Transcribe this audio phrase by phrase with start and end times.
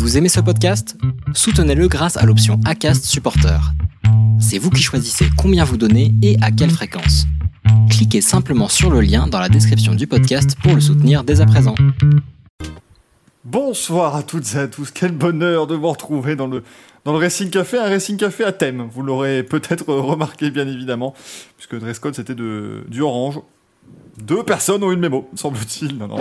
[0.00, 0.96] Vous aimez ce podcast?
[1.34, 3.60] Soutenez-le grâce à l'option ACAST Supporter.
[4.40, 7.26] C'est vous qui choisissez combien vous donnez et à quelle fréquence.
[7.90, 11.46] Cliquez simplement sur le lien dans la description du podcast pour le soutenir dès à
[11.46, 11.74] présent.
[13.44, 16.64] Bonsoir à toutes et à tous, quel bonheur de vous retrouver dans le,
[17.04, 21.12] dans le Racing Café, un Racing Café à thème, vous l'aurez peut-être remarqué bien évidemment,
[21.58, 23.40] puisque le dress code c'était du orange.
[24.18, 25.96] Deux personnes ont eu le mémo, semble-t-il.
[25.96, 26.18] Non, non.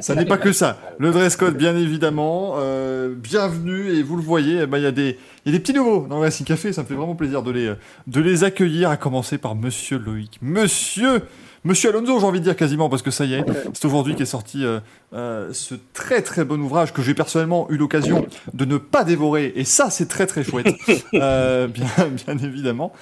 [0.00, 0.78] ça n'est pas que ça.
[0.98, 2.54] Le dress code, bien évidemment.
[2.58, 5.60] Euh, bienvenue, et vous le voyez, eh ben, il y, a des, y a des
[5.60, 7.72] petits nouveaux dans le Racing Café, ça me fait vraiment plaisir de les,
[8.06, 10.38] de les accueillir, à commencer par Monsieur Loïc.
[10.42, 11.22] Monsieur
[11.66, 14.26] Monsieur Alonso, j'ai envie de dire quasiment, parce que ça y est, c'est aujourd'hui qu'est
[14.26, 14.80] sorti euh,
[15.14, 19.50] euh, ce très très bon ouvrage que j'ai personnellement eu l'occasion de ne pas dévorer,
[19.56, 20.66] et ça c'est très très chouette,
[21.14, 21.86] euh, bien,
[22.26, 22.92] bien évidemment.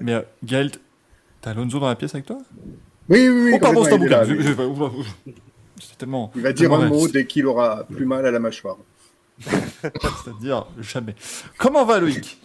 [0.00, 0.70] Mais Gaël,
[1.42, 2.38] t'as Alonso dans la pièce avec toi?
[3.08, 3.52] Oui, oui, oui.
[3.54, 4.24] Oh pardon, c'est un bouquin.
[4.24, 5.32] Je- je- je-
[5.80, 6.30] C'est tellement.
[6.34, 8.76] Il va dire un mot dès qu'il aura plus mal à la mâchoire.
[9.46, 11.14] C'est-à-dire jamais.
[11.58, 12.38] Comment va Loïc?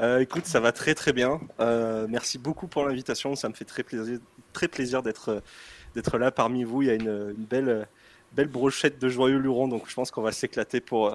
[0.00, 1.40] Euh, écoute, ça va très très bien.
[1.60, 3.34] Euh, merci beaucoup pour l'invitation.
[3.34, 4.18] Ça me fait très plaisir,
[4.52, 5.40] très plaisir d'être euh,
[5.94, 6.82] d'être là parmi vous.
[6.82, 7.88] Il y a une, une belle
[8.32, 11.14] belle brochette de joyeux lurons, donc je pense qu'on va s'éclater pour euh,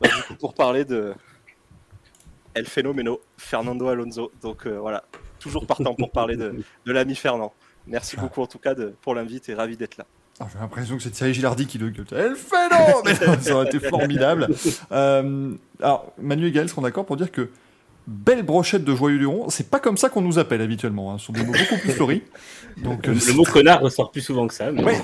[0.00, 0.08] bah,
[0.40, 1.12] pour parler de
[2.54, 4.32] El Fenomeno, Fernando Alonso.
[4.42, 5.04] Donc euh, voilà,
[5.38, 6.54] toujours partant pour parler de,
[6.86, 7.52] de l'ami Fernand.
[7.86, 10.06] Merci beaucoup en tout cas de, pour l'invite et ravi d'être là.
[10.40, 12.06] Ah, J'ai l'impression que c'est Thierry Gilardi qui le gueule.
[12.10, 14.48] Elle fait non Mais non, Ça aurait été formidable.
[14.92, 17.50] Euh, alors, Manu et Gaël seront d'accord pour dire que
[18.06, 21.12] belle brochette de joyeux lurons, c'est pas comme ça qu'on nous appelle habituellement.
[21.14, 21.18] hein.
[21.18, 22.22] Ce sont des mots beaucoup plus fleuris.
[22.76, 24.70] Donc, euh, Le mot connard ressort plus souvent que ça.
[24.72, 25.00] mais- Ouais,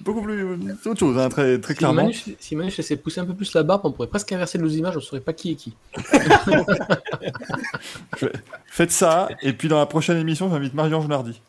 [0.00, 0.44] beaucoup plus.
[0.82, 2.02] C'est autre chose, hein, très, très Si clairement.
[2.04, 4.68] Manu, si Manu laissait pousser un peu plus la barbe, on pourrait presque inverser nos
[4.68, 5.74] images, on ne saurait pas qui est qui.
[8.66, 11.40] Faites ça, et puis dans la prochaine émission, j'invite Marie-Ange Nardi.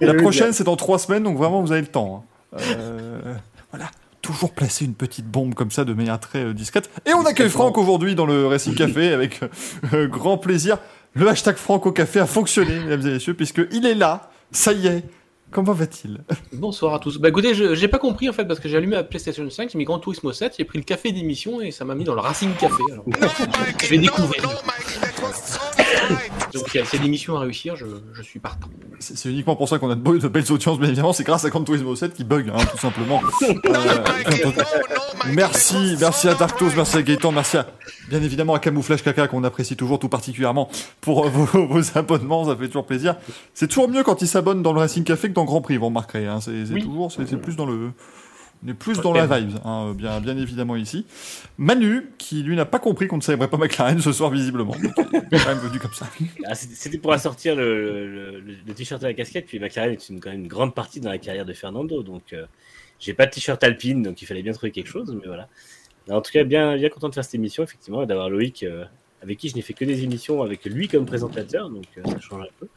[0.00, 2.24] La prochaine, c'est dans trois semaines, donc vraiment, vous avez le temps.
[2.52, 2.58] hein.
[2.78, 3.34] Euh,
[3.70, 3.90] voilà.
[4.22, 6.90] Toujours placer une petite bombe comme ça de manière très euh, discrète.
[7.06, 9.40] Et on accueille Franck aujourd'hui dans le Racing Café avec
[9.92, 10.78] euh, grand plaisir.
[11.14, 14.30] Le hashtag Franck au café a fonctionné, mesdames et messieurs, puisqu'il est là.
[14.50, 15.04] Ça y est.
[15.52, 16.22] Comment va-t-il?
[16.52, 17.18] Bonsoir à tous.
[17.18, 19.78] Bah écoutez, j'ai pas compris en fait parce que j'ai allumé la PlayStation 5, j'ai
[19.78, 22.20] mis Gran Turismo 7, j'ai pris le café d'émission et ça m'a mis dans le
[22.20, 22.82] Racing Café.
[22.90, 23.04] Alors,
[23.82, 24.42] je vais découvrir.
[26.54, 28.68] Donc il y a- c'est l'émission à réussir, je, je suis partant.
[28.98, 31.12] C'est c'est uniquement pour ça qu'on a de, beaux- de belles audiences, bien évidemment.
[31.12, 33.20] C'est grâce à Gran Turismo 7 qui bug, hein, tout simplement.
[33.66, 34.04] Euh,
[35.32, 37.66] merci, merci à Darktos, merci à Gaëtan, merci à,
[38.08, 40.68] bien évidemment à Camouflage Caca qu'on apprécie toujours tout particulièrement
[41.00, 43.16] pour euh, vos, vos abonnements, ça fait toujours plaisir.
[43.54, 45.86] C'est toujours mieux quand ils s'abonnent dans le Racing Café que dans Grand Prix, vous
[45.86, 46.26] remarquerez.
[46.26, 46.40] Hein.
[46.40, 46.82] C'est c'est Oui.
[46.84, 47.90] toujours, c'est c'est plus dans le,
[48.66, 51.06] on est plus dans la vibe, hein, bien, bien évidemment ici.
[51.56, 54.86] Manu, qui lui n'a pas compris qu'on ne célébrait pas McLaren ce soir visiblement, il
[54.86, 56.06] est quand même venu comme ça.
[56.46, 60.08] Ah, c'était pour assortir le, le- le- le t-shirt et la casquette, puis McLaren est
[60.08, 62.46] une, quand même une grande partie dans la carrière de Fernando, donc euh,
[62.98, 65.48] j'ai pas de t-shirt alpine, donc il fallait bien trouver quelque chose, mais voilà.
[66.08, 68.84] En tout cas, bien, bien content de faire cette émission, effectivement, et d'avoir Loïc, euh,
[69.22, 72.20] avec qui je n'ai fait que des émissions avec lui comme présentateur, donc euh, ça
[72.20, 72.68] change un peu.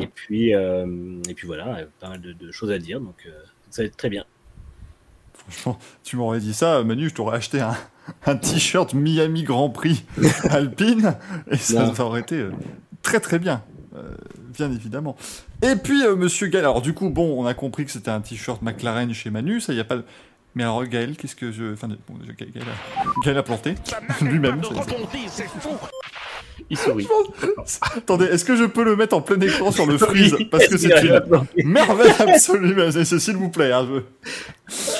[0.00, 0.86] Et puis, euh,
[1.28, 3.26] et puis voilà, pas mal de, de choses à dire, donc
[3.70, 4.24] ça va être très bien.
[5.50, 7.76] Franchement, tu m'aurais dit ça, Manu, je t'aurais acheté un,
[8.26, 10.04] un t-shirt Miami Grand Prix
[10.50, 11.16] Alpine,
[11.50, 12.52] et ça, aurait été euh,
[13.02, 13.62] très très bien,
[13.96, 14.14] euh,
[14.56, 15.16] bien évidemment.
[15.62, 18.20] Et puis, euh, Monsieur Gaël, alors du coup, bon, on a compris que c'était un
[18.20, 19.96] t-shirt McLaren chez Manu, ça y a pas.
[19.96, 20.04] de-
[20.54, 21.72] Mais alors, Gaël, qu'est-ce que je.
[21.74, 23.04] Enfin, bon, Gaël, a...
[23.24, 23.74] Gaël a planté,
[24.22, 24.60] lui-même.
[24.64, 24.90] c'est-
[26.68, 27.06] Il sourit.
[27.96, 30.76] Attendez, est-ce que je peux le mettre en plein écran sur le freeze Parce que
[30.78, 30.90] c'est
[31.56, 33.72] une merveille absolue, s'il vous plaît.
[33.72, 33.88] hein,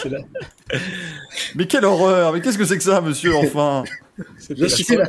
[0.05, 0.09] je-
[1.55, 3.85] Mais quelle horreur Mais qu'est-ce que c'est que ça, monsieur, enfin
[4.49, 5.07] Je suis là.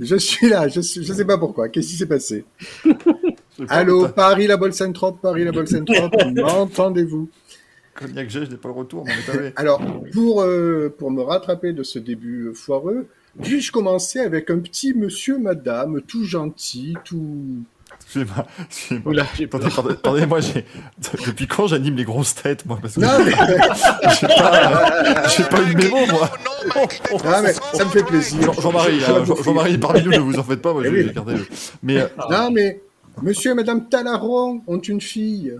[0.00, 0.68] Je suis là.
[0.68, 1.04] Je suis.
[1.04, 1.68] Je sais pas pourquoi.
[1.68, 2.44] Qu'est-ce qui s'est passé
[3.68, 6.12] Allô, Paris la Bolsentrop, Paris la Bolsentrop.
[6.34, 7.28] M'entendez-vous
[7.94, 9.52] Cognac G, je n'ai pas le retour, mais.
[9.54, 9.80] Alors,
[10.12, 13.06] pour euh, pour me rattraper de ce début foireux,
[13.42, 17.62] puis-je commencer avec un petit monsieur, madame, tout gentil, tout.
[18.00, 19.12] Excusez-moi, excusez-moi.
[19.22, 19.66] Attendez, peur.
[19.66, 20.64] attendez, attendez, moi, j'ai...
[21.26, 23.30] depuis quand j'anime les grosses têtes, moi parce que Non mais,
[24.20, 26.30] j'ai pas, j'ai pas eu de mémo, moi.
[26.74, 28.42] non, mais ça me fait plaisir.
[28.42, 31.12] Jean- Jean-Marie, Jean- faire- Jean-Marie, parmi nous, ne vous en faites pas, moi, je vais
[31.12, 31.46] garder le...
[31.82, 32.80] Mais, euh, Non mais,
[33.22, 35.54] monsieur et madame Talaron ont une fille.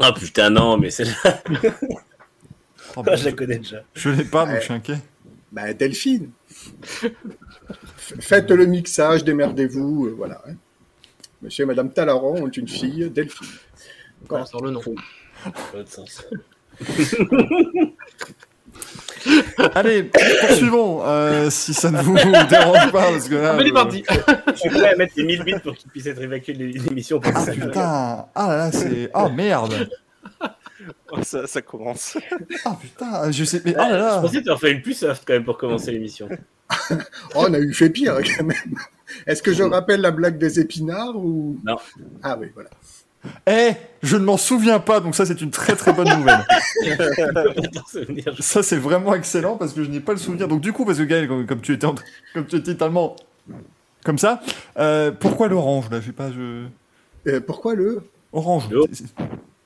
[0.00, 1.42] Oh putain, non, mais celle-là,
[2.96, 3.82] oh, bah, je la connais déjà.
[3.94, 4.98] je l'ai pas, donc je suis inquiet.
[5.52, 6.30] Ben, Delphine.
[7.96, 10.40] Faites le mixage, démerdez-vous, euh, voilà.
[10.48, 10.54] hein.
[11.42, 13.46] Monsieur et Madame Talaron ont une fille, Delphine.
[14.26, 14.80] Comment sort le nom.
[19.74, 22.14] Allez, poursuivons, euh, si ça ne vous
[22.48, 23.50] dérange pas, parce que là...
[23.52, 24.04] Ah, mais il est euh, parti
[24.48, 27.20] Je suis prêt à mettre les 1000 bits pour qu'il puisse être évacué de l'émission.
[27.24, 29.10] Ah ça- putain, ah là là, c'est...
[29.14, 29.88] Ah merde
[31.22, 32.18] ça, ça commence.
[32.64, 33.62] Ah putain, je sais.
[33.64, 35.44] Mais oh là Je là pensais que tu en fais une plus soft quand même
[35.44, 36.28] pour commencer l'émission.
[37.34, 38.74] Oh, on a eu fait pire quand même.
[39.26, 41.58] Est-ce que je rappelle la blague des épinards ou?
[41.64, 41.76] Non.
[42.22, 42.70] Ah oui, voilà.
[43.46, 43.72] Eh,
[44.02, 46.44] je ne m'en souviens pas, donc ça c'est une très très bonne nouvelle.
[48.40, 50.46] Ça c'est vraiment excellent parce que je n'ai pas le souvenir.
[50.48, 51.94] Donc du coup, parce que Gaël, comme, comme tu étais, en-
[52.34, 53.16] comme tu étais tellement
[54.04, 54.40] comme ça,
[54.78, 56.00] euh, pourquoi l'orange là?
[56.00, 56.66] Je sais pas, je
[57.26, 58.02] Euh, pourquoi le?
[58.32, 58.68] Orange.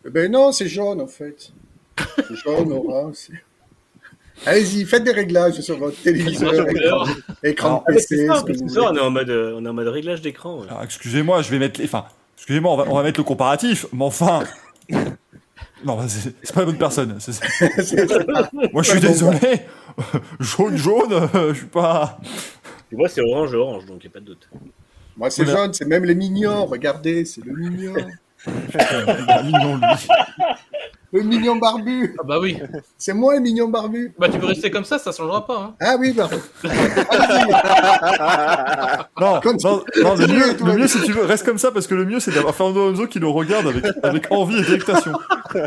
[0.05, 1.51] Eh Ben non, c'est jaune en fait.
[2.17, 3.31] C'est jaune, orange.
[4.47, 7.05] Allez-y, faites des réglages sur votre téléviseur, écran,
[7.43, 8.27] écran Ah, PC.
[8.27, 10.61] ça, ça, on est en mode, euh, on est en mode réglage d'écran.
[10.61, 10.67] ouais.
[10.85, 11.87] Excusez-moi, je vais mettre les.
[11.87, 12.05] Enfin,
[12.37, 14.41] excusez-moi, on va, on va mettre le comparatif, mais enfin.
[15.85, 17.19] Non, bah, c'est pas la bonne personne.
[18.73, 19.61] Moi je suis désolé.
[20.41, 22.19] jaune, jaune, euh, je suis pas.
[22.91, 24.49] Et moi, c'est orange, orange, donc il n'y a pas de doute.
[25.17, 26.65] Moi, c'est jaune, c'est même les mignons.
[26.67, 27.95] Regardez, c'est le mignon.
[29.27, 30.09] Ah, mignon, lui.
[31.13, 32.15] Le mignon barbu.
[32.19, 32.59] Ah bah oui.
[32.99, 34.13] C'est moi le mignon barbu.
[34.19, 35.59] Bah tu peux rester comme ça, ça changera pas.
[35.59, 35.75] Hein.
[35.81, 36.39] Ah oui, pardon.
[39.21, 41.95] Non, non, non, le mieux, le mieux si tu veux, reste comme ça parce que
[41.95, 45.13] le mieux c'est d'avoir Fernando Alonso qui le regarde avec, avec envie et délectation.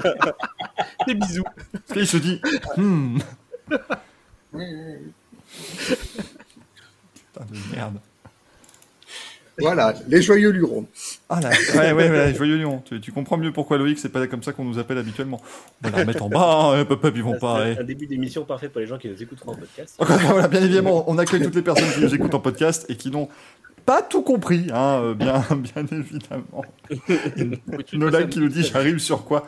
[1.07, 1.43] Des bisous.
[1.71, 2.41] Parce qu'il se dit,
[2.77, 3.17] hmm.
[4.51, 4.65] Putain
[7.49, 7.97] de merde.
[9.61, 10.85] Voilà, les joyeux lurons.
[11.29, 12.81] Ah là, ouais, ouais, ouais, joyeux lion.
[12.85, 15.41] Tu, tu comprends mieux pourquoi Loïc, c'est pas comme ça qu'on nous appelle habituellement.
[15.83, 17.63] On va la remettre en bas, hein, papa, ils vont pas.
[17.75, 19.95] C'est un début d'émission parfait pour les gens qui nous écouteront en podcast.
[19.99, 22.39] Encore une fois, voilà, bien évidemment, on accueille toutes les personnes qui nous écoutent en
[22.39, 23.29] podcast et qui n'ont
[23.85, 26.63] pas tout compris, hein, euh, bien, bien évidemment.
[27.93, 29.47] Nolan qui nous dit j'arrive sur quoi?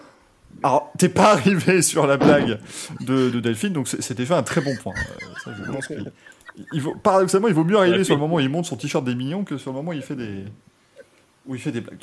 [0.61, 2.59] Alors, t'es pas arrivé sur la blague
[3.01, 4.93] de, de Delphine, donc c'était fait un très bon point.
[4.95, 6.11] Euh, ça, je pense qu'il-
[6.73, 8.75] il vaut, paradoxalement, il vaut mieux arriver Ouais, sur le moment où il monte son
[8.75, 10.45] t-shirt des mignons que sur le moment où il fait des,
[11.45, 11.99] où il fait des blagues.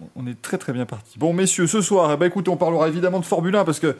[0.00, 1.18] Donc, on, est, très très bien parti.
[1.18, 3.96] Bon, messieurs, ce soir, eh ben, écoutez, on parlera évidemment de Formule 1 parce que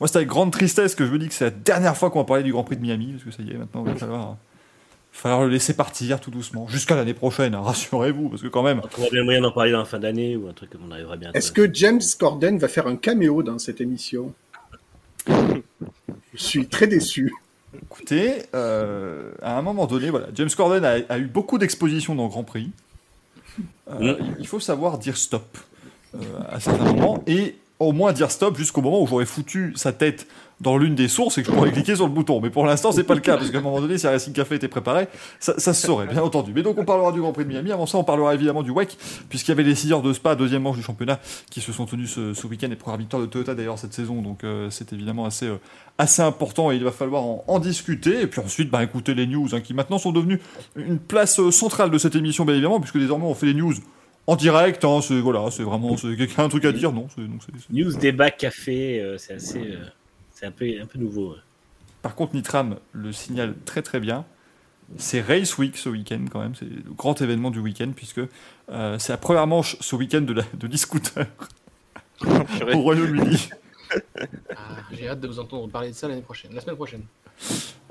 [0.00, 2.20] moi, c'est avec grande tristesse que je me dis que c'est la dernière fois qu'on
[2.20, 4.36] va parler du Grand Prix de Miami parce que ça y est, maintenant, il va
[5.12, 8.80] falloir, le laisser partir tout doucement jusqu'à l'année prochaine, hein, rassurez-vous, parce que quand même.
[8.84, 10.82] On trouvera bien le moyen d'en parler dans la fin d'année ou un truc comme
[10.86, 11.36] on arrivera bientôt.
[11.36, 14.32] Est-ce que James Corden va faire un caméo dans cette émission?
[15.28, 15.62] Je
[16.34, 17.32] suis très déçu.
[17.82, 22.24] Écoutez, euh, à un moment donné, voilà, James Corden a, a eu beaucoup d'expositions dans
[22.24, 22.70] le Grand Prix.
[23.90, 24.18] Euh.
[24.38, 25.58] Il faut savoir dire stop
[26.14, 26.18] euh,
[26.48, 30.26] à certains moments et au moins dire stop jusqu'au moment où j'aurais foutu sa tête
[30.60, 32.40] dans l'une des sources et que je pourrais cliquer sur le bouton.
[32.40, 34.54] Mais pour l'instant, c'est pas le cas parce qu'à un moment donné, si Racing Café
[34.54, 35.06] était préparé,
[35.38, 36.52] ça, se saurait, bien entendu.
[36.54, 37.72] Mais donc, on parlera du Grand Prix de Miami.
[37.72, 38.96] Avant ça, on parlera évidemment du WEC
[39.28, 41.20] puisqu'il y avait les 6 heures de Spa, deuxième manche du championnat,
[41.50, 44.22] qui se sont tenus ce, week-end et première victoire de Toyota d'ailleurs cette saison.
[44.22, 45.58] Donc, euh, c'est évidemment assez, euh,
[45.98, 48.22] assez important et il va falloir en, discuter.
[48.22, 50.40] Et puis ensuite, bah, écouter les news hein, qui maintenant sont devenues
[50.76, 53.74] une place euh, centrale de cette émission, bien évidemment, puisque désormais on fait les news
[54.26, 54.84] en direct.
[54.84, 57.08] Hein, c'est voilà, c'est vraiment quelqu'un a un truc à dire, non?
[57.70, 59.76] News, débat, café, c'est assez.
[60.36, 61.30] C'est un peu, un peu nouveau.
[61.30, 61.40] ouais.
[62.02, 64.24] Par contre, Nitram le signale très très bien.
[64.98, 68.20] C'est Race Week ce week-end quand même, c'est le grand événement du week-end puisque
[68.70, 71.26] euh, c'est la première manche ce week-end de, la, de l'e-scooter
[72.20, 72.74] Purée.
[72.74, 73.48] au Royaume-Uni.
[74.50, 74.56] Ah,
[74.92, 77.02] J'ai hâte de vous entendre parler de ça l'année prochaine, la semaine prochaine.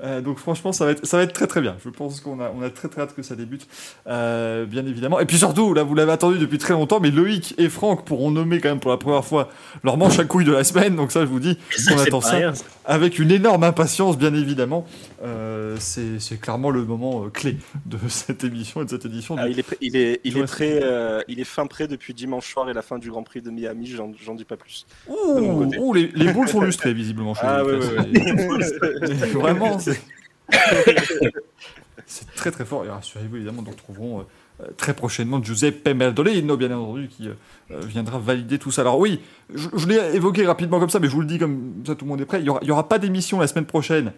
[0.02, 1.76] Euh, donc franchement, ça va, être, ça va être très très bien.
[1.82, 3.66] Je pense qu'on a, on a très très hâte que ça débute,
[4.08, 5.20] euh, bien évidemment.
[5.20, 8.30] Et puis surtout, là, vous l'avez attendu depuis très longtemps, mais Loïc et Franck pourront
[8.32, 9.48] nommer quand même pour la première fois
[9.84, 10.96] leur manche à couilles de la semaine.
[10.96, 12.52] Donc ça, je vous dis, Ça, on attend ça rien.
[12.84, 14.84] avec une énorme impatience, bien évidemment.
[15.22, 17.56] Euh, c'est c'est clairement le moment euh, clé
[17.86, 19.36] de cette émission et de cette édition.
[19.38, 22.12] Ah, du- il est, il est, il est prêt, euh, il est fin prêt depuis
[22.14, 23.86] dimanche soir et la fin du Grand Prix de Miami.
[23.86, 24.86] J'en dis pas plus.
[25.08, 25.78] de mon côté.
[25.94, 30.00] Les, les boules sont lustrées visiblement chez Ah, ouais, ouais, Vraiment, c'est
[32.06, 32.84] c'est très très fort.
[32.84, 34.22] Et rassurez-vous, évidemment, nous retrouverons euh,
[34.62, 37.34] euh, très prochainement Giuseppe Merdolino, bien entendu, qui euh,
[37.80, 38.82] viendra valider tout ça.
[38.82, 39.20] Alors oui,
[39.54, 42.04] je, je l'ai évoqué rapidement comme ça, mais je vous le dis comme ça, tout
[42.04, 42.38] le monde est prêt.
[42.40, 44.12] Il n'y aura, il y aura pas d'émission la semaine prochaine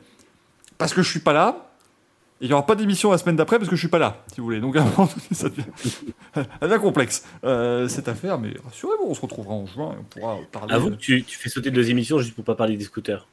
[0.77, 1.68] parce que je suis pas là.
[2.41, 4.23] Et il n'y aura pas d'émission la semaine d'après parce que je suis pas là,
[4.33, 4.61] si vous voulez.
[4.61, 4.77] Donc
[5.33, 5.65] ça devient,
[6.35, 8.39] ça devient complexe euh, cette affaire.
[8.39, 10.73] Mais rassurez-vous, on se retrouvera en juin et on pourra parler.
[10.75, 13.27] Avoue euh, que tu, tu fais sauter deux émissions juste pour pas parler des scooters.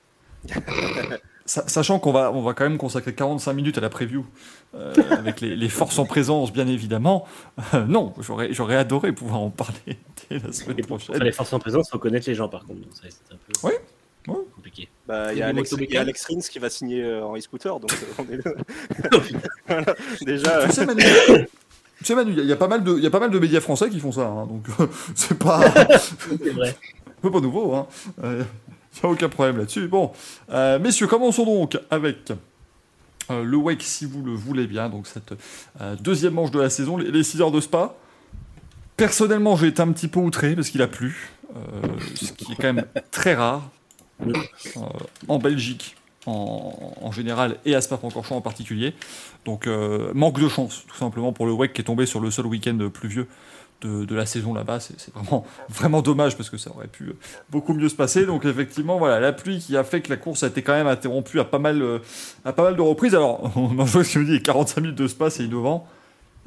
[1.47, 4.25] Sa- Sachant qu'on va, on va quand même consacrer 45 minutes à la preview,
[4.73, 7.27] euh, avec les, les forces en présence, bien évidemment.
[7.75, 11.15] Euh, non, j'aurais, j'aurais adoré pouvoir en parler dès la semaine Et pour prochaine.
[11.17, 12.79] faire les forces en présence, faut connaître les gens par contre.
[12.81, 13.73] Donc ça, c'est un peu Oui,
[14.33, 14.89] compliqué.
[15.07, 17.25] Bah, il y a Alex, il y a motomécanique Alex Rins qui va signer euh,
[17.25, 18.39] en e-scooter, donc euh, on est
[19.67, 19.95] Voilà.
[20.21, 21.03] Déjà, euh, Tu sais, Manu,
[21.99, 23.11] tu sais, Manu, il y, a- il y a pas mal de, il y a
[23.11, 24.65] pas mal de médias français qui font ça, hein, donc
[25.15, 25.61] c'est pas,
[25.99, 26.75] C'est vrai.
[27.23, 27.75] c'est pas nouveau.
[27.75, 27.87] Hein.
[28.23, 28.43] Euh,
[29.03, 29.87] y a aucun problème là-dessus.
[29.87, 30.11] Bon,
[30.51, 32.31] euh, messieurs, commençons donc avec.
[33.29, 35.33] euh, le Wake, si vous le voulez bien, donc cette
[35.81, 37.93] euh, deuxième manche de la saison, les, les 6 heures de spa.
[38.97, 41.31] Personnellement, j'ai été un petit peu outré parce qu'il a plu.
[41.55, 41.59] euh,
[42.15, 43.74] ce qui est quand même très rare euh,
[45.27, 45.95] en Belgique
[46.25, 48.93] en, général et à Spa-Francorchamps en particulier.
[49.45, 52.31] Donc euh, manque de chance tout simplement pour le WEC qui est tombé sur le
[52.31, 53.27] seul week-end pluvieux
[53.81, 54.79] de, la saison là-bas.
[54.79, 57.13] C'est vraiment, vraiment dommage parce que ça aurait pu
[57.51, 58.25] beaucoup mieux se passer.
[58.25, 60.87] Donc effectivement, voilà, la pluie qui a fait que la course a été quand même
[60.87, 61.99] interrompue à pas mal, euh,
[62.43, 63.13] à pas mal de reprises.
[63.13, 65.87] Alors, on en joue ce que me dit, 45 minutes de Spa, c'est innovant.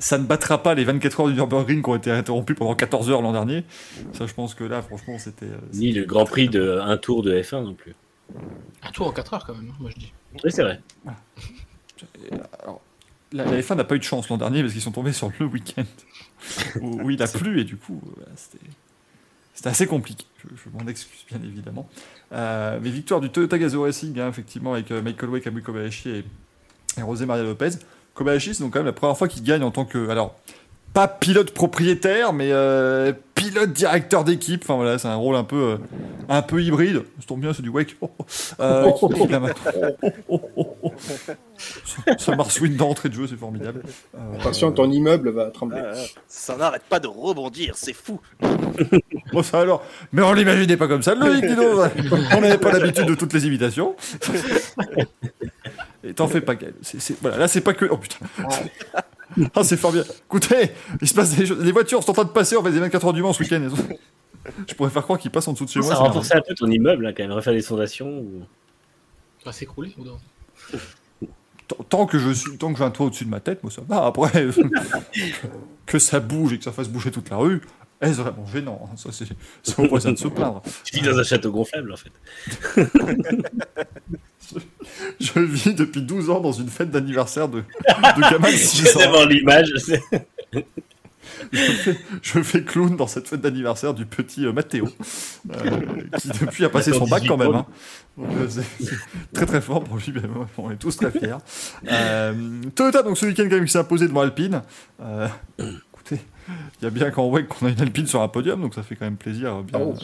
[0.00, 3.10] Ça ne battra pas les 24 heures du Nürburgring qui ont été interrompues pendant 14
[3.10, 3.64] heures l'an dernier.
[4.12, 5.46] Ça, je pense que là, franchement, c'était.
[5.46, 7.94] euh, Ni le Grand Prix de un tour de F1 non plus.
[8.82, 10.12] Un tour en 4 heures quand même, hein, moi je dis.
[10.44, 10.80] Oui, c'est vrai.
[12.62, 12.80] Alors,
[13.32, 15.32] la, la F1 n'a pas eu de chance l'an dernier parce qu'ils sont tombés sur
[15.38, 15.84] le week-end
[16.80, 18.64] où, où il a plu et du coup, euh, voilà, c'était
[19.54, 20.24] c'était assez compliqué.
[20.44, 21.88] Je, je m'en excuse bien évidemment.
[22.32, 26.10] Euh, mais victoire du Toyota Gazoo Racing, hein, effectivement, avec euh, Michael Way, Kamui Kobayashi
[26.10, 26.18] et,
[26.98, 27.70] et José Maria Lopez.
[28.18, 30.08] Kobayashi, c'est donc quand même la première fois qu'il gagne en tant que.
[30.08, 30.34] Alors,
[30.94, 34.62] pas pilote propriétaire, mais euh, pilote directeur d'équipe.
[34.64, 35.76] Enfin voilà, c'est un rôle un peu, euh,
[36.28, 37.02] un peu hybride.
[37.20, 37.96] Ça tombe bien, c'est du wake.
[38.00, 38.24] Oh, oh.
[38.60, 38.90] Euh.
[39.00, 39.10] Oh,
[40.28, 40.92] oh, oh, oh.
[41.56, 43.82] Ce- Ce marsouin d'entrée de jeu, c'est formidable.
[44.16, 45.82] Euh, Attention, ton immeuble va trembler.
[45.84, 48.20] Ah, ah, ça n'arrête pas de rebondir, c'est fou.
[49.32, 49.82] Bon, ça alors.
[50.12, 51.90] Mais on l'imaginait pas comme ça, Loïc, dis donc.
[52.34, 53.94] On n'avait pas l'habitude de toutes les imitations.
[56.04, 56.74] Et t'en fais pas, Gaël.
[56.82, 57.86] C'est- c'est- Voilà, là, c'est pas que.
[57.90, 58.18] Oh putain.
[59.54, 60.04] Ah, c'est fort bien.
[60.24, 60.70] Écoutez,
[61.02, 61.62] il se passe des choses.
[61.62, 63.42] Les voitures sont en train de passer, on fait des 24 heures du Mans ce
[63.42, 63.68] week-end.
[64.66, 65.90] Je pourrais faire croire qu'ils passent en dessous de chez moi.
[65.90, 68.08] Ça c'est renforçait un peu ton immeuble, hein, quand même, refaire des sondations.
[68.08, 68.42] ou-
[69.40, 70.16] Ça va s'écrouler ou non
[71.68, 73.70] Tant- Tant que je suis, tant que j'ai un toit au-dessus de ma tête, moi
[73.70, 74.06] ça va.
[74.06, 74.46] Après,
[75.86, 77.60] que ça bouge et que ça fasse bouger toute la rue,
[78.00, 78.96] est-ce vraiment gênant hein.
[78.96, 79.26] Ça, c'est,
[79.62, 80.62] c'est au point ça de se plaindre.
[80.84, 82.86] Tu vis dans un château gonflable, en fait.
[85.20, 88.82] Je vis depuis 12 ans dans une fête d'anniversaire de, de gamin de Je 6
[88.82, 88.98] viens ans.
[89.00, 89.72] d'avoir l'image.
[89.78, 90.02] c'est-
[92.22, 94.88] Je fais clown dans cette fête d'anniversaire du petit euh, Matteo,
[95.52, 95.70] euh,
[96.18, 97.54] qui depuis a passé son bac quand même.
[97.54, 97.66] hein.
[98.16, 98.96] Donc, euh, c'est c'est
[99.34, 100.22] très très fort pour lui, mais
[100.56, 101.36] on est tous très fiers.
[101.90, 104.62] Euh, Toyota, donc ce week-end, quand même, qui s'est imposé devant Alpine.
[105.00, 105.28] Euh,
[105.92, 106.20] écoutez,
[106.80, 108.82] il y a bien qu'en WEC qu'on a une Alpine sur un podium, donc ça
[108.82, 109.62] fait quand même plaisir.
[109.62, 109.94] Bien, Oh.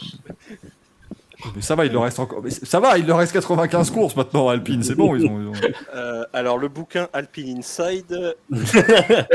[1.55, 2.41] Mais ça va, il leur reste encore.
[2.43, 5.39] mais ça va, il leur reste 95 courses maintenant à Alpine, c'est bon, ils ont.
[5.41, 9.27] ils ont- Euh, alors, le bouquin Alpine Inside, Elle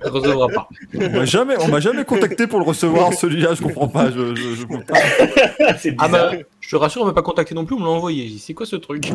[0.10, 0.68] recevra pas.
[1.00, 4.34] On m'a jamais, on m'a jamais contacté pour le recevoir, celui-là, je comprends pas, je,
[4.34, 4.98] je, je peux pas.
[5.78, 7.90] c'est Ah bah, je te rassure, on m'a pas contacté non plus, on me l'a
[7.90, 8.24] envoyé.
[8.24, 9.12] J'ai dit, c'est quoi ce truc?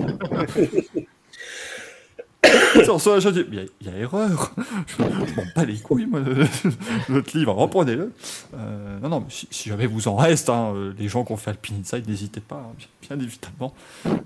[2.75, 4.51] Il y, a- erreur.
[4.87, 5.09] Je m'en
[5.55, 6.45] bats les couilles, moi, de,
[7.09, 7.53] votre livre.
[7.53, 8.13] Reprenez-le.
[8.55, 11.37] Euh, non, non, mais si, jamais vous en reste, hein, euh, les gens qui ont
[11.37, 13.73] fait Alpine Inside, n'hésitez pas, hein, bien évidemment.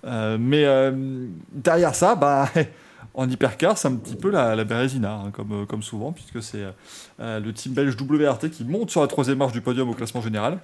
[0.05, 0.65] Euh, mais
[1.51, 2.49] derrière ça, bah,
[3.13, 6.65] en hypercar, c'est un petit peu la, la Bérésina, hein, comme, comme souvent, puisque c'est
[7.19, 10.59] le team belge WRT qui monte sur la troisième marche du podium au classement général.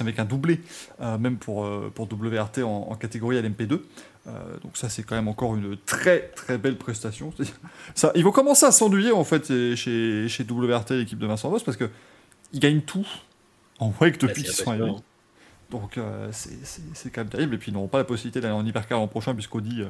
[0.00, 0.60] Avec un doublé,
[1.00, 3.80] euh, même pour, euh, pour WRT en, en catégorie LMP2.
[4.26, 4.30] Euh,
[4.62, 7.32] donc ça c'est quand même encore une très très belle prestation.
[7.94, 11.62] Ça, ils vont commencer à s'ennuyer en fait chez, chez WRT l'équipe de Vincent Voss
[11.62, 11.90] parce que
[12.52, 13.06] ils gagnent tout
[13.78, 14.94] en WEC depuis qu'ils sont arrivés.
[15.70, 15.98] Donc
[16.30, 19.08] c'est quand même terrible et puis ils n'auront pas la possibilité d'aller en hypercar l'an
[19.08, 19.82] prochain puisqu'Audi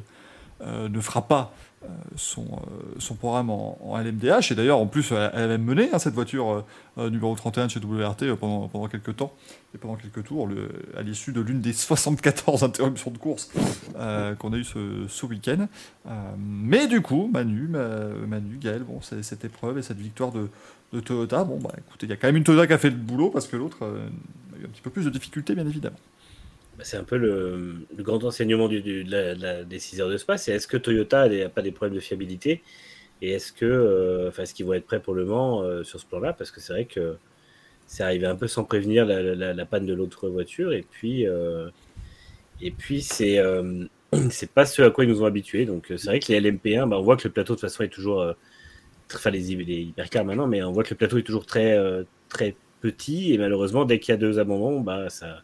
[0.61, 1.53] ne fera pas
[1.85, 5.89] euh, son, euh, son programme en, LMDH et d'ailleurs en plus elle, elle a mené
[5.93, 6.65] hein, cette voiture euh,
[6.97, 9.33] euh, numéro 31 de chez WRT euh, pendant, pendant quelques temps
[9.73, 10.49] et pendant quelques tours
[10.97, 13.51] à l'issue de l'une des 74 interruptions de course
[13.97, 15.67] euh, qu'on a eu ce, ce week-end.
[16.07, 20.49] Euh, mais du coup, Manu, Ma- Manu, Gaël, bon, cette épreuve et cette victoire de,
[21.01, 22.95] Toyota, bon, bah écoutez, il y a quand même une Toyota qui a fait le
[22.95, 24.07] boulot parce que l'autre euh,
[24.55, 25.97] a eu un petit peu plus de difficultés, bien évidemment.
[26.77, 30.35] Bah, C'est un peu le, grand enseignement de la- de des 6 heures de spa.
[30.35, 32.61] Est-ce que Toyota n'a pas des problèmes de fiabilité
[33.21, 36.33] et est-ce que, euh, qu'ils vont être prêts pour le Mans euh, sur ce plan-là?
[36.33, 37.17] Parce que c'est vrai que
[37.87, 41.69] c'est arrivé un peu sans prévenir la, panne de l'autre voiture et puis euh,
[44.29, 45.65] c'est pas ce à quoi ils nous ont habitués.
[45.65, 47.83] Donc c'est vrai que les LMP1, bah, on voit que le plateau de toute façon
[47.83, 48.33] est toujours,
[49.13, 51.77] enfin les, les hypercars maintenant, mais on voit que le plateau est toujours très
[52.29, 55.41] très petit et malheureusement dès qu'il y a deux abandons, bah ça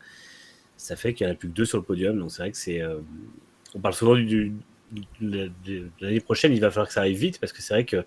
[0.81, 2.17] ça fait qu'il n'y en a plus que deux sur le podium.
[2.17, 2.81] Donc c'est vrai que c'est.
[2.81, 3.00] euh,
[3.75, 4.51] on parle souvent de,
[5.21, 8.03] l'année prochaine, il va falloir que ça arrive vite parce que c'est vrai que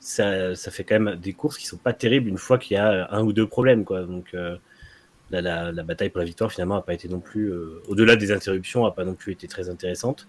[0.00, 3.08] ça, fait quand même des courses qui sont pas terribles une fois qu'il y a
[3.12, 3.84] un ou deux problèmes.
[3.84, 4.02] Quoi.
[4.02, 4.56] Donc euh,
[5.30, 8.84] la, bataille pour la victoire finalement n'a pas été non plus, euh, au-delà des interruptions,
[8.84, 10.26] n'a pas non plus été très intéressante.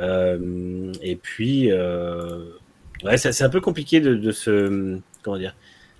[0.00, 2.50] Euh, et puis, euh,
[3.04, 4.98] ouais, c'est un peu compliqué de se.
[5.22, 5.54] Comment dire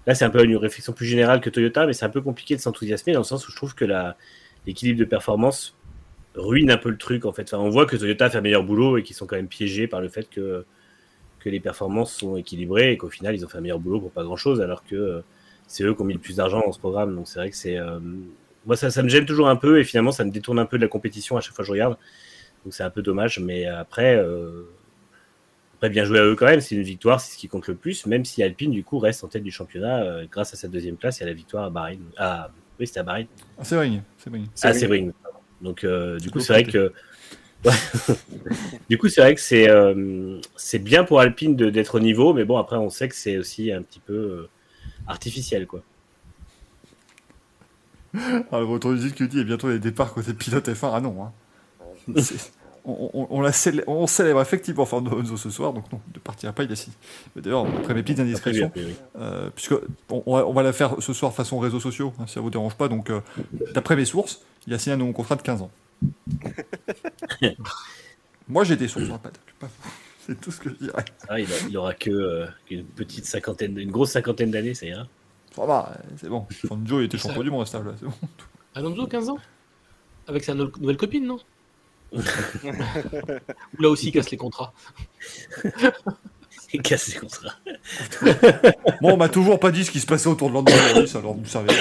[0.06, 2.56] Là, c'est un peu une réflexion plus générale que Toyota, mais c'est un peu compliqué
[2.56, 4.16] de s'enthousiasmer dans le sens où je trouve que la,
[4.68, 5.74] l'équilibre de performance
[6.34, 7.42] ruine un peu le truc en fait.
[7.52, 9.88] Enfin, on voit que Toyota fait un meilleur boulot et qu'ils sont quand même piégés
[9.88, 10.64] par le fait que,
[11.40, 14.10] que les performances sont équilibrées et qu'au final ils ont fait un meilleur boulot pour
[14.10, 15.20] pas grand chose alors que euh,
[15.66, 17.16] c'est eux qui ont mis le plus d'argent dans ce programme.
[17.16, 17.78] Donc c'est vrai que c'est.
[18.66, 20.76] moi, ça, ça me gêne toujours un peu et finalement, ça me détourne un peu
[20.76, 21.96] de la compétition à chaque fois que je regarde.
[22.64, 23.38] Donc c'est un peu dommage.
[23.40, 24.18] Mais après,
[25.76, 26.62] après, bien joué à eux quand même.
[26.62, 28.06] C'est une victoire, c'est ce qui compte le plus.
[28.06, 31.20] Même si Alpine, du coup, reste en tête du championnat grâce à sa deuxième place
[31.20, 32.00] et à la victoire à Bahreïn.
[32.16, 33.26] Ah, oui, c'était à Bahreïn.
[33.58, 33.90] Ah, c'est vrai.
[34.62, 35.08] Ah, c'est vrai.
[35.60, 35.84] Donc,
[36.20, 36.92] du coup, c'est vrai que.
[38.88, 39.68] du coup, c'est vrai que c'est
[40.56, 43.72] c'est bien pour Alpine d'être au niveau, mais bon, après, on sait que c'est aussi
[43.72, 44.48] un petit peu
[45.06, 45.82] artificiel, quoi.
[48.14, 50.90] Ah, le retour du qui dit, et bientôt les départs côté pilote F1.
[50.94, 51.32] Ah non, hein.
[52.88, 56.64] On, on, la célèbre, on célèbre effectivement Fernando ce soir, donc non, ne partira pas,
[56.64, 56.88] il est
[57.36, 58.72] D'ailleurs, après mes petites indiscrétions,
[59.18, 59.74] euh, puisque
[60.08, 62.88] on, va la faire ce soir façon réseaux sociaux, hein, si ça vous dérange pas.
[62.88, 63.20] Donc, euh,
[63.74, 65.70] d'après mes sources, il a signé un nouveau contrat de 15 ans.
[68.48, 69.08] Moi, j'ai des sources,
[70.26, 71.04] C'est tout ce que je dirais.
[71.28, 75.06] Ah, il, aura que euh, une petite cinquantaine, une grosse cinquantaine d'années, ça ira.
[75.54, 76.46] Ça va, c'est bon.
[76.50, 78.12] Fernando, il était champion du monde à ce là c'est bon.
[78.74, 79.38] Alonso, 15 ans?
[80.26, 81.38] Avec sa nouvelle copine, non?
[82.12, 84.72] Là aussi, il casse les contrats.
[86.72, 87.54] il casse les contrats.
[89.00, 91.46] bon, on m'a toujours pas dit ce qui se passait autour de l'Andalous, alors vous
[91.46, 91.72] savez,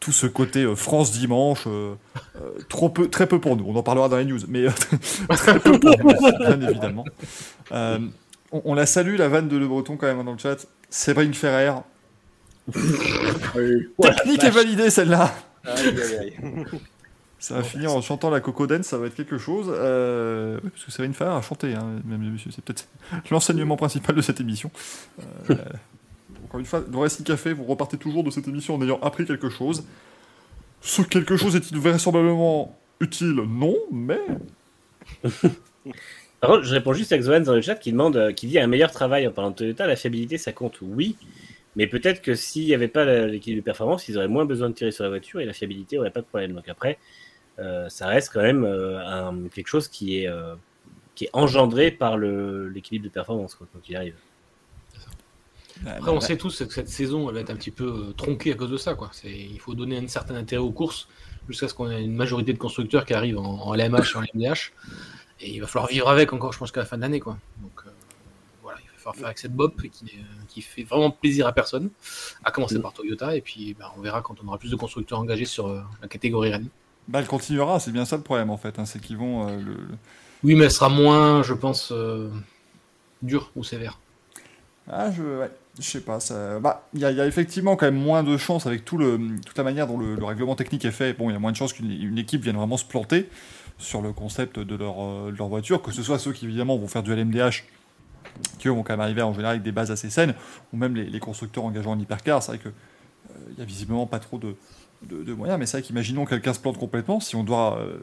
[0.00, 1.94] tout ce côté euh, France dimanche, euh,
[2.36, 3.64] euh, trop peu, très peu pour nous.
[3.66, 4.66] On en parlera dans les news, mais
[5.30, 7.04] très peu pour nous, bien évidemment.
[7.70, 8.10] on,
[8.52, 10.66] on, la salue, la vanne de Le Breton, quand même, dans le chat.
[10.90, 11.72] Séverine Ferrer.
[12.72, 15.34] Technique est validée, celle-là.
[15.64, 16.80] Aïe, aïe, aïe.
[17.44, 19.66] Ça va finir en chantant la Coco Dance, ça va être quelque chose.
[19.68, 22.00] Euh, parce que Séverine Farr a chanté, hein,
[22.38, 22.88] C'est peut-être
[23.30, 24.70] l'enseignement principal de cette émission.
[25.50, 25.56] Euh,
[26.46, 29.26] encore une fois, dans Racing Café, vous repartez toujours de cette émission en ayant appris
[29.26, 29.84] quelque chose.
[30.80, 33.34] Ce quelque chose est-il vraisemblablement utile?
[33.46, 34.22] Non, mais.
[36.40, 38.58] Par contre, je réponds juste à Xoan dans le chat qui demande, euh, qui dit
[38.58, 40.78] un meilleur travail en parlant de Toyota, la fiabilité ça compte.
[40.80, 41.16] Oui,
[41.76, 44.74] mais peut-être que s'il n'y avait pas l'équilibre de performance, ils auraient moins besoin de
[44.74, 46.52] tirer sur la voiture et la fiabilité aurait pas de problème.
[46.52, 46.96] Donc après,
[47.88, 50.54] ça reste quand même euh, quelque chose qui est, euh,
[51.14, 54.16] qui est engendré par l'équilibre de performance, quand il arrive.
[55.86, 58.54] Après, on sait tous que cette saison elle va être un petit peu tronquée à
[58.54, 58.94] cause de ça.
[58.94, 59.10] Quoi.
[59.24, 61.08] Il faut donner un certain intérêt aux courses
[61.48, 64.72] jusqu'à ce qu'on ait une majorité de constructeurs qui arrivent en, LMH et en MDH.
[65.40, 67.18] Et il va falloir vivre avec encore, je pense, qu'à la fin de l'année.
[67.18, 67.36] Donc
[68.62, 70.16] voilà, il va falloir faire avec cette BOP qui,
[70.48, 71.90] qui, fait vraiment plaisir à personne,
[72.44, 72.82] à commencer mm.
[72.82, 73.36] par Toyota.
[73.36, 75.68] Et puis bah, on verra quand on aura plus de constructeurs engagés sur
[76.00, 76.68] la catégorie Rennes.
[77.08, 78.78] Bah, elle continuera, c'est bien ça le problème en fait.
[78.78, 79.48] Hein, c'est qu'ils vont.
[79.48, 79.58] Euh,
[80.42, 82.30] oui, mais elle sera moins, je pense, euh,
[83.22, 83.98] dure ou sévère.
[84.90, 86.18] Ah, je, ouais, je sais pas.
[86.60, 89.64] Bah, il y, a effectivement quand même moins de chances avec tout le, toute la
[89.64, 91.14] manière dont le, règlement technique est fait.
[91.14, 93.28] Bon, il y a moins de chances qu'une équipe vienne vraiment se planter
[93.78, 96.86] sur le concept de leur, euh, leur, voiture, que ce soit ceux qui évidemment vont
[96.86, 97.64] faire du LMDH,
[98.58, 100.34] qui vont quand même arriver en général avec des bases assez saines,
[100.72, 102.42] ou même les, les constructeurs engageant en hypercar.
[102.42, 102.68] C'est vrai que
[103.50, 104.54] il y a visiblement pas trop de,
[105.02, 107.98] de, moyens, mais c'est vrai qu'imaginons quelqu'un se plante complètement, si on doit euh,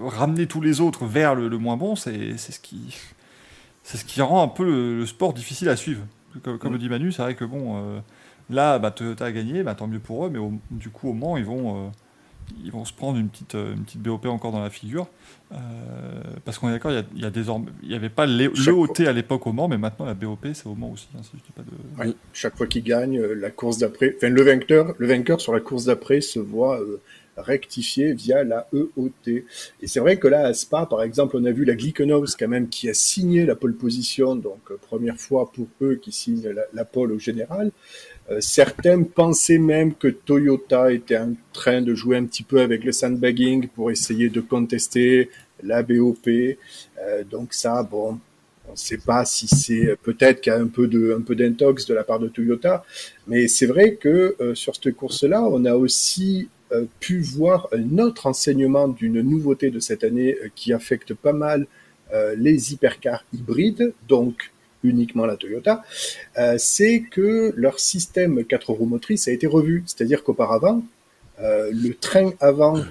[0.00, 2.96] ramener tous les autres vers le, moins bon, c'est ce qui
[3.82, 6.02] c'est ce qui rend un peu le, sport difficile à suivre.
[6.42, 8.00] Comme, comme le dit Manu, c'est vrai que bon, euh,
[8.50, 11.36] là, bah, Toyota a gagné, bah, tant mieux pour eux, mais du coup, au Mans,
[11.36, 11.88] ils vont, euh,
[12.64, 15.08] ils vont se prendre une petite, une petite BOP encore dans la figure.
[15.52, 15.56] Euh,
[16.44, 19.46] parce qu'on est d'accord, il y, a, désormais, il n'y avait pas l'EOT à l'époque
[19.46, 21.06] au Mans, mais maintenant la BOP c'est au Mans aussi.
[21.16, 21.20] Hein,
[21.54, 22.14] pas de...
[22.32, 25.60] chaque fois qu'il gagne, euh, la course d'après, enfin le vainqueur, le vainqueur sur la
[25.60, 27.00] course d'après se voit euh,
[27.36, 29.10] rectifier via la EOT.
[29.28, 29.44] Et
[29.86, 32.68] c'est vrai que là à Spa, par exemple, on a vu la Glickenhaus quand même
[32.68, 36.84] qui a signé la pole position, donc première fois pour eux qui signent la, la
[36.84, 37.70] pole au général.
[38.30, 42.84] Euh, certains pensaient même que Toyota était en train de jouer un petit peu avec
[42.84, 45.30] le sandbagging pour essayer de contester
[45.62, 46.26] la BOP.
[46.26, 48.18] Euh, donc ça, bon,
[48.68, 51.36] on ne sait pas si c'est peut-être qu'il y a un peu de un peu
[51.36, 52.84] d'intox de la part de Toyota,
[53.28, 56.48] mais c'est vrai que euh, sur cette course-là, on a aussi
[56.98, 61.68] pu voir un autre enseignement d'une nouveauté de cette année qui affecte pas mal
[62.36, 64.50] les hypercars hybrides, donc
[64.88, 65.82] uniquement la Toyota,
[66.38, 69.84] euh, c'est que leur système 4 roues motrices a été revu.
[69.86, 70.82] C'est-à-dire qu'auparavant,
[71.40, 72.82] euh, le train avant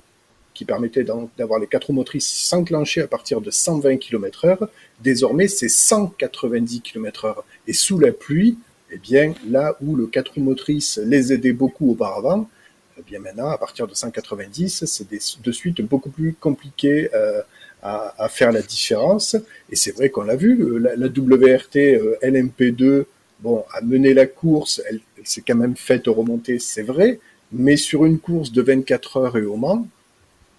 [0.53, 4.67] qui permettait d'avoir les 4 roues motrices s'enclencher à partir de 120 km/h,
[5.01, 7.36] désormais c'est 190 km/h.
[7.67, 8.58] Et sous la pluie,
[8.91, 12.49] eh bien là où le 4 roues motrices les aidait beaucoup auparavant,
[12.97, 17.41] eh bien maintenant à partir de 190, c'est de suite beaucoup plus compliqué euh,
[17.86, 19.36] à, faire la différence.
[19.69, 23.06] Et c'est vrai qu'on l'a vu, euh, la, WRT euh, LMP2,
[23.41, 27.19] bon, a mené la course, elle, s'est quand même faite remonter, c'est vrai,
[27.52, 29.88] mais sur une course de 24 heures et au Mans,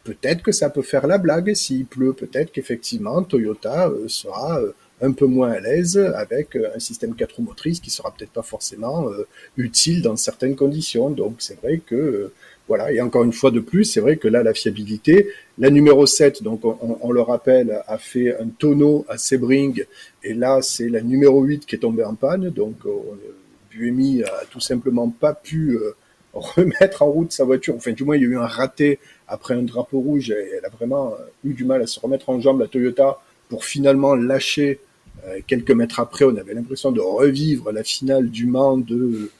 [0.04, 4.60] peut-être que ça peut faire la blague s'il pleut, peut-être qu'effectivement Toyota euh, sera
[5.02, 8.42] un peu moins à l'aise avec un système 4 roues motrices qui sera peut-être pas
[8.42, 9.10] forcément
[9.58, 11.10] utile dans certaines conditions.
[11.10, 12.32] Donc c'est vrai que
[12.68, 16.04] voilà, et encore une fois de plus, c'est vrai que là, la fiabilité, la numéro
[16.04, 19.84] 7, donc on, le rappelle, a fait un tonneau à Sebring,
[20.24, 22.90] et là, c'est la numéro 8 qui est tombée en panne, donc euh,
[23.70, 25.94] Buemi a tout simplement pas pu euh,
[26.32, 28.98] remettre en route sa voiture, enfin du moins il y a eu un raté
[29.28, 32.40] après un drapeau rouge, et elle a vraiment eu du mal à se remettre en
[32.40, 34.80] jambe, la Toyota, pour finalement lâcher
[35.26, 39.30] euh, quelques mètres après, on avait l'impression de revivre la finale du Mans de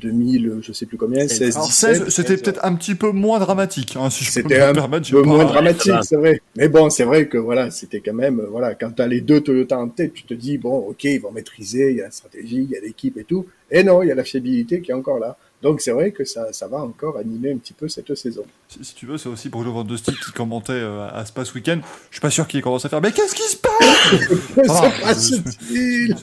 [0.00, 4.10] 2000, je sais plus combien, 16, 16 c'était peut-être un petit peu moins dramatique, hein,
[4.10, 6.40] si je C'était un peu moins dramatique, c'est vrai.
[6.56, 9.40] Mais bon, c'est vrai que voilà, c'était quand même, voilà, quand tu as les deux
[9.40, 12.10] Toyota en tête, tu te dis, bon, ok, ils vont maîtriser, il y a la
[12.10, 13.46] stratégie, il y a l'équipe et tout.
[13.70, 15.36] Et non, il y a la fiabilité qui est encore là.
[15.62, 18.44] Donc c'est vrai que ça, ça va encore animer un petit peu cette saison.
[18.68, 21.80] Si, tu veux, c'est aussi Bruno Van qui commentait euh, à Spa ce week-end.
[22.10, 23.00] Je suis pas sûr qu'il commence à faire.
[23.00, 23.72] Mais qu'est-ce qui se passe?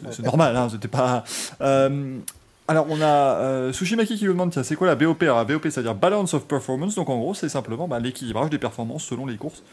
[0.11, 1.23] C'est normal, hein, c'était pas.
[1.61, 2.19] Euh,
[2.67, 5.63] alors, on a euh, Sushimaki qui nous demande c'est quoi la BOP Alors, la BOP,
[5.63, 6.95] c'est-à-dire Balance of Performance.
[6.95, 9.63] Donc, en gros, c'est simplement bah, l'équilibrage des performances selon les courses.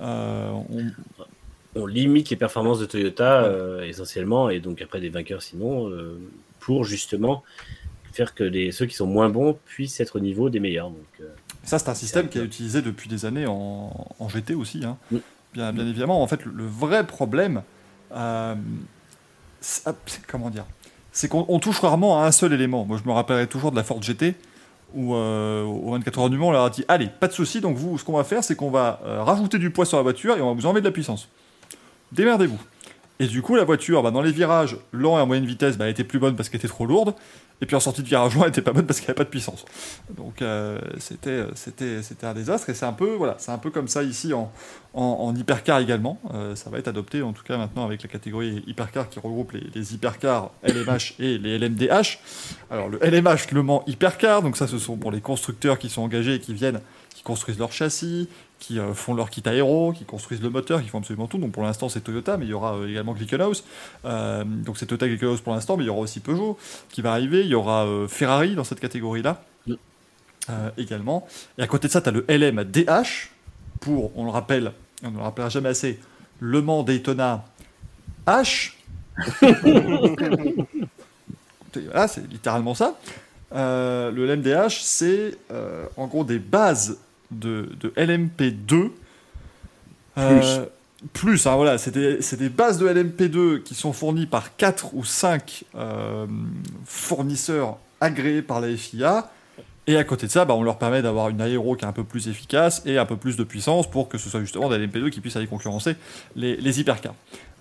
[0.00, 0.50] Euh,
[1.74, 1.86] on...
[1.86, 5.92] limite les performances de Toyota euh, essentiellement, et donc après des vainqueurs sinon,
[6.58, 7.44] pour justement
[8.12, 10.88] faire que les, ceux qui sont moins bons puissent être au niveau des meilleurs.
[10.88, 11.22] Donc,
[11.62, 14.82] ça, c'est un système qui est utilisé depuis des années en, GT aussi.
[14.84, 14.96] Hein.
[15.52, 17.62] Bien, bien, évidemment, en fait, le, le vrai problème,
[20.26, 20.64] comment dire
[21.12, 22.84] c'est qu'on touche rarement à un seul élément.
[22.84, 24.34] Moi, je me rappellerai toujours de la Ford GT,
[24.94, 27.60] où euh, au 24 heures du Mans, on leur a dit Allez, pas de souci,
[27.60, 30.02] donc vous, ce qu'on va faire, c'est qu'on va euh, rajouter du poids sur la
[30.02, 31.28] voiture et on va vous enlever de la puissance.
[32.12, 32.58] Démerdez-vous.
[33.18, 35.84] Et du coup, la voiture, bah, dans les virages lents et en moyenne vitesse, bah,
[35.84, 37.14] elle était plus bonne parce qu'elle était trop lourde.
[37.62, 39.24] Et puis en sortie de virage lent, elle était pas bonne parce qu'elle n'avait pas
[39.24, 39.64] de puissance.
[40.16, 42.70] Donc euh, c'était, c'était, un désastre.
[42.70, 44.50] Et c'est un peu, voilà, un peu comme ça ici en,
[44.94, 46.18] en, hypercar également.
[46.32, 49.52] Euh, ça va être adopté en tout cas maintenant avec la catégorie hypercar qui regroupe
[49.52, 52.18] les, les hypercars LMH et les LMDH.
[52.70, 56.02] Alors le LMH, le Mans hypercar, donc ça ce sont pour les constructeurs qui sont
[56.02, 56.80] engagés et qui viennent,
[57.14, 58.28] qui construisent leur châssis,
[58.60, 61.38] qui euh, font leur kit aéro, qui construisent le moteur, qui font absolument tout.
[61.38, 63.64] Donc pour l'instant c'est Toyota, mais il y aura euh, également Glickenhaus.
[64.04, 66.56] Euh, donc c'est Toyota Glickenhaus pour l'instant, mais il y aura aussi Peugeot
[66.90, 67.40] qui va arriver.
[67.40, 69.42] Il y aura Ferrari dans cette catégorie-là
[70.76, 71.26] également.
[71.58, 73.30] Et à côté de ça, tu as le LM DH
[73.80, 74.72] pour, on le rappelle,
[75.04, 76.00] on ne le rappellera jamais assez,
[76.40, 77.44] Le Mans Daytona
[78.26, 78.72] H.
[81.76, 82.98] voilà, c'est littéralement ça.
[83.52, 85.38] le LMDH, c'est
[85.96, 86.98] en gros des bases
[87.30, 88.90] de, LMP2.
[90.18, 90.66] Euh,
[91.12, 91.46] plus.
[91.46, 96.26] Hein, voilà, c'est des, bases de LMP2 qui sont fournies par 4 ou 5 euh,
[96.84, 99.30] fournisseurs agréés par la FIA.
[99.86, 101.92] Et à côté de ça, bah, on leur permet d'avoir une aéro qui est un
[101.92, 104.76] peu plus efficace et un peu plus de puissance pour que ce soit justement des
[104.76, 105.96] LMP2 qui puissent aller concurrencer
[106.36, 107.14] les, les hypercars.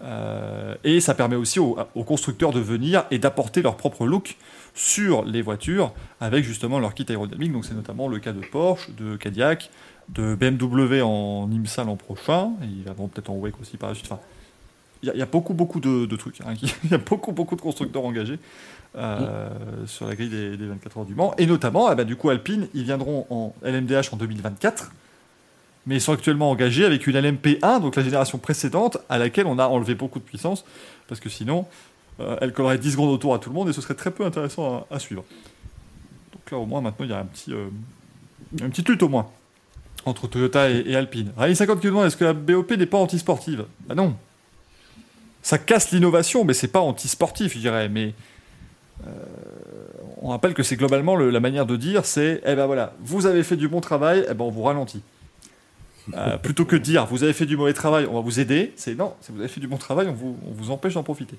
[0.04, 4.38] Euh, et ça permet aussi aux, constructeurs de venir et d'apporter leur propre look
[4.80, 7.52] sur les voitures avec justement leur kit aérodynamique.
[7.52, 9.70] Donc c'est notamment le cas de Porsche, de Cadillac,
[10.08, 12.52] de BMW en IMSA l'an prochain.
[12.63, 14.10] Et ils vont peut-être en WEC aussi par la suite.
[14.10, 14.22] Enfin,
[15.04, 16.42] il y, a beaucoup beaucoup de, trucs.
[16.42, 18.39] Hein, il y a beaucoup beaucoup de constructeurs engagés
[18.96, 19.50] euh,
[19.86, 21.34] sur la grille des, 24 heures du Mans.
[21.38, 24.92] Et notamment, eh ben, du coup, Alpine, ils viendront en LMDH en 2024
[25.86, 29.58] mais ils sont actuellement engagés avec une LMP1, donc la génération précédente, à laquelle on
[29.58, 30.63] a enlevé beaucoup de puissance,
[31.08, 31.65] parce que sinon,
[32.20, 34.26] euh, elle collerait 10 secondes autour à tout le monde et ce serait très peu
[34.26, 35.24] intéressant à, suivre.
[36.34, 37.68] Donc là, au moins, maintenant, il y a un petit, euh,
[38.60, 39.30] une petite lutte au moins
[40.06, 41.32] entre Toyota et, Alpine.
[41.38, 43.66] Rallye 50 qui demande est-ce que la BOP n'est pas anti-sportive?
[43.88, 44.16] Bah non.
[45.42, 47.90] Ça casse l'innovation, mais c'est pas anti-sportif, je dirais.
[47.90, 48.14] Mais
[49.06, 49.12] euh,
[50.22, 53.44] on rappelle que c'est globalement la manière de dire c'est eh ben voilà, vous avez
[53.44, 55.02] fait du bon travail, eh ben on vous ralentit.
[56.16, 58.72] Euh, plutôt que de dire vous avez fait du mauvais travail, on va vous aider,
[58.76, 61.04] c'est non, si vous avez fait du bon travail, on vous, on vous empêche d'en
[61.04, 61.36] profiter.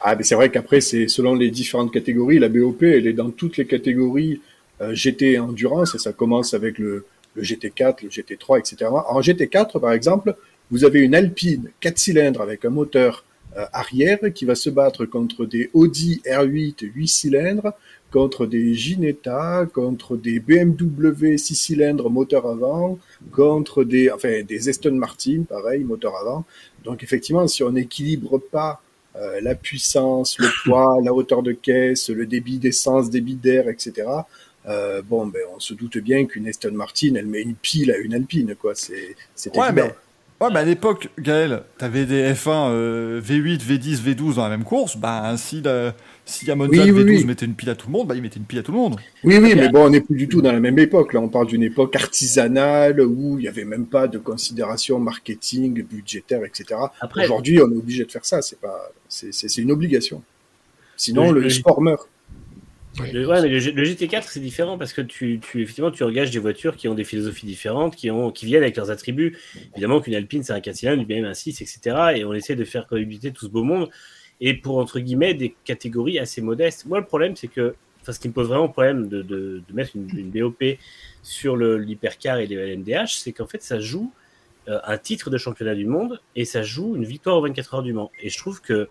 [0.00, 3.30] Ah, mais c'est vrai qu'après, c'est selon les différentes catégories, la BOP, elle est dans
[3.30, 4.40] toutes les catégories
[4.80, 7.04] euh, GT endurance, et ça commence avec le,
[7.34, 8.90] le, GT4, le GT3, etc.
[8.90, 10.36] En GT4, par exemple,
[10.70, 13.24] vous avez une Alpine 4 cylindres avec un moteur
[13.56, 17.72] euh, arrière qui va se battre contre des Audi R8 8 cylindres,
[18.12, 22.98] contre des Ginetta, contre des BMW 6 cylindres moteur avant,
[23.32, 26.44] contre des, enfin, des Aston Martin, pareil, moteur avant.
[26.84, 28.82] Donc effectivement, si on n'équilibre pas
[29.16, 34.06] euh, la puissance, le poids, la hauteur de caisse, le débit d'essence, débit d'air, etc.,
[34.68, 37.98] euh, bon, ben, on se doute bien qu'une Aston Martin, elle met une pile à
[37.98, 38.74] une Alpine, quoi.
[38.76, 39.92] C'est, c'est ouais, mais
[40.42, 44.64] Ouais, mais à l'époque, Gaël, t'avais des F1 euh, V8, V10, V12 dans la même
[44.64, 44.96] course.
[44.96, 45.94] Bah, si, la,
[46.24, 47.24] si à Monza, Oui, oui, V12 oui.
[47.24, 48.78] mettait une pile à tout le monde, bah, il mettait une pile à tout le
[48.78, 48.96] monde.
[49.24, 51.12] Oui, oui, mais bon, on n'est plus du tout dans la même époque.
[51.12, 55.82] Là, on parle d'une époque artisanale où il n'y avait même pas de considération marketing,
[55.82, 56.80] budgétaire, etc.
[57.00, 58.40] Après, Aujourd'hui, on est obligé de faire ça.
[58.40, 60.22] C'est pas, c'est, c'est, c'est une obligation.
[60.96, 62.08] Sinon, Le- sport meurt.
[63.12, 66.04] Le, ouais, mais le, G- le GT4 c'est différent parce que tu, tu effectivement tu
[66.04, 69.38] engages des voitures qui ont des philosophies différentes, qui ont qui viennent avec leurs attributs.
[69.72, 71.80] Évidemment qu'une Alpine c'est un 4 cylindres, une BMW un 6, etc.
[72.16, 73.88] Et on essaie de faire cohabiter tout ce beau monde
[74.42, 76.84] et pour entre guillemets des catégories assez modestes.
[76.84, 79.92] Moi le problème c'est que enfin ce qui me pose vraiment problème de, de, mettre
[79.94, 80.64] une, BOP
[81.22, 84.12] sur l'hypercar et les LMDH, c'est qu'en fait ça joue
[84.68, 87.82] euh, un titre de championnat du monde et ça joue une victoire aux 24 heures
[87.84, 88.10] du Mans.
[88.20, 88.88] Et je trouve que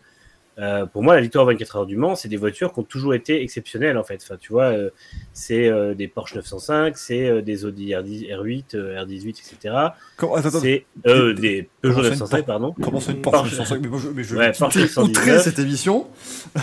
[0.59, 2.83] euh, pour moi, la victoire aux 24 heures du Mans, c'est des voitures qui ont
[2.83, 4.19] toujours été exceptionnelles en fait.
[4.23, 4.89] Enfin, tu vois, euh,
[5.33, 9.75] c'est euh, des Porsche 905, c'est des Audi R10, R8, euh, R18, etc.
[10.17, 12.75] Comment, attends, attends, C'est des- Peugeot comment ça, une 905, Por- pardon.
[12.81, 13.51] comment c'est une Porsche Porsche.
[13.57, 15.09] 905 Mais moi, je, mais je Ouais, Porsche quitter- 919.
[15.09, 16.07] outrer cette émission.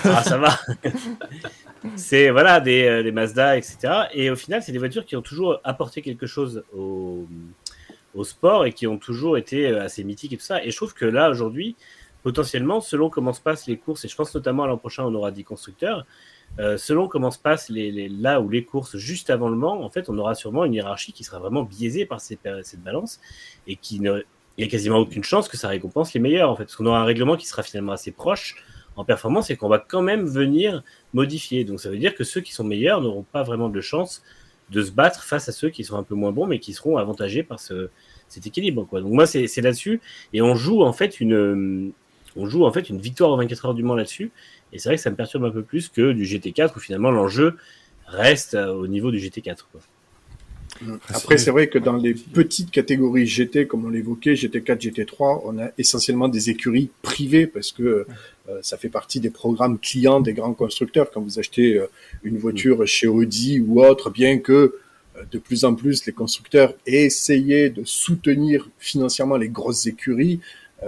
[0.04, 0.58] Ah, ça va.
[1.96, 3.78] c'est voilà des, des Mazda, etc.
[4.12, 7.26] Et au final, c'est des voitures qui ont toujours apporté quelque chose au,
[8.14, 10.62] au sport et qui ont toujours été assez mythiques et tout ça.
[10.64, 11.76] Et je trouve que là, aujourd'hui,
[12.22, 15.14] potentiellement, selon comment se passent les courses, et je pense notamment à l'an prochain, on
[15.14, 16.04] aura 10 constructeurs,
[16.58, 19.82] euh, selon comment se passent les, les- là où les courses juste avant le Mans,
[19.82, 22.40] en fait, on aura sûrement une hiérarchie qui sera vraiment biaisée par cette
[22.82, 23.20] balance
[23.66, 24.22] et qui ne,
[24.56, 26.86] il n'y a quasiment aucune chance que ça récompense les meilleurs, en fait, parce qu'on
[26.86, 28.64] aura un règlement qui sera finalement assez proche
[28.96, 30.82] en performance et qu'on va quand même venir
[31.14, 31.62] modifier.
[31.64, 34.22] Donc ça veut dire que ceux qui sont meilleurs n'auront pas vraiment de chance
[34.70, 36.96] de se battre face à ceux qui sont un peu moins bons, mais qui seront
[36.96, 37.88] avantagés par ce,
[38.26, 38.88] cet équilibre.
[38.90, 40.00] Donc moi, c'est là-dessus.
[40.32, 41.92] Et on joue en fait une,
[42.38, 44.30] on joue en fait une victoire aux 24 heures du Mans là-dessus.
[44.72, 47.10] Et c'est vrai que ça me perturbe un peu plus que du GT4 où finalement
[47.10, 47.56] l'enjeu
[48.06, 49.58] reste euh, au niveau du GT4.
[49.70, 49.80] Quoi.
[51.08, 55.58] Après, c'est vrai que dans les petites catégories GT, comme on l'évoquait, GT4, GT3, on
[55.58, 58.06] a essentiellement des écuries privées parce que
[58.48, 61.10] euh, ça fait partie des programmes clients des grands constructeurs.
[61.10, 61.86] Quand vous achetez euh,
[62.22, 66.74] une voiture chez Audi ou autre, bien que euh, de plus en plus les constructeurs
[66.86, 70.40] aient essayé de soutenir financièrement les grosses écuries,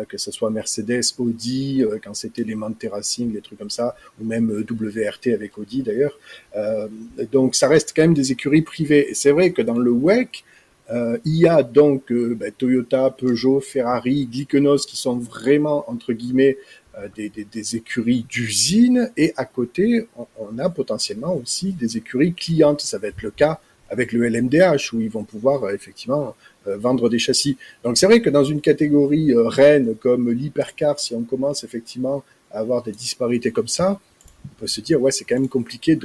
[0.08, 3.96] que ce soit Mercedes, Audi, euh, quand c'était les Mante Racing, les trucs comme ça,
[4.20, 6.18] ou même euh, WRT avec Audi d'ailleurs.
[6.56, 6.88] Euh,
[7.32, 9.10] donc ça reste quand même des écuries privées.
[9.10, 10.44] Et c'est vrai que dans le WEC,
[10.90, 16.12] euh, il y a donc euh, ben, Toyota, Peugeot, Ferrari, Glickenos qui sont vraiment entre
[16.12, 16.58] guillemets
[16.98, 19.10] euh, des, des, des écuries d'usine.
[19.16, 22.80] Et à côté, on, on a potentiellement aussi des écuries clientes.
[22.80, 26.34] Ça va être le cas avec le LMDH où ils vont pouvoir euh, effectivement
[26.66, 27.58] euh, vendre des châssis.
[27.84, 32.22] Donc c'est vrai que dans une catégorie euh, reine comme l'hypercar, si on commence effectivement
[32.50, 34.00] à avoir des disparités comme ça,
[34.46, 35.98] on peut se dire ouais c'est quand même compliqué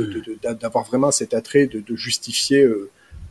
[0.61, 2.67] d'avoir vraiment cet attrait de, justifier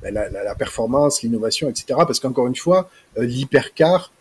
[0.02, 1.86] ben, la, performance, l'innovation, etc.
[2.06, 4.12] Parce qu'encore une fois, l'hypercar,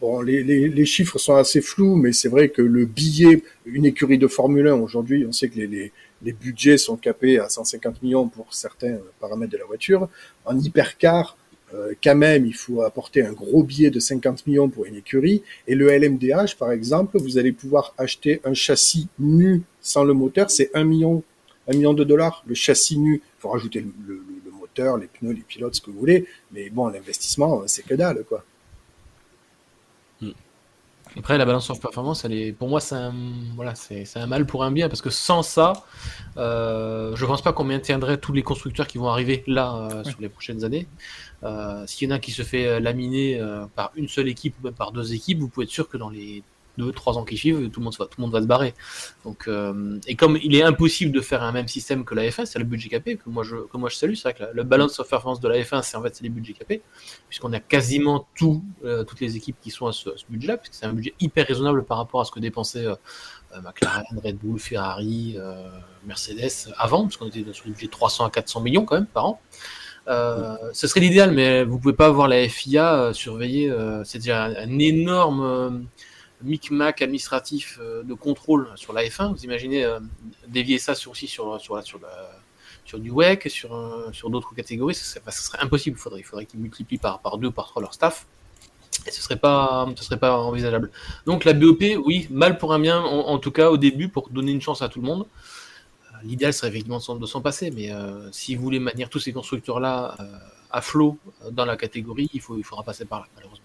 [0.00, 3.84] bon les, les, les chiffres sont assez flous, mais c'est vrai que le billet, une
[3.84, 7.48] écurie de Formule 1 aujourd'hui, on sait que les, les, les budgets sont capés à
[7.48, 10.08] 150 millions pour certains paramètres de la voiture.
[10.44, 11.36] En hypercar,
[11.74, 15.42] euh, quand même, il faut apporter un gros billet de 50 millions pour une écurie.
[15.66, 20.50] Et le LMDH, par exemple, vous allez pouvoir acheter un châssis nu sans le moteur,
[20.50, 21.22] c'est 1 million,
[21.68, 22.42] 1 million de dollars.
[22.46, 25.80] Le châssis nu, il faut rajouter le, le- le moteur, les pneus, les pilotes, ce
[25.80, 26.26] que vous voulez.
[26.52, 28.44] Mais bon, l'investissement, c'est que dalle, quoi.
[31.18, 33.14] Après, la balance of performance, elle est, pour moi, c'est un,
[33.54, 35.72] voilà, c'est, c'est un mal pour un bien parce que sans ça,
[36.36, 40.20] euh, je pense pas qu'on maintiendrait tous les constructeurs qui vont arriver là euh, sur
[40.20, 40.86] les prochaines années.
[41.42, 43.40] Euh, s'il y en a qui se fait laminer
[43.74, 46.10] par une seule équipe ou même par deux équipes, vous pouvez être sûr que dans
[46.10, 46.42] les
[46.78, 48.74] deux, trois ans qui suivent, tout le monde va, tout le monde va se barrer.
[49.24, 52.44] Donc, euh, et comme il est impossible de faire un même système que la F1,
[52.46, 54.14] c'est le budget capé que moi je, que moi je salue.
[54.14, 56.22] C'est vrai que la- le balance of performance de la F1, c'est en fait c'est
[56.24, 56.82] les budgets capés,
[57.28, 60.86] puisqu'on a quasiment tout, euh, toutes les équipes qui sont à ce, budget-là, puisque c'est
[60.86, 62.94] un budget hyper raisonnable par rapport à ce que dépensaient euh,
[63.54, 65.36] euh, McLaren, Red Bull, Ferrari,
[66.04, 69.06] Mercedes avant, parce qu'on était sur des budgets de 300 à 400 millions quand même
[69.06, 69.40] par an.
[70.08, 73.70] Euh, ce serait l'idéal, mais vous pouvez pas avoir la FIA surveiller.
[73.70, 75.86] euh, c'est déjà un, un énorme
[76.42, 79.32] micmac administratif euh, de contrôle sur la F1.
[79.34, 79.98] Vous imaginez euh,
[80.48, 82.30] dévier ça sur, aussi sur, sur, sur, la-
[82.84, 83.70] sur du WEC, sur,
[84.12, 85.96] sur d'autres catégories, ce serait, impossible.
[85.98, 88.26] Il faudrait, il faudrait qu'ils multiplient par, par deux, par trois leur staff.
[89.06, 90.90] Et ce serait pas, ce serait pas envisageable.
[91.26, 94.52] Donc la BOP, oui, mal pour un bien, en, tout cas au début, pour donner
[94.52, 95.26] une chance à tout le monde.
[96.12, 97.90] Euh, L'idéal serait effectivement de s'en- passer, mais
[98.32, 100.16] si vous voulez maintenir tous ces constructeurs-là
[100.70, 101.18] à flot
[101.52, 103.55] dans la catégorie, il, faut, il faudra passer par là, malheureusement.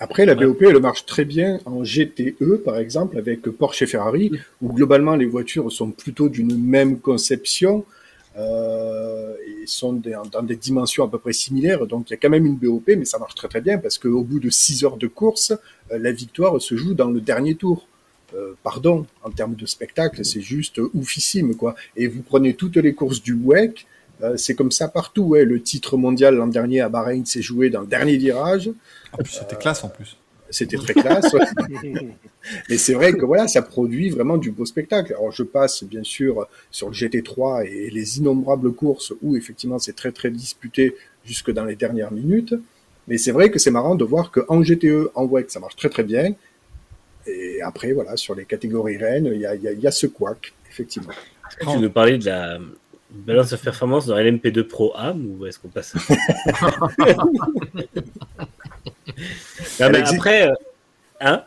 [0.00, 0.34] Après, la.
[0.34, 4.32] BOP, elle marche très bien en GTE, par exemple, avec Porsche et Ferrari,
[4.62, 7.84] où globalement les voitures sont plutôt d'une même conception.
[8.36, 11.84] euh, et sont des- dans des dimensions à peu près similaires.
[11.88, 13.98] Donc il y a quand même une BOP, mais ça marche très très bien parce
[13.98, 15.52] qu'au bout de 6 heures de course,
[15.90, 17.88] euh, la victoire se joue dans le dernier tour.
[18.36, 21.74] Euh, pardon, en termes de spectacle, c'est juste oufissime quoi.
[21.96, 23.84] Et vous prenez toutes les courses du WEC,
[24.22, 25.22] euh, c'est comme ça partout.
[25.22, 25.44] Ouais.
[25.44, 28.70] Le titre mondial l'an dernier à Bahreïn s'est joué dans le dernier virage.
[29.18, 30.16] Plus, c'était classe en plus.
[30.52, 31.32] C'était très classe.
[32.68, 35.12] Mais c'est vrai que voilà, ça produit vraiment du beau spectacle.
[35.12, 39.94] Alors je passe bien sûr sur le GT3 et les innombrables courses où effectivement c'est
[39.94, 42.54] très très disputé jusque dans les dernières minutes.
[43.08, 45.88] Mais c'est vrai que c'est marrant de voir qu'en GTE, en WEC, ça marche très
[45.88, 46.34] très bien.
[47.26, 49.90] Et après, voilà, sur les catégories reines, il y a, y a- il y a
[49.90, 51.10] ce couac, effectivement.
[51.10, 52.58] Est-ce que tu nous parlais de la
[53.12, 55.94] balance de performance dans LMP2 Pro AM ou est-ce qu'on passe
[59.80, 60.14] Non, mais existe.
[60.20, 60.54] Après, euh,
[61.20, 61.42] hein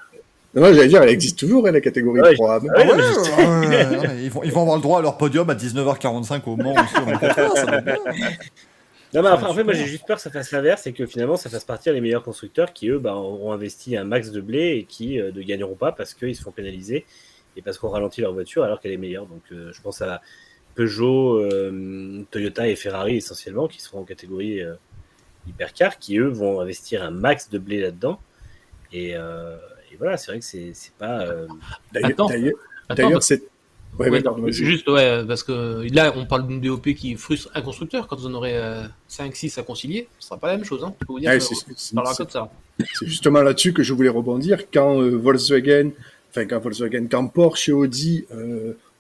[0.54, 2.70] Non, j'allais dire, elle existe toujours, hein, la catégorie Ouais, Pro AM.
[2.76, 5.02] Ah ouais, Ouais, ouais, ouais, ouais, ouais, ils, vont, ils vont avoir le droit à
[5.02, 6.98] leur podium à 19h45 au Mans aussi.
[6.98, 7.98] en 24 heures, ça va être bien.
[9.14, 11.38] Non, mais après, fait, moi j'ai juste peur que ça fasse l'inverse et que finalement
[11.38, 14.78] ça fasse partir les meilleurs constructeurs qui eux bah, auront investi un max de blé
[14.78, 17.06] et qui euh, ne gagneront pas parce qu'ils se font pénaliser
[17.56, 19.28] et parce qu'on ralentit leur voiture alors qu'elle est meilleure.
[19.28, 20.22] Donc euh, je pense à
[20.76, 24.74] Peugeot, euh, Toyota et Ferrari essentiellement qui seront en catégorie euh,
[25.48, 28.20] hypercar qui eux vont investir un max de blé là-dedans.
[28.92, 29.56] Et, euh,
[29.92, 31.22] et voilà, c'est vrai que c'est c'est pas.
[31.22, 31.48] euh,
[31.92, 32.28] D'ailleurs, Attends.
[32.28, 32.54] d'ailleurs,
[32.90, 33.44] Attends, d'ailleurs, c'est.
[34.00, 37.62] Ouais, Ouais, pardon, juste, ouais, parce que là, on parle d'une BOP qui frustre un
[37.62, 38.08] constructeur.
[38.08, 38.60] Quand vous en aurez
[39.08, 40.84] 5-6 à concilier, ce sera pas la même chose.
[40.84, 40.96] Hein.
[41.00, 42.50] Je peux vous dire Ouais, que c'est- c'est- c'est- ça.
[42.96, 44.64] C'est justement là-dessus que je voulais rebondir.
[44.74, 45.92] Quand euh, Volkswagen,
[46.32, 48.26] enfin quand Volkswagen, quand Porsche et Audi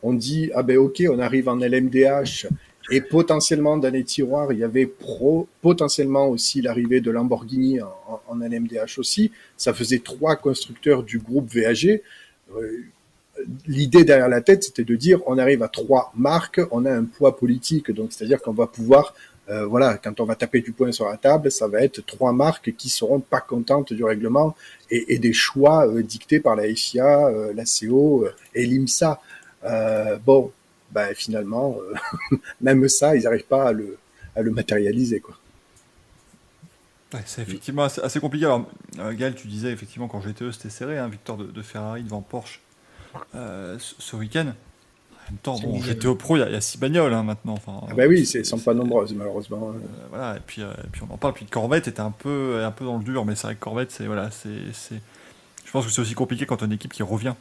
[0.04, 2.48] ont dit ah ben ok, on arrive en LMDH
[2.92, 8.36] et potentiellement dans les tiroirs il y avait pro, potentiellement aussi l'arrivée de Lamborghini en,
[8.36, 9.32] LMDH aussi.
[9.58, 12.02] Ça faisait trois constructeurs du groupe VAG.
[12.56, 12.84] Euh,
[13.66, 17.04] L'idée derrière la tête, c'était de dire on arrive à trois marques, on a un
[17.04, 19.16] poids politique, donc c'est-à-dire qu'on va pouvoir
[19.50, 22.32] euh, voilà, quand on va taper du poing sur la table, ça va être trois
[22.32, 24.56] marques qui seront pas contentes du règlement
[24.92, 29.20] et, des choix euh, dictés par la FIA, la CO et l'IMSA.
[29.66, 30.52] Euh, bon,
[30.92, 31.78] ben finalement,
[32.32, 33.98] euh, même ça, ils n'arrivent pas à le,
[34.36, 35.38] à le matérialiser, quoi.
[37.26, 38.46] C'est effectivement assez, assez compliqué.
[38.46, 38.66] Alors,
[38.98, 42.22] euh, Gaël, tu disais effectivement quand GTE c'était serré, hein, victoire de, de Ferrari devant
[42.22, 42.60] Porsche
[43.36, 44.48] euh, ce, week-end.
[44.48, 45.80] En même temps, bon.
[45.80, 47.54] GTE Pro, il y, a- il y a 6 bagnoles hein, maintenant.
[47.54, 49.70] Enfin, Ah ben oui, c'est sont pas nombreuses malheureusement.
[49.76, 51.36] Euh, voilà, et puis, euh, et puis on en parle.
[51.36, 53.92] Puis Corvette était un peu, un peu dans le dur, mais c'est vrai que Corvette,
[53.92, 55.00] c'est voilà, c'est, c'est-
[55.66, 57.36] Je pense que c'est aussi compliqué quand on a une équipe qui revient.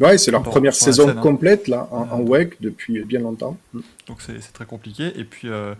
[0.00, 1.20] Ouais, c'est leur Dans- première saison scène, hein.
[1.20, 2.20] complète là en, en.
[2.20, 3.56] WEC depuis bien longtemps.
[4.06, 5.12] Donc c'est, très compliqué.
[5.18, 5.74] Et puis euh,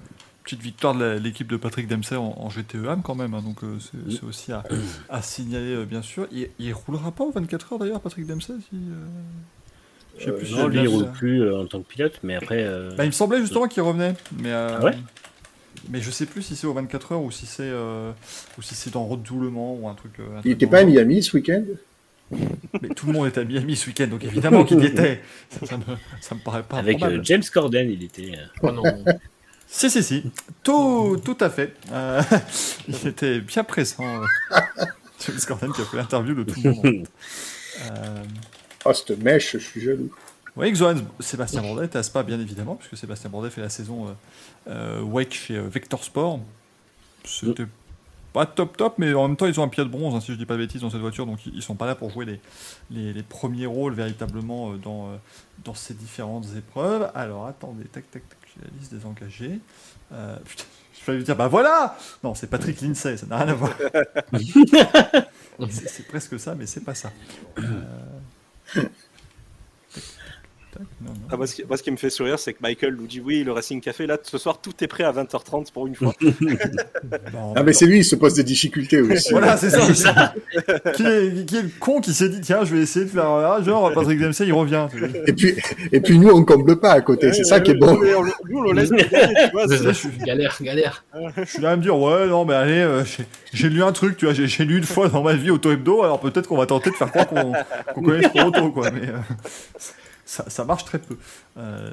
[0.44, 3.34] petite victoire de l'équipe de Patrick Dempsey en, en GTE AM quand même.
[3.34, 3.76] hein, donc euh,
[4.10, 4.64] c'est, aussi à,
[5.08, 6.26] à signaler euh, bien sûr.
[6.32, 8.54] Il, il roulera pas aux 24 heures d'ailleurs, Patrick Dempsey.
[8.70, 9.06] Si, euh,
[10.18, 11.10] je sais plus si non, lui il roule ça.
[11.10, 12.64] plus euh, en tant que pilote, mais après.
[12.64, 14.98] euh, Bah, il me semblait justement qu'il revenait, mais euh, Ah ouais?
[15.90, 18.10] mais je sais plus si c'est aux 24 heures ou si c'est euh,
[18.58, 20.12] ou si c'est dans Road to Le Mans ou un truc.
[20.18, 20.84] euh, un Il truc n'était dans pas à.
[20.84, 21.62] Miami ce week-end?
[22.82, 25.22] Mais tout le monde est à Miami ce week-end, donc évidemment qu'il y était.
[25.50, 25.82] Ça, ça me,
[26.20, 28.32] ça me paraît pas avec euh, James Corden, il était.
[28.36, 28.82] euh, Oh non.
[29.66, 30.24] Si, si, si.
[30.62, 31.74] Tout, tout à fait.
[31.92, 32.22] Euh,
[32.88, 34.04] il était bien présent.
[34.04, 34.26] euh,
[35.26, 37.06] James Corden qui a fait l'interview de tout le monde.
[37.90, 38.22] Euh,
[38.84, 40.10] Ah, cette mèche, je suis jaloux.
[40.56, 44.06] oui, Xohan, Sébastien Bourdet était à Spa, bien évidemment, puisque Sébastien Bourdet fait la saison
[44.08, 44.12] euh,
[44.68, 46.40] euh, Wake chez euh, Vector Sport.
[47.24, 47.64] C'était
[48.38, 50.30] pas top top, mais en même temps, ils ont un pied de bronze, hein, si
[50.30, 52.24] je dis pas de bêtises, dans cette voiture, donc ils sont pas là pour jouer
[52.24, 52.40] les,
[52.88, 55.16] les, les premiers rôles véritablement euh, dans, euh,
[55.64, 57.10] dans ces différentes épreuves.
[57.16, 59.58] Alors, attendez, tac, tac, tac, la liste des engagés.
[60.12, 60.64] Euh, putain,
[61.00, 63.74] je vais lui dire, bah voilà Non, c'est Patrick Lindsay, ça n'a rien à voir.
[65.68, 67.10] c'est presque ça, mais c'est pas ça.
[67.58, 67.82] Euh,
[70.78, 71.12] non, non.
[71.30, 73.20] Ah, moi, ce qui, moi, ce qui me fait sourire, c'est que Michael nous dit
[73.20, 76.12] oui, le Racing Café, là, ce soir, tout est prêt à 20h30 pour une fois.
[77.56, 79.30] Ah mais c'est lui, il se pose des difficultés aussi.
[79.32, 79.80] Voilà, c'est ça.
[80.94, 83.24] qui, est, qui est le con qui s'est dit tiens, je vais essayer de faire
[83.26, 84.86] ah, genre Patrick Dempsey, il revient.
[85.26, 85.54] Et puis,
[85.92, 87.32] et puis nous, on comble pas à côté.
[87.32, 87.94] C'est ça qui est bon.
[88.48, 91.04] Nous, on le- laisse gagner, tu vois, c'est- Je suis, galère, galère.
[91.36, 93.04] je suis là à me dire ouais, non, mais allez, euh,
[93.52, 96.02] j'ai- lu un truc, tu vois, j'ai lu une fois dans ma vie auto hebdo,
[96.02, 97.52] alors peut-être qu'on va tenter de faire croire qu'on
[97.94, 98.90] qu'on connaît trop auto, quoi.
[98.90, 99.18] Mais euh,
[100.28, 101.16] ça, ça marche très peu.
[101.56, 101.90] Euh,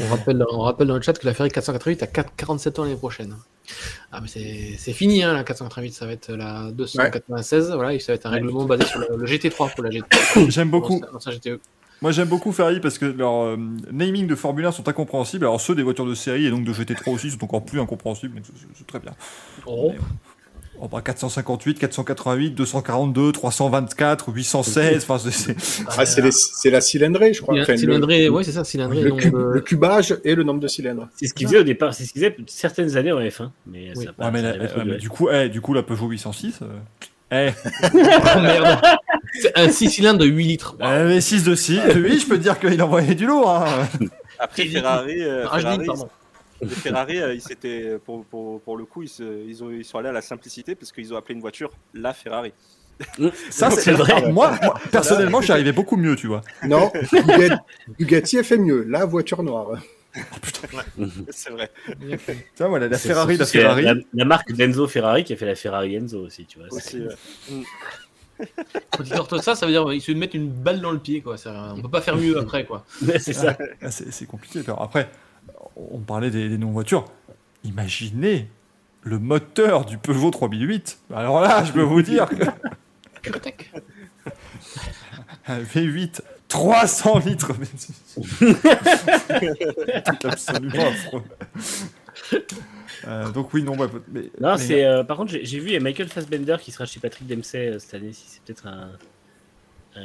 [0.00, 2.84] On rappelle, on rappelle dans le chat que la Ferrari 488 a 4 47 ans
[2.84, 3.36] l'année prochaine.
[4.12, 7.72] Ah, mais c'est c'est fini, hein, la 488, ça va être la 296.
[7.72, 10.50] Voilà, et ça va être un règlement basé sur le, le GT3 pour la GT3.
[10.50, 11.00] J'aime beaucoup.
[11.26, 11.60] GTE.
[12.02, 13.56] Moi j'aime beaucoup Ferrari parce que leurs euh,
[13.92, 15.44] naming de Formule 1 sont incompréhensibles.
[15.44, 18.32] Alors ceux des voitures de série et donc de GT3 aussi sont encore plus incompréhensibles,
[18.36, 18.42] mais
[18.74, 19.12] c'est- très bien.
[19.66, 19.90] Oh.
[19.92, 19.98] Mais,
[20.82, 25.02] Oh, bah, 458, 488, 242, 324, 816.
[25.02, 27.54] Enfin, c'est- c'est- Ah, c'est les- c'est la cylindrée, je crois.
[27.60, 29.02] Enfin, le- ouais, c'est ça, cylindré.
[29.02, 31.08] le, nombre cube- de- le cubage et le nombre de cylindres.
[31.16, 33.50] C'est ce qu'ils faisaient au départ, c'est ce qu'ils faisaient certaines années en F1.
[33.66, 34.06] Mais Oui.
[34.06, 36.60] ça mais, la- mais du coup, eh, du coup, la Peugeot 806.
[36.62, 36.66] euh,
[37.32, 37.50] Eh,
[38.36, 38.80] Oh merde
[39.40, 40.76] C'est un 6 cylindres de 8 litres.
[40.82, 41.78] euh, mais 6 de 6.
[41.94, 43.48] Oui, je peux te dire qu'il envoyait du lourd.
[43.50, 43.86] Hein.
[44.38, 46.08] Après Ferrari, euh, Ah, je dis, Ferrari, pardon.
[46.62, 49.84] Les Ferrari, euh, ils s'étaient pour, pour, pour le coup, ils, se- ils, ont, ils
[49.84, 52.52] sont allés à la simplicité parce qu'ils ont appelé une voiture la Ferrari.
[53.50, 54.30] Ça, C'est vrai.
[54.30, 56.42] Moi, moi, personnellement, j'y arrivais beaucoup mieux, tu vois.
[56.66, 57.56] Non, Bugatti,
[57.98, 58.84] Bugatti a fait mieux.
[58.88, 59.68] La voiture noire.
[61.30, 61.70] C'est vrai.
[61.86, 62.16] Tu
[62.58, 63.82] vois, voilà, la C'est Ferrari, la Ferrari.
[63.84, 66.68] La, la marque d'Enzo Ferrari qui a fait la Ferrari Enzo aussi, tu vois.
[66.70, 67.02] Aussi,
[67.48, 67.62] c'est- euh,
[68.90, 71.20] Quand ils sortent ça, ça veut dire qu'ils se mettent une balle dans le pied,
[71.20, 71.36] quoi.
[71.36, 72.84] Ça- On peut pas faire mieux après, quoi.
[73.18, 73.56] C'est ça.
[73.82, 74.60] Ah, C'est c'est compliqué.
[74.66, 75.08] Alors, après,
[75.76, 77.04] on parlait des, des non-voitures.
[77.64, 78.48] Imaginez
[79.02, 80.98] le moteur du Peugeot 3008.
[81.14, 82.28] Alors là, je peux vous dire
[83.22, 83.30] que
[85.46, 87.52] un V8 300 litres.
[88.26, 91.22] c'est- absolument affreux.
[93.06, 94.84] Euh, donc oui, non, ouais, mais, Non, mais- c'est.
[94.84, 97.68] euh, par contre, j'ai vu il y a Michael Fassbender qui sera chez Patrick Dempsey
[97.68, 98.12] euh, cette année.
[98.12, 98.90] Si c'est peut-être un,
[99.96, 100.00] un-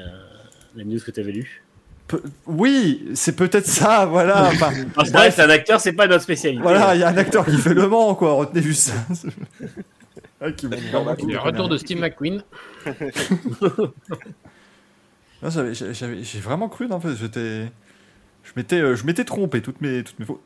[0.76, 1.64] la news que tu avais lu.
[2.08, 4.49] Pe- Oui, c'est peut-être ça, voilà.
[4.53, 6.62] Enfin, Ah, c'est un acteur, c'est pas notre spécialité.
[6.62, 8.34] voilà, il y a un acteur qui fait le Mans, quoi.
[8.34, 8.93] Retenez juste ça.
[10.41, 10.68] Ah, qui.
[10.68, 12.43] Le retour de Steve McQueen.
[15.41, 17.16] J'ai vraiment cru, en fait.
[17.16, 17.72] J'étais,
[18.43, 20.41] je m'étais, euh, je m'étais trompé toutes mes, toutes mes fautes.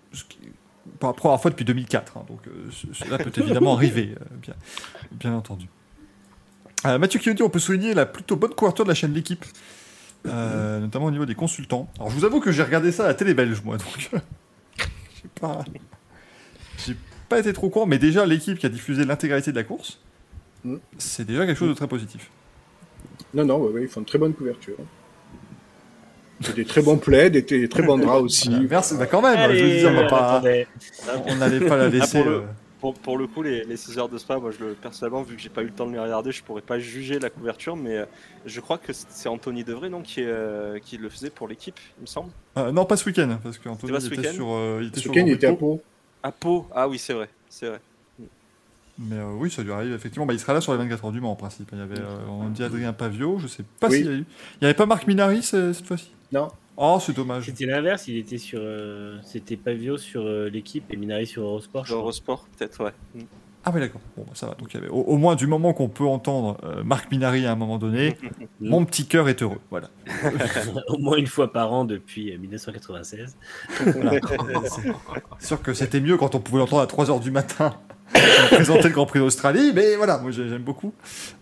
[1.00, 4.26] Pour la première fois depuis 2004, hein, donc euh, ce- cela peut évidemment arriver, euh,
[4.42, 4.54] bien,
[5.12, 5.68] bien entendu.
[6.86, 9.46] Euh, Mathieu dit on peut souligner la plutôt bonne couverture de la chaîne L'équipe,
[10.28, 11.90] euh, notamment au niveau des consultants.
[11.98, 14.10] Alors je vous avoue que j'ai regardé ça à la télé belge, moi, donc
[14.78, 15.64] j'ai pas,
[16.86, 16.96] j'ai
[17.30, 20.00] pas été trop court, mais déjà l'équipe qui a diffusé l'intégralité de la course,
[20.66, 20.76] Mm.
[20.98, 22.30] c'est déjà quelque chose de très positif.
[23.34, 24.76] Non, non, ouais, ouais, ils font une très bonne couverture.
[26.42, 28.54] C'est des très bons plaids, des, des très bons draps aussi.
[28.54, 29.90] Euh, merci, bah quand même, je veux Allez, dire,
[31.28, 32.18] on n'allait pas la laisser.
[32.20, 32.46] Ah, pour le- euh,
[32.80, 35.36] Pour, pour le coup, les, les 6 heures de spa, moi, je le, personnellement, vu
[35.36, 37.76] que j'ai pas eu le temps de les regarder, je pourrais pas juger la couverture,
[37.76, 38.06] mais euh,
[38.46, 42.02] je crois que c'est Anthony Devray non, qui, euh, qui le faisait pour l'équipe, il
[42.04, 42.32] me semble.
[42.58, 44.48] euh, non, pas ce week-end, parce qu'Anthony était week-end sur.
[44.52, 45.82] euh, il était Ce sur il était à Pau.
[46.24, 47.82] À Pau Ah oui, c'est vrai, c'est vrai.
[48.98, 50.26] Mais euh, oui, ça lui arrive effectivement.
[50.26, 51.70] Bah, il sera là sur les 24 heures du Mans en principe.
[51.72, 53.98] Il y avait, euh, on dit Adrien Pavio, je sais pas Oui.
[53.98, 54.18] s'il y a eu.
[54.18, 56.12] Il n'y avait pas Marc Minari ce- cette fois-ci?
[56.34, 56.50] Non,
[56.82, 57.44] Oh, c'est dommage.
[57.46, 58.60] C'était l'inverse, il était sur.
[58.64, 61.84] euh, C'était Pavio sur euh, l'équipe et Minari sur Eurosport.
[61.84, 61.98] crois.
[61.98, 62.92] Eurosport, peut-être, ouais.
[63.16, 63.20] Mm.
[63.66, 64.00] Ah oui, d'accord.
[64.16, 64.54] Bon, bah, ça va.
[64.56, 67.46] Donc il y avait au, au moins du moment qu'on peut entendre euh, Marc Minari
[67.46, 68.16] à un moment donné,
[68.62, 69.60] mon petit cœur est heureux.
[69.70, 69.90] Voilà.
[70.88, 73.36] Au moins une fois par an depuis euh, 1996.
[73.86, 74.12] Voilà.
[75.40, 77.76] c'est sûr que c'était mieux quand on pouvait l'entendre à 3h du matin
[78.52, 80.94] présenter le Grand Prix d'Australie, mais voilà, moi j'ai- j'aime beaucoup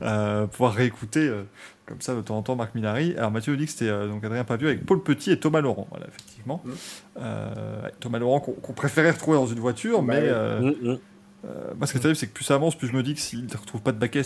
[0.02, 1.44] euh, pouvoir réécouter euh,
[1.88, 3.16] comme ça de temps en temps Marc Minari.
[3.18, 5.88] Alors Mathieu dit que c'était euh, donc Adrien Pavio avec Paul Petit et Thomas Laurent,
[5.90, 6.62] voilà, effectivement.
[6.66, 6.72] Mm.
[7.22, 11.00] Euh, Thomas Laurent qu'on préférait retrouver dans une voiture, Bah mais euh, Mm, mm.
[11.46, 13.14] euh, moi ce qui est terrible, c'est que plus ça avance, plus je me dis
[13.14, 14.22] que s'il ne retrouve pas de baquet,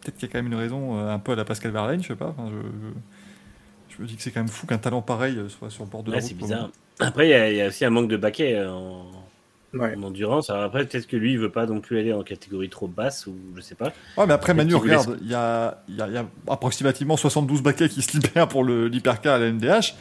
[0.00, 2.02] peut-être qu'il y a quand même une raison euh, un peu à la Pascal Verlaine,
[2.02, 2.34] je sais pas.
[2.36, 5.68] Enfin, je, je- je me dis que c'est quand même fou qu'un talent pareil soit
[5.68, 6.28] sur le bord de la Ouais, route.
[6.30, 6.70] c'est bizarre.
[6.98, 9.04] Après, il y, y a aussi un manque de baquet euh, en,
[9.74, 9.94] ouais.
[9.96, 10.50] en endurance.
[10.50, 13.26] Alors après, peut-être que lui, il veut pas non plus aller en catégorie trop basse
[13.26, 13.92] ou je sais pas.
[14.16, 17.16] Ouais, mais après, Manu, regarde, il y a, il y a- il y a approximativement
[17.16, 19.94] 72 baquets qui se libèrent pour le- l'hypercar à la MDH.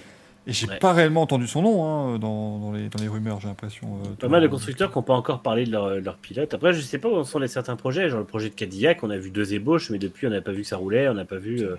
[0.48, 0.80] Et j'ai Ouais.
[0.80, 4.00] pas réellement entendu son nom hein, dans, dans les, dans les rumeurs, j'ai l'impression.
[4.04, 6.52] euh, Pas mal de constructeurs qui n'ont pas encore parlé de leur, de leur pilote.
[6.56, 8.10] Après, je sais pas où en sont les certains projets.
[8.10, 10.52] Genre le projet de Cadillac, on a vu deux ébauches, mais depuis, on n'a pas
[10.52, 11.08] vu que ça roulait.
[11.10, 11.60] On n'a pas vu.
[11.62, 11.76] euh,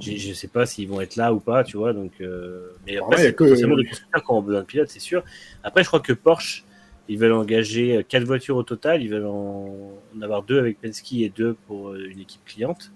[0.00, 1.92] j'ai- je sais pas s'ils vont être là ou pas, tu vois.
[1.92, 4.42] Donc, euh, mais Ouais, après, il y a c'est que- potentiellement des constructeurs qui ont
[4.42, 5.22] besoin de pilotes, c'est sûr.
[5.62, 6.64] Après, je crois que Porsche,
[7.12, 9.02] ils veulent engager euh, quatre voitures au total.
[9.02, 12.90] Ils veulent en, en avoir deux avec Penske et deux pour euh, une équipe cliente.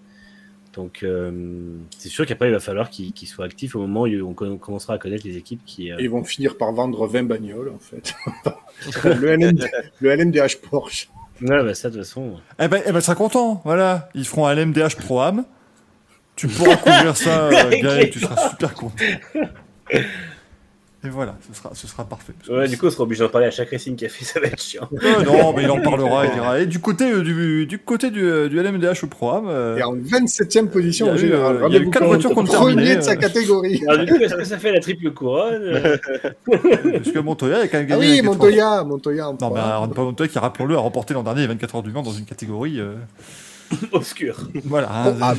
[0.75, 1.31] Donc, euh,
[1.97, 4.09] c'est sûr qu'après, il va falloir qu'ils soient actifs au moment où
[4.39, 5.91] on, on commencera à connaître les équipes qui.
[5.91, 8.15] euh, ils vont finir par vendre 20 bagnoles, en fait.
[9.05, 9.65] le, LMD
[10.01, 11.09] le LMDH Porsche.
[11.41, 12.37] Ouais, bah ça, de toute façon.
[12.59, 14.11] Eh ben, eh ben, sera content, voilà.
[14.15, 15.45] Ils feront un LMDH Pro-Am.
[16.35, 18.97] Tu pourras couvrir ça, euh, Gaël, tu seras super content.
[21.07, 22.33] Et voilà, ce sera, ce sera parfait.
[22.51, 24.61] Ouais, du coup, on sera obligé d'en parler à chaque Racing Café, ça va être
[24.61, 24.89] chiant.
[25.05, 26.59] Euh, non, mais il en parlera, il dira.
[26.61, 29.83] Et du côté euh, du, du côté du, euh, du LMDH au programme, euh, Et
[29.85, 31.57] en 27ème position Il y a en eu, général.
[31.69, 33.17] il y a eu Rendez-vous quatre compte, voitures qui ont Premier terminé, de sa euh.
[33.17, 33.83] catégorie.
[33.87, 35.99] Alors, du coup, est-ce que ça fait la triple couronne
[36.51, 38.11] parce que Montoya a quand même Ah gagné.
[38.21, 41.47] oui, Montoya, Montoya Non, mais alors, pas Montoya qui, rappelons-le, a remporté l'an dernier les
[41.47, 42.81] 24 heures du Mans dans une catégorie.
[43.73, 45.07] euh, obscure voilà.
[45.09, 45.35] Oh, ah,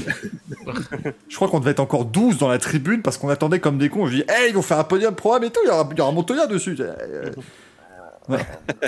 [1.28, 3.90] Je crois qu'on devait être encore 12 dans la tribune parce qu'on attendait comme des
[3.90, 4.08] cons.
[4.08, 5.98] Je dis, hey, ils vont faire un podium pro-am et tout, il y aura, il
[5.98, 6.78] y aura Montoya dessus.
[6.80, 7.32] Euh,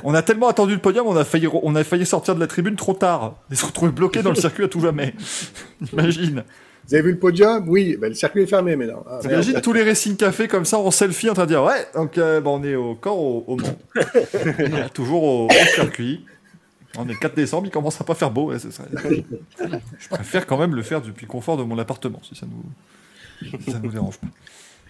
[0.04, 2.48] On a tellement attendu le podium, on a failli, on a failli sortir de la
[2.48, 3.36] tribune trop tard.
[3.52, 5.14] Et se retrouver bloqué dans le circuit à tout jamais.
[5.94, 6.44] Imagine.
[6.88, 7.70] Vous avez vu le podium?
[7.70, 9.04] Oui, ben, le circuit est fermé maintenant.
[9.08, 9.26] Ah, merde.
[9.26, 12.18] Imagine tous les Racing Café comme ça en selfie en train de dire ouais, donc
[12.18, 13.78] euh, bon, on est au corps au, au Mans.
[14.94, 16.26] Toujours au, au circuit.
[16.98, 18.46] On est le 4 décembre, il commence à pas faire beau.
[18.50, 18.84] ouais, c'est ça.
[19.60, 22.64] Je préfère quand même le faire depuis le confort de mon appartement, si ça nous,
[23.64, 24.28] si ça nous dérange pas.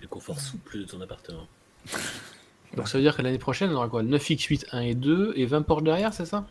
[0.02, 1.48] Le confort souple de ton appartement.
[2.78, 5.46] Donc ça veut dire que l'année prochaine, on aura quoi 9X8 1 et 2 et
[5.46, 6.46] 20 portes derrière, c'est ça?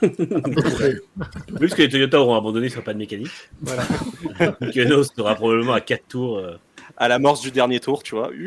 [0.00, 3.30] Parce que les Toyota auront abandonné sur pas de mécanique.
[3.62, 3.84] Voilà.
[4.60, 6.38] Mykonos sera probablement à 4 tours.
[6.38, 6.56] euh,
[7.00, 8.30] À l'amorce du dernier tour, tu vois.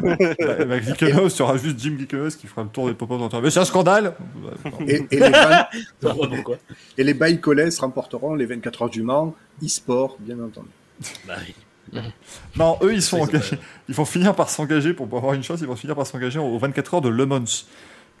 [0.00, 3.28] Bah, bah, il y aura juste Jim Glickenhaus qui fera le tour des pop en
[3.28, 3.40] train.
[3.40, 4.14] Mais c'est un scandale
[4.86, 5.32] Et, et les,
[7.10, 9.34] et Bike-Coles remporteront les 24 heures du Mans,
[9.64, 10.68] e-sport, bien entendu.
[11.26, 11.54] Bah oui.
[12.56, 13.58] Non, eux, ils sont engagés.
[13.88, 16.58] Ils vont finir par s'engager, pour avoir une chance, ils vont finir par s'engager aux
[16.58, 17.44] 24 heures de Le Mans.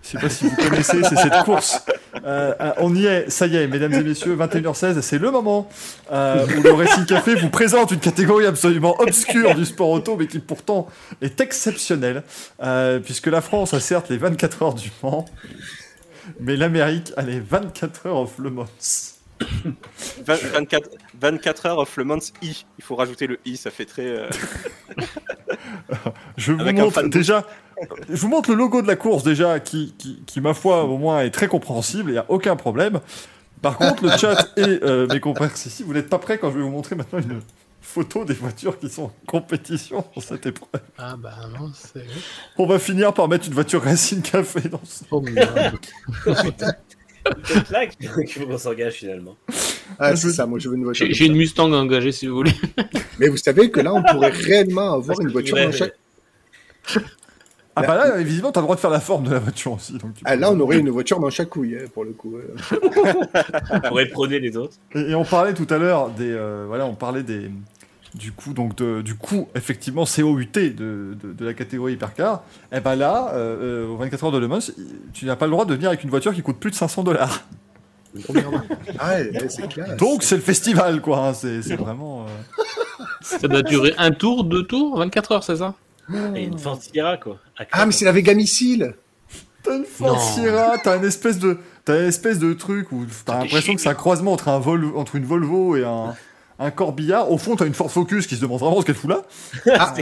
[0.02, 1.84] Je sais pas si vous connaissez, c'est cette course.
[2.24, 5.68] Euh, euh, on y est, ça y est, mesdames et messieurs, 21h16, c'est le moment
[6.10, 10.26] euh, où le Racing Café vous présente une catégorie absolument obscure du sport auto, mais
[10.26, 10.88] qui pourtant
[11.20, 12.22] est exceptionnelle,
[13.04, 15.26] puisque la France a certes les 24 heures du Mans,
[16.40, 18.66] mais l'Amérique a les 24 heures of Le Mans.
[20.24, 22.64] 20 24, 24 heures of Le Mans I.
[22.78, 24.06] Il faut rajouter le I, ça fait très.
[24.06, 24.28] euh,
[26.36, 27.46] Je vous Avec montre déjà,
[28.08, 30.98] je vous montre le logo de la course déjà, qui, qui, qui, ma foi au
[30.98, 33.00] moins est très compréhensible, il n'y a aucun problème.
[33.62, 36.56] Par contre, le chat et euh, mes compères ici, vous n'êtes pas prêts quand je
[36.56, 37.40] vais vous montrer maintenant une
[37.82, 40.80] photo des voitures qui sont en compétition pour cette épreuve.
[40.96, 42.06] Ah bah non, c'est...
[42.56, 45.04] On va finir par mettre une voiture Racing Café dans ce...
[45.10, 45.76] Oh merde.
[47.44, 49.36] C'est là qu'il faut qu'on s'engage finalement.
[49.98, 51.06] Ah, c'est ça, moi je veux une voiture.
[51.10, 52.52] J'ai une Mustang engagée si vous voulez.
[53.18, 55.94] Mais vous savez que là, on pourrait réellement avoir une voiture dans chaque.
[57.76, 59.92] Ah bah là, visiblement, t'as le droit de faire la forme de la voiture aussi.
[59.92, 62.10] Donc tu Ah, peux- là, on aurait une voiture dans chaque couille, hein, pour le
[62.10, 62.36] coup.
[62.36, 62.54] euh.
[63.70, 64.74] On pourrait prôner les autres.
[64.94, 67.48] Et, et on parlait tout à l'heure des, euh, voilà, on parlait des,
[68.14, 72.42] du coup donc de, du coût effectivement COUT de, de, de la catégorie hypercar.
[72.72, 74.58] Et ben là, euh, euh, aux 24 heures de Le Mans,
[75.12, 77.04] tu n'as pas le droit de venir avec une voiture qui coûte plus de 500
[77.04, 77.44] dollars.
[78.98, 79.16] Ah.
[79.98, 81.28] Donc c'est le festival quoi.
[81.28, 82.24] hein, c'est vraiment.
[82.26, 82.62] euh,
[83.20, 85.74] Ça doit durer un tour, deux tours, 24 heures, c'est ça?
[86.34, 87.38] Et une Fantiera quoi.
[87.70, 88.94] Ah, mais c'est la Vega Missile
[89.62, 93.74] T'as une Forciera, t'as une espèce de, t'as une espèce de truc où t'as l'impression
[93.74, 96.14] que c'est un croisement entre un vol, entre une Volvo et un,
[96.60, 97.30] un corbillard.
[97.32, 99.22] Au fond, t'as une Ford Focus qui se demande vraiment ce qu'elle fout là.
[99.78, 99.94] Ah,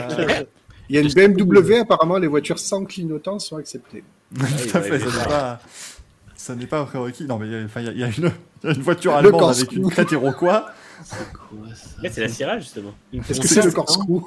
[0.88, 4.04] Il y a une BMW, apparemment, les voitures sans clignotant sont acceptées.
[4.34, 4.44] Tout
[4.76, 5.00] à fait, ouais,
[6.36, 7.24] ça n'est pas, un prérequis.
[7.24, 9.18] Non, mais il y a- enfin, il y, a- il y a une, voiture Le
[9.18, 10.60] allemande avec une crête Iroquois.
[10.60, 10.72] Quoi,
[11.74, 12.92] ça Mais c'est la Sierra justement.
[13.12, 14.22] Est-ce que c'est le corkscrew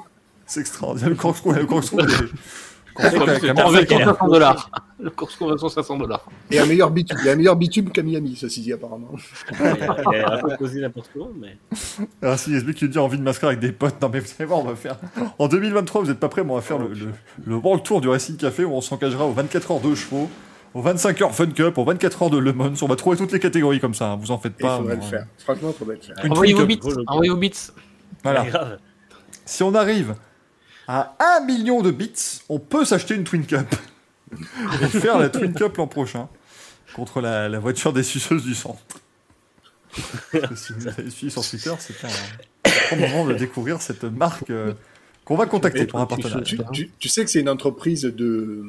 [0.46, 1.10] C'est extraordinaire.
[1.10, 2.00] Le corkscrew, le corkscrew,
[2.98, 4.08] est- C'est corkscrew, comme quand même en assez version clair.
[4.08, 4.70] 500 dollars.
[5.00, 6.24] Le course conversion 500 dollars.
[6.50, 9.08] Et un meilleur bitume, il y a un meilleur bitume qu'à Miami, ceci dit, apparemment.
[9.58, 9.74] Il a,
[10.12, 11.56] il a un peu posé n'importe comment, mais.
[12.22, 14.46] Alors, si SB qui dit envie de masquer avec des potes, non mais vous savez
[14.46, 14.96] quoi, on va faire.
[15.38, 17.08] En 2023, vous êtes pas prêts, mais on va faire le, le,
[17.44, 20.30] le World Tour du Racing Café où on s'engagera aux 24 heures de chevaux,
[20.74, 22.70] aux 25 heures Fun Cup, aux 24 heures de Le Mans.
[22.80, 24.76] On va trouver toutes les catégories comme ça, hein, vous en faites Et il pas.
[24.78, 25.26] faudrait le faire.
[25.38, 26.30] Franchement, il faudrait le faire.
[26.30, 26.80] Envoyez vos bits.
[27.08, 27.52] Envoyez vos bits.
[28.22, 28.44] Voilà.
[28.44, 28.78] Grave.
[29.44, 30.14] Si on arrive
[30.88, 33.74] à 1 million de bits, on peut s'acheter une Twin Cup.
[34.82, 36.28] Et faire la Twin Cup l'an prochain
[36.94, 38.80] contre la, la voiture des suceuses du centre.
[40.54, 44.48] Si vous avez suivi sur Twitter, c'était un, un bon moment de découvrir cette marque
[44.50, 44.72] euh,
[45.24, 46.40] qu'on va contacter pour un partenariat.
[46.42, 48.64] Tu, tu- tu sais que c'est une entreprise de.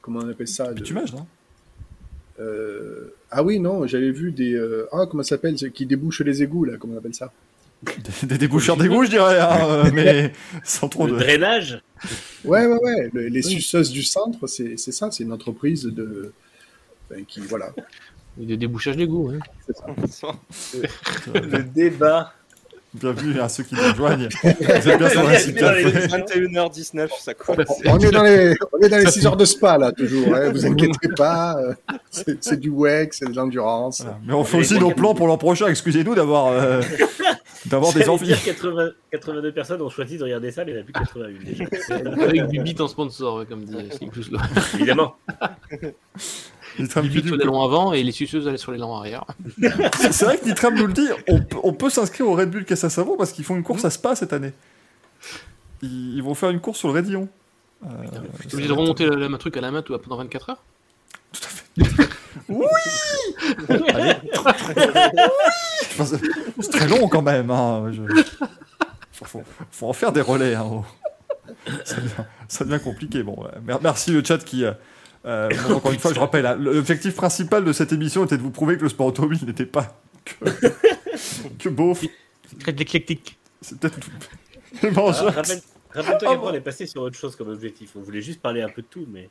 [0.00, 1.26] Comment on appelle ça de- Bitumage, non
[2.38, 4.54] euh, Ah oui, non, j'avais vu des.
[4.54, 7.32] euh, Ah, comment ça s'appelle Qui débouchent les égouts, là, comment on appelle ça?
[8.24, 10.32] Des, déboucheurs d'égout, je dirais, hein, euh, mais
[10.64, 11.18] sans trop Le de.
[11.18, 11.82] drainage
[12.44, 13.10] Ouais, ouais, ouais.
[13.12, 16.32] le- les suceuses du centre, c'est c'est ça, c'est une entreprise de.
[17.10, 17.72] enfin, qui, voilà.
[18.40, 19.30] Et des débouchages d'égout.
[19.34, 19.38] Hein.
[19.66, 20.28] c'est ça.
[21.34, 22.34] Le débat.
[22.92, 24.28] Bienvenue à ceux qui nous rejoignent.
[24.42, 25.84] Vous êtes bien sur un site café.
[25.84, 27.56] 21h19, ça court.
[27.86, 30.34] On est dans les, on est dans les 6 heures de spa, là, toujours.
[30.34, 31.56] Hein, vous inquiétez pas.
[31.56, 31.74] euh,
[32.40, 34.00] C'est du WEC, c'est de l'endurance.
[34.00, 34.18] Voilà.
[34.26, 35.68] Mais on fait aussi nos plans pour l'an prochain.
[35.68, 36.82] Excusez-nous d'avoir euh,
[37.66, 38.26] d'avoir des envies.
[38.26, 40.92] dire 80 82 personnes ont choisi de regarder ça, mais il n'y en a plus
[40.92, 42.24] que 81 déjà.
[42.24, 43.76] Avec du bit en sponsor, comme dit
[44.10, 44.30] Plus.
[44.74, 45.14] Évidemment.
[46.88, 49.24] Qui bit dit sur les longs avant et les suceuses allaient sur les longs arrière.
[50.10, 52.64] C'est vrai que Nitram nous le dit, on, peut- on peut s'inscrire au Red Bull
[52.64, 54.52] Caisse à Savon parce qu'ils font une course à Spa cette année.
[55.82, 57.28] Ils, ils vont faire une course sur le Raidillon.
[57.84, 57.88] Euh,
[58.48, 60.62] Tu obligé de remonter le, le truc à la main tout, pendant 24 heures
[61.32, 62.08] tout à fait.
[62.48, 62.66] oui
[63.94, 64.14] Allez.
[65.96, 66.20] C'est-
[66.60, 67.50] C'est très long quand même.
[67.50, 67.90] Hein.
[67.92, 68.22] Je-
[69.12, 70.54] Faut, faut- faut en faire des relais.
[70.54, 70.82] hein.
[71.84, 72.10] Ça, devient,
[72.48, 73.22] ça devient compliqué.
[73.22, 73.36] Bon,
[73.82, 74.64] merci le chat qui,
[75.26, 78.42] euh, bon, encore une fois, je rappelle, hein, l'objectif principal de cette émission était de
[78.42, 80.44] vous prouver que le sport automobile n'était pas que,
[81.58, 82.04] que beauf.
[82.66, 83.38] L'éclectique.
[83.60, 84.10] C'est peut-être tout.
[84.82, 85.60] Les mangeurs- Ah, rappelle-
[85.92, 87.90] Rappelle-toi Ah, qu'après on est passé sur autre chose comme objectif.
[87.96, 89.28] On voulait juste parler un peu de tout, mais.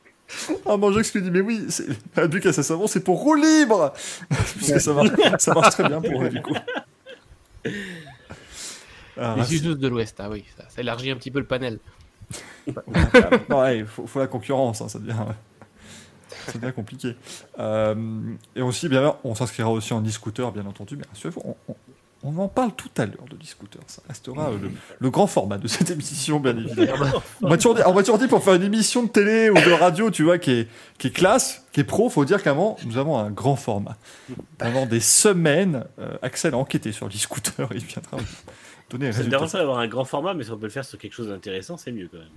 [0.65, 1.87] Mangeur qui lui dit, mais oui, c'est-
[2.17, 3.93] la Duc à sa savon, c'est pour roue libre
[4.29, 5.09] Parce que ça marche,
[5.39, 6.53] ça marche très bien pour eux, du coup.
[9.17, 11.79] Ah, Les Usos de l'Ouest, ah oui, ça, ça élargit un petit peu le panel.
[13.49, 15.15] non, il faut, faut la concurrence, hein, ça devient,
[16.47, 17.15] ça devient compliqué.
[17.59, 17.95] Euh,
[18.55, 20.95] et aussi, bien sûr, on s'inscrira aussi en e-scooter, bien entendu.
[20.95, 21.75] Bien sûr, on, on-
[22.21, 23.79] on en parle tout à l'heure de e-scooter.
[23.87, 27.05] Ça restera euh, le, le grand format de cette émission, bien évidemment.
[27.41, 30.37] On m'a toujours dit, pour faire une émission de télé ou de radio, tu vois,
[30.37, 30.67] qui est,
[30.97, 33.95] qui est classe, qui est pro, faut dire qu'avant, nous avons un grand format.
[34.57, 38.25] Pendant des semaines, euh, Axel a enquêté sur l'e-scooter il viendra vous
[38.89, 39.29] donner me résultats.
[39.37, 41.29] dérange pas d'avoir un grand format, mais si on peut le faire sur quelque chose
[41.29, 42.27] d'intéressant, c'est mieux quand même.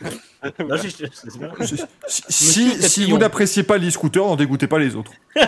[0.00, 0.88] Non, je-
[1.66, 1.82] je-.
[2.06, 5.12] Si, si- vous n'appréciez pas l'e-scooter, n'en dégoûtez pas les autres.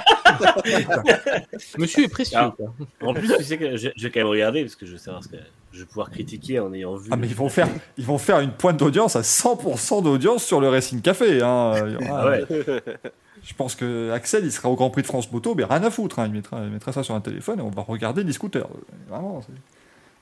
[1.79, 2.39] Monsieur est précieux.
[2.41, 2.55] Ah.
[2.57, 2.73] quoi.
[3.03, 5.37] En plus, tu sais que quand même regarder parce que je veux savoir ce que
[5.73, 7.09] je vais pouvoir critiquer en ayant vu.
[7.13, 10.61] Ah, mais ils vont faire, ils vont faire une pointe d'audience à 100% d'audience sur
[10.61, 11.43] le Racing Café.
[11.43, 11.75] Hein.
[11.87, 12.45] Il y aura- Ah ouais.
[13.43, 15.91] Je pense que Axel, il sera au Grand Prix de France Moto, mais rien à
[15.91, 16.19] foutre.
[16.19, 16.27] hein.
[16.27, 18.67] Il, mettra, il mettra ça sur un téléphone et on va regarder l'e-scooter.
[19.09, 19.53] Vraiment, c'est-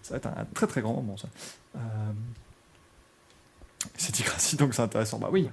[0.02, 1.26] ça va être un, très très grand moment, ça.
[1.76, 1.78] Euh...
[3.96, 5.18] C'est Tigrassi, donc c'est intéressant.
[5.18, 5.48] Bah oui.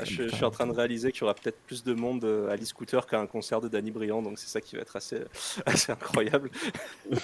[0.00, 2.48] Ah, je, suis en train de réaliser qu'il y aura peut-être plus de monde euh,
[2.50, 5.18] à l'e-scooter qu'à un concert de Danny Briand, donc c'est ça qui va être assez,
[5.66, 6.50] assez incroyable.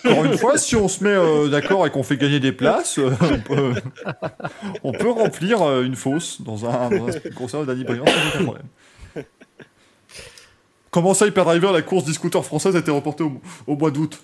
[0.04, 2.98] Encore une fois, si on se met euh, d'accord et qu'on fait gagner des places,
[2.98, 3.74] euh, on, peut,
[4.82, 8.28] on peut remplir euh, une fosse dans un, dans un concert de Danny Briand sans
[8.28, 8.66] aucun problème.
[10.90, 14.22] Comment ça, Hyperdriver, la course d'e-scooter française a été reportée au, au mois d'août?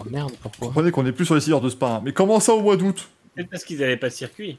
[0.00, 0.68] Oh merde, pourquoi?
[0.68, 1.86] Comprenez qu'on n'est plus sur les 6 heures de spa.
[1.86, 2.00] hein.
[2.04, 3.08] Mais comment ça au mois d'août?
[3.34, 4.58] Peut-être parce qu'ils n'avaient pas de circuit.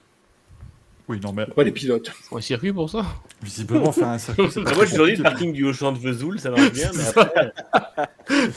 [1.07, 2.09] Oui, non, mais Pas les pilotes.
[2.09, 3.05] Faut un circuit pour ça
[3.41, 4.49] visiblement, faire un circuit.
[4.51, 5.17] c'est moi, je suis compliqué.
[5.17, 7.53] le parking du Auchan de Vesoul, ça marche bien, mais après,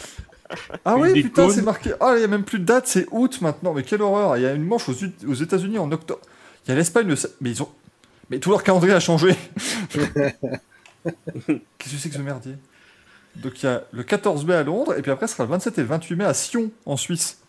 [0.85, 1.93] Ah oui, putain, c'est marqué.
[1.99, 3.75] Ah, il n'y a même plus de date, c'est août maintenant.
[3.75, 4.37] Mais quelle horreur.
[4.37, 4.95] Il y a une manche aux,
[5.27, 6.21] aux États-Unis en octobre.
[6.64, 7.17] Il y a l'Espagne le.
[7.41, 7.69] Mais ils ont.
[8.31, 9.35] Mais tout leur calendrier a changé.
[11.05, 12.55] Qu'est-ce que c'est que ce merdier?
[13.37, 15.51] Donc il y a le 14 mai à Londres, et puis après, ce sera le
[15.51, 17.41] 27 et le 28 mai à Sion, en Suisse.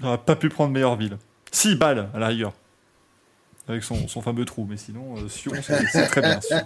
[0.00, 1.18] On n'aurait pas pu prendre meilleure ville.
[1.50, 2.52] Si, Bâle, à la rigueur.
[3.66, 6.40] Avec son, son fameux trou, mais sinon, euh, Sion, c'est c'est très bien.
[6.40, 6.56] Sion.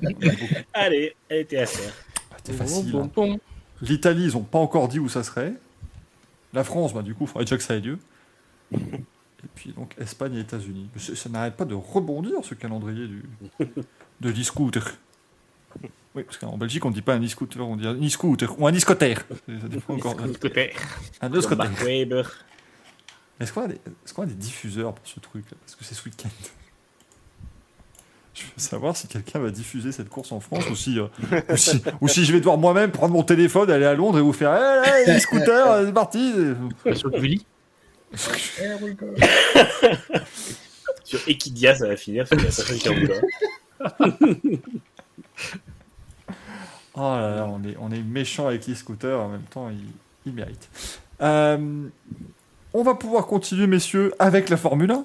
[0.00, 0.54] Il y a beaucoup.
[0.72, 1.92] allez, elle était à faire.
[2.30, 2.92] Ah, C'était facile.
[3.12, 3.36] Pom, hein.
[3.82, 5.52] L'Italie, ils n'ont pas encore dit où ça serait.
[6.52, 7.98] La France, bah, du coup, il faudrait déjà que ça ait lieu.
[8.72, 10.88] Et puis donc Espagne et États-Unis.
[10.94, 13.22] Mais c'est- Ça n'arrête pas de rebondir ce calendrier du,
[14.20, 14.96] de l'e-scooter.
[16.14, 18.66] Oui, parce qu'en Belgique, on ne dit pas un e-scooter, on dit un e-scooter ou
[18.66, 19.18] un e-scooter.
[19.46, 20.16] Ça dépend encore.
[20.20, 21.56] Un e-scooter.
[21.56, 21.84] Mark
[23.40, 23.80] Est-ce qu'on a, des-
[24.22, 26.28] a diffuseurs pour ce truc Parce que c'est ce week-end.
[28.34, 31.06] Je veux savoir si quelqu'un va diffuser cette course en France ou si, euh,
[31.50, 34.22] ou si, ou si je vais devoir moi-même prendre mon téléphone, aller à Londres et
[34.22, 36.32] vous faire Hé, hey, e-scooter, c'est parti
[36.94, 37.10] Sur.
[41.04, 43.16] Sur Equidia, ça va finir, parce qu'il y a personne qui en voudra.
[46.94, 49.86] Oh là là, on est, on est méchant avec les scooters, en même temps, ils,
[50.26, 50.68] ils méritent.
[51.20, 51.88] Euh,
[52.78, 55.04] on va pouvoir continuer, messieurs, avec la Formule 1.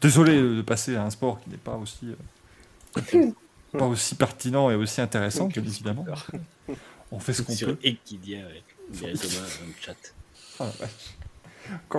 [0.00, 2.06] Désolé de passer à un sport qui n'est pas aussi,
[2.96, 3.30] euh,
[3.78, 6.06] pas aussi pertinent et aussi intéressant, bien évidemment.
[7.12, 7.76] On fait ce qu'on peut.
[7.82, 9.12] Equidia, ouais.
[9.80, 9.94] Chat.
[10.58, 10.70] Ah,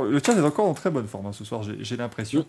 [0.02, 2.46] Le chat est encore en très bonne forme hein, ce soir, j'ai j'ai l'impression.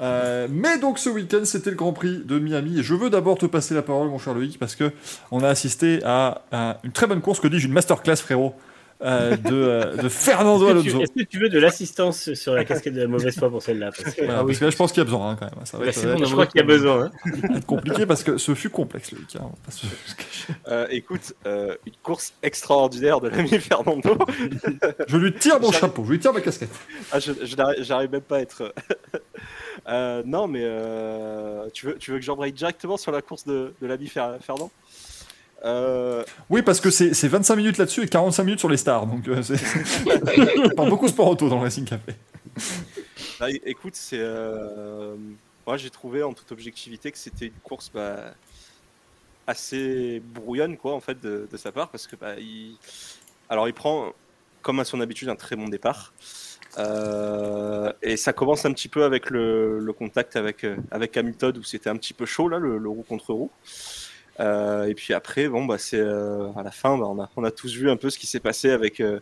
[0.00, 2.80] Euh, mais donc ce week-end, c'était le Grand Prix de Miami.
[2.80, 4.92] Et je veux d'abord te passer la parole, mon cher Loïc, parce que
[5.30, 8.54] on a assisté à, à une très bonne course, que dis-je, une masterclass, frérot,
[9.02, 11.02] euh, de, euh, de Fernando Est-ce que, tu, Alonso.
[11.02, 13.90] est-ce que tu veux de l'assistance sur la casquette de la mauvaise foi pour celle-là
[13.92, 15.66] parce que, Voilà, parce que là, je pense qu'il y a besoin hein, quand même.
[15.66, 17.10] Ça va être, sinon, on a Je crois qu'il y a besoin.
[17.24, 17.60] Hein.
[17.66, 19.36] compliqué parce que ce fut complexe, Loïc.
[19.36, 19.86] hein, cacher.
[20.68, 24.16] Euh, écoute, euh, une course extraordinaire de l'ami Fernando.
[25.08, 26.70] Je lui tire mon chapeau, je lui tire ma casquette.
[27.12, 28.72] Ah, je, je n'arrive- j'arrive même pas à être.
[29.88, 33.72] Euh, non, mais euh, tu, veux, tu veux que j'embraye directement sur la course de,
[33.80, 34.70] de l'ami Fer- Fernand?
[35.64, 39.06] Euh, Oui, parce que c'est c'est 25 minutes là-dessus et 45 minutes sur les stars.
[39.06, 39.56] Donc, euh, c'est-
[40.64, 42.14] on parle beaucoup sport auto dans le Racing Café.
[43.40, 44.18] bah, écoute, c'est.
[44.20, 45.16] euh,
[45.66, 48.34] moi, j'ai trouvé en toute objectivité que c'était une course bah,
[49.46, 52.76] assez brouillonne, quoi, en fait, de, de sa part, parce que bah, il.
[53.48, 54.12] Alors, il prend,
[54.62, 56.12] comme à son habitude, un très bon départ.
[56.78, 61.62] Euh, et ça commence un petit peu avec le, le contact avec, avec Hamilton où
[61.62, 63.50] c'était un petit peu chaud là, le, le roue contre roue.
[64.40, 67.44] Euh, et puis après, bon bah c'est euh, à la fin, bah, on a on
[67.44, 69.00] a tous vu un peu ce qui s'est passé avec.
[69.00, 69.20] euh,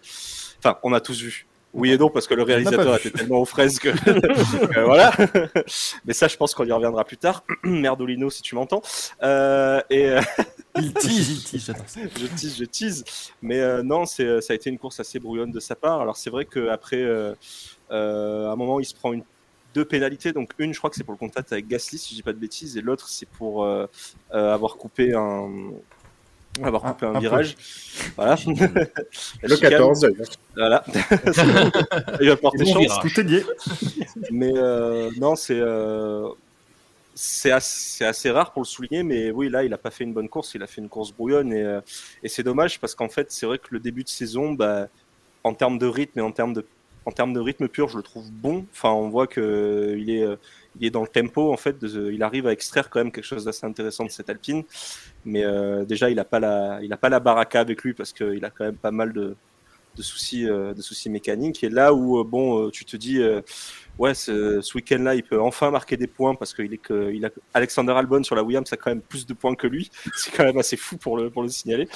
[0.58, 1.46] Enfin, on a tous vu.
[1.74, 3.88] Oui et non, parce que le réalisateur était tellement aux fraises que.
[4.84, 5.12] voilà.
[6.04, 7.44] Mais ça, je pense qu'on y reviendra plus tard.
[7.64, 8.82] Merdolino, si tu m'entends.
[9.90, 10.14] Et.
[10.76, 12.00] Il tease, il tease, j'adore ça.
[12.18, 13.04] je tease, je tease.
[13.42, 16.00] Mais euh, non, c'est, ça a été une course assez brouillonne de sa part.
[16.00, 17.32] Alors c'est vrai qu'après, euh,
[17.92, 19.22] euh, à un moment, il se prend une,
[19.74, 20.32] deux pénalités.
[20.32, 22.32] Donc une, je crois que c'est pour le contact avec Gasly, si je dis pas
[22.32, 23.86] de bêtises, et l'autre, c'est pour euh,
[24.32, 25.50] euh, avoir coupé un,
[26.62, 27.56] avoir coupé un, un virage.
[28.16, 28.36] Voilà.
[29.42, 30.26] Le chicane, 14, d'ailleurs.
[30.54, 30.84] Voilà.
[32.20, 32.78] il va porter chance.
[32.78, 33.00] virage.
[33.02, 33.44] Tout est lié.
[34.30, 36.28] Mais euh, non, c'est euh,
[37.16, 40.28] c'est assez, rare pour le souligner, mais oui, là, il a pas fait une bonne
[40.28, 41.78] course, il a fait une course brouillonne et,
[42.24, 44.88] et c'est dommage parce qu'en fait, c'est vrai que le début de saison, bah,
[45.44, 46.66] en termes de rythme et en termes de
[47.06, 48.66] en termes de rythme pur, je le trouve bon.
[48.72, 50.36] Enfin, on voit que il est euh,
[50.80, 51.76] il est dans le tempo en fait.
[51.82, 54.64] il arrive à extraire quand même quelque chose d'assez intéressant de cette Alpine,
[55.24, 58.50] mais euh, déjà, il a pas la pas la baraka avec lui parce qu'il a
[58.50, 59.36] quand même pas mal de
[59.96, 61.64] de soucis euh, de soucis mécaniques.
[61.64, 63.20] Et là où euh, bon euh, tu te dis
[63.98, 67.24] ouais ce, ce week-end-là il peut enfin marquer des points parce qu'il est que il
[67.24, 69.90] a Alexander Albon sur la Williams a quand même plus de points que lui.
[70.16, 71.88] C'est quand même assez fou pour le pour le signaler.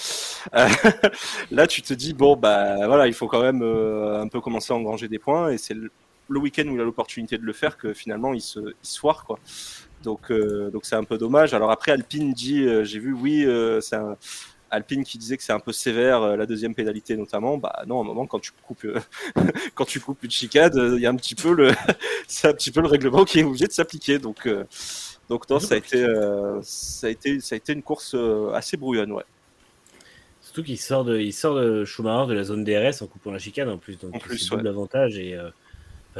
[0.54, 0.68] Euh,
[1.50, 4.72] là tu te dis bon bah voilà il faut quand même euh, un peu commencer
[4.72, 5.50] à engranger des points.
[5.50, 5.90] Et c'est le,
[6.28, 8.98] le week-end où il a l'opportunité de le faire que finalement il se il se
[8.98, 9.38] foire quoi.
[10.04, 11.54] Donc euh, donc c'est un peu dommage.
[11.54, 13.46] Alors après Alpine dit j'ai vu oui
[13.80, 14.16] c'est un
[14.70, 17.98] Alpine qui disait que c'est un peu sévère euh, la deuxième pénalité notamment bah non
[17.98, 19.00] à un moment quand tu coupes euh,
[19.74, 21.72] quand tu coupes une chicane euh, il y a un petit peu le
[22.28, 24.64] c'est un petit peu le règlement qui est obligé de s'appliquer donc euh,
[25.28, 28.16] donc non ça a été euh, ça a été ça a été une course
[28.54, 29.24] assez brouillonne ouais
[30.40, 33.38] Surtout qu'il sort de, il sort de Schumacher de la zone DRS en coupant la
[33.38, 33.98] chicane en plus.
[33.98, 34.68] Donc En plus, double ouais.
[34.70, 35.52] avantage et enfin,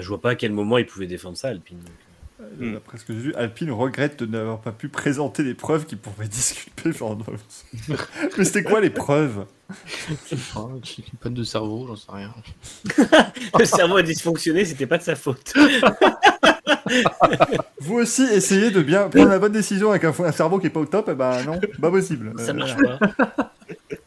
[0.02, 1.78] je vois pas à quel moment il pouvait défendre ça, Alpine.
[1.78, 1.94] donc,
[2.40, 2.44] euh.
[2.70, 2.72] Mm.
[2.74, 5.96] D'après ce que j'ai vu, Alpine regrette de n'avoir pas pu présenter les preuves qui
[5.96, 7.24] pouvaient disculper Fernando.
[8.38, 9.44] Mais c'était quoi les preuves?
[10.82, 12.32] J'ai une panne de cerveau, j'en sais rien.
[13.58, 15.52] Le cerveau a dysfonctionné, c'était pas de sa faute.
[17.80, 20.70] Vous aussi essayez de bien prendre la bonne décision avec un, un cerveau qui est
[20.70, 22.32] pas au top, et ben non, pas possible.
[22.38, 22.98] Ça Euh, marche pas.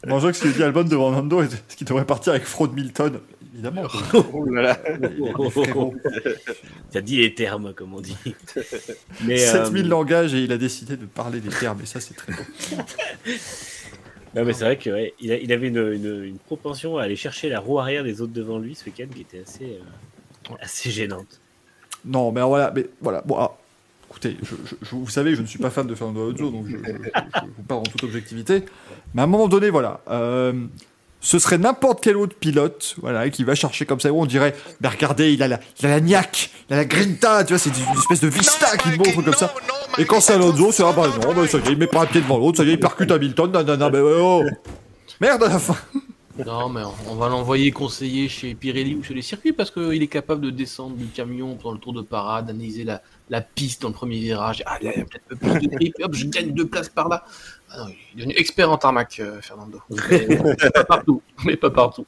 [0.03, 2.69] Je vois que ce que dit Albon devant Nando, ce qui devrait partir avec Fraud
[2.69, 3.19] Milton,
[3.65, 3.87] évidemment.
[4.33, 4.79] oh là là.
[6.91, 8.17] T'as dit les termes, comme on dit.
[9.25, 12.13] Mais, 7000 euh, langages et il a décidé de parler des termes, et ça c'est
[12.15, 12.41] très beau.
[14.33, 17.49] Non, mais c'est vrai qu'il ouais, il avait une, une- une propension à aller chercher
[17.49, 21.41] la roue arrière des autres devant lui ce week-end qui était assez, euh, assez gênante.
[22.05, 23.21] Non, mais voilà, mais voilà.
[23.25, 23.57] Bon, ah,
[24.09, 26.65] écoutez, je, je- je- vous savez, je ne suis pas fan de Fernando Alonso, donc
[26.67, 26.93] je, je- je-
[27.41, 28.63] je vous parle en toute objectivité.
[29.13, 30.53] Mais à un moment donné, voilà, euh,
[31.21, 34.55] ce serait n'importe quel autre pilote, voilà, qui va chercher comme ça, où on dirait,
[34.81, 37.59] mais regardez, il a la, il a la niaque, il a la grinta, tu vois,
[37.59, 39.53] c'est une espèce de vista qui montre comme ça.
[39.99, 42.01] Et quand c'est Alonso, c'est ah bah non, bah, ça y est, il met pas
[42.01, 44.43] un pied devant l'autre, ça y est, il percute Hamilton, non, mais oh,
[45.21, 45.77] merde à la fin.
[46.45, 50.07] Non, mais on- va l'envoyer conseiller chez Pirelli ou chez les circuits parce qu'il est
[50.07, 53.89] capable de descendre du camion pendant le tour de parade, analyser la, la piste dans
[53.89, 54.63] le premier virage.
[54.65, 56.89] Ah, il y a peut-être un peu plus de grip, hop, je gagne deux places
[56.89, 57.25] par là.
[57.69, 59.81] Ah non, il est devenu expert en tarmac, euh, Fernando.
[59.89, 62.05] Mais pas partout, mais pas partout.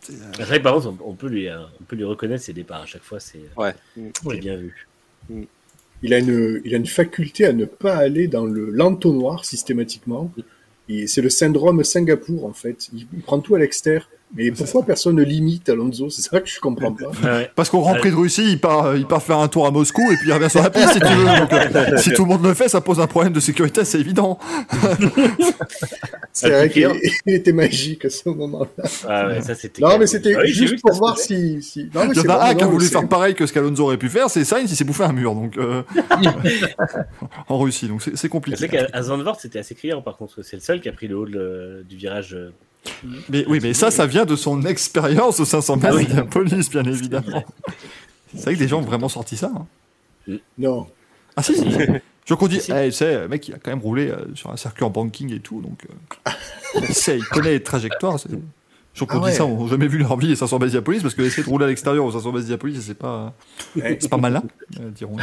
[0.00, 2.52] C'est vrai que par contre, on, on peut lui, euh, on peut lui reconnaître ses
[2.52, 4.88] départs à chaque fois, c'est ouais c'est bien vu.
[6.04, 10.32] Il a, une, il a une faculté à ne pas aller dans le l'entonnoir systématiquement.
[11.06, 12.88] C'est le syndrome Singapour, en fait.
[12.92, 14.08] Il prend tout à l'extérieur.
[14.34, 17.08] Mais pourquoi personne ne limite Alonso C'est ça que je comprends pas.
[17.22, 17.50] Ouais.
[17.54, 19.70] Parce qu'au Grand Prix de Russie, il part, euh, il part faire un tour à
[19.70, 21.24] Moscou et puis il revient sur la piste si tu veux.
[21.38, 24.00] Donc, euh, si tout le monde le fait, ça pose un problème de sécurité, c'est
[24.00, 24.38] évident.
[26.34, 26.88] C'est vrai qu'il
[27.26, 28.66] était magique à ce moment-là.
[29.06, 29.82] Ah ouais, ça c'était.
[29.82, 31.90] Non, mais c'était Ah oui, juste pour voir si, si...
[31.94, 33.46] Non, mais Il y en c'est a un qui a voulu c'est- faire pareil que
[33.46, 35.82] ce qu'Alonso aurait pu faire, c'est Sainz, il s'est bouffé un mur donc euh,
[37.48, 38.66] en Russie, donc c'est c'est C'est compliqué.
[38.66, 40.42] vrai qu'à à Zandvoort, c'était assez criant par contre.
[40.42, 42.36] C'est le seul qui a pris le haut de du virage.
[43.28, 46.06] Mais oui, mais ça, ça vient de son expérience aux 500 mètres oui.
[46.06, 47.44] de la police, bien évidemment.
[48.34, 49.52] C'est vrai que des gens ont vraiment sorti ça.
[50.28, 50.36] hein.
[50.58, 50.86] Non.
[51.36, 51.64] Ah si, si.
[52.24, 52.72] Je qu'on dit, Si.
[52.72, 54.90] eh, tu sais, le mec, il a quand même roulé euh, sur un circuit en
[54.90, 55.86] banking et tout, donc
[56.26, 56.30] euh,
[56.88, 58.16] il sait, il connaît les trajectoires.
[58.94, 59.32] Je qu'on Ah dit ouais.
[59.32, 61.48] ça, on n'a jamais vu leur vie les 500 bases Diapolis, parce que essayer de
[61.48, 63.32] rouler à l'extérieur aux 500 bases Diapolis, c'est pas,
[63.74, 63.98] Ouais.
[64.00, 64.42] c'est pas malin,
[64.80, 65.16] euh, dirons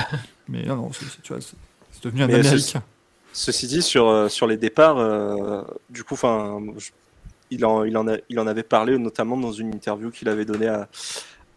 [0.49, 1.55] Mais non, non, c'est c'est- tu vois, c'est
[1.91, 2.84] c'est devenu un Mais américain.
[3.32, 6.60] Ceci dit, sur, euh, sur les départs, euh, du coup, enfin,
[7.52, 10.45] il en, il, en a- il en avait parlé notamment dans une interview qu'il avait
[10.45, 10.89] donnée à,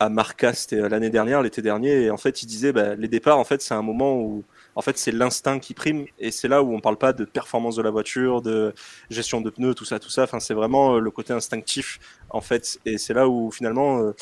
[0.01, 3.09] à Marca, c'était euh, l'année dernière, l'été dernier, et en fait, il disait, bah, les
[3.09, 6.49] départs, en fait, c'est un moment où, en fait, c'est l'instinct qui prime, et c'est
[6.49, 8.75] là où on parle pas de performance de la voiture, de
[9.11, 10.25] gestion de pneus, tout ça, tout ça.
[10.25, 14.13] Enfin, c'est vraiment euh, le côté instinctif, en fait, et c'est là où finalement, euh,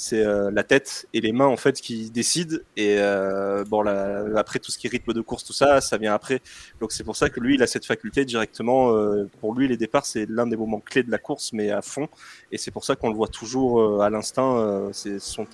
[0.00, 2.56] c'est euh, la tête et les mains en fait qui décident.
[2.74, 5.98] Et euh, bon, là, après tout ce qui est rythme de course, tout ça, ça
[5.98, 6.40] vient après.
[6.80, 8.96] Donc c'est pour ça que lui, il a cette faculté directement.
[8.96, 11.82] Euh, pour lui, les départs, c'est l'un des moments clés de la course, mais à
[11.82, 12.08] fond.
[12.50, 14.56] Et c'est pour ça qu'on le voit toujours euh, à l'instinct.
[14.58, 15.46] euh, c'est son,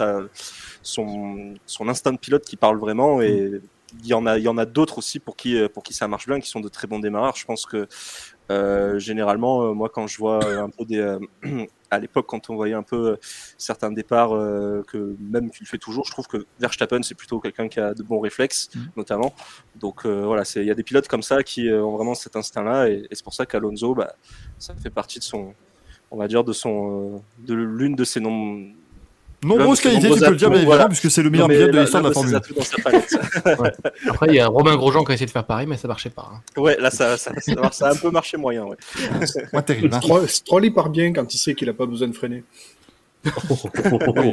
[0.83, 3.61] son son instinct de pilote qui parle vraiment et
[4.01, 5.95] il y en a, il y en a d'autres aussi pour qui, euh, pour qui
[5.95, 7.37] ça marche bien, qui sont de très bons démarreurs.
[7.37, 7.87] Je pense que
[8.51, 11.19] euh, généralement, euh, moi, quand je vois euh, un peu des, euh,
[11.91, 13.17] à l'époque, quand on voyait un peu
[13.59, 17.69] certains départs, euh, que même qu'il fait toujours, je trouve que Verstappen, c'est plutôt quelqu'un
[17.69, 18.89] qui a de bons réflexes, Mhm.
[18.97, 19.35] notamment.
[19.77, 22.37] Donc euh, voilà, c'est, il y a des pilotes comme ça qui ont vraiment cet
[22.37, 24.15] instinct-là, et, et c'est pour ça qu'Alonso, bah,
[24.59, 25.55] ça fait partie de son,
[26.11, 28.65] on va dire, de son, euh, de l'une de ses noms.
[29.47, 30.89] Nombreuses qualités, tu peux le dire, bien évidemment, voilà.
[30.89, 32.41] puisque c'est le meilleur pilote de l'histoire de la Formule.
[34.09, 36.11] Après, il y a Romain Grosjean qui a essayé de faire pareil, mais ça marchait
[36.11, 36.31] pas.
[36.35, 36.61] hein.
[36.61, 38.65] ouais, là, ça, ça, ça, ça a un peu marché moyen,
[39.53, 39.63] ouais.
[39.63, 39.95] Terrible.
[39.95, 40.01] hein.
[40.01, 42.43] Stroll, Stroll, il part bien quand il sait qu'il a pas besoin de freiner.
[43.51, 44.33] Oui,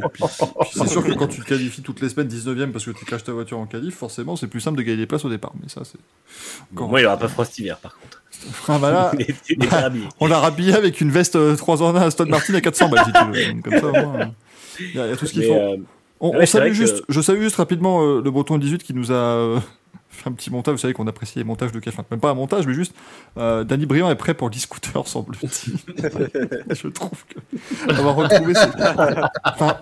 [0.71, 3.23] c'est sûr que quand tu te qualifies toutes les semaines 19ème parce que tu caches
[3.23, 5.51] ta voiture en qualif, forcément c'est plus simple de gagner des places au départ.
[5.61, 5.97] Mais ça, c'est.
[6.71, 8.21] Bon, moi, il n'y aura pas Frost hiver, par contre.
[8.67, 9.11] Ah, bah là,
[9.85, 10.03] habillé.
[10.19, 13.05] on l'a rhabillé avec une veste 3 en 1 à Aston Martin à 400 balles
[13.05, 13.61] si tu veux.
[13.61, 14.31] Comme ça, au moins,
[14.79, 15.53] il y, a tout ce qu'il faut.
[15.53, 15.77] euh,
[16.19, 19.15] On, salue que- juste, je salue juste rapidement euh, le breton 18 qui nous a
[19.15, 19.59] euh,
[20.09, 20.73] fait un petit montage.
[20.73, 21.97] Vous savez qu'on apprécie les montages de café.
[21.99, 22.93] Enfin, même pas un montage, mais juste
[23.37, 25.75] euh, Danny Briand est prêt pour le scooter, semble-t-il.
[26.75, 28.53] je trouve que avoir retrouvé.
[28.53, 28.67] ses-
[29.45, 29.77] Enfin,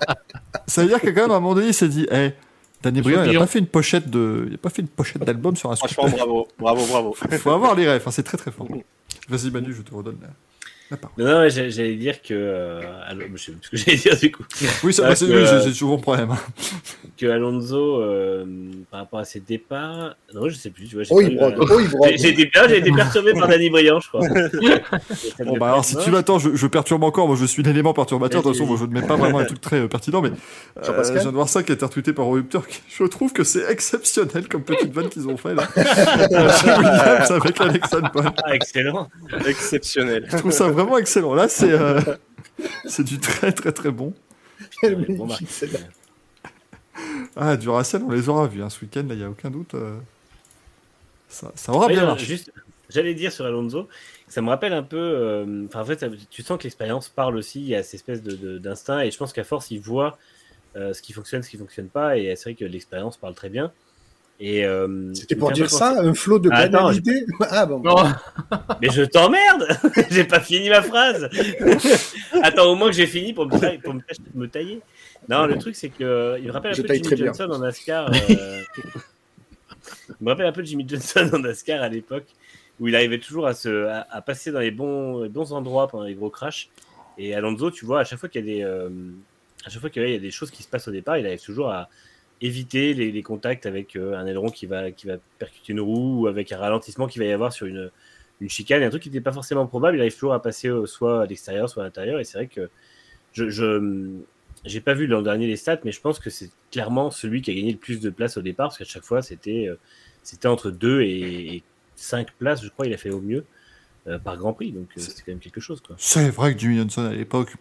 [0.68, 2.34] ça veut dire que quand même à un moment donné, il s'est dit, hey,
[2.82, 3.40] Danny Briand, il a Champignon.
[3.42, 6.08] pas fait une pochette de, il a pas fait une pochette d'album sur un Franchement,
[6.08, 6.26] scooter.
[6.26, 7.16] bravo, bravo, bravo.
[7.32, 8.02] Il faut avoir les rêves.
[8.02, 8.68] Enfin, c'est très très fort.
[9.30, 10.34] Vas-y Manu, je te redonne parole.
[11.18, 12.34] Non, non, j'allais dire que.
[12.34, 14.44] euh, alors, je sais plus ce que j'allais dire du coup.
[14.84, 16.36] Oui, ça, Ah, bah, c'est oui, c'est- euh, souvent le problème.
[17.18, 18.46] Que Alonso, euh,
[18.90, 20.16] par rapport à ses départs.
[20.34, 21.04] Non, je sais plus, tu vois.
[21.04, 22.12] j'ai Oh, pas il euh, Oh, il brode.
[22.18, 24.22] J'ai été, perturbé par Danny Briand, je crois.
[25.46, 27.28] Bon, bah alors si tu m'attends, je, je perturbe encore.
[27.28, 28.42] Moi, je suis l'élément perturbateur.
[28.42, 30.30] De toute façon, moi, je ne mets pas vraiment un truc très euh, pertinent, mais
[30.30, 32.64] euh, je viens de voir ça qui a été retweeté par Rupture.
[32.90, 35.64] Je trouve que c'est exceptionnel comme petite vanne qu'ils ont fait là.
[37.30, 38.24] Avec Alex Albon.
[38.44, 39.10] Ah, excellent.
[39.46, 40.26] Exceptionnel.
[40.30, 41.34] Je trouve ça vraiment excellent.
[41.34, 42.00] Là, c'est euh,
[42.86, 44.14] c'est du très très très bon.
[44.82, 45.80] Quel Bon, magnifique, bah.
[47.36, 49.06] Ah, Duracell, on les aura vus hein, ce week-end.
[49.08, 49.74] Là, il y a aucun doute.
[49.74, 49.98] euh,
[51.30, 52.26] ça, ça aura bien non, marché.
[52.26, 52.52] juste,
[52.90, 53.88] j'allais dire sur Alonso,
[54.28, 54.98] ça me rappelle un peu.
[54.98, 57.62] euh, en fait, ça- tu sens que l'expérience parle aussi.
[57.62, 60.18] Il y a cette espèce de- de- d'instinct, et je pense qu'à force, il voit
[60.76, 63.50] euh, ce qui fonctionne, ce qui fonctionne pas, et c'est vrai que l'expérience parle très
[63.50, 63.72] bien.
[64.44, 66.68] Et euh, C'était pour dire ça, un flot de Ah,
[67.52, 67.80] Ah bon.
[67.80, 67.96] Non,
[68.82, 69.68] Mais je t'emmerde
[70.10, 71.30] J'ai pas fini ma phrase.
[72.42, 74.02] Attends, au moins que j'ai fini pour me, tailler- pour me,
[74.34, 74.82] me tailler.
[75.30, 77.26] Non, le truc c'est que il me rappelle un Je peu Jimmy bien.
[77.28, 78.12] Johnson en NASCAR.
[78.12, 78.62] euh,
[80.10, 82.26] il me rappelle un peu Jimmy Johnson en NASCAR à l'époque
[82.80, 85.88] où il arrivait toujours à se à, à passer dans les bons les bons endroits
[85.88, 86.70] pendant les gros crashs.
[87.18, 88.90] Et Alonso, tu vois, à chaque fois qu'il y a des euh,
[89.66, 91.42] à chaque fois qu'il y a des choses qui se passent au départ, il arrive
[91.44, 91.90] toujours à
[92.42, 96.22] éviter les, les contacts avec euh, un aileron qui va qui va percuter une roue
[96.22, 97.92] ou avec un ralentissement qu'il va y avoir sur une
[98.42, 100.88] une chicane, un truc qui n'était pas forcément probable, il arrive toujours à passer euh,
[100.88, 102.20] soit à l'extérieur, soit à l'intérieur.
[102.20, 102.70] Et c'est vrai que
[103.34, 104.10] je, je
[104.66, 107.52] j'ai pas vu l'an dernier les stats, mais je pense que c'est clairement celui qui
[107.52, 109.76] a gagné le plus de places au départ, parce qu'à chaque fois c'était euh,
[110.24, 111.64] c'était entre 2 et
[111.96, 113.46] 5 places, je crois, il a fait au mieux
[114.08, 115.96] euh, par Grand Prix, donc c'est quand même quelque chose quoi.
[116.00, 117.56] C'est vrai que Jimmy Johnson à l'époque,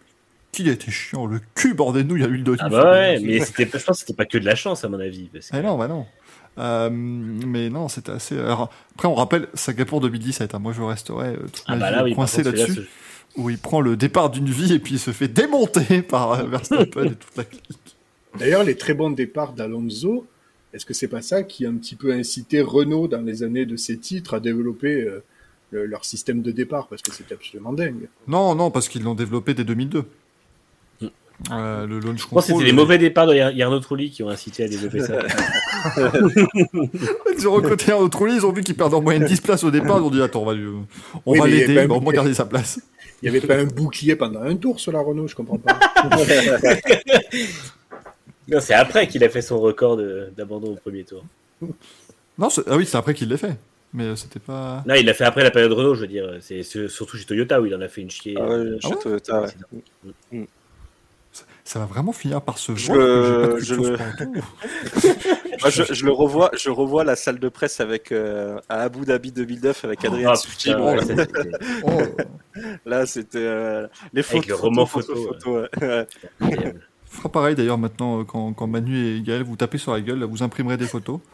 [0.51, 2.61] qu'il était chiant, le cul bordé de nous, il y a eu le d'olive.
[2.63, 4.83] Ah bah ouais, mais c'était, pas- je pense que c'était pas que de la chance
[4.83, 5.29] à mon avis.
[5.33, 6.05] parce que- Ah non, bah non.
[6.57, 8.37] Euh, mais non, c'était assez.
[8.37, 10.53] alors, après, on rappelle Singapour 2017.
[10.53, 12.81] hein, moi, je resterai euh, toute Ah bah là oui, coincé contre, là-dessus,
[13.37, 16.43] où il prend le départ d'une vie et puis il se fait démonter par euh,
[16.43, 17.95] Verstappen et toute la clique.
[18.37, 20.27] D'ailleurs, les très bons départs d'Alonso,
[20.73, 23.65] est-ce que c'est pas ça qui a un petit peu incité Renault dans les années
[23.65, 25.23] de ses titres à développer euh,
[25.71, 26.87] le- leur système de départ?
[26.87, 28.09] Parce que c'est absolument dingue.
[28.27, 30.03] Non, non, parce qu'ils l'ont développé dès 2002.
[31.51, 32.45] Euh, le launch Je pense que control.
[32.59, 35.17] c'était les mauvais départs de Yar- Yarno Trulli qui ont incité à développer ça.
[37.37, 39.63] Ils ont recruté un autre lit, ils ont vu qu'il perd en moyenne 10 places
[39.63, 40.67] au départ, ils ont dit attends, on va, lui-
[41.25, 42.79] on Oui, va l'aider, il va garder sa place.
[43.23, 45.79] Il n'y avait pas un bouclier pendant un tour sur la Renault, je comprends pas.
[48.47, 51.23] non, c'est après qu'il a fait son record de- d'abandon au premier tour.
[52.37, 53.57] Non, c'est- ah oui, c'est après qu'il l'ait fait.
[53.93, 54.83] Mais c'était pas.
[54.87, 56.37] Non, il l'a fait après la période Renault, je veux dire.
[56.39, 58.35] C'est surtout chez Toyota où il en a fait une chier.
[58.39, 59.41] Ah ouais, euh, chez ouais Toyota,
[60.31, 60.47] ouais.
[61.71, 62.99] Ça va vraiment finir par se Je voir.
[63.61, 63.97] je culture le-.
[65.61, 69.05] Moi, je, je le revois, je revois la salle de presse avec euh, à Abu
[69.05, 70.67] Dhabi 2009 avec Adrien Ah, Suti.
[70.67, 71.31] putain, Bon, ouais, ça, c'était
[71.83, 72.01] Oh,
[72.85, 75.87] là, c'était euh, les photos, le roman photo, photos, ouais.
[75.87, 76.07] Ouais.
[76.41, 76.81] incroyable.
[77.09, 80.19] fera pareil d'ailleurs maintenant euh, quand, quand Manu et Gaël vous tapez sur la gueule,
[80.19, 81.19] là, vous imprimerez des photos.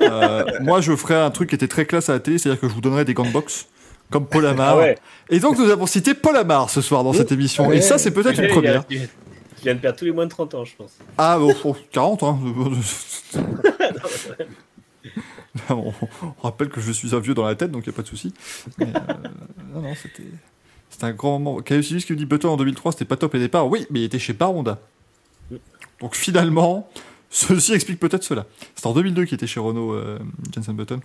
[0.00, 2.68] Euh, moi je ferai un truc qui était très classe à la télé, c'est-à-dire que
[2.68, 3.66] je vous donnerai des gants de boxe
[4.10, 4.74] comme Paul Amar.
[4.74, 4.98] Ah ouais.
[5.28, 7.72] Et donc nous avons cité Paul Amar ce soir dans cette émission.
[7.72, 8.84] Et ça c'est peut-être une première.
[9.56, 10.92] Tu viens de perdre tous les moins de 30 ans, je pense.
[11.16, 12.38] Ah, bon, oh, 40, hein.
[15.70, 15.92] on,
[16.22, 18.02] on rappelle que je suis un vieux dans la tête, donc il n'y a pas
[18.02, 18.32] de souci.
[18.78, 19.14] Mais, euh,
[19.74, 20.28] non, non, c'était.
[20.90, 21.60] C'était un grand moment.
[21.60, 23.68] Cassius qui me dit Button en 2003, c'était pas top les départs.
[23.68, 24.78] Oui, mais il était chez Baronda.
[26.00, 26.88] Donc finalement,
[27.30, 28.46] ceci explique peut-être cela.
[28.74, 30.18] C'était en 2002 qu'il était chez Renault, euh,
[30.54, 31.00] Jensen Button.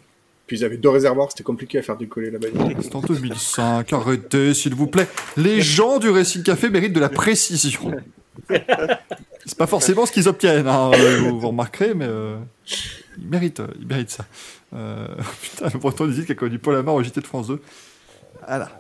[0.48, 2.76] Puis ils avaient deux réservoirs, c'était compliqué à faire décoller la bagnole.
[2.82, 3.94] C'était en 2005.
[3.94, 5.08] Arrêtez, s'il vous plaît.
[5.38, 7.92] Les gens du Racing Café méritent de la précision.
[9.46, 12.38] C'est pas forcément ce qu'ils obtiennent, hein, euh, vous, vous remarquerez, mais euh,
[13.18, 14.26] ils, méritent, euh, ils méritent ça.
[14.74, 15.08] Euh,
[15.42, 17.62] putain, le breton dit qu'il a connu Paul Amar au JT de France 2.
[18.48, 18.72] Voilà.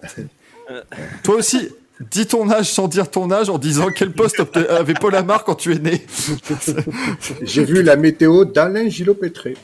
[1.23, 5.15] Toi aussi, dis ton âge sans dire ton âge en disant quel poste avait Paul
[5.15, 6.05] Amar quand tu es né.
[7.41, 9.55] J'ai vu la météo d'Alain Gillot-Pétré.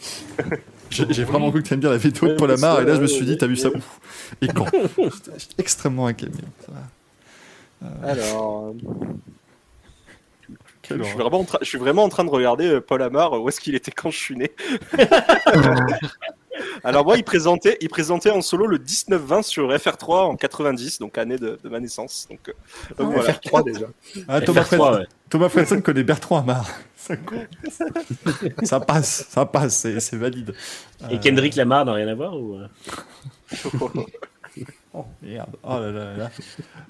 [0.90, 3.02] J'ai vraiment cru que tu aimes bien la vidéo de Paul Amar, et là je
[3.02, 3.74] me suis dit, t'as vu ça où
[4.42, 4.66] Et quand
[5.38, 6.30] J'étais extrêmement inquiet.
[8.04, 8.74] Alors,
[10.90, 13.34] je suis, vraiment en train, je suis vraiment en train de regarder euh, Paul Amar,
[13.36, 14.52] euh, où est-ce qu'il était quand je suis né.
[16.84, 21.18] Alors moi, il présentait, il présentait en solo le 19-20 sur FR3 en 90, donc
[21.18, 22.28] année de, de ma naissance.
[22.30, 22.54] Donc, euh,
[22.98, 23.24] donc voilà.
[23.24, 23.86] Faire 3 déjà.
[24.28, 25.06] Ah, Thomas, FR3, Fred- ouais.
[25.30, 26.68] Thomas Fredson connaît Bertrand Amar.
[26.96, 27.14] Ça,
[28.64, 30.56] ça passe, ça passe, c'est c'est valide.
[31.12, 32.58] Et Euh, Kendrick Lamar n'a rien à voir ou...
[34.94, 36.32] Oh merde, oh là là là là.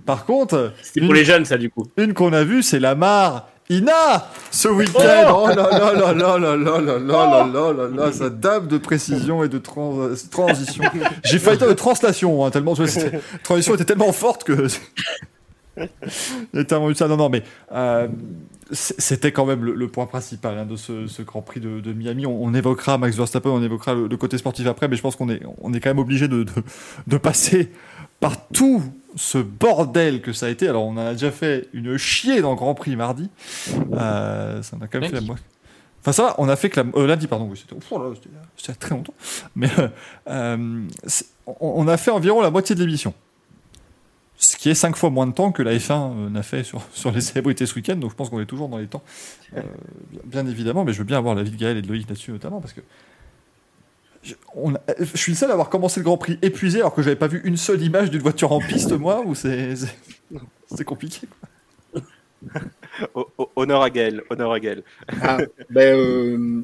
[0.06, 1.86] Par contre, C'était pour une, les jeunes, ça, du coup.
[1.98, 5.34] une qu'on a vue, c'est Lamar Ina ce week-end.
[5.36, 8.68] Oh, là là là là là là là là là là là là, sa dame
[8.68, 10.84] de précision et de trans- transition.
[11.26, 12.76] J'ai failli dire de translation, hein, tellement
[13.44, 14.68] transition était tellement forte que.
[15.78, 17.08] Ça.
[17.08, 18.08] Non, non, mais euh,
[18.72, 21.94] c'était quand même le, le point principal hein, de ce, ce Grand Prix de, de
[21.94, 22.26] Miami.
[22.26, 25.16] On, on évoquera Max Verstappen, on évoquera le, le côté sportif après, mais je pense
[25.16, 26.52] qu'on est, on est quand même obligé de, de,
[27.06, 27.72] de passer
[28.20, 28.82] par tout
[29.16, 30.68] ce bordel que ça a été.
[30.68, 33.30] Alors, on en a déjà fait une chier dans le Grand Prix mardi.
[33.94, 35.28] Euh, ça m'a quand même fait la Lundi.
[35.28, 35.46] moitié.
[36.02, 36.86] Enfin, ça va, on a fait que la.
[36.96, 37.76] euh, lundi, pardon, oui, c'était
[38.56, 39.14] c'était- très longtemps.
[39.56, 39.88] Mais euh,
[40.30, 40.82] euh,
[41.60, 43.14] on, a fait environ la moitié de l'émission.
[44.38, 46.82] Ce qui est cinq fois moins de temps que la F1 euh, n'a fait sur,
[46.94, 49.02] sur les célébrités ce week-end, donc je pense qu'on est toujours dans les temps.
[50.26, 52.62] Bien évidemment, mais je veux bien avoir l'avis de Gaël et de Loïc là-dessus notamment,
[52.62, 52.82] parce que
[54.28, 56.94] je, on a- je suis le seul à avoir commencé le Grand Prix épuisé alors
[56.94, 59.78] que j'avais pas vu une seule image d'une voiture en piste, moi, ou c'est
[60.86, 61.28] compliqué.
[63.56, 64.84] honneur à Gaël, honneur à Gaël.
[65.22, 66.62] Ah, ben, euh,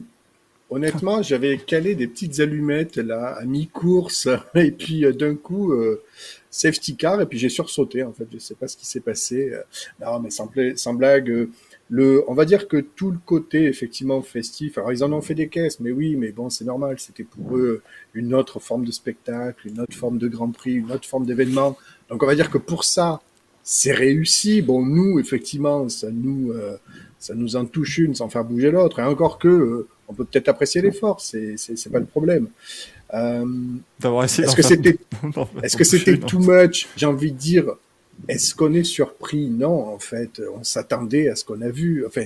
[0.69, 6.01] honnêtement, j'avais calé des petites allumettes là à mi-course et puis euh, d'un coup euh,
[6.49, 8.27] safety car et puis j'ai sursauté en fait.
[8.31, 9.51] Je sais pas ce qui s'est passé.
[9.53, 9.61] Euh,
[10.05, 11.47] Non, mais sans blague.
[11.95, 14.79] Le, on va dire que tout le côté effectivement festif.
[14.79, 16.95] Alors ils en ont fait des caisses, mais oui, mais bon, c'est normal.
[16.97, 17.83] C'était pour eux
[18.15, 21.77] une autre forme de spectacle, une autre forme de Grand Prix, une autre forme d'événement.
[22.09, 23.21] Donc on va dire que pour ça,
[23.61, 24.63] c'est réussi.
[24.63, 26.77] Bon, nous, effectivement, ça nous, euh,
[27.19, 28.97] ça nous en touche une sans faire bouger l'autre.
[28.97, 32.47] Et encore que, euh, on peut peut-être apprécier l'effort, c'est, c'est, c'est pas le problème.
[33.13, 33.45] Euh,
[33.99, 34.97] D'avoir essayé est-ce que c'était,
[35.63, 37.65] est-ce que c'était too much J'ai envie de dire,
[38.27, 42.05] est-ce qu'on est surpris Non, en fait, on s'attendait à ce qu'on a vu.
[42.05, 42.25] Enfin,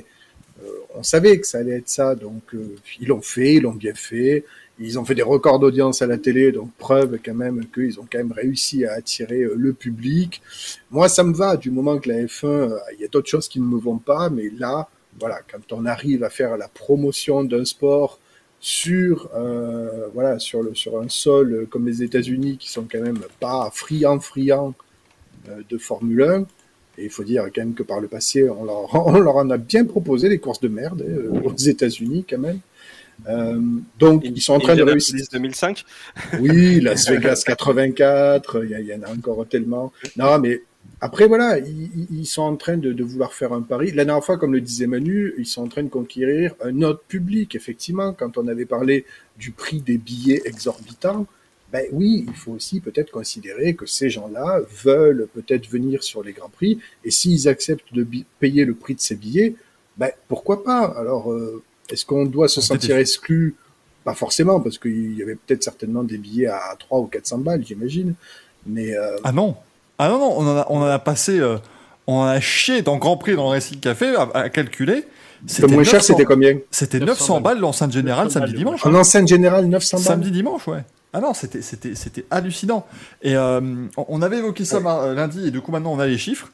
[0.63, 3.73] euh, on savait que ça allait être ça, donc euh, ils l'ont fait, ils l'ont
[3.73, 4.45] bien fait.
[4.79, 8.05] Ils ont fait des records d'audience à la télé, donc preuve quand même qu'ils ont
[8.09, 10.41] quand même réussi à attirer euh, le public.
[10.91, 13.47] Moi, ça me va du moment que la F1, euh, il y a d'autres choses
[13.47, 14.87] qui ne me vont pas, mais là,
[15.19, 18.19] voilà, quand on arrive à faire la promotion d'un sport
[18.59, 23.19] sur euh, voilà sur le sur un sol comme les États-Unis qui sont quand même
[23.39, 24.73] pas friands friands
[25.69, 26.45] de Formule 1
[26.99, 29.49] et il faut dire quand même que par le passé on leur, on leur en
[29.49, 32.59] a bien proposé des courses de merde euh, aux États-Unis quand même
[33.27, 33.59] Euh,
[33.97, 35.85] donc ils sont en train de réussir Indianapolis 2005.
[36.39, 39.91] oui, Las Vegas 84, il y, en a encore tellement.
[40.17, 40.61] Non, mais
[41.01, 43.91] après, voilà, ils sont en train de, de vouloir faire un pari.
[43.91, 47.03] La dernière fois, comme le disait Manu, ils sont en train de conquérir un autre
[47.07, 48.13] public, effectivement.
[48.13, 49.05] Quand on avait parlé
[49.37, 51.25] du prix des billets exorbitants,
[51.71, 56.31] ben oui, il faut aussi peut-être considérer que ces gens-là veulent peut-être venir sur les
[56.33, 58.07] Grands Prix, et s'ils acceptent de
[58.39, 59.55] payer le prix de ces billets,
[59.97, 60.93] ben pourquoi pas?
[60.97, 63.55] Alors, euh, est-ce qu'on doit se sentir exclu?
[64.05, 67.65] Pas forcément, parce qu'il y avait peut-être certainement des billets à 3 ou 400 balles,
[67.65, 68.13] j'imagine.
[68.65, 69.55] Mais euh, Ah non
[69.97, 71.39] Ah non, non, on en a, on en a passé.
[71.39, 71.57] euh,
[72.05, 75.03] on en a chié dans Grand Prix, dans le Racing Café, à, à calculer.
[75.59, 76.57] le moins cher, 900 c'était combien?
[76.71, 78.85] C'était 900 900 balles l'enceinte générale 900 samedi balles, dimanche.
[78.85, 80.83] En enceinte générale, 900 balles Samedi dimanche, ouais.
[81.13, 82.85] Ah non, c'était c'était c'était hallucinant.
[83.21, 84.79] Et euh, on- avait évoqué ça
[85.13, 86.49] lundi et du coup maintenant on a les chiffres.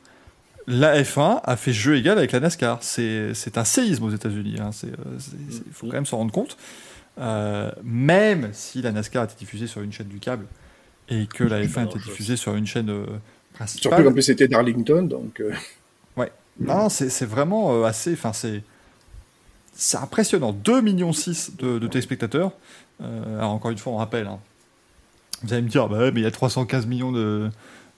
[0.67, 2.77] La F1 a fait jeu égal avec la NASCAR.
[2.81, 4.55] C'est c'est un séisme aux États-Unis.
[4.61, 4.71] hein.
[4.71, 5.17] C'est, euh,
[5.67, 6.55] Il faut quand même s'en rendre compte.
[7.19, 10.45] Euh, même si la NASCAR était diffusée sur une chaîne du câble
[11.09, 13.19] et que la F1 était diffusée sur une chaîne euh, Surtout
[13.89, 14.03] principale.
[14.05, 15.41] qu'en plus, c'était Darlington, donc...
[15.41, 15.51] euh,
[16.59, 18.13] Non, c'est c'est vraiment assez.
[18.13, 18.61] Enfin, c'est.
[19.73, 20.53] C'est impressionnant.
[20.53, 22.51] 2,6 millions de, de téléspectateurs.
[23.01, 24.27] Euh, alors, encore une fois, on rappelle.
[24.27, 24.39] hein.
[25.43, 27.11] Vous allez me dire, bah mais il y a 315 millions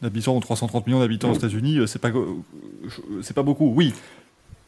[0.01, 1.78] d'habitants ou 330 millions d'habitants aux États-Unis.
[1.78, 2.11] euh, C'est pas,
[3.36, 3.71] pas beaucoup.
[3.76, 3.93] Oui.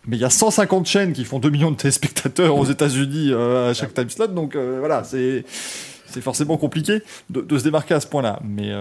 [0.06, 3.72] Mais il y a 150 chaînes qui font 2 millions de téléspectateurs aux États-Unis euh,
[3.72, 4.28] à chaque time slot.
[4.28, 5.46] Donc, voilà, c'est.
[6.10, 8.40] C'est forcément compliqué de, se démarquer à ce point-là.
[8.42, 8.72] Mais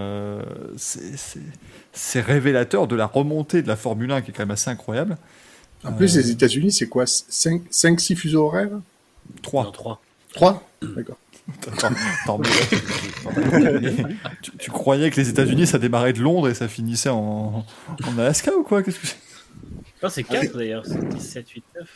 [0.77, 5.17] c'est révélateur de la remontée de la Formule 1 qui est quand même assez incroyable.
[5.87, 7.05] En plus, les États-Unis, c'est quoi?
[7.05, 8.71] 5-6 fuseaux horaires?
[9.43, 9.65] 3.
[9.65, 10.01] Non, 3.
[10.35, 11.17] 3 D'accord.
[14.43, 17.65] Tu, tu croyais que les États-Unis ça démarrait de Londres et ça finissait en,
[18.05, 18.83] en Alaska ou quoi?
[18.83, 19.17] Qu'est-ce que c'est?
[20.03, 21.89] Non, c'est 4 d'ailleurs, c'est 17, 8, 9.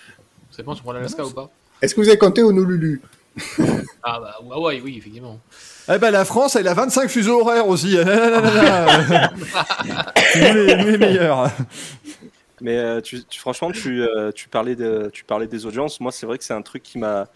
[0.53, 1.51] Ça dépend si on prend l'Alaska ou pas?
[1.83, 3.01] Est-ce que vous avez compté Honolulu?
[4.03, 5.39] Ah bah ou Hawaï, oui, effectivement.
[5.93, 7.97] Eh ben la France, elle a 25 fuseaux horaires aussi.
[8.07, 9.29] Ah,
[10.37, 11.51] nous, les, les meilleurs.
[12.61, 13.01] Mais euh,
[13.37, 16.01] franchement, tu, euh, tu, parlais des audiences.
[16.01, 17.27] Moi, c'est vrai que c'est un truc qui m'a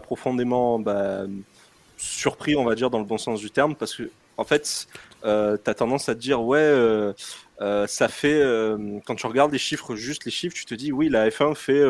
[0.00, 1.24] profondément bah,
[1.96, 4.86] surpris, on va dire, dans le bon sens du terme, parce que en fait,
[5.24, 7.12] euh, tu as tendance à te dire, ouais, euh,
[7.88, 8.40] ça fait,
[9.04, 11.82] quand tu regardes les chiffres, juste les chiffres, tu te dis, oui, la F1 fait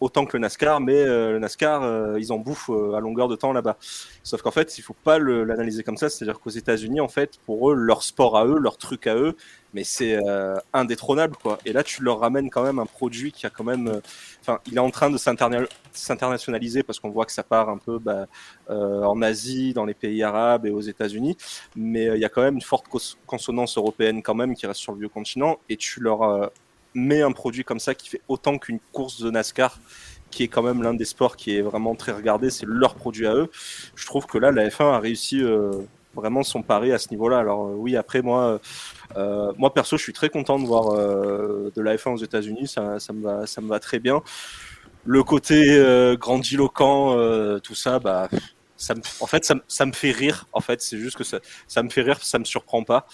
[0.00, 3.76] autant que le NASCAR, mais le NASCAR, ils en bouffent à longueur de temps là-bas.
[4.24, 7.70] Sauf qu'en fait, il faut pas l'analyser comme ça, c'est-à-dire qu'aux États-Unis, en fait, pour
[7.70, 9.36] eux, leur sport à eux, leur truc à eux,
[9.72, 11.58] mais c'est euh, indétrônable, quoi.
[11.64, 14.00] Et là, tu leur ramènes quand même un produit qui a quand même, euh,
[14.40, 17.78] enfin, il est en train de s'interna- s'internationaliser parce qu'on voit que ça part un
[17.78, 18.26] peu bah,
[18.70, 21.36] euh, en Asie, dans les pays arabes et aux États-Unis,
[21.76, 24.66] mais euh, il y a quand même une forte cons- consonance européenne quand même qui
[24.66, 26.46] reste sur le vieux continent, et tu leur euh,
[26.94, 29.78] mets un produit comme ça qui fait autant qu'une course de NASCAR
[30.30, 33.26] qui est quand même l'un des sports qui est vraiment très regardé, c'est leur produit
[33.26, 33.50] à eux.
[33.94, 35.42] Je trouve que là, la F1 a réussi
[36.14, 37.38] vraiment son pari à ce niveau-là.
[37.38, 38.60] Alors oui, après moi,
[39.16, 42.68] euh, moi perso, je suis très content de voir euh, de la F1 aux États-Unis.
[42.68, 44.22] Ça, ça me va, ça me va très bien.
[45.04, 47.16] Le côté euh, grandiloquent,
[47.60, 48.28] tout ça, bah,
[48.76, 50.46] ça me, en fait, ça, ça me fait rire.
[50.52, 53.06] En fait, c'est juste que ça, ça me fait rire, ça me surprend pas.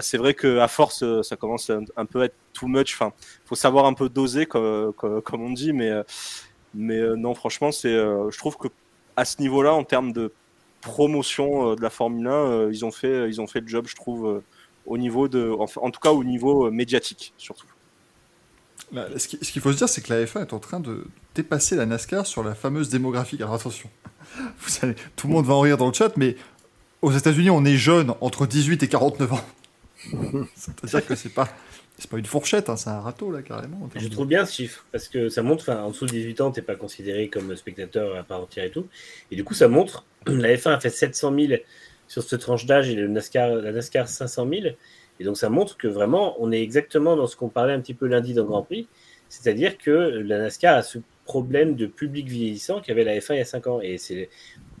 [0.00, 2.94] C'est vrai que à force, ça commence un, un peu à être too much.
[2.94, 3.12] Enfin,
[3.44, 5.90] faut savoir un peu doser, comme, comme, comme on dit, mais,
[6.74, 8.68] mais non, franchement, c'est, je trouve que
[9.16, 10.32] à ce niveau-là, en termes de
[10.80, 13.96] promotion de la Formule 1, euh, ils ont fait, ils ont fait le job, je
[13.96, 14.42] trouve,
[14.88, 17.66] au niveau de, en tout cas au niveau euh, médiatique, surtout.
[18.92, 20.80] Là, ce qui- ce qu'il faut se dire, c'est que la F1 est en train
[20.80, 23.36] de dépasser la NASCAR sur la fameuse démographie.
[23.36, 23.90] Alors attention,
[24.60, 26.36] vous allez- tout le monde va en rire dans le chat, mais
[27.02, 29.44] aux États-Unis, on est jeune entre 18 et 49 ans.
[30.54, 31.48] C'est-à-dire que c'est pas,
[31.98, 33.88] c'est pas une fourchette, hein, c'est un râteau là carrément.
[33.96, 36.50] Je trouve bien ce chiffre parce que ça montre, enfin, en dessous de 18 ans,
[36.50, 38.86] t'es pas considéré comme spectateur à part entière et tout.
[39.30, 41.52] Et du coup, ça montre, la F1 a fait 700 000
[42.08, 44.66] sur cette tranche d'âge et le NASCAR, la NASCAR 500 000.
[45.20, 47.94] Et donc, ça montre que vraiment, on est exactement dans ce qu'on parlait un petit
[47.94, 48.88] peu lundi dans Grand Prix.
[49.28, 53.40] C'est-à-dire que la NASCAR a ce problème de public vieillissant qu'avait la F1 il y
[53.40, 53.80] a 5 ans.
[53.82, 54.30] Et c'est,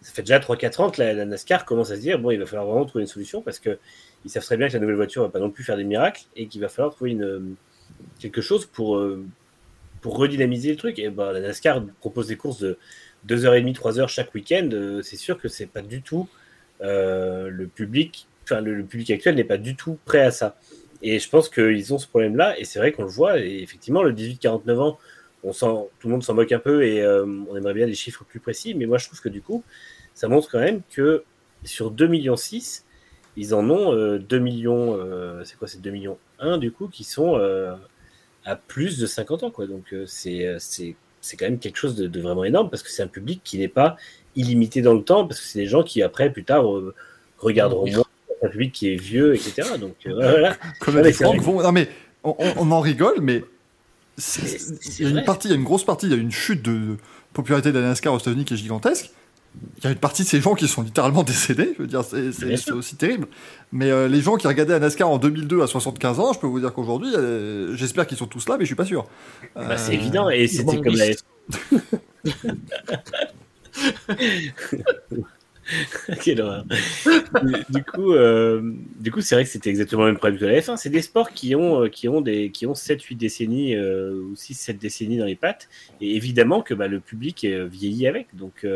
[0.00, 2.46] ça fait déjà 3-4 ans que la, NASCAR commence à se dire, bon, il va
[2.46, 3.78] falloir vraiment trouver une solution parce que
[4.24, 6.22] ils savent très bien que la nouvelle voiture va pas non plus faire des miracles
[6.34, 7.54] et qu'il va falloir trouver une,
[8.18, 9.24] quelque chose pour, euh,
[10.00, 10.98] pour redynamiser le truc.
[10.98, 12.78] Et ben, la NASCAR propose des courses de
[13.26, 14.70] 2h30, 3h chaque week-end.
[14.72, 16.28] Euh, c'est sûr que c'est pas du tout
[16.82, 20.56] euh, le public, enfin le, public actuel n'est pas du tout prêt à ça.
[21.02, 23.38] Et je pense qu'ils ont ce problème-là, et c'est vrai qu'on le voit.
[23.38, 24.98] Et effectivement, le 18-49 ans,
[25.44, 28.24] on tout le monde s'en moque un peu, et euh, on aimerait bien des chiffres
[28.24, 28.74] plus précis.
[28.74, 29.62] Mais moi, je trouve que du coup,
[30.14, 31.24] ça montre quand même que
[31.64, 32.84] sur 2 millions 6,
[33.36, 36.88] ils en ont euh, 2 millions, euh, c'est quoi, c'est 2 millions 1 du coup,
[36.88, 37.36] qui sont
[38.44, 39.66] à plus de 50 ans, quoi.
[39.66, 43.08] Donc c'est c'est quand même quelque chose de, de vraiment énorme parce que c'est un
[43.08, 43.96] public qui n'est pas
[44.36, 46.94] illimité dans le temps parce que c'est des gens qui après plus tard euh,
[47.38, 48.04] regarderont moins.
[48.42, 50.56] Un public qui est vieux etc donc euh, voilà.
[50.80, 51.88] Comme Ouais, Franck, vont- non mais
[52.24, 53.42] on, en rigole, mais
[54.18, 56.30] il y a une partie, il y a une grosse partie, il y a une
[56.32, 56.96] chute de
[57.32, 59.10] popularité de la NASCAR aux États-Unis qui est gigantesque.
[59.78, 62.02] Il y a une partie de ces gens qui sont littéralement décédés, je veux dire,
[62.04, 63.26] c'est aussi terrible.
[63.72, 66.46] Mais euh, les gens qui regardaient la NASCAR en 2002 à 75 ans, je peux
[66.46, 69.06] vous dire qu'aujourd'hui, euh, j'espère qu'ils sont tous là, mais je suis pas sûr.
[69.54, 71.06] Bah, c'est Euh, évident et c'était comme la
[76.22, 76.64] Quelle horreur.
[77.68, 78.14] du, coup,
[78.98, 80.78] du coup, c'est vrai que c'était exactement le même problème que la F1.
[80.78, 85.18] C'est des sports qui ont, qui ont des, qui ont 7-8 décennies ou 6-7 décennies
[85.18, 85.68] dans les pattes.
[86.00, 88.34] Et évidemment que bah, le public vieillit avec.
[88.34, 88.66] Donc,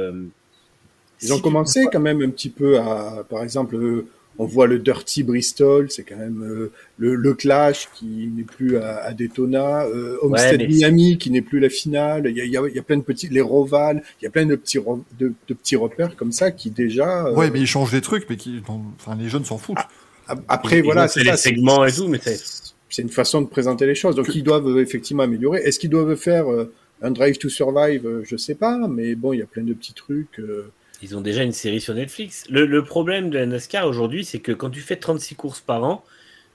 [1.23, 4.07] Ils ont commencé quand même un petit peu à, par exemple, euh,
[4.39, 8.79] on voit le Dirty Bristol, c'est quand même euh, le, le Clash qui n'est plus
[8.79, 12.27] à, à Daytona, euh, Homestead Miami qui n'est plus la finale.
[12.29, 14.25] Il y a, il y a- il y a plein de petits, les Roval, il
[14.25, 14.79] y a plein de petits,
[15.19, 17.27] de, de petits repères comme ça qui déjà.
[17.27, 19.77] euh, Ouais, mais ils changent des trucs, mais qui, enfin, les jeunes s'en foutent.
[20.29, 23.43] a- Après, ils voilà, fait les c'est- segments et tout, mais c'est- c'est une façon
[23.43, 24.17] de présenter les choses.
[24.17, 25.61] Donc ils doivent euh, effectivement améliorer.
[25.61, 26.73] Est-ce qu'ils doivent faire euh,
[27.03, 28.23] un Drive to Survive?
[28.25, 30.41] Je sais pas, mais bon, il y a plein de petits trucs.
[31.03, 32.45] Ils ont déjà une série sur Netflix.
[32.49, 36.05] Le, problème de la NASCAR aujourd'hui, c'est que quand tu fais 36 courses par an,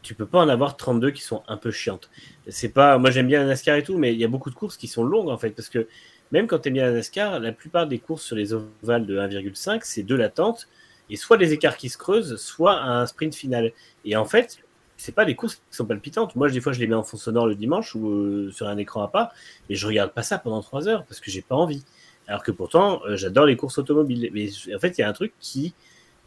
[0.03, 2.09] tu peux pas en avoir 32 qui sont un peu chiantes.
[2.47, 4.55] C'est pas, moi j'aime bien la NASCAR et tout, mais il y a beaucoup de
[4.55, 5.87] courses qui sont longues en fait, parce que
[6.31, 9.19] même quand tu aimes bien la NASCAR, la plupart des courses sur les ovales de
[9.19, 10.69] 1,5, c'est de l'attente
[11.09, 13.73] et soit des écarts qui se creusent, soit un sprint final.
[14.05, 14.59] Et en fait,
[14.95, 16.37] c'est pas des courses qui sont palpitantes.
[16.37, 18.77] Moi, des fois, je les mets en fond sonore le dimanche ou euh, sur un
[18.77, 19.31] écran à part,
[19.69, 21.83] et je regarde pas ça pendant trois heures parce que j'ai pas envie.
[22.27, 24.29] Alors que pourtant, euh, j'adore les courses automobiles.
[24.33, 25.73] Mais en fait, il y a un truc qui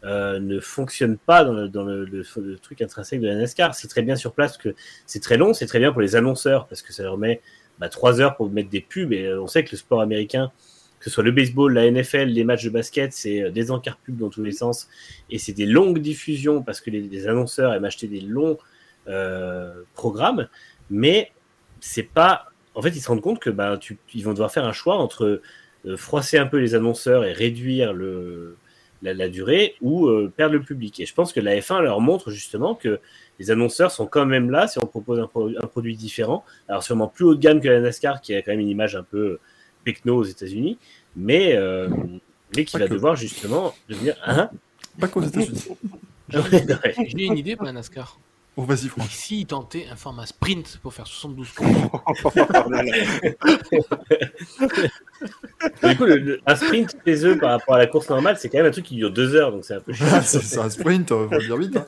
[0.03, 3.75] euh, ne fonctionne pas dans, le, truc intrinsèque de la NASCAR.
[3.75, 4.73] C'est très bien sur place que
[5.05, 7.41] c'est très long, c'est très bien pour les annonceurs parce que ça leur met
[7.79, 9.13] bah, trois heures pour mettre des pubs.
[9.13, 10.51] Et euh, on sait que le sport américain,
[10.99, 14.17] que ce soit le baseball, la NFL, les matchs de basket, c'est des encarts pubs
[14.17, 14.87] dans tous les sens
[15.29, 18.57] et c'est des longues diffusions parce que les, annonceurs aiment acheter des longs
[19.95, 20.47] programmes.
[20.91, 21.31] Mais
[21.79, 22.45] c'est pas.
[22.75, 23.79] En fait, ils se rendent compte que bah,
[24.13, 25.41] ils vont devoir faire un choix entre
[25.95, 28.55] froisser un peu les annonceurs et réduire le,
[29.01, 30.99] la, la durée ou euh, perdre le public.
[30.99, 32.99] Et je pense que la F1 leur montre justement que
[33.39, 36.43] les annonceurs sont quand même là si on propose un, pro- un produit différent.
[36.67, 38.95] Alors sûrement plus haut de gamme que la NASCAR qui a quand même une image
[38.95, 39.39] un peu
[39.83, 40.77] pecno aux États-Unis,
[41.15, 41.89] mais, euh,
[42.55, 42.93] mais qui Pas va que.
[42.93, 44.15] devoir justement devenir...
[44.23, 44.51] Hein
[44.99, 45.63] Pas qu'aux États-Unis.
[46.29, 48.19] J'ai une idée pour la NASCAR.
[48.61, 49.07] Oh, vas-y, Franck.
[49.07, 51.69] Et s'ils tentaient un format sprint pour faire 72 courses
[55.83, 58.49] Du coup, le- le- un sprint chez eux par rapport à la course normale, c'est
[58.49, 60.05] quand même un truc qui dure deux heures, donc c'est un peu chiant.
[60.11, 61.75] Ah, c'est un sprint, euh, faut le dire vite.
[61.77, 61.85] hein.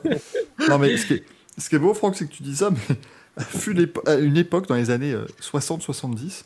[0.68, 1.24] Non, mais ce qui, est,
[1.58, 2.96] ce qui est beau, Franck, c'est que tu dis ça, mais
[3.44, 3.76] fut
[4.20, 6.44] une époque, dans les années euh, 60-70,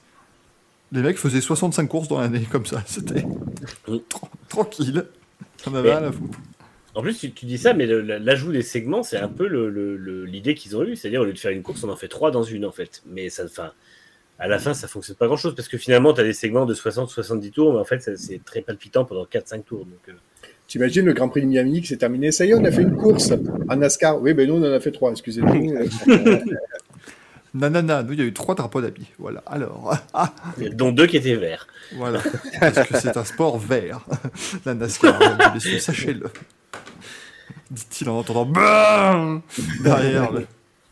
[0.93, 2.83] les mecs faisaient 65 courses dans l'année, comme ça.
[2.87, 3.25] C'était
[4.49, 5.05] tranquille.
[5.67, 6.39] On avait Mais- rien à foutre.
[6.99, 9.97] En plus, tu, tu dis ça, mais l'ajout des segments, c'est un peu le- le-
[9.97, 10.97] le- l'idée qu'ils ont eue.
[10.97, 13.03] C'est-à-dire, au lieu de faire une course, on en fait trois dans une, en fait.
[13.07, 13.45] Mais ça,
[14.41, 16.75] à la fin, ça fonctionne pas grand-chose parce que finalement, tu as des segments de
[16.75, 19.85] 60-70 tours, mais en fait, ça- c'est très palpitant pendant 4-5 tours.
[19.87, 20.13] Donc, euh,
[20.67, 22.31] T'imagines le Grand Prix de Miami qui s'est terminé?
[22.33, 23.33] Ça y est, on a fait une course
[23.71, 24.21] en NASCAR.
[24.21, 25.75] Oui, ben nous, on en a fait trois, excusez-nous.
[27.55, 29.07] Nanana, nous, il y a eu trois drapeaux d'amis.
[29.19, 29.97] Voilà, alors.
[30.73, 31.67] Dont deux qui étaient verts.
[31.95, 32.21] voilà.
[32.61, 34.01] Parce que c'est un sport vert.
[34.67, 35.19] La NASCAR,
[35.55, 36.27] messieurs, sachez-le.
[37.71, 39.43] Dit-il en entendant BAM
[39.83, 40.47] derrière le,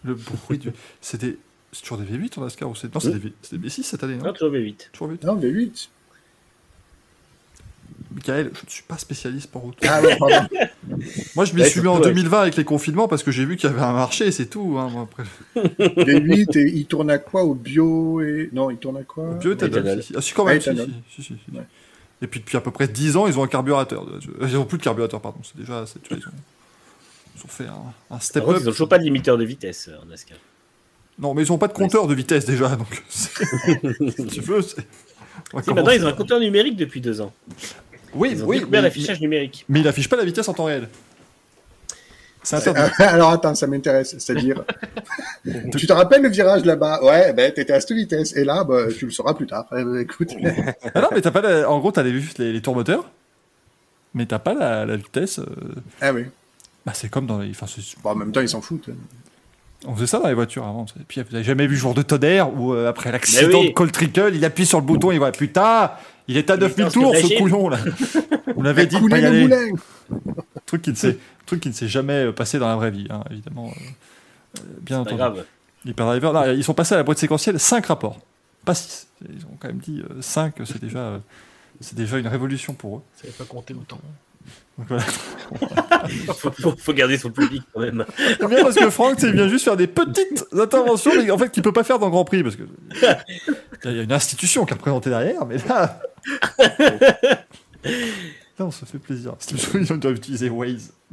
[0.04, 0.70] le bruit du.
[1.00, 1.36] C'était.
[1.72, 2.92] C'est toujours des V8 en NASCAR ou c'est.
[2.94, 4.90] Non, c'est des, V- c'est des V6 cette année, non Non, toujours V8.
[4.92, 5.26] Toujours V8.
[5.26, 5.88] non, V8.
[8.14, 9.76] Michael, je ne suis pas spécialiste pour route.
[9.86, 10.48] Ah, ouais, pardon.
[11.34, 12.14] Moi, je m'y Ouais, suis mis en surtout, ouais.
[12.14, 14.76] 2020 avec les confinements parce que j'ai vu qu'il y avait un marché, c'est tout.
[14.78, 15.24] Hein, moi, après.
[15.56, 17.44] V8, et il tourne à quoi?
[17.44, 18.48] Au bio et...
[18.52, 19.24] Non, il tourne à quoi?
[19.30, 20.02] Au bioéthanol, éthanol.
[20.02, 20.14] si, si.
[20.16, 21.56] Ah, si, quand même, Ah, si, si, si, si, si.
[21.56, 21.64] Ouais.
[22.22, 24.06] Et puis depuis à peu près 10 ans, ils ont un carburateur.
[24.40, 25.40] Ils ont plus de carburateur, pardon.
[25.42, 26.32] C'est déjà, c'est- tu vois, ils ont,
[27.36, 28.62] ils ont fait un, un step Par contre, up.
[28.62, 30.38] ils n'ont toujours pas de limiteur de vitesse euh, en NASCAR.
[31.18, 33.44] Non, mais ils ont pas de compteur de vitesse déjà, donc c'est-
[34.16, 34.60] si tu veux.
[34.62, 34.74] Si,
[35.66, 37.32] maintenant, ils ont un compteur numérique depuis deux ans.
[38.14, 39.64] Oui, Ils ont oui, mais, l'affichage numérique.
[39.68, 40.88] mais il affiche pas la vitesse en temps réel.
[42.42, 42.90] C'est interdit.
[43.02, 44.16] Alors attends, ça m'intéresse.
[44.18, 44.64] C'est-à-dire,
[45.76, 47.02] tu te rappelles le virage là-bas?
[47.02, 48.36] Ouais, ben t'étais à cette vitesse.
[48.36, 49.66] Et là, bah, tu le sauras plus tard.
[49.72, 50.30] Eh ben, écoute,
[50.94, 53.10] Ah non, mais t'as pas la- En gros, t'as les, les, les tours moteurs,
[54.14, 55.38] mais t'as pas la, la vitesse.
[55.40, 55.44] euh,
[56.00, 56.26] ah oui.
[56.86, 57.50] Bah, c'est comme dans les.
[57.50, 57.66] Enfin,
[58.02, 58.88] Bon, en même temps, ils s'en foutent.
[59.86, 60.86] on faisait ça dans les voitures avant.
[60.98, 63.68] Et puis, vous avez jamais vu jour de tonnerre où, euh, après l'accident oui.
[63.68, 65.90] de Cole Trickle, il appuie sur le bouton, il voit Putain,
[66.28, 67.78] il est à Il 9000 est tours, ce couillon là.
[68.56, 69.48] On l'avait dit de pas y aller.
[70.64, 73.06] Truc qui ne s'est, truc qui ne s'est jamais euh, passé dans la vraie vie,
[73.10, 73.66] hein, évidemment.
[73.68, 75.16] euh, bien Pas entendu.
[75.18, 75.44] grave.
[76.56, 78.18] Ils sont passés à la boîte séquentielle 5 rapports,
[78.64, 79.08] pas 6.
[79.28, 81.18] Ils ont quand même dit 5, c'est déjà, euh,
[81.80, 83.02] c'est déjà une révolution pour eux.
[83.16, 84.00] Ça n'avait pas compté autant.
[84.78, 85.04] Donc voilà.
[86.34, 88.04] faut, faut, faut garder son public quand même.
[88.16, 91.50] C'est bien parce que Franck, il vient juste faire des petites interventions, mais en fait,
[91.50, 92.62] qu'il peut pas faire dans le Grand Prix, parce que
[93.84, 96.00] il y a une institution qui a représenté derrière, mais là.
[98.58, 99.34] Là, on se fait plaisir.
[99.38, 99.54] Si
[99.90, 100.92] on doit utiliser Waze.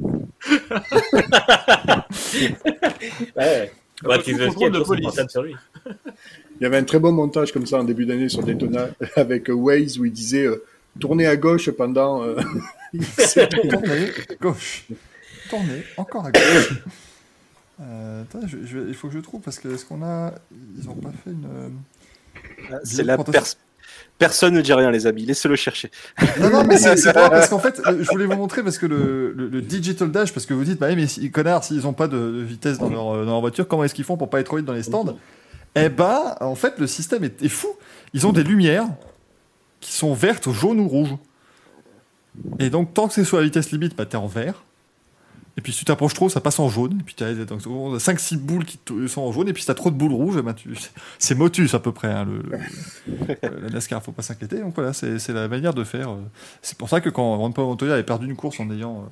[3.36, 3.72] Ouais.
[4.02, 5.54] Bah, de sur lui.
[5.86, 9.48] Il y avait un très bon montage comme ça en début d'année sur Daytona avec
[9.48, 10.64] Waze où il disait euh,
[11.00, 12.22] tournez à gauche pendant.
[12.22, 12.36] euh,
[13.70, 14.10] Tournez,
[14.40, 14.84] gauche.
[15.50, 16.82] Tournez, encore à gauche.
[17.80, 20.32] Euh, attends, je- je- il faut que je trouve, parce que est-ce qu'on a.
[20.78, 21.46] Ils ont pas fait une.
[22.70, 23.42] euh, C'est la pers-
[24.16, 25.24] Personne ne dit rien, les amis.
[25.26, 25.90] Laissez-le chercher.
[26.40, 28.86] Non, non, mais c'est pas parce qu'en fait, euh, je voulais vous montrer parce que
[28.86, 31.92] le, le, le digital dash, parce que vous dites, bah mais si, connard, s'ils ont
[31.92, 34.38] pas de, de vitesse dans leur, dans leur voiture, comment est-ce qu'ils font pour pas
[34.40, 35.18] être trop vite dans les stands?
[35.74, 37.68] Eh ben, en fait, le système est, est fou.
[38.12, 38.86] Ils ont des lumières
[39.80, 41.14] qui sont vertes, jaunes ou rouges.
[42.58, 44.62] Et donc, tant que c'est sur la vitesse limite, bah t'es en vert.
[45.56, 46.98] Et puis si tu t'approches trop, ça passe en jaune.
[47.00, 49.48] Et puis tu as 5-6 boules qui sont en jaune.
[49.48, 50.74] Et puis si tu as trop de boules rouges, ben, tu-
[51.20, 52.10] c'est motus à peu près.
[52.12, 54.58] hein, le, le- la NASCAR, faut pas s'inquiéter.
[54.58, 56.10] Donc voilà, c'est la manière de faire.
[56.10, 56.16] euh.
[56.60, 59.02] C'est pour ça que quand Juan Pablo Montoya avait perdu une course en ayant.
[59.02, 59.06] euh,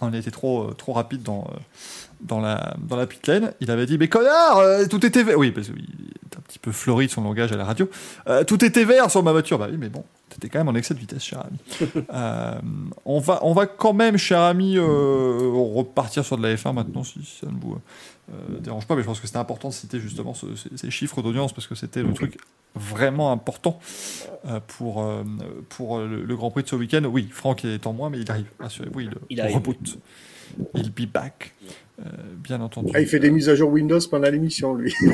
[0.00, 1.56] on a été trop, euh, trop rapide dans, euh,
[2.20, 3.52] dans, la, dans la pit lane.
[3.60, 5.38] Il avait dit Mais connard, euh, tout était vert.
[5.38, 7.88] Oui, parce qu'il est un petit peu fleuri de son langage à la radio.
[8.28, 9.58] Euh, tout était vert sur ma voiture.
[9.58, 11.58] Bah oui, mais bon, t'étais quand même en excès de vitesse, cher ami.
[12.12, 12.54] Euh,
[13.04, 17.20] on, va, on va quand même, cher ami, repartir sur de la F1 maintenant, si
[17.40, 17.78] ça ne vous
[18.60, 18.94] dérange pas.
[18.96, 21.66] Mais je pense que c'était important de citer justement ce- ces, ces chiffres d'audience parce
[21.66, 22.38] que c'était le truc
[22.74, 23.78] vraiment important
[24.66, 25.06] pour,
[25.70, 27.02] pour le, le Grand Prix de ce week-end.
[27.04, 28.46] Oui, Franck est en moins, mais il arrive.
[28.60, 29.56] Rassurez-vous, il, Il arrive.
[29.56, 29.98] reboot.
[30.74, 31.54] Il be back,
[32.00, 32.92] euh, bien entendu.
[32.94, 34.94] Ah, il fait des mises à jour Windows pendant l'émission, lui.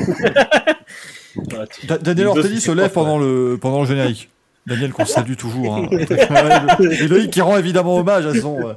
[2.01, 4.29] Daniel Ortelli se lève pendant le, pendant le générique.
[4.65, 5.75] Daniel qu'on salue toujours.
[5.75, 5.89] hein.
[6.79, 8.73] Et Loïc qui rend évidemment hommage à son, euh,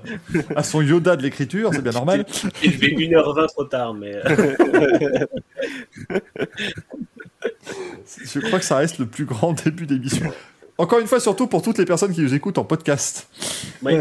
[0.57, 2.25] à son Yoda de l'écriture, c'est bien normal.
[2.65, 4.13] Il fait 1h20 trop tard, mais.
[4.17, 4.57] euh,
[8.25, 10.33] Je crois que ça reste le plus grand début d'émission.
[10.79, 13.29] Encore une fois, surtout pour toutes les personnes qui nous écoutent en podcast.
[13.83, 13.95] Oui.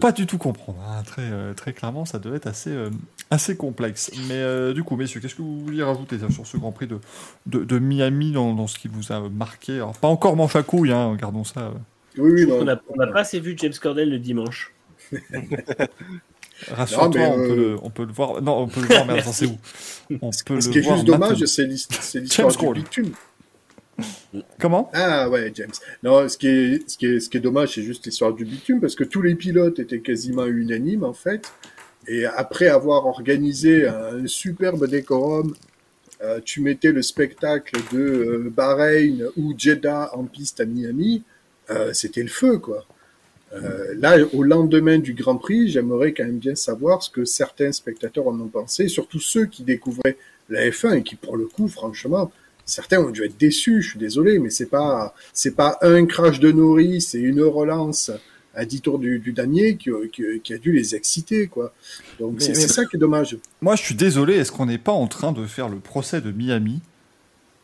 [0.00, 0.78] Pas du tout comprendre.
[0.88, 1.02] hein.
[1.04, 2.90] Très, euh, très clairement, ça devait être assez, euh,
[3.30, 4.10] assez complexe.
[4.28, 7.00] Mais euh, du coup, messieurs, qu'est-ce que vous vouliez rajouter sur ce Grand Prix de,
[7.46, 9.74] de, de Miami dans, dans ce qui vous a marqué?
[9.76, 11.72] Alors, Pas encore manche à couille, hein, gardons ça.
[12.16, 12.60] Oui, oui, non.
[12.60, 12.64] on
[12.96, 14.72] n'a pas assez vu James Cordell le dimanche.
[16.70, 18.40] Rassure-toi, on, peut euh, le, on peut le voir.
[18.40, 19.58] Non, on peut le voir, mais attends, c'est où?
[20.22, 21.46] On peut Ce le qui est voir juste dommage, maintenant.
[21.46, 23.10] c'est l'hist- c'est l'histoire du bitume.
[24.58, 24.90] Comment?
[24.94, 25.72] Ah ouais, James.
[26.02, 29.78] Non, ce qui est, dommage, c'est juste l'histoire du bitume, parce que tous les pilotes
[29.78, 31.52] étaient quasiment unanimes, en fait.
[32.06, 35.54] Et après avoir organisé un superbe décorum,
[36.22, 41.22] euh, tu mettais le spectacle de euh, Bahreïn ou Jeddah en piste à Miami,
[41.70, 42.84] euh, c'était le feu, quoi.
[43.98, 48.26] Là, au lendemain du Grand Prix, j'aimerais quand même bien savoir ce que certains spectateurs
[48.26, 50.16] en ont pensé, surtout ceux qui découvraient
[50.48, 52.32] la F1 et qui, pour le coup, franchement,
[52.66, 53.82] certains ont dû être déçus.
[53.82, 58.10] Je suis désolé, mais c'est pas c'est pas un crash de Norris et une relance
[58.56, 61.72] à 10 tours du, du damier qui, qui, qui a dû les exciter, quoi.
[62.20, 63.36] Donc c'est c'est ça qui est dommage.
[63.60, 66.30] Moi, je suis désolé, est-ce qu'on n'est pas en train de faire le procès de
[66.30, 66.80] Miami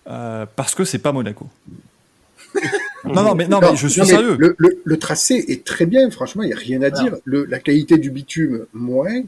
[0.09, 1.48] euh, parce que c'est pas Monaco?
[3.05, 4.36] Non, non, mais, non, mais je suis non, mais sérieux.
[4.39, 7.16] Le, le, le tracé est très bien, franchement, il n'y a rien à dire.
[7.24, 9.22] Le, la qualité du bitume, moins.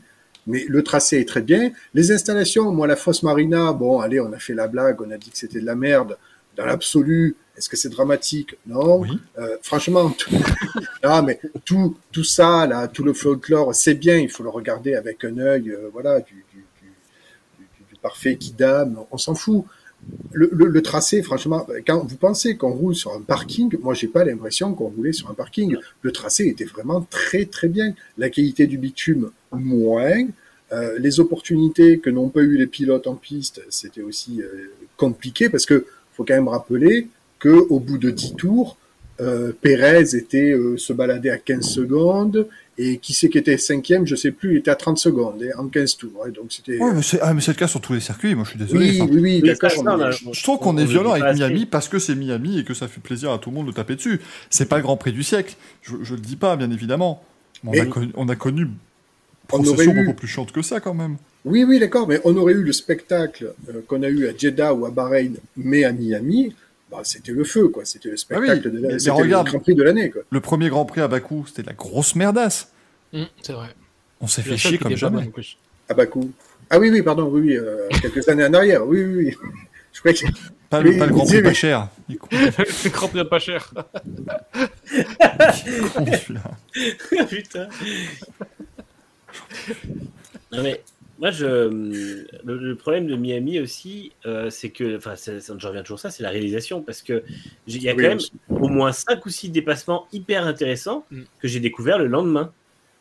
[0.47, 1.71] Mais le tracé est très bien.
[1.95, 5.17] Les installations, moi, la fosse Marina, bon, allez, on a fait la blague, on a
[5.19, 6.17] dit que c'était de la merde.
[6.57, 8.57] Dans l'absolu, est-ce que c'est dramatique?
[8.67, 9.01] Non.
[9.01, 9.19] Oui.
[9.39, 10.31] Euh, franchement, tout...
[11.05, 14.17] non, mais tout, tout ça, là, tout le folklore, c'est bien.
[14.19, 16.89] Il faut le regarder avec un œil, euh, voilà, du, du, du,
[17.59, 18.99] du- du parfait qui dame.
[19.11, 19.65] On s'en fout.
[20.33, 24.09] Le, le, le tracé, franchement, quand vous pensez qu'on roule sur un parking, moi, j'ai
[24.09, 25.77] pas l'impression qu'on roulait sur un parking.
[26.01, 27.95] Le tracé était vraiment très, très bien.
[28.19, 30.27] La qualité du bitume, moins.
[30.73, 35.51] Euh, les opportunités que n'ont pas eu les pilotes en piste, c'était aussi euh, compliqué
[35.51, 37.09] parce que faut quand même rappeler
[37.39, 38.79] que au bout de 10 tours,
[39.21, 42.49] euh, Pérez était se baladait à 15 secondes
[42.91, 45.55] et qui c'est qui était cinquième, je sais plus, il était à 30 secondes et
[45.55, 46.11] en 15 tours.
[46.27, 46.31] hein.
[46.31, 46.79] donc c'était.
[46.79, 48.91] Ouais, mais c'est ah, le cas sur tous les circuits, moi je suis désolé.
[48.91, 49.71] oui, enfin, oui, oui, d'accord.
[49.71, 51.37] Je trouve qu'on on- est violent avec.
[51.37, 53.73] Miami parce que c'est Miami et que ça fait plaisir à tout le monde de
[53.73, 54.21] taper dessus.
[54.51, 57.23] C'est pas le Grand Prix du siècle, je, je le dis pas, bien évidemment.
[57.65, 58.67] Mais on, Mais- a connu, on a connu
[59.53, 61.17] On procession aurait eu- beaucoup plus chiante que ça quand même.
[61.45, 64.75] Oui, oui, d'accord, mais on aurait eu le spectacle euh, qu'on a eu à Jeddah
[64.75, 66.55] ou à Bahreïn, mais à Miami,
[66.93, 67.85] bah, c'était le feu, quoi.
[67.85, 69.47] C'était le spectacle de mais- mais la, c'était regarde.
[69.47, 70.23] le Grand Prix de l'année, quoi.
[70.31, 72.71] Le premier Grand Prix à Bakou, c'était la grosse merdasse.
[73.13, 73.69] Hum, c'est vrai.
[74.21, 75.29] On s'est fait chier comme jamais.
[75.89, 76.31] À Bakou.
[76.71, 79.37] Ah oui, oui, pardon, oui, oui, euh, quelques années en arrière, oui, oui, oui.
[79.93, 80.27] Je croyais que...
[80.71, 81.89] Pas, le- Oui, pas le Grand mais- Prix pas cher.
[82.09, 83.75] Le Grand Prix pas cher.
[87.29, 87.69] Putain.
[90.53, 90.83] non mais
[91.23, 91.47] moi je
[92.45, 96.03] le, le problème de Miami aussi euh, c'est que enfin ça- j'en reviens toujours à
[96.03, 97.23] ça c'est la réalisation parce que
[97.67, 98.33] j'ai- il y a Oui, quand même aussi.
[98.51, 101.23] au moins 5 ou 6 dépassements hyper intéressants Mm.
[101.41, 102.53] que j'ai découvert le lendemain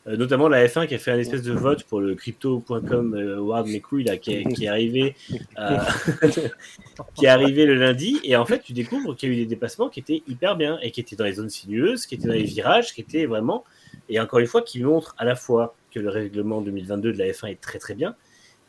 [0.08, 3.38] Euh, notamment la F1 qui a fait un espèce de vote pour le crypto.com euh,
[3.38, 5.14] award mes couilles là qui est, qui est arrivé
[5.60, 5.78] euh,
[7.16, 9.46] qui est arrivé le lundi et en fait tu découvres qu'il y a eu des
[9.46, 12.34] dépassements qui étaient hyper bien et qui étaient dans les zones sinueuses qui étaient dans
[12.34, 13.64] les virages qui étaient vraiment
[14.10, 17.26] et encore une fois qui montre à la fois que le règlement 2022 de la
[17.26, 18.16] F1 est très très bien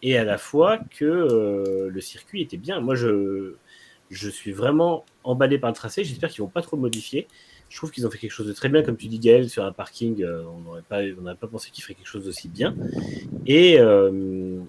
[0.02, 3.54] et à la fois que euh, le circuit était bien moi je
[4.10, 7.28] je suis vraiment emballé par le tracé j'espère qu'ils vont pas trop le modifier
[7.72, 9.64] je trouve qu'ils ont fait quelque chose de très bien, comme tu dis Gaël, sur
[9.64, 11.00] un parking, euh, on n'aurait pas,
[11.34, 12.76] pas pensé qu'ils feraient quelque chose d'aussi bien.
[13.46, 14.60] Et, euh,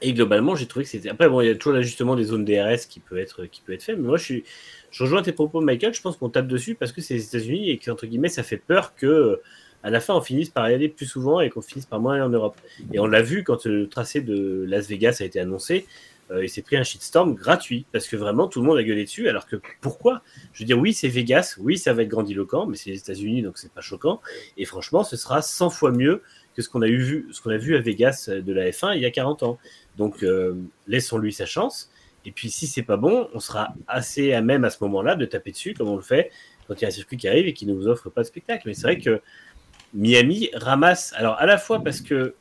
[0.00, 1.08] et globalement, j'ai trouvé que c'était.
[1.08, 3.72] Après, bon, il y a toujours l'ajustement des zones DRS qui peut être, qui peut
[3.72, 4.34] être fait, mais moi, je
[4.92, 5.94] je rejoins tes propos, Michael.
[5.94, 8.44] Je pense qu'on tape dessus parce que c'est les États-Unis et que entre guillemets, ça
[8.44, 9.40] fait peur que
[9.86, 12.14] à la fin, on finisse par y aller plus souvent et qu'on finisse par moins
[12.14, 12.60] aller en Europe.
[12.92, 15.86] Et on l'a vu quand le tracé de Las Vegas a été annoncé.
[16.32, 19.04] Euh, il s'est pris un shitstorm gratuit parce que vraiment tout le monde a gueulé
[19.04, 19.28] dessus.
[19.28, 20.22] Alors que pourquoi?
[20.52, 23.42] Je veux dire, oui, c'est Vegas, oui, ça va être grandiloquent, mais c'est les États-Unis
[23.42, 24.20] donc c'est pas choquant.
[24.56, 26.20] Et franchement, ce sera 100 fois mieux
[26.56, 29.12] que ce qu'on a, eu a vu à Vegas de la F1 il y a
[29.12, 29.58] 40 ans.
[29.98, 30.56] Donc euh,
[30.88, 31.92] laissons-lui sa chance.
[32.24, 35.26] Et puis si c'est pas bon, on sera assez à même à ce moment-là de
[35.26, 36.32] taper dessus comme on le fait
[36.66, 38.26] quand il y a un circuit qui arrive et qui ne nous offre pas de
[38.26, 38.64] spectacle.
[38.66, 39.20] Mais c'est vrai que
[39.94, 42.34] Miami ramasse, alors à la fois parce que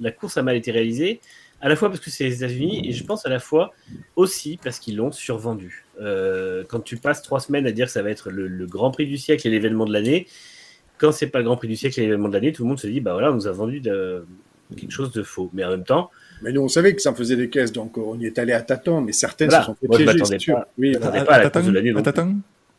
[0.00, 1.20] la course a mal été réalisée,
[1.60, 3.72] à la fois parce que c'est les États-Unis et je pense à la fois
[4.14, 5.84] aussi parce qu'ils l'ont survendu.
[6.00, 9.06] Euh, quand tu passes trois semaines à dire que ça va être le, Grand Prix
[9.06, 10.26] du siècle et l'événement de l'année,
[10.98, 12.78] quand c'est pas le Grand Prix du siècle et l'événement de l'année, tout le monde
[12.78, 14.24] se dit bah voilà, on nous a vendu de,
[14.76, 15.50] quelque chose de faux.
[15.54, 16.10] Mais en même temps,
[16.42, 18.52] mais nous, on savait que ça en faisait des caisses, donc on y est allé
[18.52, 20.64] à tâtons, mais certaines se sont fait piéger, c'est sûr.
[20.76, 21.94] Oui, pas à, la course de l'année.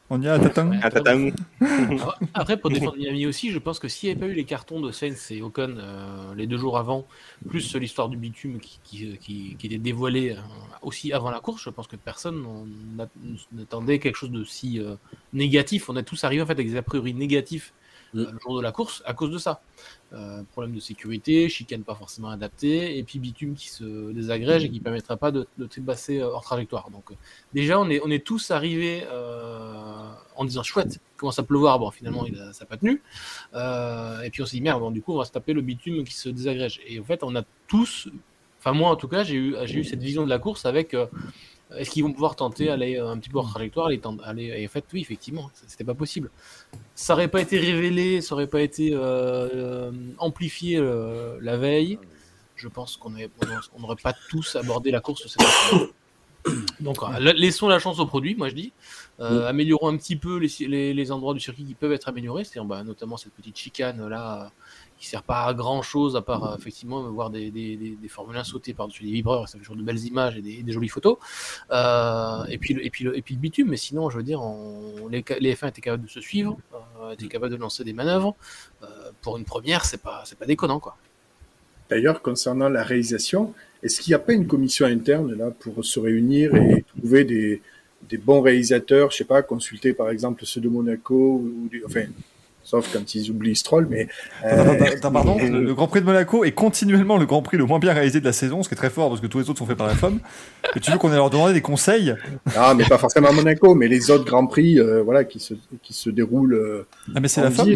[0.10, 0.40] On y a à
[2.34, 4.80] Après, pour défendre Miami aussi, je pense que s'il n'y avait pas eu les cartons
[4.80, 7.06] de Sainz et Ocon euh, les deux jours avant,
[7.50, 8.80] plus l'histoire du bitume qui,
[9.20, 10.42] qui, était dévoilée euh,
[10.82, 12.46] aussi avant la course, je pense que personne
[13.52, 14.96] n'attendait quelque chose de si euh,
[15.34, 15.90] négatif.
[15.90, 17.74] On est tous arrivé en fait avec des a priori négatifs
[18.14, 18.24] mm.
[18.24, 19.62] le jour de la course à cause de ça.
[20.14, 24.70] Euh, problème de sécurité, chicane pas forcément adaptée, et puis bitume qui se désagrège et
[24.70, 26.90] qui permettra pas de, de euh, hors trajectoire.
[26.92, 27.16] Donc euh,
[27.54, 29.04] déjà on est, on est tous arrivés
[30.38, 33.02] en disant chouette, commence à pleuvoir, bon finalement ça n'a pas tenu,
[33.54, 36.06] et puis on s'est dit merde, bon, du coup on va se taper le bitume
[36.06, 36.80] qui se désagrège.
[36.88, 38.08] Et en fait on a tous,
[38.60, 40.96] enfin moi en tout cas j'ai eu, j'ai eu cette vision de la course avec
[41.76, 44.44] est-ce qu'ils vont pouvoir tenter aller euh, un petit peu hors trajectoire aller, aller...
[44.58, 46.32] Et en fait, oui, effectivement, c'était pas possible.
[46.96, 49.00] Ça aurait pas été révélé, ça aurait pas été euh,
[49.54, 50.82] euh, amplifié
[51.42, 52.00] la veille.
[52.56, 55.90] Je pense qu'on n'aurait pas tous abordé la course de cette façon.
[56.80, 58.74] Donc, laissons la chance au produit, moi je dis.
[59.20, 62.84] Améliorons un petit peu les, les, endroits du circuit qui peuvent être améliorés, c'est-à-dire bah,
[62.84, 64.52] notamment cette petite chicane là
[64.98, 68.38] qui sert pas à grand chose à part euh, effectivement voir des, des, des, Formule
[68.38, 71.18] 1 sauter par-dessus les vibreurs, ça fait toujours de belles images et des, jolies photos.
[71.72, 75.08] Euh, et, puis, et, puis, et puis le bitume, mais sinon, je veux dire, on,
[75.10, 76.58] les, les, F1 étaient capables de se suivre,
[77.02, 78.36] euh, étaient capables de lancer des manœuvres.
[78.84, 78.88] Euh,
[79.22, 80.98] pour une première, c'est pas, c'est pas déconnant quoi.
[81.90, 86.00] D'ailleurs, concernant la réalisation, est-ce qu'il n'y a pas une commission interne là pour se
[86.00, 87.62] réunir et trouver des,
[88.10, 92.06] des bons réalisateurs, je sais pas, consulter par exemple ceux de Monaco ou enfin
[92.68, 94.10] sauf quand ils oublient Stroll, mais...
[94.44, 97.94] Euh, pardon, le, Grand Prix de Monaco est continuellement le Grand Prix le moins bien
[97.94, 99.66] réalisé de la saison, ce qui est très fort parce que tous les autres sont
[99.66, 100.20] faits par la femme.
[100.76, 102.14] Et tu veux qu'on ait leur demander des conseils?
[102.58, 105.54] Ah, mais pas forcément à Monaco, mais les autres Grands Prix, euh, voilà, qui se,
[105.82, 106.86] qui se déroulent euh,
[107.16, 107.70] ah, mais c'est la femme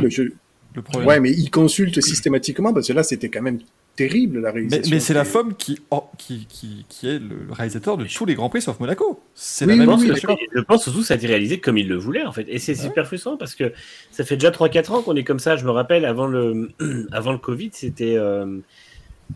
[0.73, 1.07] le problème.
[1.07, 3.59] Ouais, mais ils consultent systématiquement parce que là, c'était quand même
[3.95, 4.89] terrible la réalisation.
[4.91, 8.35] Mais, c'est la FOM qui, oh, qui, qui, qui, est le réalisateur de tous les
[8.35, 9.21] grands prix sauf Monaco.
[9.35, 10.19] C'est la même chose.
[10.53, 12.45] Je pense surtout que ça a été réalisé comme il le voulait en fait.
[12.47, 13.73] Et c'est super frustrant parce que
[14.11, 15.55] ça fait déjà 3-4 ans qu'on est comme ça.
[15.55, 16.69] Je me rappelle avant le,
[17.11, 18.59] avant le Covid, c'était euh,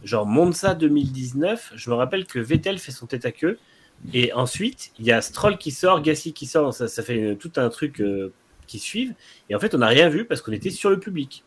[0.04, 1.74] genre Monza 2019.
[1.76, 3.58] Je me rappelle que Vettel fait son tête à queue.
[4.14, 6.74] Et ensuite, il y a Stroll qui sort, Gasly qui sort.
[6.74, 8.34] Ça, ça fait tout un truc euh,
[8.68, 9.14] qui suivent.
[9.50, 11.44] Et en fait, on n'a rien vu parce qu'on était sur le public.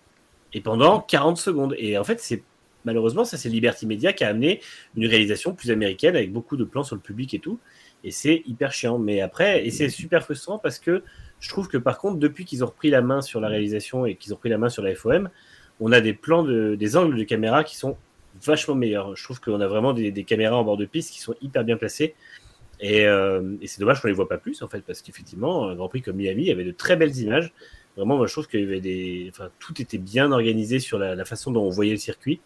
[0.54, 1.74] Et pendant 40 secondes.
[1.78, 2.42] Et en fait, c'est
[2.84, 4.60] malheureusement, ça c'est Liberty Media qui a amené
[4.96, 7.58] une réalisation plus américaine avec beaucoup de plans sur le public et tout.
[8.04, 8.98] Et c'est hyper chiant.
[8.98, 11.02] Mais après, et c'est super frustrant parce que
[11.40, 14.14] je trouve que par contre, depuis qu'ils ont repris la main sur la réalisation et
[14.14, 15.28] qu'ils ont pris la main sur la FOM,
[15.80, 17.96] on a des plans, de, des angles de caméra qui sont
[18.42, 19.16] vachement meilleurs.
[19.16, 21.76] Je trouve qu'on a vraiment des, caméras en bord de piste qui sont hyper bien
[21.76, 22.14] placées.
[22.84, 25.88] Euh, et, c'est dommage qu'on les voit pas plus en fait, parce qu'effectivement, un Grand
[25.88, 27.52] Prix comme Miami, il y avait de très belles images.
[27.96, 31.92] Vraiment, moi je trouve enfin, tout était bien organisé sur la, façon dont on voyait
[31.92, 32.40] le circuit.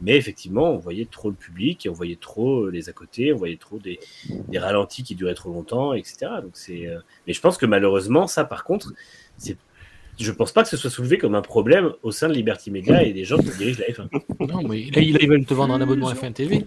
[0.00, 3.36] Mais effectivement, on voyait trop le public, et on voyait trop les à côté, on
[3.36, 3.98] voyait trop des,
[4.48, 6.32] des ralentis qui duraient trop longtemps, etc.
[6.42, 8.92] Donc c'est, euh, mais je pense que malheureusement, ça par contre,
[9.36, 9.56] c'est
[10.18, 13.02] je pense pas que ce soit soulevé comme un problème au sein de Liberty Media
[13.02, 14.08] et des gens qui dirigent la F1.
[14.46, 16.66] Non, mais là, ils veulent te vendre un abonnement F1 TV.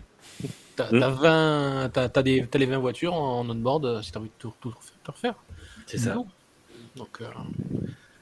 [0.76, 4.74] T'as as, les 20 voitures en on-board euh, si t'as envie de tout,
[5.06, 5.36] refaire.
[5.86, 6.16] C'est ça.
[6.96, 7.26] Donc, euh,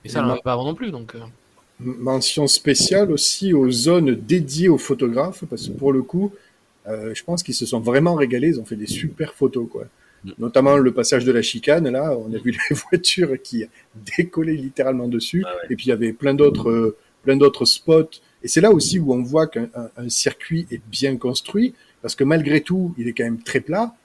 [0.03, 0.91] et ça, on n'en pas avant non plus.
[0.91, 1.19] Donc, euh.
[1.83, 6.31] Mention spéciale aussi aux zones dédiées aux photographes, parce que pour le coup,
[6.87, 8.49] je pense qu'ils se sont vraiment régalés.
[8.49, 9.85] Ils ont fait des super photos, quoi.
[10.23, 10.31] Mm.
[10.39, 13.65] Notamment le passage de la chicane, là, on a vu les voitures qui
[14.17, 15.43] décollaient littéralement dessus.
[15.45, 18.09] Ah et puis il y avait plein d'autres, plein d'autres spots.
[18.43, 19.69] Et c'est là aussi où on voit qu'un
[20.07, 23.95] circuit est bien construit parce que malgré tout, il est quand même très plat.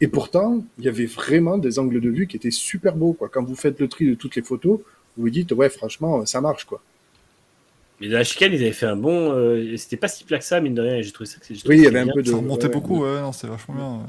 [0.00, 3.14] Et pourtant, il y avait vraiment des angles de vue qui étaient super beaux.
[3.14, 3.30] Quoi.
[3.30, 4.80] Quand vous faites le tri de toutes les photos,
[5.16, 6.66] vous vous dites, ouais, franchement, ça marche.
[6.66, 6.82] quoi.
[8.00, 9.32] Mais dans la chicane, ils avaient fait un bon.
[9.32, 11.00] Euh, c'était pas si plat que ça, mine de rien.
[11.02, 11.38] J'ai trouvé ça.
[11.50, 12.30] oui, il y avait un peu de.
[12.30, 14.06] Ça remontait beaucoup, ouais, non, c'est vachement bien.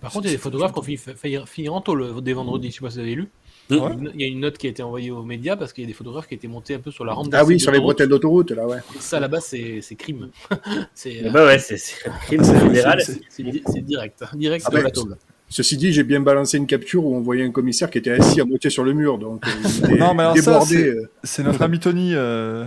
[0.00, 0.98] Par contre, il y a des photographes qui ont fini-
[1.46, 3.28] failli en tôle euh, dès vendredi, je sais pas si vous avez lu.
[3.70, 3.78] Ouais.
[4.14, 5.88] Il y a une note qui a été envoyée aux médias parce qu'il y a
[5.88, 8.08] des photographes qui étaient montés un peu sur la rampe Ah oui, sur les bretelles
[8.08, 8.76] d'autoroute, là, ouais.
[8.94, 10.28] Et Ça, là-bas, c'est c'est crime.
[10.94, 14.22] c'est euh, bah ouais, c'est c'est crime c'est- c'est di- c'est direct.
[14.34, 15.16] Direct Ah de ben, la tôle.
[15.48, 18.40] Ceci dit, j'ai bien balancé une capture où on voyait un commissaire qui était assis
[18.40, 20.74] à moitié sur le mur, donc euh, il était Non, mais alors ça, débordé.
[20.74, 20.96] c'est-.
[21.24, 22.66] C'est notre ami Tony, euh,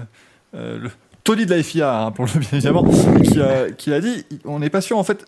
[0.56, 0.92] euh, le,
[1.24, 2.84] Tony de la FIA, hein, pour le bien évidemment,
[3.24, 5.26] qui a, qui a dit on n'est pas sûr, en fait,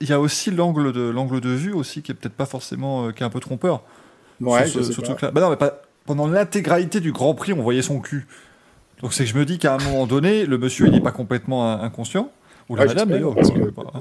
[0.00, 3.06] il y a aussi l'angle de, l'angle de vue aussi qui est peut-être pas forcément,
[3.06, 3.82] euh, qui est un peu trompeur.
[4.40, 5.06] Ouais, sur je ce, sais ce pas.
[5.08, 5.30] truc-là.
[5.30, 8.26] Bah non, mais pas, pendant l'intégralité du Grand Prix, on voyait son cul.
[9.02, 11.12] Donc c'est que je me dis qu'à un moment donné, le monsieur, il n'est pas
[11.12, 12.30] complètement in- inconscient.
[12.68, 13.36] Ou la Ouais, madame, d'ailleurs.
[13.38, 13.92] euh, bah,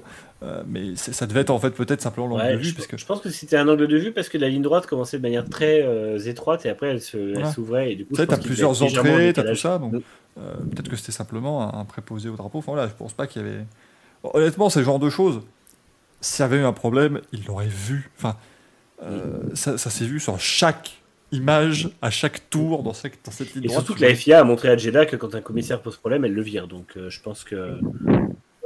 [0.41, 2.63] euh, mais ça devait être en fait peut-être simplement l'angle Ouais, de vue.
[2.65, 2.97] je, parce que...
[2.97, 5.21] je pense que c'était un angle de vue parce que la ligne droite commençait de
[5.21, 6.95] manière très euh, étroite et après elle
[7.35, 7.45] Ouais.
[7.45, 9.99] s'ouvrait et du coup Tu sais, qu'il plusieurs entrées, t'as tout ça, donc Mm.
[10.39, 12.57] euh, peut-être que c'était simplement un, un préposé au drapeau.
[12.57, 13.59] Enfin voilà, je pense pas qu'il y avait.
[14.23, 15.41] Bon, honnêtement, c'est le genre de choses.
[16.21, 18.09] S'il y avait eu un problème, il l'aurait vu.
[18.17, 18.35] Enfin,
[19.03, 21.01] euh, ça, ça s'est vu sur chaque
[21.31, 23.85] image, à chaque tour dans cette, dans cette ligne Et droite.
[23.85, 26.33] surtout que la FIA a montré à Jeddah que quand un commissaire pose problème, elle
[26.33, 26.67] le vire.
[26.67, 27.77] Donc euh, je pense que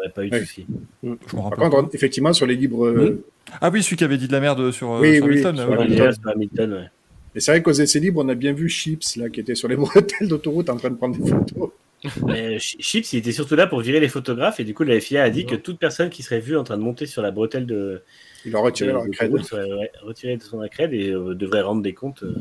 [0.09, 0.65] pas eu de souci.
[1.03, 1.69] Je m'en Par rappelle.
[1.69, 2.85] contre, effectivement, sur les libres.
[2.87, 3.23] euh,
[3.61, 5.55] Ah oui, celui qui avait dit de la merde sur, euh, Oui, sur oui, Hamilton.
[5.57, 5.85] sur ouais, Ouais, ouais.
[5.85, 6.13] Hamilton.
[6.21, 6.89] sur Hamilton, ouais.
[7.35, 9.67] Et c'est vrai qu'aux essais libres, on a bien vu Chips, là, qui était sur
[9.67, 11.69] les bretelles d'autoroute en train de prendre des photos.
[12.27, 15.21] Mais Chips, il était surtout là pour virer les photographes et du coup la FIA
[15.23, 17.65] a dit que toute personne qui serait vue en train de monter sur la bretelle
[17.65, 18.01] de,
[18.45, 21.81] Il a retiré de- leur l'autoroute serait ouais, de son accrède et euh, devrait rendre
[21.81, 22.23] des comptes.
[22.23, 22.33] euh,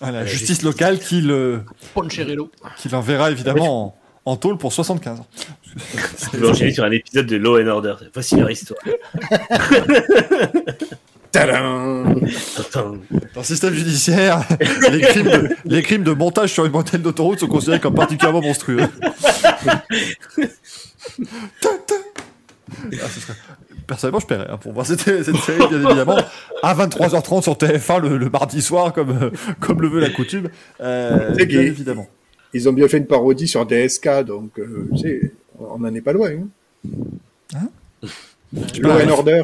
[0.00, 0.62] Ah, la La justice justice.
[0.64, 1.60] locale qui le-
[1.94, 2.50] Poncherello.
[2.78, 5.26] qui l'enverra évidemment en, tôle pour 75 ans.
[6.32, 7.94] peut enchaîner sur un épisode de Law and Order.
[8.14, 8.80] Voici leur histoire.
[11.30, 12.14] Tadam.
[12.74, 12.92] Dans
[13.36, 14.42] le système judiciaire,
[14.90, 18.42] les crimes, de, les crimes de montage sur une bretelle d'autoroute sont considérés comme particulièrement
[18.42, 18.80] monstrueux.
[22.92, 23.34] Ah, serait-
[23.86, 26.16] Personnellement, je paierais hein, pour voir cette, cette série, bien évidemment,
[26.62, 29.30] à 23h30 sur TF1 le, le mardi soir, comme, euh,
[29.60, 30.48] comme le veut la coutume.
[30.80, 32.06] Euh, bien évidemment.
[32.54, 36.00] Ils ont bien fait une parodie sur DSK, donc euh, tu sais, on n'en est
[36.02, 36.30] pas loin.
[37.54, 37.68] Hein.
[38.52, 39.42] Law parles- and Order,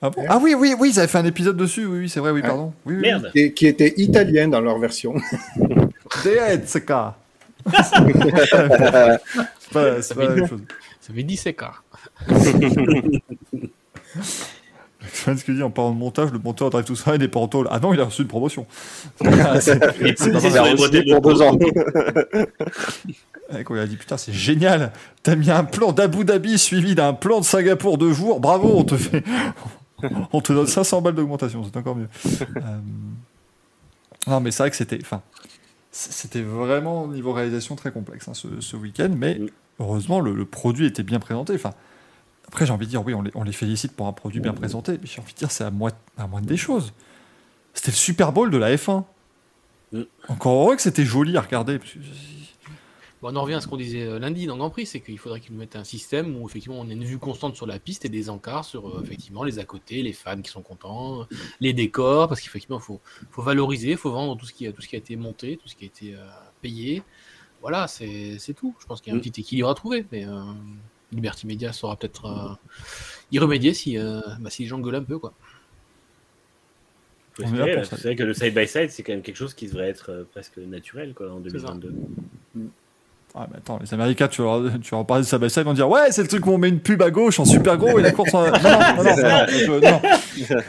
[0.00, 0.24] Ah, bon?
[0.28, 2.42] Ah oui, oui, oui, ils avaient fait un épisode dessus, oui, oui c'est vrai, oui,
[2.42, 2.72] pardon.
[2.86, 3.30] Oui, oui, Merde.
[3.32, 5.14] qui, qui était italien dans leur version.
[6.24, 6.92] DSK.
[7.74, 10.60] c'est pas, c'est pas la même chose.
[11.00, 11.82] Ça fait 10 écarts.
[15.12, 17.48] C'est ce que dit en parlant de montage, le monteur drive tout ça, pas en
[17.48, 17.68] tôle.
[17.70, 18.66] Ah non, il a reçu une promotion.
[19.60, 21.56] C'est- Et pour de deux ans.
[23.64, 27.12] Quand il a dit putain, c'est génial, t'as mis un plan d'Abu Dhabi suivi d'un
[27.14, 29.24] plan de Singapour deux jours, bravo, on te fait.
[30.32, 32.08] on te donne 500 balles d'augmentation, c'est encore mieux.
[32.56, 32.60] Euh,
[34.26, 34.98] Non, mais c'est vrai que c'était.
[35.00, 35.22] Enfin,
[35.90, 39.46] c'était vraiment au niveau réalisation très complexe hein, ce, ce week-end, mais Mm.
[39.80, 41.54] heureusement, le, le produit était bien présenté.
[41.54, 41.72] Enfin,
[42.48, 44.54] après, j'ai envie de dire, oui, on les, on les félicite pour un produit bien
[44.54, 46.94] présenté, mais j'ai envie de dire, c'est à, moi, à moindre des choses.
[47.74, 49.04] C'était le Super Bowl de la F1.
[49.92, 50.02] Mm.
[50.28, 51.78] Encore heureux que c'était joli à regarder.
[53.20, 55.18] Bon, on en revient à ce qu'on disait euh, lundi dans Grand Prix, c'est qu'il
[55.18, 57.78] faudrait qu'ils nous mettent un système où effectivement on a une vue constante sur la
[57.78, 61.26] piste et des encarts sur euh, effectivement les à côté, les fans qui sont contents,
[61.60, 63.00] les décors, parce qu'effectivement il faut,
[63.30, 65.56] faut valoriser, il faut vendre tout ce, qui a, tout ce qui a été monté,
[65.56, 66.24] tout ce qui a été euh,
[66.62, 67.02] payé.
[67.60, 68.74] Voilà, c'est c'est tout.
[68.78, 69.22] Je pense qu'il y a un Mm.
[69.22, 70.40] petit équilibre à trouver, mais euh,
[71.12, 72.54] Liberty Media saura peut-être euh,
[73.32, 75.18] y remédier si, euh, bah, si les gens gueulent un peu.
[75.18, 75.32] quoi.
[77.34, 77.84] Faut On est là espérer, pour là.
[77.88, 77.96] ça.
[77.96, 80.10] C'est vrai que le side by side, c'est quand même quelque chose qui devrait être
[80.10, 81.50] euh, presque naturel quoi, en ça.
[81.50, 81.94] 2022.
[83.34, 85.88] Ah, mais attends, les Américains, tu leur, tu leur parles de ça, ils vont dire
[85.88, 88.02] Ouais, c'est le truc où on met une pub à gauche en super gros et
[88.02, 88.46] la course en.
[88.46, 89.80] Non, non, non, non, non, je-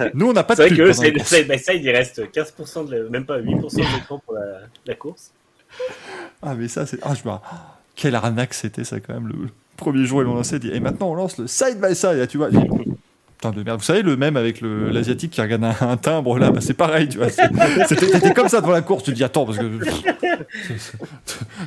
[0.03, 0.11] non.
[0.13, 0.77] Nous, on n'a pas de C'est vrai pub.
[0.77, 1.29] que eux, pendant la side, course.
[1.29, 4.59] side by side, il reste 15% de la- même pas 8% de l'écran pour la,
[4.85, 5.31] la course.
[6.41, 6.99] Ah, mais ça, c'est.
[7.01, 7.33] Ah, je me.
[7.95, 9.27] Quelle arnaque c'était, ça, quand même.
[9.29, 9.49] Le, le
[9.79, 10.59] premier jour, ils l'ont lancé.
[10.59, 12.17] dit, Et maintenant, on lance le side by side.
[12.17, 12.49] Là, tu vois.
[12.49, 13.79] Putain de merde.
[13.79, 17.07] Vous savez, le même avec l'asiatique qui regarde un, un timbre, là, bah, c'est pareil,
[17.07, 17.29] tu vois.
[17.87, 19.03] C'était comme ça devant la course.
[19.03, 19.63] Tu te dis Attends, parce que.
[19.65, 20.73] tu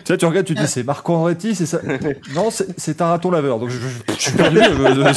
[0.04, 1.80] sais, tu regardes, tu te dis C'est Marco Andretti, c'est ça?
[2.34, 3.58] Non, c'est un raton laveur.
[3.58, 4.58] Donc, je, je- je suis perdu.
[4.60, 5.12] euh,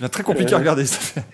[0.00, 0.84] C'est très compliqué à regarder.
[0.86, 1.24] ça fait.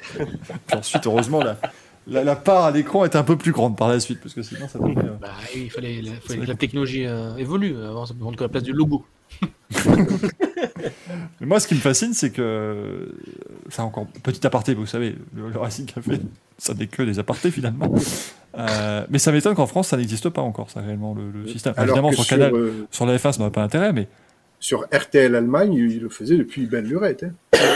[0.66, 1.58] Puis ensuite, heureusement, la,
[2.06, 4.42] la, la part à l'écran était un peu plus grande par la suite, parce que
[4.42, 4.96] sinon, ça devrait.
[5.04, 7.74] euh, Bah, oui, il fallait, il fallait que la technologie euh, évolue.
[7.84, 9.04] Avant, ça peut prendre que la place du logo.
[11.40, 13.12] Moi, ce qui me fascine, c'est que.
[13.70, 16.20] C'est encore petit aparté, vous savez, le, le Racing Café,
[16.58, 17.92] ça n'est que des apartés finalement.
[18.56, 21.74] Euh, mais ça m'étonne qu'en France, ça n'existe pas encore, ça, réellement, le, le système.
[21.76, 24.08] Alors Évidemment, sur, Canal, euh, sur la F1, ça n'a pas d'intérêt, mais.
[24.60, 27.24] sur RTL Allemagne, il le faisait depuis Ben Lurette.
[27.24, 27.32] Hein.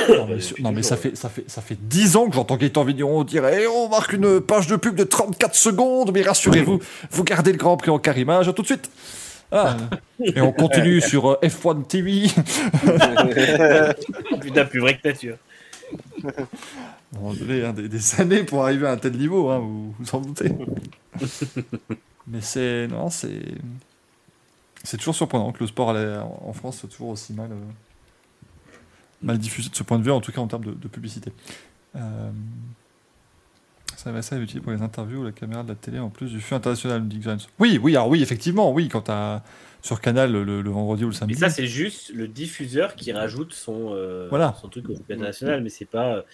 [0.09, 2.57] Non, mais, sur- non, mais ça, fait, ça, fait, ça fait 10 ans que j'entends
[2.57, 6.79] Gaëtan Vigneron dire Eh, on marque une page de pub de 34 secondes, mais rassurez-vous,
[7.11, 8.89] vous gardez le Grand Prix en car image, à tout de suite.
[9.51, 9.77] Ah.
[10.21, 12.23] Et on continue sur euh, F1 TV.
[14.41, 15.37] Putain, plus vrai que nature.
[17.13, 20.15] Bon, désolé, hein, des, des années pour arriver à un tel niveau, hein, vous vous
[20.15, 20.53] en doutez.
[22.27, 22.87] Mais c'est.
[22.89, 23.41] Non, c'est.
[24.85, 28.75] C'est toujours surprenant que le sport en France soit toujours aussi mal, euh,
[29.23, 31.33] mal diffusé de ce point de vue, en tout cas en termes de, de publicité.
[31.97, 32.31] Euh,
[33.99, 36.11] ça va ça est utile pour les interviews ou la caméra de la télé en
[36.11, 37.39] plus du flux international, dit Jones.
[37.59, 39.43] Oui, oui, alors oui, effectivement, oui, quand t'as
[39.83, 41.41] sur Canal le, le vendredi ou le Mais samedi.
[41.41, 44.55] ça, c'est juste le diffuseur qui rajoute son, euh, Voilà.
[44.55, 46.25] son truc au flux international, mais c'est pas.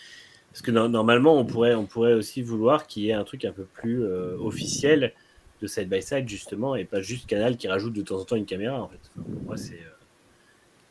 [0.53, 3.45] Parce que no- normalement, on pourrait, on pourrait aussi vouloir qu'il y ait un truc
[3.45, 5.15] un peu plus euh, officiel
[5.62, 8.36] de side by side, justement, et pas juste Canal qui rajoute de temps en temps
[8.36, 9.01] une caméra, en fait.
[9.16, 9.74] Enfin, pour moi, c'est.
[9.74, 9.91] euh,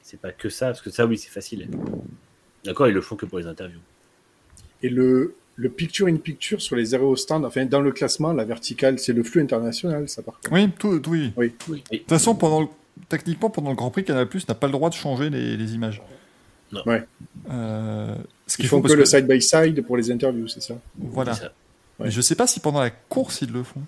[0.02, 1.70] c'est pas que ça, parce que ça, oui, c'est facile.
[2.64, 3.80] D'accord, ils le font que pour les interviews.
[4.82, 8.98] Et le, le picture in picture sur les aérostands, enfin, dans le classement, la verticale,
[9.00, 10.52] c'est le flux international, ça, par contre.
[10.52, 11.32] Oui, tout, tout- oui.
[11.38, 11.54] Oui.
[11.92, 12.68] De toute façon, pendant le-
[13.10, 15.74] techniquement, pendant le Grand Prix, Canal Plus n'a pas le droit de changer les, les
[15.76, 16.02] images.
[16.72, 16.82] Non.
[16.88, 17.04] Ouais.
[17.52, 18.16] Euh,
[18.48, 20.74] ce Ils font que le side by side pour les interviews, c'est ça?
[20.98, 21.34] Voilà.
[21.34, 21.52] Ça.
[22.00, 23.82] Mais je sais pas si pendant la course ils le font.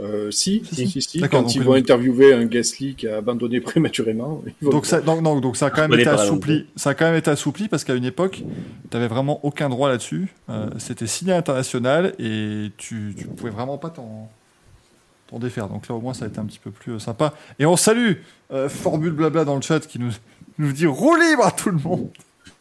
[0.00, 1.02] Euh, si, Si, si, si.
[1.02, 5.20] si, Quand donc ils vont interviewer un Gasly qui a abandonné prématurément, Donc ça, non,
[5.22, 6.66] non, donc ça a quand même été assoupli.
[6.76, 8.42] Ça a quand même été assoupli parce qu'à une époque,
[8.90, 10.28] tu avais vraiment aucun droit là-dessus.
[10.48, 14.28] Euh, C'était signé international et tu, tu pouvais vraiment pas t'en
[15.38, 15.68] défaire.
[15.68, 17.34] Donc là au moins ça a été un petit peu plus euh, sympa.
[17.58, 18.14] Et on salue
[18.52, 20.10] euh, Formule Blabla dans le chat qui nous
[20.58, 22.10] nous dit roue libre à tout le monde.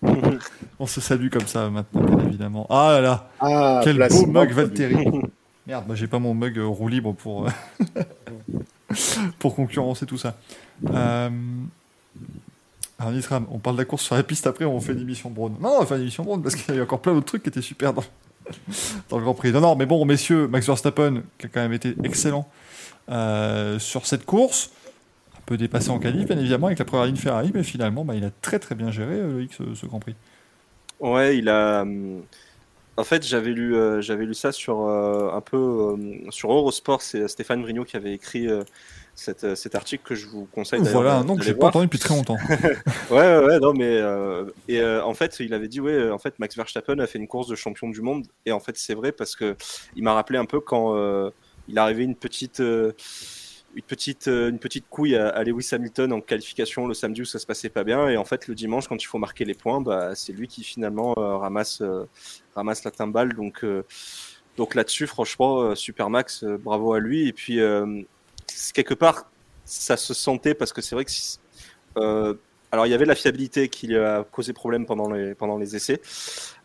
[0.80, 2.66] on se salue comme ça maintenant, bien évidemment.
[2.70, 4.52] Ah là là, Ah, quel beau mug.
[4.52, 5.06] Valtteri.
[5.70, 8.04] Merde, moi j'ai pas mon mug euh, roue libre pour, euh,
[9.38, 10.36] pour concurrencer tout ça.
[10.92, 11.30] Euh...
[12.98, 15.30] Alors Nitram, on parle de la course sur la piste après, on fait une émission
[15.30, 15.52] Braun.
[15.62, 17.28] Non, on va faire une émission Braun parce qu'il y a eu encore plein d'autres
[17.28, 18.02] trucs qui étaient super dans,
[19.12, 19.52] le Grand Prix.
[19.52, 22.50] Non, non, mais bon, messieurs, Max Verstappen, qui a quand même été excellent
[23.12, 24.72] euh, sur cette course,
[25.38, 28.16] un peu dépassé en qualif, bien évidemment, avec la première ligne Ferrari, mais finalement, bah,
[28.16, 30.16] il a très très bien géré, euh, Loïc, ce Grand Prix.
[31.00, 31.86] Ouais, il a.
[33.00, 37.02] En fait, j'avais lu, euh, j'avais lu ça sur euh, un peu euh, sur Eurosport.
[37.02, 38.50] C'est Stéphane Vrignot qui avait écrit
[39.16, 40.82] cette, cet article que je vous conseille.
[40.82, 42.36] Voilà, un nom que j'ai pas entendu depuis très longtemps.
[43.10, 44.02] Ouais, ouais, ouais, non, mais
[44.68, 47.48] et en fait, il avait dit ouais, en fait, Max Verstappen a fait une course
[47.48, 49.56] de champion du monde, et en fait, c'est vrai parce que
[49.96, 51.32] il m'a rappelé un peu quand
[51.70, 52.62] il arrivait une petite,
[53.76, 57.40] une petite, euh, une petite couille à, Lewis Hamilton en qualification le samedi où ça
[57.40, 59.82] se passait pas bien, et en fait, le dimanche, quand il faut marquer les points,
[59.82, 62.06] bah, c'est lui qui finalement euh, ramasse, euh,
[62.56, 63.66] ramasse la timbale, donc.
[64.58, 67.28] donc là-dessus, franchement, Super Max, euh, bravo à lui.
[67.28, 67.60] Et puis,
[68.74, 69.30] quelque part,
[69.66, 72.38] ça se sentait parce que c'est vrai que
[72.72, 75.76] alors il y avait la fiabilité qui lui a causé problème pendant les pendant les
[75.76, 76.02] essais,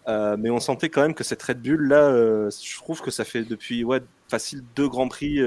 [0.07, 2.11] mais on sentait quand même que cette Red Bull là,
[2.51, 5.41] je trouve que ça fait depuis ouais facile deux grands prix,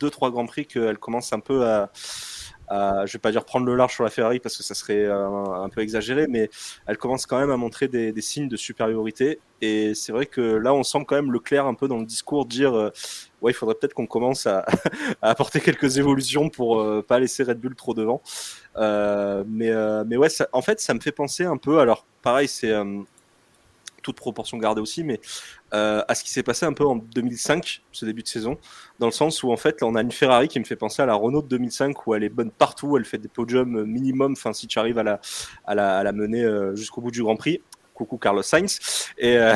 [0.00, 1.90] deux trois grands prix qu'elle commence un peu à
[2.68, 5.04] à, je vais pas dire prendre le large sur la Ferrari parce que ça serait
[5.04, 6.50] euh, un, peu exagéré, mais
[6.86, 9.40] elle commence quand même à montrer des, des signes de supériorité.
[9.62, 12.46] Et c'est vrai que là, on sent quand même Leclerc un peu dans le discours
[12.46, 12.90] dire euh,
[13.40, 14.64] ouais, il faudrait peut-être qu'on commence à,
[15.22, 18.22] apporter quelques évolutions pour euh, pas laisser Red Bull trop devant.
[18.76, 19.72] Euh, mais
[20.04, 21.78] mais ouais, en fait, ça me fait penser un peu.
[21.78, 22.74] Alors, pareil, c'est
[24.02, 25.20] toute proportion gardée aussi, mais
[25.74, 28.58] euh, à ce qui s'est passé un peu en 2005, ce début de saison,
[28.98, 31.02] dans le sens où en fait, là, on a une Ferrari qui me fait penser
[31.02, 34.32] à la Renault de 2005 où elle est bonne partout, elle fait des podiums minimum.
[34.32, 37.60] Enfin, si tu arrives à la mener euh, jusqu'au bout du Grand Prix.
[37.96, 38.78] Coucou Carlos Sainz
[39.18, 39.54] et euh,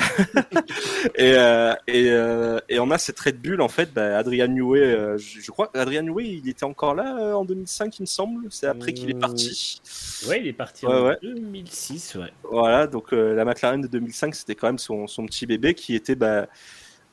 [1.14, 5.18] et, euh, et, euh, et on a cette Red Bull en fait bah, Adrian Newey
[5.18, 8.66] je, je crois Adrian Newey il était encore là en 2005 il me semble c'est
[8.66, 9.80] après qu'il est parti
[10.28, 11.18] Ouais, il est parti Ouais, en ouais.
[11.22, 12.32] 2006, ouais.
[12.50, 16.14] voilà, donc la McLaren de 2005, c'était quand même son, son petit bébé qui était
[16.14, 16.46] bah,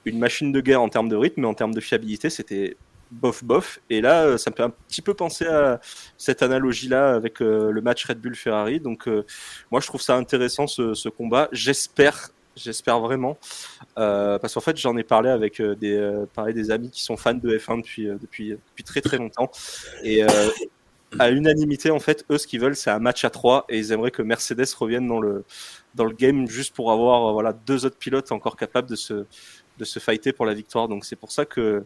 [0.06, 2.78] une machine de guerre en termes de rythme, mais en termes de fiabilité, c'était
[3.12, 3.80] bof bof.
[3.90, 5.80] Et là, euh, ça me fait un petit peu penser à
[6.18, 8.80] cette analogie-là avec euh, le match Red Bull-Ferrari.
[8.80, 9.26] Donc euh,
[9.72, 11.50] moi, je trouve ça intéressant ce, combat.
[11.52, 12.30] J'espère.
[12.56, 13.38] J'espère vraiment,
[13.94, 16.26] parce qu'en fait j'en ai parlé avec des,
[16.56, 19.52] des amis qui sont fans de F1 depuis, depuis, depuis très très longtemps,
[20.04, 20.24] et
[21.20, 23.92] à unanimité, en fait, eux, ce qu'ils veulent, c'est un match à trois et ils
[23.92, 25.46] aimeraient que Mercedes revienne dans le,
[25.94, 29.26] dans le game juste pour avoir voilà, deux autres pilotes encore capables de se,
[29.78, 30.88] de se fighter pour la victoire.
[30.88, 31.86] Donc c'est pour ça que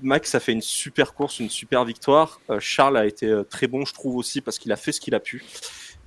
[0.00, 2.40] Max a fait une super course, une super victoire.
[2.50, 5.00] Euh, Charles a été euh, très bon, je trouve aussi, parce qu'il a fait ce
[5.00, 5.44] qu'il a pu.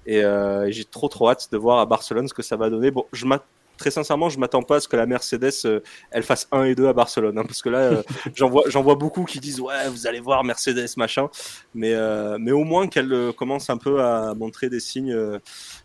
[0.05, 2.69] Et, euh, et j'ai trop trop hâte de voir à Barcelone ce que ça va
[2.69, 2.91] donner.
[2.91, 3.45] Bon, je m'attends
[3.77, 5.79] très sincèrement, je m'attends pas à ce que la Mercedes euh,
[6.11, 8.03] elle fasse 1 et 2 à Barcelone, hein, parce que là, euh,
[8.35, 11.29] j'en vois, beaucoup qui disent ouais, vous allez voir Mercedes machin,
[11.73, 15.15] mais euh, mais au moins qu'elle commence un peu à montrer des signes,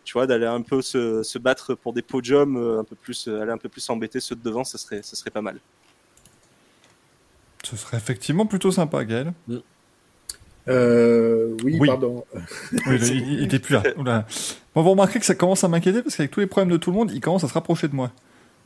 [0.03, 3.51] tu vois, d'aller un peu se, se battre pour des podiums, un peu plus, aller
[3.51, 5.59] un peu plus embêter ceux de devant, ça serait, ça serait pas mal.
[7.63, 9.33] Ce serait effectivement plutôt sympa, Gaël.
[10.69, 11.87] Euh, oui, Oui.
[11.87, 12.23] pardon.
[12.87, 13.83] Oui, il, il- était plus là.
[13.97, 14.25] Oula.
[14.75, 16.91] Bon, vous remarquez que ça commence à m'inquiéter parce qu'avec tous les problèmes de tout
[16.91, 18.11] le monde, il commence à se rapprocher de moi.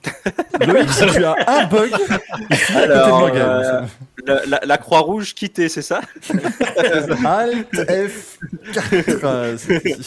[0.62, 3.42] Loïc, si tu as un bug, il à côté de moi, Gaël.
[3.50, 3.82] euh,
[4.28, 6.02] La, la- la Croix-Rouge quittée, c'est ça
[7.26, 9.24] Alt F4.
[9.24, 9.98] euh, c'est-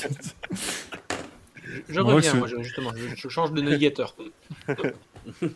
[1.88, 4.14] Je reviens, moi, je- justement, je, je change de navigateur.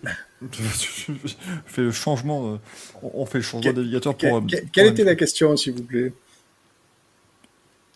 [1.66, 2.54] Fais le changement.
[2.54, 2.58] euh,
[3.02, 4.36] on fait le changement navigateur Que- pour.
[4.38, 6.12] euh, que- pour quelle un- était la question, s'il vous plaît?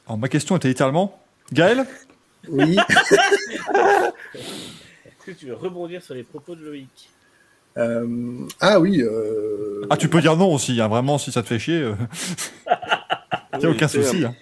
[0.06, 1.22] Alors, ma question était littéralement
[1.52, 1.84] Gaël?
[2.48, 2.76] Oui.
[4.34, 7.10] Est-ce que tu veux rebondir sur les propos de Loïc?
[7.76, 9.02] Euh, ah oui.
[9.02, 11.80] euh, Ah, tu peux dire non aussi, hein, vraiment, si ça te fait chier.
[11.80, 11.94] euh,
[13.60, 14.24] y a aucun souci.
[14.24, 14.34] hein.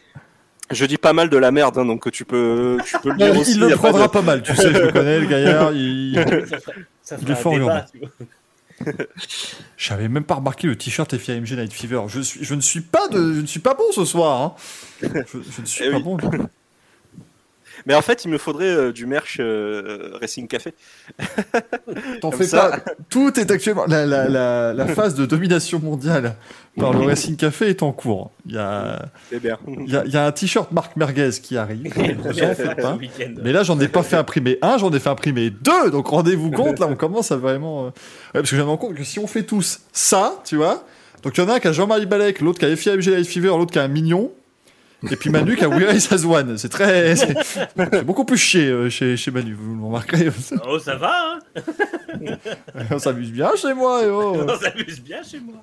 [0.70, 3.39] Je dis pas mal de la merde, hein, donc tu peux, tu peux le dire
[3.39, 3.53] aussi.
[3.55, 5.27] il y a le pas prendra de- pas mal, tu sais, je le connais, le
[5.27, 5.73] gaillard.
[5.73, 6.19] Il...
[7.07, 7.87] Ça Il est fort, débat.
[9.78, 12.03] J'avais même pas remarqué le t-shirt FIAMG Night Fever.
[12.09, 14.43] Je, suis, je, ne suis pas de, je ne suis pas bon ce soir.
[14.43, 14.55] hein.
[15.03, 16.03] Je, je ne suis Eh pas oui.
[16.03, 16.19] bon.
[17.87, 20.74] Mais en fait, il me faudrait euh, du merch euh, Racing Café.
[22.20, 22.70] T'en fais ça.
[22.70, 22.93] pas.
[23.09, 23.85] Tout est actuellement.
[23.87, 26.35] La, la, la, la phase de domination mondiale
[26.78, 28.31] par le Racing Café est en cours.
[28.47, 31.93] Il y a, il y a, il y a un t-shirt Marc Merguez qui arrive.
[32.77, 32.98] Pas.
[33.43, 35.90] Mais là, j'en ai pas fait imprimer un, j'en ai fait imprimer deux.
[35.90, 37.86] Donc rendez-vous compte, là, on commence à vraiment.
[37.86, 37.93] euh, Ouais,
[38.40, 40.85] parce que je me rends compte que si on fait tous ça, tu vois.
[41.23, 43.27] Donc il y en a un qui a Jean-Marie Balek, l'autre qui a FIAMG Light
[43.27, 44.31] Fever, l'autre qui a un mignon.
[45.11, 46.57] Et puis Manu qui a We Race as One.
[46.59, 47.15] C'est très.
[47.16, 50.31] C'est c'est beaucoup plus chier euh, chez, chez Manu, vous le remarquerez.
[50.66, 51.12] Oh, ça va,
[51.57, 51.62] hein
[52.90, 54.03] on s'amuse bien chez moi.
[54.05, 54.36] et oh.
[54.48, 55.62] On s'amuse bien chez moi.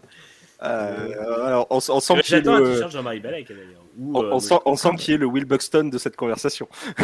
[0.63, 2.51] Euh, alors, on, on sent qu'il le,
[3.99, 6.67] on, euh, on sent, on sent qu'il y ait le Will Buxton de cette conversation.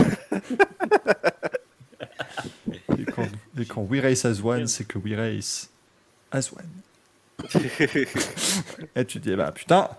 [2.98, 3.28] Et quand,
[3.60, 5.70] et quand We Race as One, c'est que We Race
[6.32, 6.70] as One.
[8.96, 9.90] Et tu te dis, bah putain,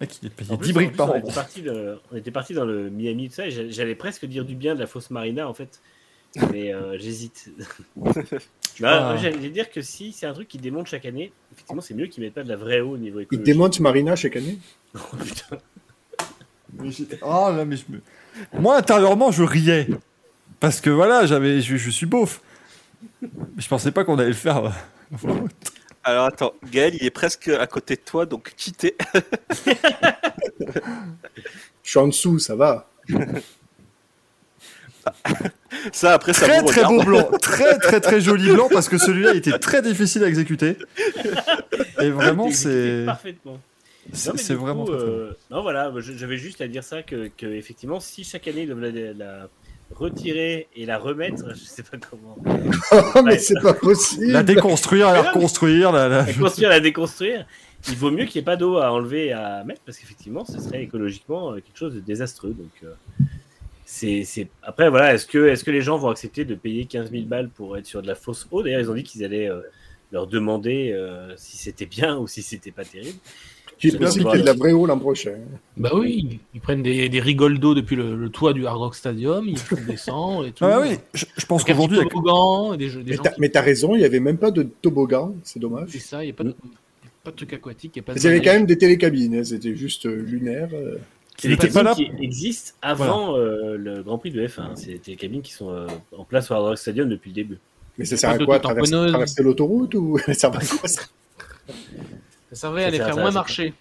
[0.00, 1.18] mec, il est payé 10 plus, en briques plus, par on an.
[1.18, 4.44] était parti de- on était parti dans le Miami de ça, et j'allais presque dire
[4.44, 5.80] du bien de la fausse Marina en fait,
[6.52, 7.50] mais euh, j'hésite.
[8.82, 9.12] Ah.
[9.12, 12.06] Bah, J'allais dire que si c'est un truc qui démonte chaque année, effectivement c'est mieux
[12.06, 13.44] qu'ils mettent pas de la vraie eau au niveau Il écologique.
[13.46, 14.58] démonte Marina chaque année
[14.94, 15.58] Oh, putain.
[17.22, 18.00] Oh là, mais je me...
[18.58, 19.86] Moi, intérieurement, je riais.
[20.58, 22.40] Parce que voilà, j'avais, je, je suis beauf.
[23.22, 24.72] Je pensais pas qu'on allait le faire.
[25.24, 25.30] euh,
[26.04, 28.96] Alors attends, Gaël, il est presque à côté de toi, donc quittez.
[31.82, 32.88] Je suis en dessous, ça va.
[35.92, 37.28] Ça, après, ça Très vous très beau blanc.
[37.40, 40.76] Très très très joli blanc parce que celui-là il était très difficile à exécuter.
[42.00, 43.04] Et vraiment, c'est.
[43.06, 43.58] Parfaitement.
[44.12, 45.12] C'est coup, vraiment très, très bon.
[45.12, 48.62] euh, Non, voilà, je- j'avais juste à dire ça que, que effectivement, si chaque année
[48.62, 49.48] ils doivent la, la
[49.94, 52.36] retirer et la remettre, je sais pas comment.
[53.14, 54.26] Oh, mais c'est pas possible.
[54.32, 57.46] La déconstruire, la reconstruire, la, la- La construire, la déconstruire.
[57.88, 60.44] Il vaut mieux qu'il n'y ait pas d'eau à enlever et à mettre parce qu'effectivement,
[60.44, 62.50] ce serait écologiquement euh, quelque chose de désastreux.
[62.50, 62.92] Donc, euh,
[63.94, 67.10] c'est, c'est- Après, voilà, est-ce que, est-ce que les gens vont accepter de payer 15
[67.10, 68.62] 000 balles pour être sur de la fausse eau?
[68.62, 69.60] D'ailleurs, ils ont dit qu'ils allaient euh,
[70.12, 73.18] leur demander euh, si c'était bien ou si c'était pas terrible.
[73.84, 75.34] Il est possible qu'il y ait de la vraie eau l'an prochain.
[75.76, 78.94] Bah oui, ils prennent des, des rigoles d'eau depuis le, le toit du Hard Rock
[78.94, 80.64] Stadium, ils font descendre et tout.
[80.64, 83.40] Ah oui, je, je pense qu'aujourd'hui, petit avec- toboggan, des, des Mais gens t'as qui
[83.40, 85.88] mais t'as raison, il n'y avait même pas de toboggan, c'est dommage.
[85.90, 86.54] c'est ça, il n'y a pas de,
[87.24, 88.78] pas de truc aquatique, il n'y a pas de Il y avait quand même des
[88.78, 90.68] télécabines, hein, c'était juste euh, lunaire.
[91.36, 91.94] Qui C'est des n'était pas là.
[91.94, 94.76] cabines qui existent avant euh, le Grand Prix de F1.
[94.76, 95.86] C'est des cabines qui sont euh,
[96.16, 97.58] en place au Hard Rock Stadium depuis le début.
[97.98, 101.02] Mais ça sert à quoi de traverser, traverser l'autoroute ou ça va à quoi ça
[102.50, 103.74] Ça servait à les faire moins marcher,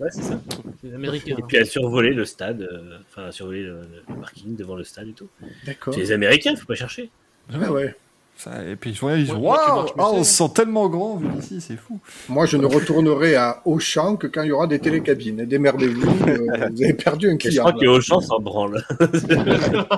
[0.00, 0.40] Ouais, c'est ça.
[0.84, 1.34] les Américains.
[1.36, 4.84] Et puis à survoler le stade, euh, enfin à survoler le, le parking devant le
[4.84, 5.28] stade et tout.
[5.66, 5.92] D'accord.
[5.92, 7.10] C'est les Américains, faut pas chercher.
[7.52, 7.96] Ah ouais.
[8.40, 11.16] Ça, et puis ils sont là, ils disent marches, ah, on se sent tellement grand
[11.16, 11.98] vu d'ici, c'est fou.
[12.28, 15.44] Moi, je ne retournerai à Auchan que quand il y aura des télécabines.
[15.44, 17.64] Démerdez-vous, euh, vous avez perdu un Et je client.
[17.64, 17.90] crois que là.
[17.90, 18.84] Auchan s'en branle.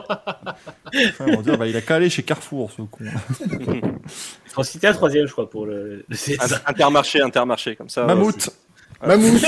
[0.92, 3.04] Enfin, on dire, bah, il a qu'à aller chez Carrefour, ce con.
[3.44, 6.04] Il faut en citer un troisième, je crois, pour le,
[6.66, 8.04] Intermarché, intermarché, comme ça.
[8.06, 8.50] Mammouth,
[9.06, 9.40] Mammouth,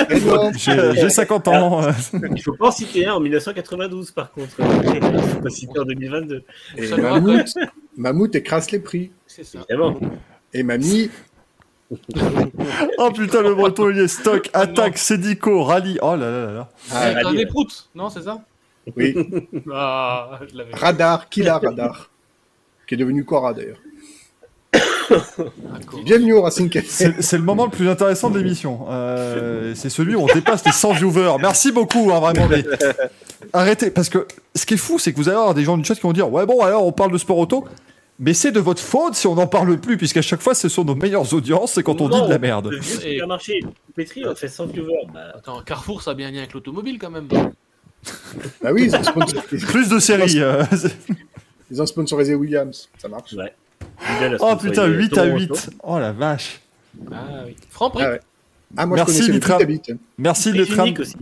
[0.56, 1.82] j'ai j'ai 50 ans.
[1.82, 1.90] euh,
[2.36, 4.52] Il faut pas en citer un en 1992, par contre.
[4.60, 6.44] Il faut pas citer en 2022.
[6.76, 7.54] Et Ça nous Mammouth,
[7.96, 9.10] Mammouth écrase les prix.
[9.26, 9.58] C'est ça.
[9.68, 9.98] Évidemment.
[10.54, 11.10] Et Mamie,
[12.98, 15.98] Oh putain, le breton, il est stock, attaque, Sédico, rallye.
[16.00, 16.68] Oh là là là là.
[16.90, 17.32] ah, Ah, radio.
[17.38, 18.40] des proutes, non, c'est ça
[18.96, 19.14] oui,
[19.72, 20.74] Ah, je l'avais.
[20.74, 22.10] Radar, Kila Radar,
[22.88, 23.78] qui est devenu Cora d'ailleurs.
[26.04, 26.86] Bienvenue au Racing Café.
[26.88, 28.86] C'est c'est le moment le plus intéressant de l'émission.
[28.88, 31.36] Euh, c'est celui où on dépasse les 100 viewers.
[31.40, 32.48] Merci beaucoup, hein, vraiment.
[32.48, 32.64] Mais
[33.52, 35.84] arrêtez, parce que ce qui est fou, c'est que vous allez avoir des gens du
[35.84, 37.64] chat qui vont dire Ouais, bon, alors on parle de sport auto.
[38.18, 40.84] Mais c'est de votre faute si on n'en parle plus, puisqu'à chaque fois, ce sont
[40.84, 42.68] nos meilleures audiences, c'est quand on dit de la merde.
[42.70, 43.64] Le vieux supermarché
[43.96, 45.06] Pétri, on fait 100 viewers.
[45.12, 47.26] Bah, Attends, Carrefour, ça a bien un lien avec l'automobile quand même.
[48.64, 50.40] Ah oui, ils ont, sponsor- Plus de séries.
[50.40, 50.62] euh,
[51.70, 52.88] ils ont sponsorisé Williams.
[52.98, 53.32] Ça marche.
[53.32, 53.52] ouais.
[54.40, 55.54] Oh sponsorisé putain, 8 à Toronto.
[55.54, 55.70] 8.
[55.82, 56.60] Oh la vache.
[57.10, 57.16] Ah
[57.46, 57.56] oui.
[57.70, 58.04] Franprix.
[58.04, 58.20] Ah ouais.
[58.76, 59.98] Ah, moi, Merci, je connaissais Nitram.
[60.18, 60.60] Merci Et
[61.00, 61.14] aussi.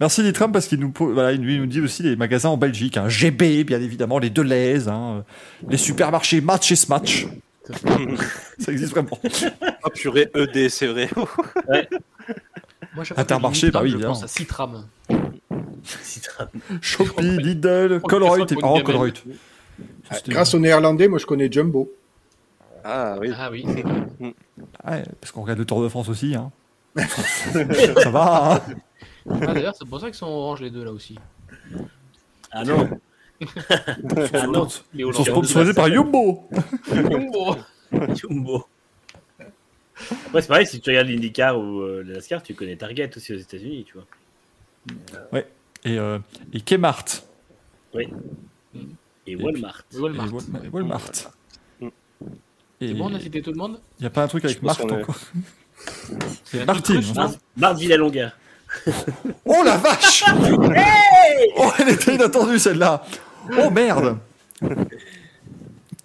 [0.00, 2.96] Merci Letram parce qu'il nous, voilà, il nous dit aussi les magasins en Belgique.
[2.96, 3.08] Hein.
[3.08, 5.24] GB, bien évidemment, les Deleuze, hein,
[5.68, 7.26] les supermarchés Match et Smatch.
[8.58, 9.18] Ça existe vraiment.
[9.84, 11.08] Oh purée, ED, c'est vrai.
[12.94, 14.24] Moi, Intermarché, bah oui, Nitram, je pense évidemment.
[14.24, 14.86] à Citram.
[16.02, 16.48] Citram.
[16.80, 18.52] Shopee, Lidl, Colruyt.
[18.52, 18.80] et- Oh.
[18.84, 19.14] Colruyt.
[20.10, 21.90] Ah, Grâce aux Néerlandais, moi, je connais Jumbo.
[22.84, 23.30] Ah oui.
[23.36, 23.64] Ah oui.
[24.20, 26.34] Ouais, parce qu'on regarde le Tour de France aussi.
[26.34, 26.50] Hein.
[28.02, 28.54] ça va.
[28.54, 28.60] Hein.
[29.30, 31.18] Ah, D'ailleurs, c'est pour ça qu'ils sont orange les deux là aussi.
[32.52, 32.88] Ah non.
[34.32, 34.68] ah non.
[34.94, 36.48] Ils sont sponsorisés par Yumbo.
[36.92, 37.56] Jumbo.
[38.14, 38.66] Jumbo.
[40.26, 43.32] Après, c'est pareil, si tu regardes l'IndyCar ou euh, le NASCAR, tu connais Target aussi
[43.32, 45.40] aux États-Unis, tu vois.
[45.84, 46.18] Et, euh,
[46.52, 47.04] et Kmart.
[47.94, 49.84] Et Walmart.
[49.92, 50.26] Et Walmart.
[50.26, 51.10] Et Wal- et Walmart.
[51.80, 53.80] Et C'est bon, on a cité tout le monde?
[53.98, 55.16] il n'y a pas un truc avec est- encore?
[56.44, 57.00] C'est Martine.
[57.00, 58.32] truc, Mar Marthe Villalonga.
[59.44, 60.24] Oh la vache
[61.56, 63.04] Oh, elle était inattendue celle-là
[63.58, 64.18] Oh merde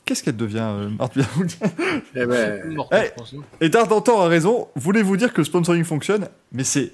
[0.06, 1.18] Qu'est-ce qu'elle devient, euh, Marthe
[2.16, 3.04] Eh ben, hein.
[3.62, 6.94] Et Dardantan a raison, voulez-vous dire que le sponsoring fonctionne Mais c'est...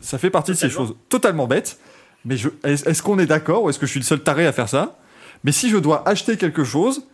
[0.00, 1.78] Ça fait partie de ces choses totalement bêtes.
[2.24, 2.48] Mais je...
[2.62, 4.96] est-ce qu'on est d'accord ou est-ce que je suis le seul taré à faire ça
[5.42, 7.04] Mais si je dois acheter quelque chose,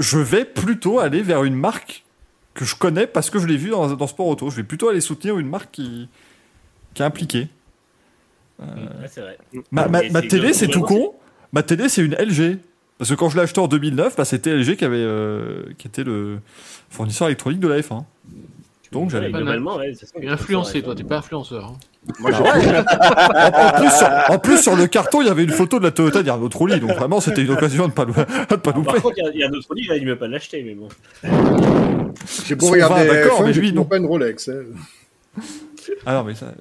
[0.00, 2.04] je vais plutôt aller vers une marque
[2.54, 4.48] que je connais parce que je l'ai vu dans, dans Sport Auto.
[4.48, 6.08] Je vais plutôt aller soutenir une marque qui,
[6.94, 7.48] qui est impliquée.
[8.60, 8.66] Ouais,
[9.08, 9.38] c'est vrai.
[9.70, 11.14] Ma, télé, c'est tout con.
[11.52, 12.58] Ma télé, c'est une LG.
[12.98, 15.88] Parce que quand je l'ai acheté en 2009, bah, c'était LG qui, avait, euh, qui
[15.88, 16.38] était le
[16.88, 18.04] fournisseur électronique de la F1.
[18.92, 19.26] Donc j'avais.
[19.26, 20.12] Ouais, globalement, ouais, c'est ça.
[20.20, 21.64] Tu es influencé, toi, t'es pas influenceur.
[21.74, 22.12] hein.
[22.20, 25.50] moi, j'ai- en, en plus, sur, en plus, sur le carton, il y avait une
[25.50, 26.78] photo de la Toyota d'Arnaud Trolli.
[26.78, 28.12] Donc vraiment, c'était une occasion de ne pas, de
[28.56, 28.92] pas louper.
[28.92, 30.88] Par contre, il y a- il ne pas l'acheter, mais bon.
[32.46, 33.84] j'ai beau regarder d'accord, F1, mais lui, non.
[33.84, 34.48] pas une Rolex.
[34.50, 35.42] hein.
[36.06, 36.52] Ah non, mais ça.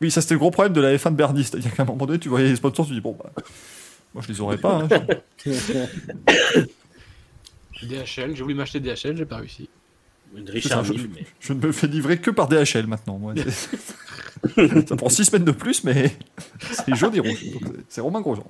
[0.00, 1.44] Oui, ça c'était le gros problème de la F1 de Bernie.
[1.44, 3.32] C'est-à-dire qu'à un moment donné, tu voyais les sponsors, tu dis bon, bah.
[4.14, 4.82] Moi, je les aurais pas.
[4.82, 4.88] hein.
[7.82, 9.68] DHL, j'ai voulu m'acheter DHL, j'ai pas réussi.
[10.34, 11.24] Une Richard ça, je- mais.
[11.40, 13.18] Je ne me fais livrer que par DHL maintenant.
[13.18, 13.34] Moi.
[14.86, 16.14] Ça prend 6 semaines de plus, mais
[16.60, 17.38] c'est jaune et rouge.
[17.88, 18.46] C'est- Romain Grosjean.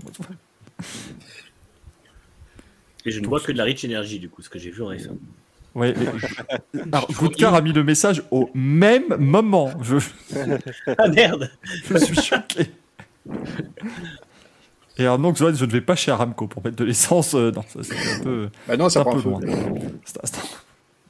[3.05, 4.83] Et je ne vois que de la Rich Energy, du coup, ce que j'ai vu
[4.83, 5.11] en F1.
[5.77, 9.71] Ouais, et- Alors, Goodcar a mis le message au même moment.
[9.83, 9.97] Je,
[10.99, 11.51] Ah merde
[11.91, 12.71] je suis choqué.
[14.99, 17.35] Et alors, donc, Zoan, je ne vais pas chez Aramco pour mettre de l'essence.
[17.35, 19.29] euh, non, ça c'est un peu, Bah non, c'est ça un peu feu.
[19.29, 19.41] loin.
[20.05, 20.41] C'est- c'est-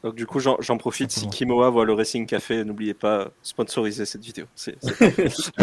[0.03, 1.13] Donc du coup, j'en j'en profite.
[1.13, 1.29] Si.
[1.31, 4.47] Kimoa voit le Racing Café, n'oubliez pas sponsoriser cette vidéo.
[4.57, 5.53] C'est c'est-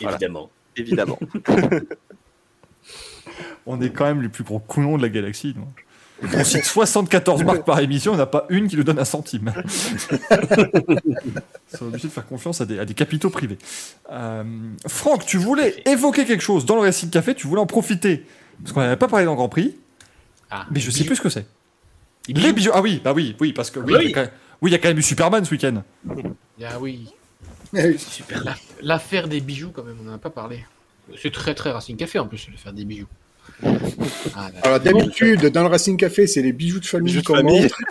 [0.00, 0.16] Voilà.
[0.16, 0.50] Évidemment.
[0.76, 1.18] évidemment.
[3.66, 5.54] On est quand même les plus gros couillons de la galaxie.
[6.34, 9.52] On cite 74 marques par émission, on n'a pas une qui nous donne un centime.
[11.68, 13.58] C'est obligé de faire confiance à des, à des capitaux privés.
[14.10, 14.44] Euh,
[14.86, 18.24] Franck, tu voulais évoquer quelque chose dans le Racing Café, tu voulais en profiter.
[18.62, 19.76] Parce qu'on n'avait pas parlé dans Grand Prix,
[20.50, 21.46] Ah, mais je sais plus ce que c'est.
[22.28, 22.70] Les bijoux.
[22.74, 23.98] Ah oui, bah oui, oui, parce que oui, oui.
[24.02, 24.30] il y a quand même-
[24.60, 25.82] oui, il y a quand même eu Superman ce week-end.
[26.64, 27.08] Ah oui.
[27.72, 30.64] La- L'affaire des bijoux, quand même, on en a pas parlé.
[31.22, 33.06] C'est très très Racing Café en plus, l'affaire des bijoux.
[33.62, 34.60] Ah, là.
[34.62, 37.76] Alors d'habitude, dans le Racing Café, c'est les bijoux de famille qu'on montre.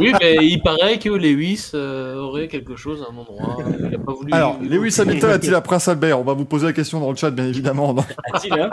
[0.00, 3.58] Oui, mais il paraît que Lewis euh, aurait quelque chose à un endroit.
[3.78, 4.32] Il a pas voulu.
[4.32, 7.16] Alors, Lewis Hamilton a-t-il un prince Albert On va vous poser la question dans le
[7.16, 7.94] chat, bien évidemment.
[8.32, 8.70] A-t-il, hein?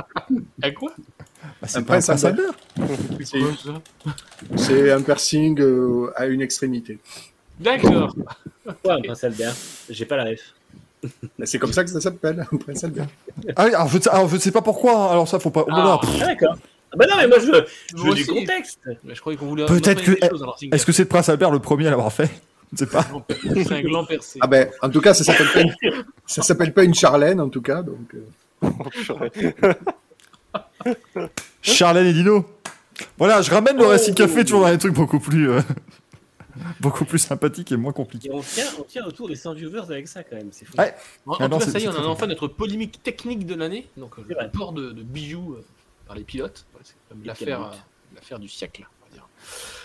[0.61, 0.91] À quoi?
[1.61, 2.53] Bah, c'est Un un prince prince Albert.
[2.79, 3.81] Albert.
[4.55, 6.97] C'est- un piercing euh, à une extrémité.
[7.59, 8.15] D'accord.
[8.83, 9.53] Quoi, un Prince Albert?
[9.89, 10.53] J'ai pas la ref.
[11.39, 13.07] Mais C'est comme ça que ça s'appelle, prince Albert.
[13.55, 14.95] Ah oui, alors je, ne sais- alors, je sais pas pourquoi.
[14.95, 15.11] hein.
[15.11, 15.61] Alors ça, faut pas.
[15.67, 15.99] oh Ah.
[16.21, 16.55] Ah d'accord.
[16.93, 17.65] Ah bah non, mais moi je veux,
[17.95, 18.79] je veux du contexte.
[19.03, 19.65] Mais je croyais qu'on voulait.
[19.65, 22.29] Peut-être que- Est-ce que c'est le prince Albert le premier à l'avoir fait?
[22.77, 23.05] Je ne sais pas.
[23.53, 25.73] C'est un gland percé Ah ben, en tout cas, ça s'appelle pas une...
[26.25, 27.81] ça s'appelle pas une Charlène, en tout cas.
[27.83, 28.25] Donc, euh,
[28.61, 28.69] Oh.
[31.61, 32.45] Charlène et Dino.
[33.17, 35.59] Voilà, je ramène le Racing Café toujours dans des trucs beaucoup plus, euh,
[36.79, 38.29] beaucoup plus sympathiques et moins compliqués.
[38.29, 40.77] Et on tient, on tient autour des 100 viewers avec ça quand même, c'est fou.
[40.77, 40.93] Ouais.
[41.25, 43.45] En, en Ah non, tout cas, ça y est, on a enfin notre polémique technique
[43.45, 43.87] de l'année.
[43.97, 44.45] Donc, euh, vrai.
[44.45, 45.65] le port de, de bijoux euh,
[46.07, 46.65] par les pilotes.
[46.73, 47.75] Ouais, c'est comme Et l'affaire euh,
[48.15, 49.27] l'affaire du siècle, on va dire.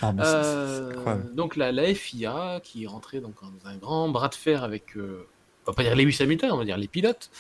[0.03, 4.35] Ah, Euh, donc la, la FIA qui est rentrée donc, dans un grand bras de
[4.35, 5.27] fer avec euh,
[5.71, 7.31] on va pas dire Lewis Hamilton, on va dire les pilotes.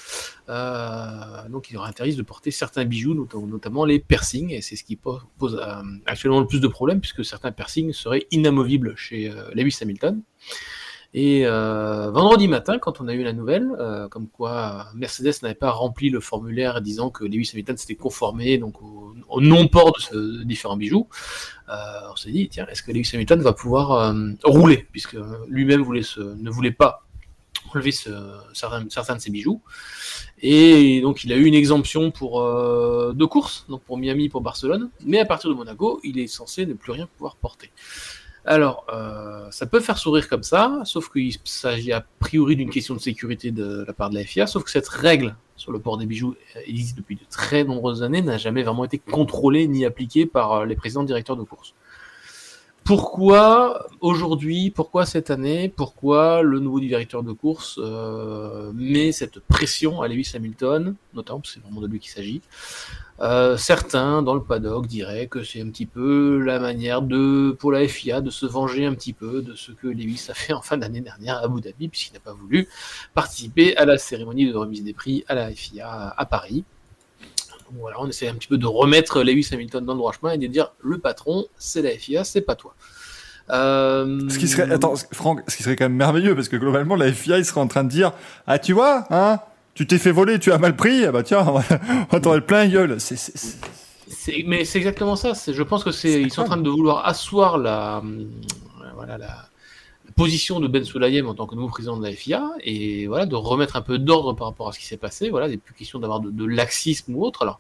[0.48, 4.84] Euh, donc, il leur interdit de porter certains bijoux, notamment les piercings, et c'est ce
[4.84, 9.50] qui pose, euh, actuellement le plus de problèmes, puisque certains piercings seraient inamovibles chez euh,
[9.54, 10.22] Lewis Hamilton.
[11.12, 13.66] Et vendredi matin, quand on a eu la nouvelle,
[14.12, 18.80] comme quoi Mercedes n'avait pas rempli le formulaire disant que Lewis Hamilton s'était conformé donc
[18.80, 21.08] au, non-port de, différents bijoux,
[21.68, 25.16] on s'est dit tiens, est-ce que Lewis Hamilton va pouvoir rouler, puisque
[25.48, 27.09] lui-même ne voulait pas
[27.74, 29.60] enlever certains, certains, de ses bijoux.
[30.42, 34.40] Et donc il a eu une exemption pour euh, deux courses, donc pour Miami, pour
[34.40, 37.70] Barcelone, mais à partir de Monaco, il est censé ne plus rien pouvoir porter.
[38.46, 42.94] Alors, euh, ça peut faire sourire comme ça, sauf qu'il s'agit a priori d'une question
[42.94, 45.98] de sécurité de la part de la FIA, sauf que cette règle sur le port
[45.98, 46.34] des bijoux
[46.66, 50.64] existe depuis de très nombreuses années, n'a jamais vraiment été contrôlée ni appliquée par euh,
[50.64, 51.74] les présidents directeurs de course.
[52.90, 60.02] Pourquoi aujourd'hui, pourquoi cette année, pourquoi le nouveau directeur de course euh, met cette pression
[60.02, 62.40] à Lewis Hamilton, notamment parce que c'est vraiment de lui qu'il s'agit.
[63.20, 67.70] Euh, certains dans le paddock diraient que c'est un petit peu la manière de pour
[67.70, 70.60] la FIA de se venger un petit peu de ce que Lewis a fait en
[70.60, 72.66] fin d'année dernière à Abu Dhabi puisqu'il n'a pas voulu
[73.14, 76.64] participer à la cérémonie de remise des prix à la FIA à Paris
[77.78, 80.38] voilà, on essaie un petit peu de remettre Lewis Hamilton dans le droit chemin et
[80.38, 82.74] de dire le patron, c'est la FIA, c'est pas toi.
[83.50, 84.28] Euh...
[84.28, 87.12] Ce qui serait, attends, Franck, ce qui serait quand même merveilleux parce que globalement la
[87.12, 88.12] FIA il serait en train de dire
[88.46, 89.40] ah tu vois hein
[89.74, 92.68] tu t'es fait voler tu as mal pris ah bah tiens on va t'en plein
[92.68, 92.98] gueule
[94.46, 97.58] mais c'est exactement ça je pense que c'est ils sont en train de vouloir asseoir
[97.58, 98.26] la euh,
[98.94, 99.49] voilà la
[100.20, 103.36] position de Ben Sulayem en tant que nouveau président de la FIA et voilà de
[103.36, 105.30] remettre un peu d'ordre par rapport à ce qui s'est passé.
[105.30, 107.40] Voilà, il n'est plus question d'avoir de, laxisme ou autre.
[107.40, 107.58] Alors,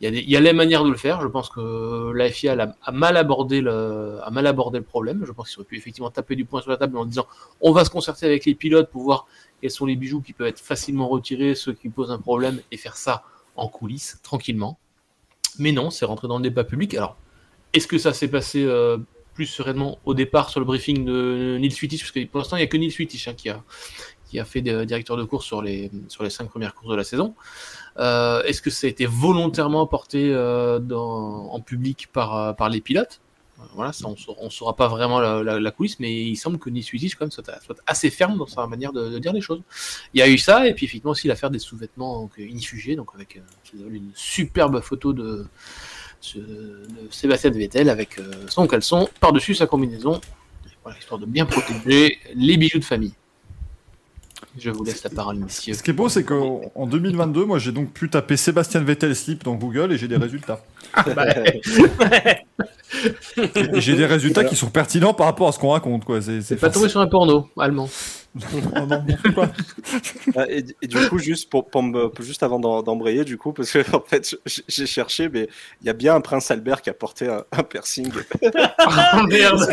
[0.00, 1.20] il y, a il y a les manières de le faire.
[1.20, 5.22] Je pense que la FIA a, mal abordé le, a mal abordé le problème.
[5.24, 7.28] Je pense qu'il aurait pu effectivement taper du poing sur la table en disant
[7.60, 9.28] on va se concerter avec les pilotes pour voir
[9.60, 12.76] quels sont les bijoux qui peuvent être facilement retirés, ceux qui posent un problème et
[12.76, 13.22] faire ça
[13.54, 14.80] en coulisses tranquillement.
[15.60, 16.92] Mais non, c'est rentré dans le débat public.
[16.94, 17.16] Alors,
[17.72, 18.98] est-ce que ça s'est passé euh,
[19.34, 22.60] plus sereinement au départ sur le briefing de Nils Wittich, parce que pour l'instant, il
[22.60, 23.62] n'y a que Nils Wittich hein, qui, a,
[24.30, 26.96] qui a fait des directeur de course sur les, sur les cinq premières courses de
[26.96, 27.34] la saison.
[27.98, 32.68] Euh, est-ce que ça a été volontairement porté euh, dans, en public par, euh, par
[32.68, 33.20] les pilotes?
[33.74, 37.14] Voilà, ça, on ne saura, pas vraiment la, coulisse, mais il semble que Nils Wittich
[37.14, 37.44] quand même soit,
[37.86, 39.60] assez ferme dans sa manière de, dire les choses.
[40.14, 43.38] Il y a eu ça, et puis effectivement aussi l'affaire des sous-vêtements inifugés, donc avec
[43.74, 45.46] une superbe photo de,
[46.34, 50.20] de Sébastien Vettel avec euh, son caleçon par-dessus sa combinaison,
[50.82, 53.14] voilà, histoire de bien protéger les bijoux de famille.
[54.58, 55.74] Je vous laisse la parole, monsieur.
[55.74, 59.44] Ce qui est beau, c'est qu'en 2022, moi, j'ai donc pu taper Sébastien Vettel slip
[59.44, 60.64] dans Google et j'ai des résultats.
[63.74, 66.20] J'ai des résultats qui sont pertinents par rapport à ce qu'on raconte, quoi.
[66.20, 67.88] C'est pas tombé sur un porno allemand.
[70.36, 71.68] Ah, et, du coup, juste pour,
[72.20, 75.48] juste avant d'embrayer, du coup, parce que en fait, j'ai cherché, mais
[75.80, 78.12] il y a bien un prince Albert qui a porté un, piercing.
[78.42, 79.66] oh, merde.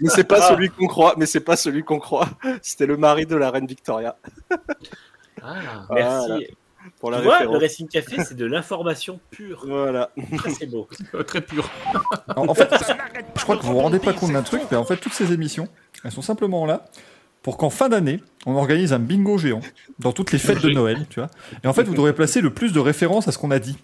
[0.00, 1.14] Mais c'est pas, celui qu'on croit.
[1.16, 2.28] Mais c'est pas celui qu'on croit.
[2.62, 4.16] C'était le mari de la reine Victoria.
[5.42, 6.48] ah, merci.
[7.00, 9.64] Pour la tu vois, le Racing Café, c'est de l'information pure.
[9.66, 10.10] Voilà.
[10.58, 10.86] c'est beau.
[11.26, 11.70] Très pur.
[12.36, 12.68] En, fait,
[13.36, 15.32] je crois que vous vous rendez pas compte d'un truc, mais en fait, toutes ces
[15.32, 15.68] émissions,
[16.04, 16.84] elles sont simplement là
[17.44, 19.60] pour qu'en fin d'année, on organise un bingo géant
[19.98, 21.28] dans toutes les fêtes de Noël, tu vois.
[21.62, 23.76] Et en fait, vous devrez placer le plus de références à ce qu'on a dit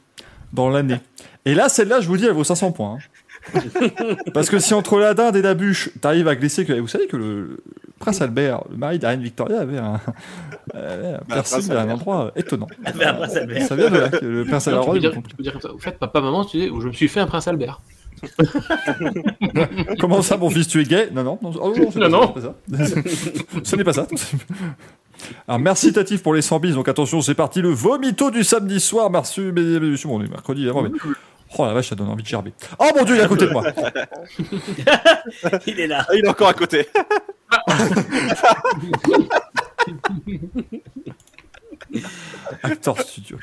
[0.55, 0.99] dans l'année.
[1.45, 2.97] Et là, celle-là, je vous dis, elle vaut 500 points.
[3.55, 3.61] Hein.
[4.35, 6.73] Parce que si entre la dinde et la bûche, t'arrives à glisser que...
[6.73, 7.63] Vous savez que le,
[7.99, 10.01] prince Albert, le mari d'Ariane Victoria, avait un,
[10.73, 12.67] avait un piercing à un endroit étonnant.
[12.83, 14.85] Ça vient de là, que le prince Albert.
[14.95, 15.69] Tu peux dire, comme ça.
[15.69, 17.83] Vous faites papa, maman, tu dis, je me suis fait un prince Albert.
[20.01, 21.09] Comment ça, mon fils, tu es gay?
[21.13, 22.55] Non, non, non, oh, non, non, Pas ça.
[23.65, 24.07] Ce n'est pas ça.
[25.49, 26.75] Alors, merci Tatif pour les 100 bis.
[26.75, 27.61] Donc, attention, c'est parti.
[27.61, 29.11] Le vomito du samedi soir.
[29.11, 30.91] Merci, monsieur, bon, on est mercredi, avant, mais...
[31.59, 32.53] Oh la vache, ça donne envie de gerber.
[32.79, 33.65] Oh mon dieu, il est à côté de moi.
[35.67, 36.07] il est là.
[36.09, 36.87] Ah, il est encore à côté.
[42.63, 43.37] Actor studio.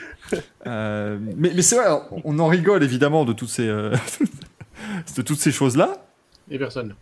[0.66, 1.88] Euh, mais, mais c'est vrai,
[2.24, 3.94] on en rigole évidemment de toutes ces, euh,
[5.16, 6.06] de toutes ces choses-là.
[6.50, 6.96] Et personne.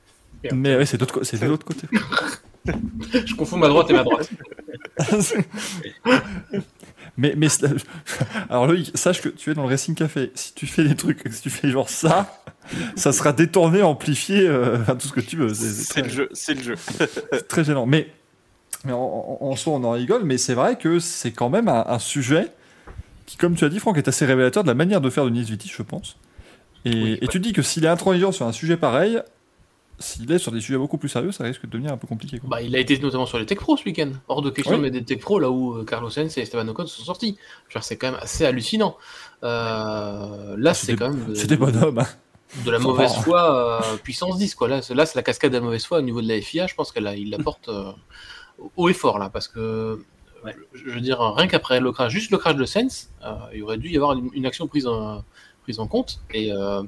[0.53, 1.87] Mais ouais, c'est de l'autre côté.
[3.13, 4.29] Je confonds ma droite et ma droite.
[7.17, 7.47] mais, mais
[8.49, 10.31] alors Loïc, sache que tu es dans le Racing Café.
[10.35, 12.41] Si tu fais des trucs, si tu fais genre ça,
[12.95, 15.53] ça sera détourné, amplifié, euh, tout ce que tu veux.
[15.53, 16.75] C'est le jeu, c'est le jeu.
[17.47, 17.85] très gênant.
[17.85, 18.09] Mais,
[18.83, 22.47] mais en, soi, on en rigole, mais c'est vrai que c'est quand même un, sujet
[23.25, 25.29] qui, comme tu as dit, Franck, est assez révélateur de la manière de faire de
[25.29, 26.17] Nils je pense.
[26.85, 29.19] Et, tu dis que s'il est intransigeant sur un sujet pareil,
[29.97, 32.37] s'il est sur des sujets beaucoup plus sérieux, ça risque de devenir un peu compliqué.
[32.39, 32.49] Quoi.
[32.49, 34.11] Bah, il a été notamment sur les Tech Pro ce week-end.
[34.27, 34.81] Hors de question Oui.
[34.81, 37.37] mettre des Tech Pro là où euh, Carlos Sainz et Esteban Ocon sont sortis.
[37.81, 38.97] C'est quand même assez hallucinant.
[39.43, 41.99] Euh, là, c'est quand même de, C'est des bonhommes.
[41.99, 42.07] hein.
[42.65, 44.55] de la mauvaise foi euh, puissance 10.
[44.55, 44.67] Quoi.
[44.67, 46.67] Là, c'est la cascade de la mauvaise foi au niveau de la FIA.
[46.67, 47.91] Je pense qu'il la porte euh,
[48.75, 49.29] haut et fort là.
[49.29, 49.95] Parce que, euh,
[50.43, 50.55] Ouais.
[50.75, 53.77] je veux dire, rien qu'après le crash, juste le crash de Sainz, euh, il aurait
[53.79, 55.23] dû y avoir une, une action prise en,
[55.65, 56.19] prise en compte.
[56.33, 56.83] Et euh,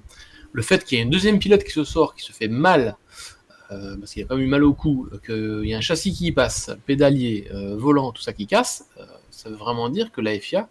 [0.52, 2.96] le fait qu'il y ait un deuxième pilote qui se sort, qui se fait mal,
[3.72, 6.32] euh, parce qu'il a pas eu mal au cou, qu'il y a un châssis qui
[6.32, 8.86] passe, pédalier, euh, volant, tout ça qui casse,
[9.32, 10.70] ça veut vraiment dire que la FIA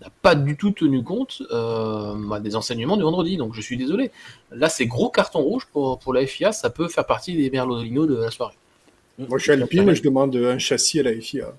[0.00, 3.36] n'a pas du tout tenu compte euh, bah, des enseignements du vendredi.
[3.36, 4.10] Donc je suis désolé.
[4.52, 6.52] Là, c'est gros carton rouge pour, pour la FIA.
[6.52, 8.56] Ça peut faire partie des merlodolinos de la soirée.
[9.18, 11.52] Moi, je suis alpine, je demande un châssis à la FIA.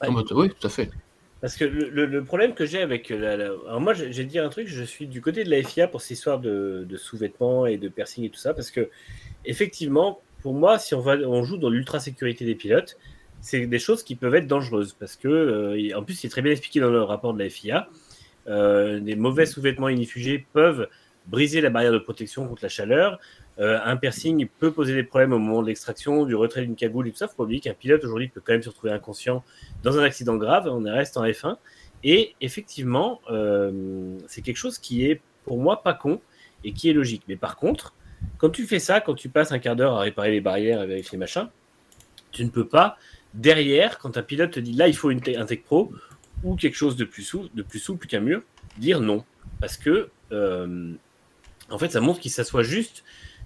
[0.00, 0.90] Ah, bah, oui, tout à fait.
[1.44, 4.66] Parce que le, problème que j'ai avec la, la- Alors moi, j'ai dit un truc,
[4.66, 8.24] je suis du côté de la FIA pour cette histoire de, sous-vêtements et de piercing
[8.24, 8.88] et tout ça, parce que
[9.44, 12.96] effectivement, pour moi, si on, joue dans l'ultra-sécurité des pilotes,
[13.42, 16.52] c'est des choses qui peuvent être dangereuses, parce que, euh, en plus, c'est très bien
[16.52, 17.90] expliqué dans le rapport de la FIA,
[18.46, 20.88] euh, des mauvais sous-vêtements inifugés peuvent
[21.26, 23.20] briser la barrière de protection contre la chaleur,
[23.60, 27.08] euh, un piercing peut poser des problèmes au moment de l'extraction, du retrait d'une cagoule
[27.08, 27.12] et.
[27.12, 29.44] Faut pas oublier qu'un pilote aujourd'hui peut quand même se retrouver inconscient
[29.82, 30.66] dans un accident grave.
[30.68, 31.56] On reste en F1.
[32.02, 36.20] Et effectivement, euh, c'est quelque chose qui est pour moi pas con
[36.64, 37.22] et qui est logique.
[37.28, 37.94] Mais par contre,
[38.38, 40.86] quand tu fais ça, quand tu passes un quart d'heure à réparer les barrières, à
[40.86, 41.50] vérifier machin,
[42.32, 42.98] tu ne peux pas
[43.32, 45.92] derrière, quand un pilote te dit là il faut une un Tech Pro
[46.42, 48.42] ou quelque chose de plus souple, de plus souple qu'un mur,
[48.78, 49.24] dire non.
[49.60, 50.92] Parce que euh,
[51.70, 53.04] en fait, ça montre qu'il s'assoit juste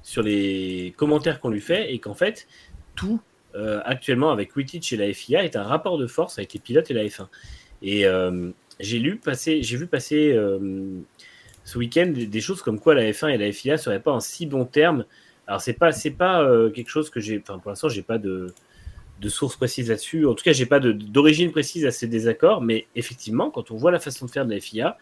[0.09, 2.49] sur les commentaires qu'on lui fait et qu'en fait,
[2.97, 3.21] tout
[3.55, 6.91] euh, actuellement avec Wittich et la FIA est un rapport de force avec les pilotes
[6.91, 7.27] et la F1.
[7.83, 10.59] Et euh, j'ai lu passer, j'ai vu passer euh,
[11.63, 14.47] ce week-end des, choses comme quoi la F1 et la FIA seraient pas en si
[14.47, 15.05] bon terme.
[15.47, 16.43] Alors c'est pas, c'est pas
[16.75, 18.55] quelque chose que j'ai, enfin pour l'instant j'ai pas de
[19.21, 20.27] de source précise là-dessus.
[20.27, 23.91] En tout cas, j'ai pas d'origine précise à ces désaccords, mais effectivement, quand on voit
[23.91, 24.97] la façon de faire de la FIA,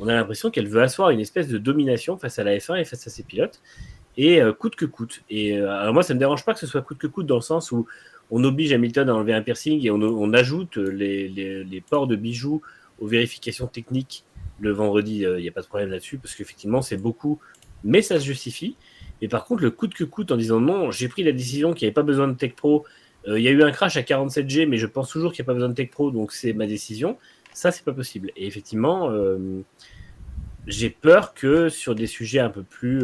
[0.00, 2.84] on a l'impression qu'elle veut asseoir une espèce de domination face à la F1 et
[2.84, 3.60] face à ses pilotes,
[4.16, 5.22] et euh, coûte que coûte.
[5.30, 7.36] Et euh, alors moi, ça me dérange pas que ce soit coûte que coûte dans
[7.36, 7.86] le sens où
[8.30, 12.06] on oblige Hamilton à enlever un piercing et on, on ajoute les, les, les ports
[12.06, 12.62] de bijoux
[13.00, 14.24] aux vérifications techniques
[14.60, 15.24] le vendredi.
[15.26, 17.40] Il n'y a pas de problème là-dessus parce qu'effectivement, c'est beaucoup,
[17.84, 18.76] mais ça se justifie.
[19.22, 21.86] Et par contre, le coûte que coûte en disant non, j'ai pris la décision qu'il
[21.86, 22.84] n'y avait pas besoin de Tech Pro.
[23.28, 25.46] Euh, Il y a eu un crash à 47G, mais je pense toujours qu'il n'y
[25.46, 27.16] a pas besoin de Tech Pro, donc c'est ma décision.
[27.52, 28.32] Ça, c'est pas possible.
[28.36, 29.62] Et effectivement, euh,
[30.66, 33.00] j'ai peur que sur des sujets un peu plus.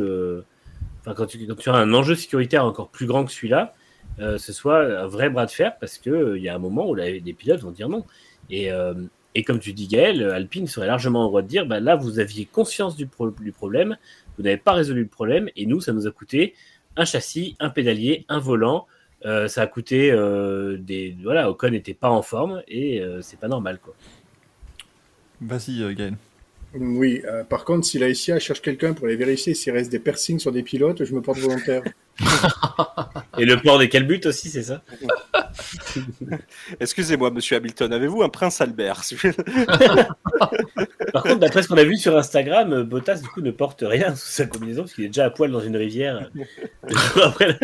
[1.08, 3.74] Euh, quand tu, quand as un enjeu sécuritaire encore plus grand que celui-là,
[4.20, 6.88] euh, ce soit un vrai bras de fer parce qu'il il y a un moment
[6.88, 8.04] où les pilotes vont dire non.
[8.50, 8.94] Et, euh,
[9.34, 12.18] et comme tu dis, Gaël, Alpine serait largement en droit de dire bah, là, vous
[12.18, 13.96] aviez conscience du, pro- du problème,
[14.36, 16.54] vous n'avez pas résolu le problème, et nous, ça nous a coûté
[16.96, 18.86] un châssis, un pédalier, un volant.
[19.24, 21.16] euh, ça a coûté euh, des.
[21.22, 23.78] Voilà, Ocon n'était pas en forme et euh, c'est pas normal.
[23.82, 23.94] quoi.
[25.40, 26.14] Vas-y, euh, Gaël.
[26.74, 29.98] Oui, euh, par contre, si la SIA cherche quelqu'un pour aller vérifier s'il reste des
[29.98, 31.82] piercings sur des pilotes, je me porte volontaire.
[33.38, 34.82] Et le port des calbutes aussi, c'est ça?
[36.80, 39.02] Excusez-moi, monsieur Hamilton, avez-vous un prince Albert?
[41.12, 43.82] Par contre, d'après ce qu'on a vu sur Instagram, euh, Bottas du coup ne porte
[43.86, 46.30] rien sous sa combinaison parce qu'il est déjà à poil dans une rivière.
[47.22, 47.58] Après,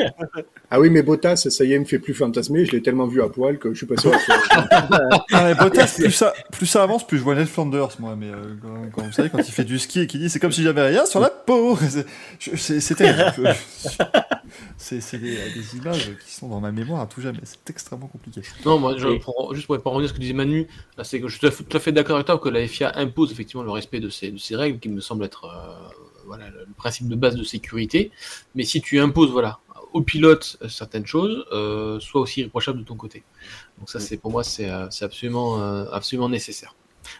[0.71, 2.65] Ah oui, mais Bottas, ça y est, me fait plus fantasmer.
[2.65, 4.13] Je l'ai tellement vu à poil que je suis pas sûr.
[4.51, 8.17] Ah, mais Bottas, plus ça, plus ça avance, plus je vois Ned Flanders, moi.
[8.19, 10.41] Mais euh, quand, quand- vous savez, quand il fait du ski et qu'il dit c'est
[10.41, 11.79] comme si j'avais rien sur la peau.
[12.39, 13.55] C'est terrible.
[14.77, 17.39] C'est c'est des, des images qui sont dans ma mémoire à tout jamais.
[17.45, 18.43] C'est extrêmement compliqué.
[18.67, 20.67] Non, moi, je, pour- juste pour, revenir à ce que disait Manu,
[20.99, 23.31] là, c'est que je suis tout à fait, d'accord avec toi que la FIA impose
[23.33, 25.95] effectivement le respect de ces, de ces règles qui me semble être euh,
[26.27, 28.11] voilà, le, le principe de base de sécurité.
[28.55, 29.61] Mais si tu imposes voilà,
[29.93, 33.23] au pilote euh, certaines choses, euh, sois aussi irréprochable de ton côté.
[33.79, 36.75] Donc ça, c'est pour moi, c'est euh, c'est absolument, euh, absolument nécessaire.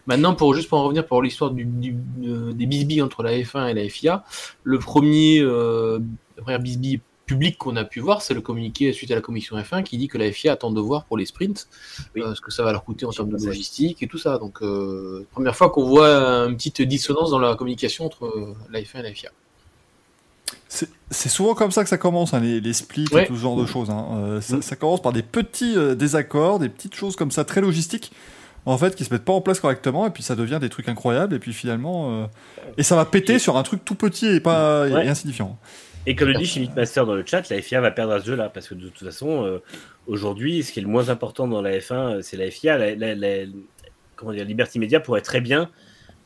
[0.07, 3.33] Maintenant, pour juste pour en revenir pour l'histoire du, du- euh, des bisbilles entre la
[3.33, 4.25] F1 et la FIA,
[4.65, 5.99] le premier, euh,
[6.37, 9.57] la première bisbille publique qu'on a pu voir, c'est le communiqué suite à la commission
[9.57, 11.69] F1 qui dit que la FIA attend de voir pour les sprints
[12.15, 12.23] Oui.
[12.23, 14.39] euh, ce que ça va leur coûter en termes de logistique et tout ça.
[14.39, 16.07] Donc, euh, première fois qu'on voit
[16.47, 19.31] une petite dissonance dans la communication entre euh, la F1 et la FIA.
[21.11, 23.25] C'est souvent comme ça que ça commence, hein, les, les splits Ouais.
[23.25, 23.91] et tout ce genre de choses.
[23.91, 24.07] hein.
[24.17, 24.63] Euh, ça, Mm.
[24.63, 28.11] ça commence par des petits euh, désaccords, des petites choses comme ça, très logistiques,
[28.67, 30.89] en fait, qui se mettent pas en place correctement, et puis ça devient des trucs
[30.89, 32.11] incroyables, et puis finalement.
[32.23, 32.27] euh,
[32.79, 35.07] Et ça va péter sur un truc tout petit et pas Ouais.
[35.07, 35.57] et insignifiant.
[36.07, 38.27] Et comme le dit Chimic Master dans le chat, la FIA va perdre à ce
[38.27, 39.59] jeu-là parce que de toute façon, euh,
[40.07, 42.77] aujourd'hui, ce qui est le moins important dans la F1, euh, c'est la FIA.
[42.77, 43.47] La, la- la-
[44.17, 45.71] comment dire, Liberty Media pourrait très bien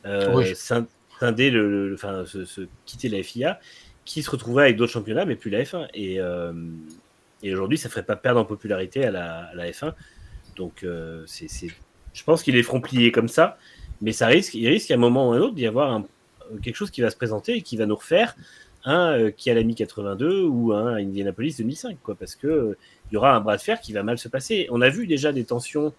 [0.05, 0.51] euh, Oui.
[0.53, 0.85] scin-
[1.19, 3.59] scinder le, le- enfin, se, se quitter la FIA,
[4.05, 5.87] qui se retrouverait avec d'autres championnats, mais plus la F1.
[5.93, 6.51] Et, euh,
[7.43, 9.93] et aujourd'hui, ça ferait pas perdre en popularité à la, à la F1.
[10.57, 10.85] Donc,
[11.25, 11.71] c'est, c'est-
[12.13, 13.57] je pense qu'ils les feront plier comme ça,
[14.01, 16.05] mais ça risque, il risque à un moment ou à un autre d'y avoir un-
[16.61, 18.35] quelque chose qui va se présenter et qui va nous refaire
[18.85, 22.77] un euh, qui a la Mi 82 ou un Indianapolis 2005, quoi, parce que euh,
[23.11, 24.67] il y aura un bras de fer qui va mal se passer.
[24.71, 25.93] On a vu déjà des tensions.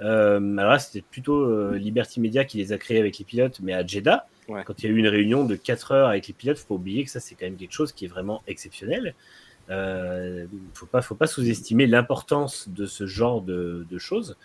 [0.00, 3.60] Euh, alors là, c'était plutôt euh, Liberty Media qui les a créées avec les pilotes,
[3.62, 4.62] mais à Jeddah, Ouais.
[4.64, 6.74] quand il y a eu une réunion de 4 heures avec les pilotes, faut pas
[6.76, 9.14] oublier que ça, c'est quand même quelque chose qui est vraiment exceptionnel.
[9.68, 14.36] Euh, faut pas, faut pas sous-estimer l'importance de ce genre de, de choses.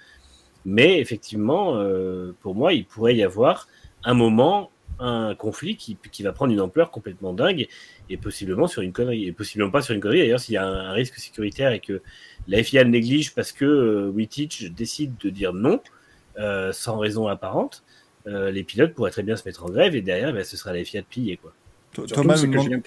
[0.66, 3.70] Mais effectivement, euh, pour moi, il pourrait y avoir
[4.04, 7.68] un moment, un conflit qui, qui va prendre une ampleur complètement dingue
[8.10, 9.26] et possiblement sur une connerie.
[9.26, 10.20] Et possiblement pas sur une connerie.
[10.20, 12.02] D'ailleurs, s'il y a un, un risque sécuritaire et que
[12.48, 15.82] la FIA le néglige parce que euh, Wittich décide de dire non
[16.40, 17.84] euh, sans raison apparente,
[18.26, 20.74] euh, les pilotes pourraient très bien se mettre en grève et derrière, ben, ce sera
[20.74, 21.38] la FIA de plier.
[21.38, 21.54] Quoi.
[21.94, 22.82] Surtout, Thomas que.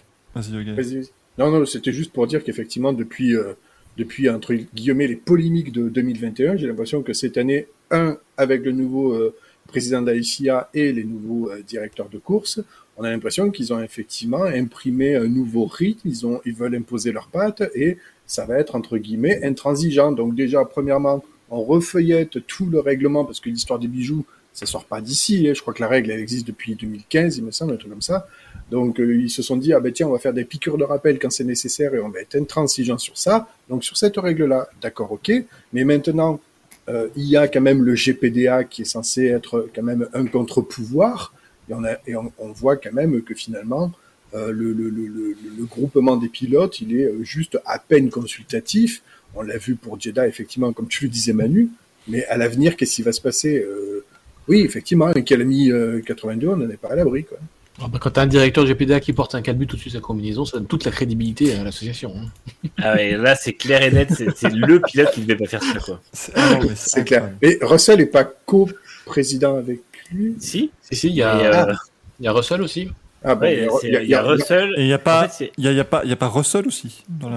[1.39, 3.53] Non, non, c'était juste pour dire qu'effectivement, depuis, euh,
[3.99, 8.73] depuis, entre guillemets, les polémiques de 2021, j'ai l'impression que cette année, un, avec le
[8.73, 9.33] nouveau
[9.67, 12.61] président de la FIA et les nouveaux euh, directeurs de course,
[12.97, 17.13] on a l'impression qu'ils ont effectivement imprimé un nouveau rythme, ils, ont, ils veulent imposer
[17.13, 20.13] leurs pattes et ça va être, entre guillemets, intransigeant.
[20.13, 24.87] Donc déjà, premièrement, on refeuillette tout le règlement parce que l'histoire des bijoux, ça sort
[24.87, 25.47] pas d'ici.
[25.47, 25.53] hein.
[25.55, 28.01] Je crois que la règle, elle existe depuis 2015, il me semble, un truc comme
[28.03, 28.27] ça.
[28.71, 30.83] Donc euh, ils se sont dit ah ben tiens on va faire des piqûres de
[30.83, 33.49] rappel quand c'est nécessaire et on va être intransigeant sur ça.
[33.69, 35.31] Donc sur cette règle là, d'accord ok.
[35.73, 36.41] Mais maintenant
[36.89, 40.27] euh, il y a quand même le GPDA qui est censé être quand même un
[40.27, 41.33] contre-pouvoir
[41.69, 43.93] et on a et on, on voit quand même que finalement
[44.35, 49.03] euh, le, le, le, le, groupement des pilotes il est euh, juste à peine consultatif.
[49.35, 51.71] On l'a vu pour Jeddah effectivement comme tu le disais Manu.
[52.09, 53.59] Mais à l'avenir qu'est-ce qui va se passer?
[53.59, 54.05] Euh,
[54.49, 57.39] Oui effectivement un Calami euh, 82 on n'en est pas à l'abri quoi.
[57.83, 60.01] Ah bah, quand t'as un directeur de GPDA qui porte un calbut au-dessus de sa
[60.01, 62.15] combinaison, ça donne toute la crédibilité à l'association.
[62.17, 62.71] hein.
[62.79, 65.63] Ah ouais, là, c'est clair et net, c'est le pilote qui ne devait pas faire
[65.63, 65.79] ça.
[65.81, 66.01] Quoi.
[66.13, 66.59] C'est ah
[66.97, 67.31] mais clair.
[67.43, 69.81] Et Russell est pas co-président avec
[70.11, 71.73] lui Si, Si, si, il y, a, euh,
[72.19, 72.89] il y a Russell aussi.
[73.23, 74.73] Ah bon, ouais, il y, a Russell.
[74.77, 76.11] Et il n'y a En pas, fait, il y a, il y a pas, il
[76.11, 77.37] y a pas Russell aussi dans la...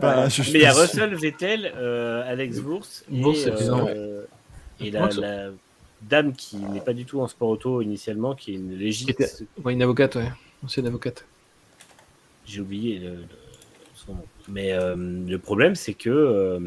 [0.00, 2.62] Bah, je- je- Mais il y a Russell, Vettel, euh, Alex et,
[3.52, 4.24] président, euh,
[4.80, 5.08] et la
[6.02, 9.24] dame qui n'est pas du tout en sport auto initialement, qui est une était-
[9.64, 10.30] Ouais, une avocate, ouais.
[10.64, 11.24] Ancienne avocate.
[12.46, 13.24] J'ai oublié le, le-
[13.94, 14.24] son nom.
[14.48, 16.58] Mais euh, le problème, c'est que euh,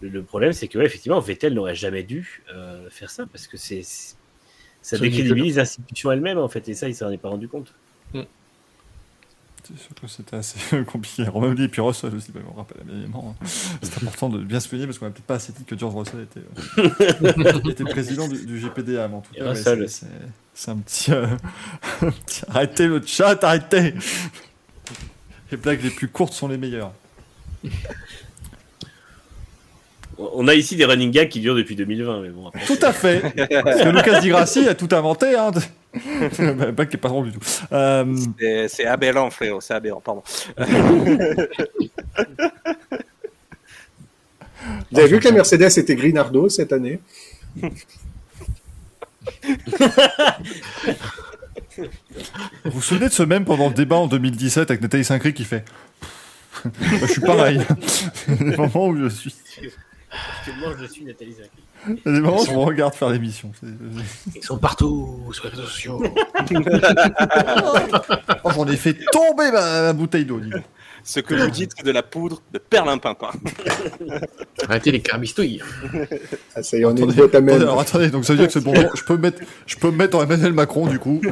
[0.00, 3.46] le, le problème, c'est que ouais, effectivement, Vettel n'aurait jamais dû euh, faire ça parce
[3.46, 4.14] que c'est c'est-
[4.80, 7.74] ça décrédibilise l'institution elle-même en fait, et ça, il s'en est pas rendu compte.
[9.68, 11.24] C'est sûr que c'était assez compliqué.
[11.28, 13.34] Romain dit, et puis Russell aussi, bah, me rappelle évidemment.
[13.44, 15.94] C'est important de bien se souvenir parce qu'on n'a peut-être pas assez dit que George
[15.94, 16.40] Russell était,
[16.78, 19.08] euh, était président du, du GPDA.
[19.08, 19.54] Mais en tout cas, ouais,
[20.54, 21.26] c'est- un petit, euh,
[22.02, 23.94] un petit- Arrêtez le chat, arrêtez
[25.50, 26.92] Les blagues les plus courtes sont les meilleures.
[30.18, 32.48] On a ici des running gags qui durent depuis 2020, mais bon.
[32.48, 33.20] après, Tout à fait
[33.62, 35.36] Parce que Lucas Di Grassi a tout inventé.
[35.36, 35.52] Hein.
[36.72, 37.46] Blague qui est pas drôle du tout.
[37.72, 38.16] Euh,
[38.68, 40.22] C'est- aberrant, frérot, c'est aberrant, pardon.
[44.90, 47.00] Vous avez vu que la Mercedes était Grinardo cette année?
[52.64, 55.44] Vous vous souvenez de ce même pendant le débat en 2017 avec Nathalie Saint-Cry qui
[55.44, 55.64] fait
[56.64, 56.70] Bah,
[57.02, 57.60] Je suis pareil.
[58.28, 59.34] Des moments où je suis.
[60.10, 61.50] Actuellement, je suis Nathalie Zaki.
[61.86, 63.52] Il y a des moments où je me regarde faire l'émission.
[64.34, 66.02] Ils sont partout sur les réseaux sociaux.
[68.44, 70.40] Oh, J'en ai fait tomber ma, ma bouteille d'eau.
[70.40, 70.62] dis donc.
[71.10, 73.32] Ce que vous dites, c'est de la poudre de perlimpin, quoi.
[74.68, 75.62] Arrêtez les carmistouilles.
[76.54, 77.62] Ah, ça y est, on est une Attendez, boîte à attendez, même.
[77.62, 78.74] alors attendez, donc ça veut dire que c'est bon.
[78.94, 81.22] Je peux me mettre, je peux me mettre en Emmanuel Macron du coup.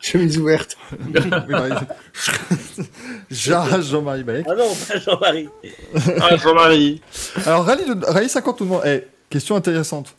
[0.00, 0.76] Chemise ouverte.
[3.30, 4.46] Jean-Marie Balek.
[4.48, 5.48] Ah non, pas Jean-Marie.
[6.20, 7.00] Ah, Jean-Marie.
[7.46, 8.82] Alors Rallye, de- Rallye 50 tout le monde.
[8.84, 10.16] Eh, question intéressante.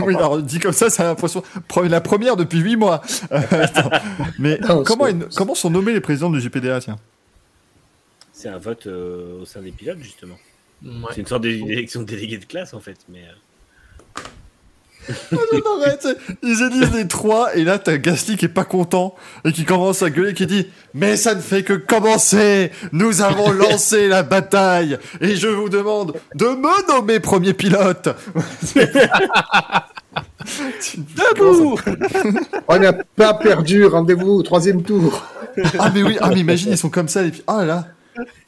[0.00, 1.42] Oui, alors dit comme ça, ça a l'impression.
[1.68, 3.00] Pre- La première depuis 8 mois.
[3.32, 3.66] Euh.
[4.38, 6.96] Mais Non, comment, c'est- sont nommés les présidents du GPDA tiens?
[8.32, 10.36] C'est un vote euh, au sein des pilotes, justement.
[10.84, 10.90] Ouais.
[11.14, 12.98] C'est une sorte d'élection de délégué de classe, en fait.
[13.08, 14.95] Mais, euh, J'adorerais, tu sais,
[16.42, 19.14] Ils élisent les trois, et là t'as Gasly qui est pas content
[19.44, 22.70] et qui commence à gueuler, qui dit Mais ça ne fait que commencer.
[22.92, 24.98] Nous avons lancé la bataille.
[25.20, 28.08] Et je vous demande de me nommer premier pilote.
[30.96, 31.78] Debout.
[32.68, 35.24] On n'a pas perdu, rendez-vous au troisième tour.
[35.78, 37.86] Ah mais oui, ah mais imagine, ils sont comme ça, et puis ah là.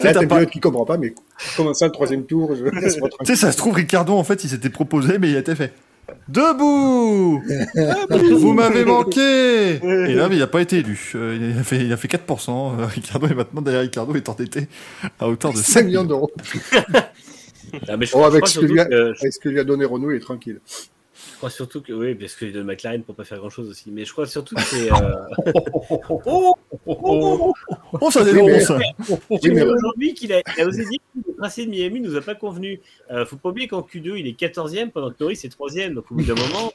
[0.00, 1.14] Là, t'as pas- pilote qui comprend pas, mais
[1.56, 2.52] comment ça, le troisième tour
[2.82, 5.54] Tu sais, ça se trouve, Ricardo, en fait, il s'était proposé, mais il a été
[5.54, 5.72] fait.
[6.28, 7.42] Debout
[8.38, 11.12] Vous m'avez manqué Et là, mais il n'a pas été élu.
[11.14, 12.50] Euh, il, a fait, il a fait 4%.
[12.80, 14.68] Euh, Ricardo est maintenant derrière Ricardo est endetté
[15.18, 16.30] à hauteur de 5 5 millions d'euros.
[17.86, 19.38] Ah, mais je, Oh, je avec crois ce que surtout lui a- que- Avec ce
[19.38, 20.58] que lui a donné Renault, il est tranquille.
[21.38, 23.92] Je crois surtout que oui, parce qu'il donne McLaren pour pas faire grand chose aussi.
[23.92, 24.90] Mais je crois surtout que c'est.
[24.90, 25.52] Euh...
[28.00, 28.72] Oh, ça Oui, dénonce
[29.40, 32.00] J'ai mais- vu aujourd'hui qu'il a, il a osé dire que le tracé de Miami
[32.00, 32.80] nous a pas convenu.
[33.12, 35.94] Euh, faut pas oublier qu'en Q2 il est 14e pendant que Norris est 3e.
[35.94, 36.72] Donc au bout d'un moment.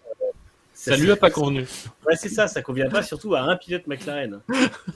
[0.87, 1.61] Euh, Ça lui a pas convenu.
[2.05, 4.39] Ouais, c'est ça, ça convient pas surtout à un pilote McLaren.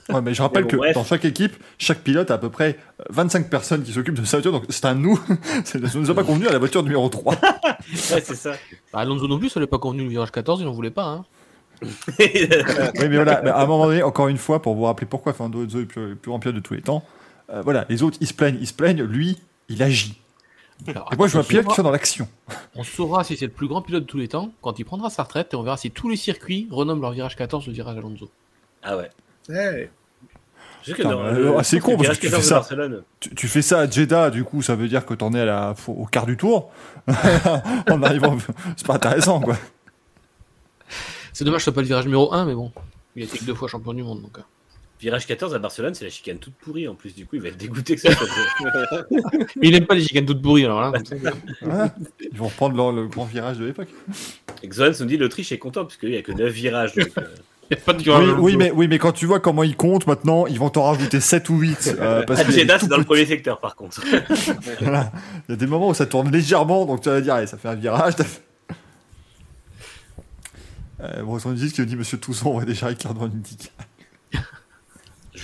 [0.08, 0.94] Ouais, mais je rappelle Mais bon, que bref.
[0.94, 2.78] dans chaque équipe, chaque pilote a à peu près
[3.10, 5.18] 25 personnes qui s'occupent de sa voiture, donc c'est un nous.
[5.64, 7.34] Ça ne nous a pas convenu à la voiture numéro 3.
[8.12, 8.52] Ouais, c'est ça.
[8.92, 10.90] Bah, Alonso non plus, ça lui a pas convenu le virage 14, il en voulait
[10.90, 11.06] pas.
[11.06, 11.24] Hein.
[12.18, 12.48] Oui,
[12.98, 15.60] mais voilà, mais à un moment donné, encore une fois, pour vous rappeler pourquoi Fernando
[15.60, 17.02] Alonso est le plus, le plus grand pilote de tous les temps,
[17.50, 19.38] euh, voilà, les autres, ils se plaignent, ils se plaignent, lui,
[19.68, 20.20] il agit.
[20.86, 22.28] Alors, Et moi, je vois pilote qui soit dans l'action.
[22.76, 25.10] On saura si c'est le plus grand pilote de tous les temps quand il prendra
[25.10, 27.96] sa retraite et on verra si tous les circuits renomment leur virage 14 le virage
[27.96, 28.30] Alonso.
[28.82, 29.10] ah ouais.
[31.00, 32.54] Alors, c'est con, parce que tu fais 14 de ça.
[32.56, 33.02] Barcelone.
[33.20, 35.44] Tu, tu fais ça à Jeddah, du coup, ça veut dire que t'en es à
[35.44, 36.70] la, au quart du tour.
[37.90, 38.36] en arrivant,
[38.76, 39.56] c'est pas intéressant, quoi.
[41.32, 42.72] C'est dommage que ce soit pas le virage numéro 1, mais bon.
[43.16, 44.22] Il a été que deux fois champion du monde.
[44.22, 44.42] Donc, euh.
[45.00, 47.14] Virage 14 à Barcelone, c'est la chicane toute pourrie en plus.
[47.14, 48.10] Du coup, il va être dégoûté que ça.
[48.12, 48.26] soit-
[49.56, 50.90] Mais il aime pas les chicanes toutes pourries, alors là.
[50.92, 51.14] comme ça.
[51.62, 51.94] Voilà.
[52.32, 53.88] Ils vont reprendre leur- le grand virage de l'époque.
[54.62, 56.94] Et Xoan nous dit l'Autriche est content parce qu'il n'y a que 9 virages.
[56.94, 57.22] Donc, euh,
[57.70, 59.62] Il y a pas de virage Oui, oui, mais, oui, mais quand tu vois comment
[59.62, 61.96] ils comptent maintenant, ils vont t'en rajouter 7 ou 8.
[62.00, 64.02] euh, parce qu'il c'est dans le premier secteur par contre.
[64.80, 65.12] Voilà.
[65.48, 67.58] Il y a des moments où ça tourne légèrement, donc tu vas dire, allez, ça
[67.58, 68.16] fait un virage.
[68.16, 68.40] t'as fait-
[71.00, 72.90] Euh, bon, on dit que dit Monsieur Toussaint, on voit déjà en
[73.22, 73.68] Indica.
[73.78, 73.97] Je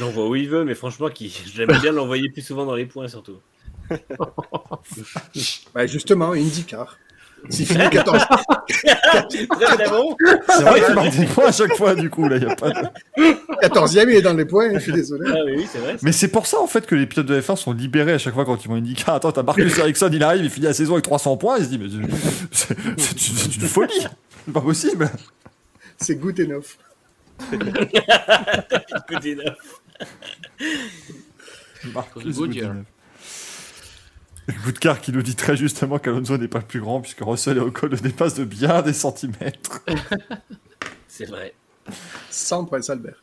[0.00, 1.28] l'envoie où il veut, mais franchement, qui...
[1.54, 3.38] j'aime bien l'envoyer plus souvent dans les points surtout.
[5.74, 6.98] bah, justement, IndyCar.
[7.50, 8.18] S'il finit 14,
[8.66, 10.16] Très très bon.
[10.48, 12.56] C'est vrai qu'il marque des points à chaque fois, du coup, là, il y a
[12.56, 15.30] pas de- 14e, il est dans les points, je suis désolé.
[15.30, 15.96] Ah oui, oui, c'est vrai.
[16.00, 18.32] Mais c'est pour ça, en fait, que les pilotes de F1 sont libérés à chaque
[18.32, 19.14] fois quand ils vont Indica.
[19.14, 21.68] Attends, t'as Marcus Ericsson, il arrive, il finit la saison avec 300 points, il se
[21.68, 21.88] dit, mais
[22.50, 24.06] c'est- c'est c'est- c'est une folie.
[24.46, 25.10] C'est pas possible.
[25.98, 26.78] C'est good enough.
[27.52, 29.54] Écoutez, là.
[31.92, 32.74] Marcus Goodyear.
[34.64, 37.60] Goodcar qui nous dit très justement qu'Alonso n'est pas le plus grand puisque Russell et
[37.60, 39.82] Ocon le dépassent de bien des centimètres.
[41.08, 41.54] C'est vrai.
[42.30, 43.22] Sans Prince Albert.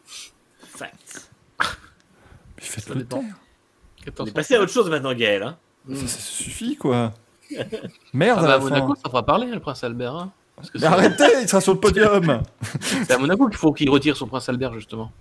[0.60, 1.30] Fact.
[1.60, 3.23] Mais faites Ça le temps.
[3.23, 4.30] On 14.
[4.30, 5.43] est passé à autre chose maintenant, Gaël.
[5.43, 5.57] Hein.
[5.93, 7.14] Ça, ça suffit quoi.
[8.14, 8.69] Merde Ah à bah, à la fin.
[8.69, 10.15] Monaco, ça fera parler, le prince Albert.
[10.15, 10.31] hein.
[10.56, 12.41] Parce que Mais c'est arrêtez, il sera sur le podium.
[12.81, 15.11] c'est à Monaco qu'il faut qu'il retire son prince Albert, justement.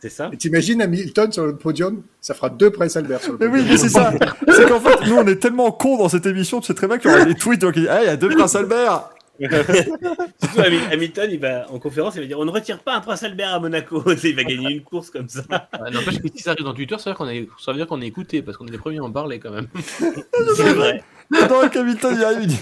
[0.00, 0.28] C'est ça.
[0.32, 3.64] Et t'imagines Hamilton sur le podium Ça fera deux Prince Albert sur le Mais podium.
[3.64, 4.12] oui, mais c'est ça.
[4.48, 6.98] C'est qu'en fait, nous on est tellement cons dans cette émission, tu sais très bien
[6.98, 9.10] qu'il y aura des tweets donc il dit, Ah, il y a deux Prince Albert.
[9.40, 13.00] Surtout Hamil- Hamilton, il va en conférence, il va dire on ne retire pas un
[13.00, 14.02] prince Albert à Monaco.
[14.24, 15.42] Il va gagner une course comme ça.
[15.50, 17.76] Ouais, N'empêche que si ça arrive dans Twitter, ça veut dire qu'on est, ça veut
[17.76, 19.66] dire qu'on est écouté, parce qu'on est les premiers à en parler quand même.
[19.98, 21.02] C'est vrai.
[21.30, 22.60] Pendant qu'Hamilton il arrive, il dit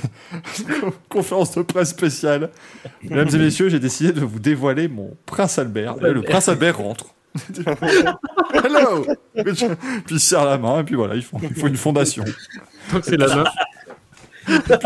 [1.08, 2.50] conférence de presse spéciale.
[3.04, 5.94] Mesdames et messieurs, j'ai décidé de vous dévoiler mon Prince Albert.
[6.04, 7.06] Et le Prince Albert rentre.
[8.54, 9.54] Hello Puis
[10.10, 12.24] il se serre la main, et puis voilà, ils font, il faut une fondation.
[12.92, 13.44] Donc c'est la main.
[14.46, 14.82] Donc,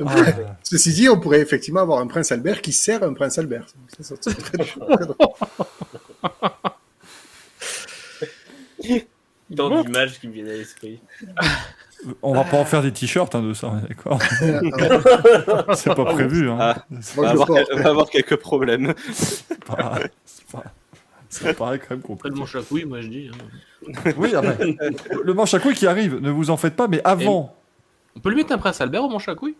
[0.06, 0.58] Ah.
[0.62, 3.66] Ceci dit, on pourrait effectivement avoir un Prince Albert qui sert un Prince Albert.
[4.00, 5.16] Ça, ça, c'est très drôle, très drôle.
[9.56, 11.00] Tant d'images qui me viennent à l'esprit.
[12.22, 14.20] On va pas en faire des t-shirts hein, de ça, d'accord
[15.74, 16.50] C'est pas prévu.
[16.50, 16.56] Hein.
[16.60, 16.76] Ah.
[17.16, 17.60] On va, avoir, porte.
[17.72, 18.92] on va avoir quelques problèmes.
[19.66, 20.64] pas- c'est pas-
[21.28, 22.34] Ça paraît quand même compliqué.
[22.34, 23.30] le manche à couilles, moi je dis.
[23.32, 23.92] hein.
[24.16, 24.42] Oui, ah
[25.24, 27.54] le manche à couilles qui arrive, ne vous en faites pas, mais avant,
[28.16, 29.56] On peut lui mettre un prince Albert au manche à couilles?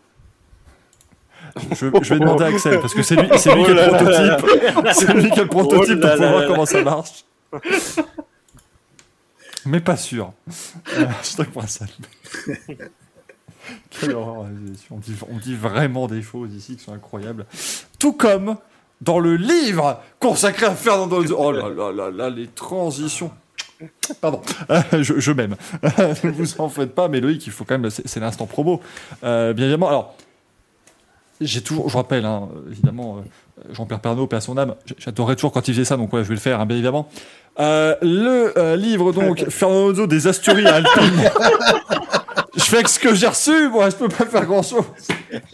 [1.71, 3.87] Je, je vais demander à Axel, parce que c'est lui, c'est lui qui a le
[3.87, 4.93] prototype.
[4.93, 7.25] C'est lui qui a le prototype Oh là pour voir comment ça marche.
[9.67, 10.33] Mais pas sûr.
[11.19, 12.89] Hashtag Prince Albert.
[13.89, 14.45] Quelle horreur.
[14.91, 17.45] On dit, vraiment des choses ici qui sont incroyables.
[17.99, 18.55] Tout comme
[19.01, 21.23] dans le livre consacré à Fernando.
[21.37, 23.31] Oh là là là là, les transitions.
[24.21, 24.41] Pardon,
[24.71, 25.55] Euh, je, m'aime.
[25.83, 27.91] ne vous en faites pas, mais Loïc, il faut quand même.
[27.91, 28.81] C'est l'instant promo.
[29.23, 29.89] Euh, bien évidemment.
[29.89, 30.15] Alors,
[31.41, 35.51] j'ai toujours, je rappelle, hein, évidemment, euh, Jean-Pierre Pernaut, paix à son âme, j'adorais toujours
[35.51, 37.09] quand il faisait ça, donc ouais, je vais le faire, hein, bien évidemment.
[37.59, 41.29] Euh, le euh, livre, donc, Fernando Alonso des Asturies à Alpine.
[42.55, 44.83] je fais avec ce que j'ai reçu, moi, je peux pas faire grand chose.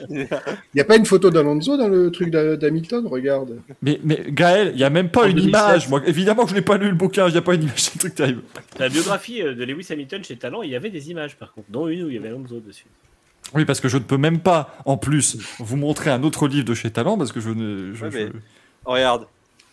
[0.10, 0.28] Il
[0.76, 3.58] n'y a pas une photo d'Alonso dans le truc d'Ha- d'Hamilton Regarde.
[3.82, 5.50] Mais, mais Gaël, il y a même pas En une 2007.
[5.50, 5.90] image.
[5.90, 7.74] Moi, évidemment que je n'ai pas lu le bouquin, il n'y a pas une image,
[7.82, 8.42] c'est un truc terrible.
[8.80, 11.88] La biographie de Lewis Hamilton chez Talent, il y avait des images par contre, dont
[11.88, 12.86] une où il y avait Alonso dessus.
[13.54, 16.66] Oui, parce que je ne peux même pas, en plus, vous montrer un autre livre
[16.66, 17.94] de chez Talent, parce que je ne.
[17.94, 18.32] je- Ouais, je- mais-
[18.86, 19.28] Regarde.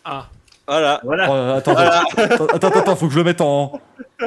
[0.05, 0.29] Ah,
[0.67, 1.01] Voilà.
[1.03, 1.27] Voilà.
[1.31, 3.81] Oh, attends, attends, attends, attends, attends, faut que je le mette en.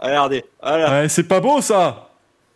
[0.00, 0.44] Regardez.
[0.62, 0.90] Voilà.
[1.02, 2.10] Ouais, c'est pas beau ça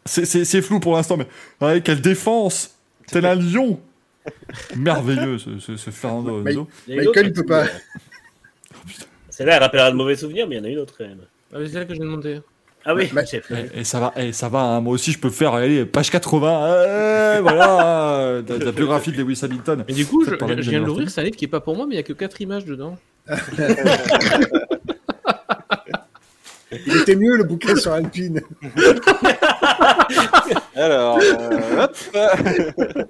[0.05, 1.27] C'est- C'est c'est flou pour l'instant, mais.
[1.61, 2.75] Ouais, quelle défense
[3.07, 3.79] Tel un lion
[4.77, 6.69] Merveilleux ce, ce, ce Fernando Mais- Alonso.
[6.89, 7.65] Michael, il peut pas.
[9.31, 11.21] Celle-là, elle rappellera de mauvais souvenirs, mais il y en a une autre quand même.
[11.53, 12.41] Ah, mais c'est là que je viens de monter.
[12.85, 13.51] Ah oui, Mais- chef.
[13.51, 16.11] Et, et ça va, et ça va hein, moi aussi je peux faire allez, page
[16.11, 19.85] 80, euh, voilà, de, de la biographie de Lewis Hamilton.
[19.87, 21.87] Mais du coup, je, viens de l'ouvrir, c'est un livre qui est pas pour moi,
[21.87, 22.97] mais il y a que 4 images dedans.
[26.87, 28.43] Il était mieux le bouquin sur Alpine.
[30.77, 31.97] Alors, euh, hop.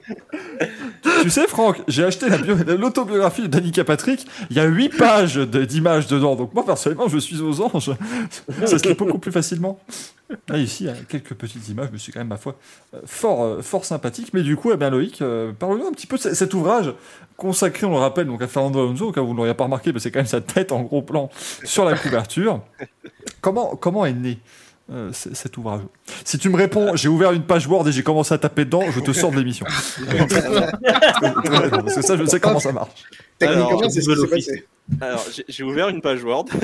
[1.23, 4.27] Tu sais, Franck, j'ai acheté la bio- l'autobiographie de Danica Patrick.
[4.51, 6.37] Il y a 8 pages d'images dedans.
[6.37, 7.91] Donc, moi, personnellement, je suis aux anges.
[8.67, 9.79] Ça se lit beaucoup plus facilement.
[10.49, 12.57] Là, ici, il y a quelques petites images, mais c'est quand même, ma foi,
[12.95, 14.31] euh, fort, euh, fort sympathique.
[14.35, 16.93] Mais du coup, eh bien, Loïc, euh, parle-nous un petit peu de cet ouvrage
[17.37, 20.01] consacré, on le rappelle, donc à Fernando Alonso, cas vous ne l'auriez pas remarqué, mais
[20.01, 21.31] c'est quand même sa tête en gros plan
[21.65, 22.61] sur la couverture.
[23.41, 24.39] Comment, comment est né
[24.91, 25.83] euh, cet ouvrage
[26.25, 28.83] Si tu me réponds, j'ai ouvert une page Word et j'ai commencé à taper dedans,
[28.91, 29.67] je te sors de l'émission.
[30.09, 33.03] Parce que ça, je sais comment ça marche.
[33.39, 34.47] Techniquement, Alors, c'est ce qui s'est Office.
[34.47, 34.67] passé.
[35.03, 36.47] Alors, j'ai- j'ai ouvert une page Word.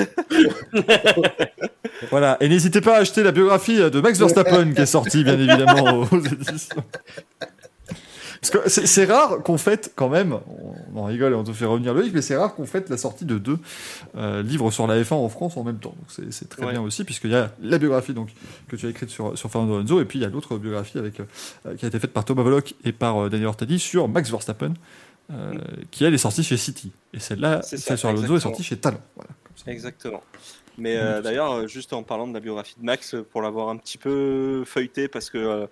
[2.10, 5.34] Voilà, et n'hésitez pas à acheter la biographie de Max Verstappen qui est sortie, bien
[5.38, 6.76] évidemment, aux éditions.
[8.47, 10.39] Parce que c'est c'est rare qu'on fête quand même,
[10.95, 12.99] on en rigole et on te fait revenir Loïc, mais c'est rare qu'on fête la
[12.99, 13.59] sortie de deux
[14.16, 15.95] euh, livres sur la F1 en France en même temps.
[15.97, 16.73] Donc c'est- c'est très Ouais.
[16.73, 18.29] bien aussi, puisqu'il y a la biographie donc,
[18.69, 20.99] que tu as écrite sur, sur Fernando Alonso, et puis il y a l'autre biographie
[20.99, 24.09] avec, euh, qui a été faite par Thomas Volok et par euh, Daniel Ortadi sur
[24.09, 24.75] Max Verstappen,
[25.33, 25.55] euh,
[25.91, 26.93] qui elle est sortie chez City.
[27.15, 29.01] Et celle-là, celle sur Alonso est sortie chez Talent.
[29.16, 29.73] Voilà, comme ça.
[29.73, 30.23] Exactement.
[30.76, 33.68] Mais euh, d'ailleurs, euh, juste en parlant de la biographie de Max, euh, pour l'avoir
[33.68, 35.66] un petit peu feuilleté, parce que euh,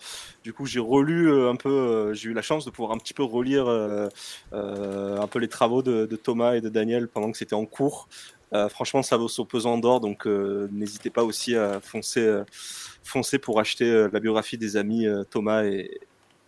[0.44, 3.14] du coup j'ai relu un peu, euh, j'ai eu la chance de pouvoir un petit
[3.14, 3.68] peu relire
[4.52, 8.08] un peu les travaux de, de Thomas et de Daniel pendant que c'était en cours.
[8.68, 12.42] Franchement, ça vaut son pesant d'or, donc n'hésitez pas aussi à foncer,
[13.02, 16.00] foncer pour acheter la biographie des amis Thomas et,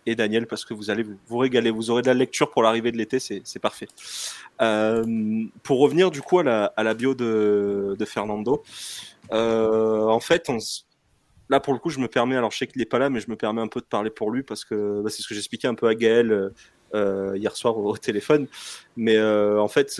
[0.05, 1.71] et Daniel, parce que vous allez vous, vous régaler.
[1.71, 3.87] Vous aurez de la lecture pour l'arrivée de l'été, c'est parfait.
[4.61, 8.63] Euh, pour revenir du coup à la, à la bio de, de Fernando,
[9.31, 10.57] euh, en fait, on,
[11.49, 13.19] là pour le coup, je me permets, alors je sais qu'il n'est pas là, mais
[13.19, 15.33] je me permets un peu de parler pour lui parce que bah, c'est ce que
[15.33, 16.51] j'expliquais un peu à Gaël
[16.93, 18.47] euh, hier soir au, au téléphone.
[18.95, 19.99] Mais en fait,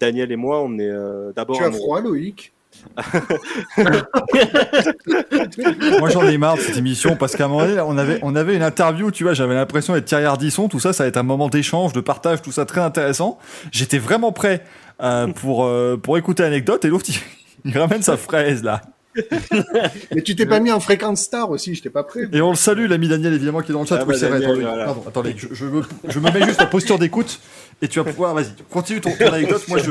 [0.00, 0.92] Daniel et moi, on est
[1.34, 1.56] d'abord.
[1.56, 2.52] Tu as froid, Loïc?
[5.98, 8.34] Moi j'en ai marre de cette émission parce qu'à un moment donné, on avait, on
[8.34, 11.16] avait une interview, tu vois, j'avais l'impression d'être Thierry Ardisson, tout ça, ça va être
[11.16, 13.38] un moment d'échange, de partage, tout ça très intéressant.
[13.72, 14.62] J'étais vraiment prêt
[15.02, 17.16] euh, pour, euh, pour écouter l'anecdote et l'autre il,
[17.70, 18.82] il ramène sa fraise là.
[20.14, 22.28] Mais tu t'es pas mis en fréquence star aussi, j'étais pas prêt.
[22.32, 23.98] Et on le salue, l'ami Daniel évidemment qui est dans le chat.
[24.00, 24.84] Ah oui, bah, c'est vrai, Daniel, attends, voilà.
[24.84, 27.40] pardon, attendez, je, je me, je me mets juste en posture d'écoute
[27.82, 29.90] et tu vas pouvoir, vas-y, continue ton, ton anecdote, moi je,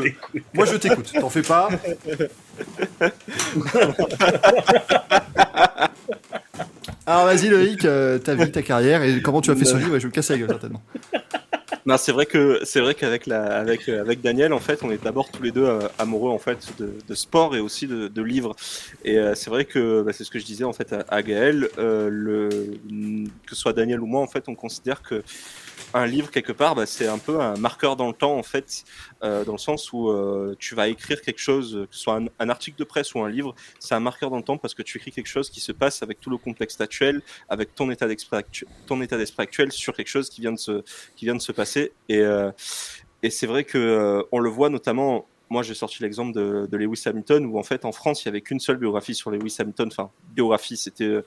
[0.53, 1.69] moi je t'écoute, t'en fais pas.
[7.05, 9.95] Alors vas-y Loïc, euh, ta vie, ta carrière et comment tu as fait ce livre
[9.95, 10.81] et je vais me casser la gueule certainement.
[11.85, 15.03] Non, c'est vrai que c'est vrai qu'avec la avec avec Daniel en fait, on est
[15.03, 18.21] d'abord tous les deux euh, amoureux en fait de, de sport et aussi de, de
[18.23, 18.55] livres.
[19.03, 21.21] Et euh, c'est vrai que bah, c'est ce que je disais en fait à, à
[21.21, 22.49] Gaël, euh, le
[23.45, 25.21] que ce soit Daniel ou moi en fait, on considère que
[25.95, 28.83] un livre quelque part, bah, c'est un peu un marqueur dans le temps en fait,
[29.23, 32.49] euh, dans le sens où euh, tu vas écrire quelque chose, que ce soit un,
[32.49, 34.97] article de presse ou un livre, c'est un marqueur dans le temps parce que tu
[34.97, 38.37] écris quelque chose qui se passe avec tout le contexte actuel, avec ton état d'esprit
[39.37, 41.93] actuel sur quelque chose qui vient de se passer.
[42.09, 42.51] Et, euh,
[43.23, 45.27] et c'est vrai que euh, on le voit notamment.
[45.49, 48.29] Moi, j'ai sorti l'exemple de, de Lewis Hamilton, où en fait, en France, il y
[48.29, 49.87] avait qu'une seule biographie sur Lewis Hamilton.
[49.91, 51.21] Enfin, biographie, c'était euh,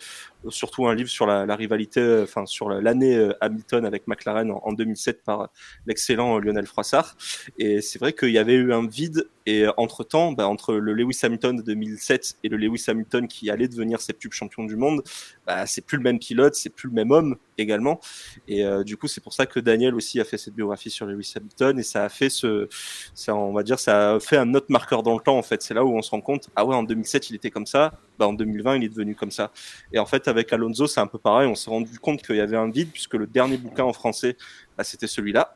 [0.48, 4.06] surtout un livre sur la, la rivalité, euh, enfin sur la- l'année euh, Hamilton avec
[4.08, 5.50] McLaren en, en 2007 par
[5.86, 7.16] l'excellent Lionel Froissart.
[7.58, 9.28] Et c'est vrai qu'il y avait eu un vide.
[9.46, 13.48] Et entre temps, bah, entre le Lewis Hamilton de 2007 et le Lewis Hamilton qui
[13.50, 15.02] allait devenir septuple champion du monde,
[15.46, 17.98] bah, c'est plus le même pilote, c'est plus le même homme également.
[18.46, 21.32] Et du coup, c'est pour ça que Daniel aussi a fait cette biographie sur Lewis
[21.34, 22.68] Hamilton et ça a fait ce,
[23.14, 25.62] ça, on va dire, ça a fait un autre marqueur dans le temps en fait.
[25.62, 27.92] C'est là où on se rend compte, ah ouais, en 2007 il était comme ça,
[28.18, 29.50] bah en 2020 il est devenu comme ça.
[29.92, 31.48] Et en fait, avec Alonso, c'est un peu pareil.
[31.48, 34.36] On s'est rendu compte qu'il y avait un vide puisque le dernier bouquin en français,
[34.76, 35.54] bah, c'était celui-là.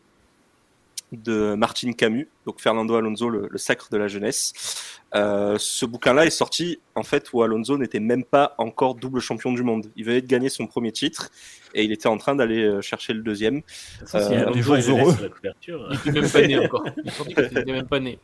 [1.13, 4.99] De Martin Camus, donc Fernando Alonso, le, sacre de la jeunesse.
[5.15, 9.53] Euh, ce bouquin-là est sorti en fait où Alonso n'était même pas encore double champion
[9.53, 9.91] du monde.
[9.95, 11.31] Il venait de gagner son premier titre
[11.75, 13.61] et il était en train d'aller euh, chercher le deuxième.
[14.15, 15.15] euh, des jours heureux.
[16.07, 16.85] Il n'était même pas né encore.
[17.29, 18.19] Il n'était même pas né.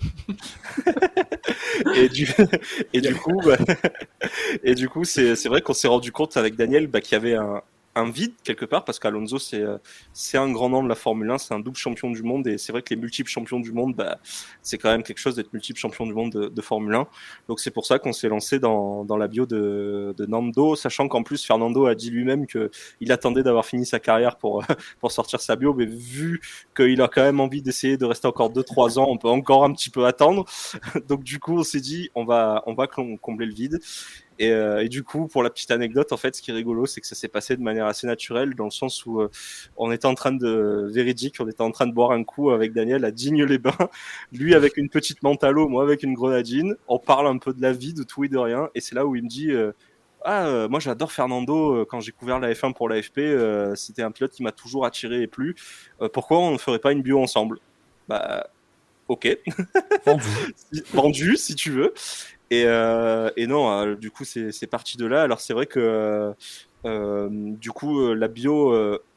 [1.95, 2.27] et du
[2.95, 3.59] et du coup bah,
[4.65, 7.17] et du coup c'est c'est vrai qu'on s'est rendu compte avec Daniel bah, qu'il y
[7.17, 7.63] avait un
[7.99, 9.79] un vide quelque part parce qu'Alonso c'est euh,
[10.13, 12.59] c'est un grand nom de la Formule 1, c'est un double champion du monde et
[12.59, 14.19] c'est vrai que les multiples champions du monde, bah,
[14.63, 17.07] c'est quand même quelque chose d'être multiple champion du monde de, Formule 1.
[17.49, 21.09] Donc c'est pour ça qu'on s'est lancé dans, dans la bio de, de Nando, sachant
[21.09, 22.71] qu'en plus Fernando a dit lui-même que
[23.01, 24.65] il attendait d'avoir fini sa carrière pour
[25.01, 26.41] pour sortir sa bio, mais vu
[26.77, 29.73] qu'il a quand même envie d'essayer de rester encore 2-3 ans, on peut encore un
[29.73, 30.45] petit peu attendre.
[31.09, 33.81] Donc du coup on s'est dit on va on va combler le vide
[34.39, 36.87] et, euh, et, du coup, pour la petite anecdote, en fait, ce qui est rigolo,
[36.87, 39.31] c'est que ça s'est passé de manière assez naturelle, dans le sens où euh,
[39.77, 42.73] on était en train de véridique, on était en train de boire un coup avec
[42.73, 43.89] Daniel à Digne-les-Bains,
[44.33, 46.77] lui avec une petite l'eau, moi avec une grenadine.
[46.87, 49.07] On parle un peu de la vie, de tout et de rien, et c'est là
[49.07, 49.51] où il me dit.
[49.51, 49.73] Euh,
[50.25, 51.87] ah, moi j'adore Fernando.
[51.87, 53.21] Quand j'ai couvert la F1 pour l'AFP,
[53.77, 55.55] c'était un pilote qui m'a toujours attiré et plu.
[56.13, 57.61] pourquoi on ne ferait pas une bio ensemble?
[58.09, 58.49] Bah,
[59.07, 59.39] ok.
[60.05, 60.25] Vendu.
[60.93, 61.95] Vendu, si tu veux.
[62.51, 65.23] Et, euh, et non, euh, du coup, c'est parti de là.
[65.23, 66.35] Alors, c'est vrai que
[66.85, 68.73] euh, du coup, la bio,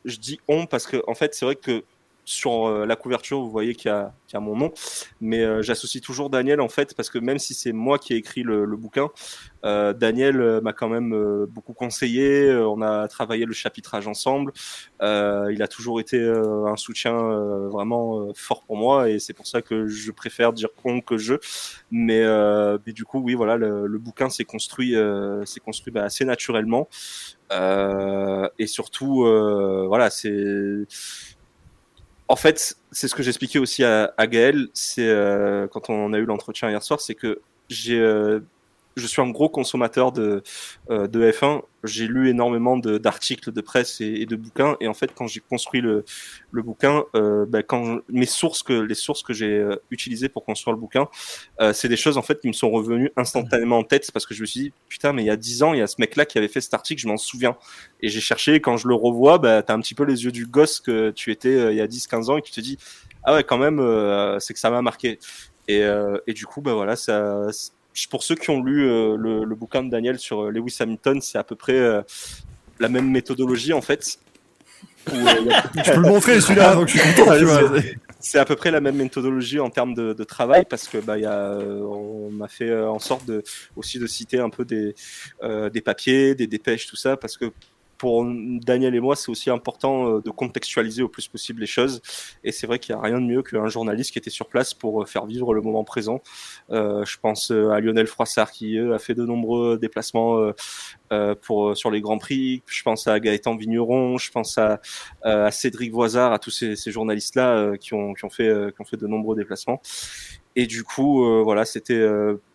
[0.06, 1.84] je dis on parce que en fait, c'est vrai que
[2.32, 4.72] sur euh, la couverture, vous voyez qu'il y, a mon nom,
[5.20, 8.16] mais euh, j'associe toujours Daniel en fait, parce que même si c'est moi qui ai
[8.16, 9.10] écrit le, bouquin,
[9.66, 12.52] euh, Daniel m'a quand même beaucoup conseillé.
[12.54, 14.54] On a travaillé le chapitrage ensemble.
[15.02, 17.14] il a toujours été un soutien
[17.68, 21.36] vraiment fort pour moi, et c'est pour ça que je préfère dire on que je.
[21.92, 22.24] Mais,
[22.88, 24.96] du coup, oui, voilà, le, bouquin s'est construit,
[25.64, 26.88] construit bah, assez naturellement,
[27.52, 29.26] et surtout,
[29.88, 30.88] voilà, c'est
[32.32, 36.24] en fait, c'est ce que j'expliquais aussi à, Gaël, c'est euh, quand on a eu
[36.24, 38.40] l'entretien hier soir, c'est que j'ai euh,
[38.96, 40.44] je suis un gros consommateur de,
[40.90, 41.62] euh, de F1.
[41.84, 44.78] J'ai lu énormément d'articles de, presse et, de bouquins.
[44.82, 46.06] Et en fait, quand j'ai construit le,
[46.52, 50.46] le bouquin, euh, bah, quand mes sources que les sources que j'ai euh, utilisées pour
[50.46, 51.08] construire le bouquin,
[51.60, 54.36] euh, c'est des choses en fait qui me sont revenues instantanément en tête parce que
[54.36, 55.96] je me suis dit putain, mais il y a dix ans, il y a ce
[56.00, 57.58] mec-là qui avait fait cet article, je m'en souviens.
[58.02, 58.62] Et j'ai cherché.
[58.62, 61.32] quand je le revois, bah, t'as un petit peu les yeux du gosse que tu
[61.32, 62.78] étais euh, il y a 10-15 ans et tu te dis
[63.24, 63.80] ah ouais, quand même,
[64.40, 65.20] c'est que ça m'a marqué.
[65.68, 65.84] Et,
[66.26, 67.52] et, du coup, bah voilà, ça
[68.10, 71.38] pour ceux qui ont lu euh, le, bouquin de Daniel sur euh, Lewis Hamilton, c'est
[71.38, 72.02] à peu près euh,
[72.80, 74.20] la même méthodologie en fait.
[75.08, 77.32] tu peux le montrer celui-là, donc je suis content.
[78.20, 81.26] c'est à peu près la même méthodologie en termes de, travail parce que bah y
[81.26, 83.44] a, on a fait en sorte de
[83.76, 84.94] aussi de citer un peu des
[85.42, 87.52] des papiers, des dépêches, tout ça parce que
[88.02, 92.02] pour Daniel et moi, c'est aussi important euh, de contextualiser au plus possible les choses.
[92.44, 94.74] Et c'est vrai qu'il n'y a rien de mieux qu'un journaliste qui était sur place
[94.74, 96.20] pour euh, faire vivre le moment présent.
[96.72, 100.52] Euh, je pense à Lionel Froissart qui a fait de nombreux déplacements
[101.44, 102.64] pour sur les grands prix.
[102.66, 104.18] Je pense à Gaëtan Vigneron.
[104.18, 104.82] Je pense à,
[105.22, 108.86] à Cédric Voisard, à tous ces, ces journalistes-là qui ont qui ont fait qui ont
[108.86, 109.80] fait de nombreux déplacements.
[110.56, 112.04] Et du coup, voilà, c'était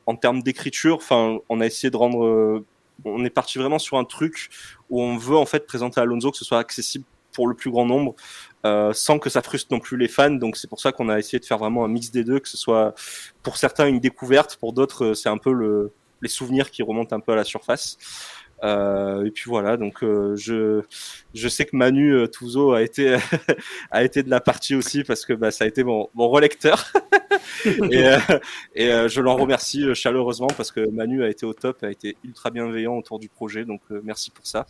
[0.07, 0.97] en termes d'écriture.
[0.97, 2.65] Enfin, on a essayé de rendre
[3.05, 4.49] on est parti vraiment sur un truc
[4.91, 7.85] où on veut en fait présenter Alonso que ce soit accessible pour le plus grand
[7.85, 8.15] nombre,
[8.65, 10.31] euh, sans que ça frustre non plus les fans.
[10.31, 12.49] Donc c'est pour ça qu'on a essayé de faire vraiment un mix des deux, que
[12.49, 12.95] ce soit
[13.43, 15.93] pour certains une découverte, pour d'autres euh, c'est un peu le,
[16.23, 17.99] les souvenirs qui remontent un peu à la surface.
[18.65, 20.83] Euh, et puis voilà, donc euh, je
[21.35, 23.17] je sais que Manu euh, Touzo a été
[23.91, 26.91] a été de la partie aussi parce que bah, ça a été mon, mon relecteur
[27.67, 28.19] et, euh,
[28.75, 32.51] et je l'en remercie chaleureusement parce que Manu a été au top, a été ultra
[32.51, 34.67] bienveillant autour du projet, donc merci pour ça.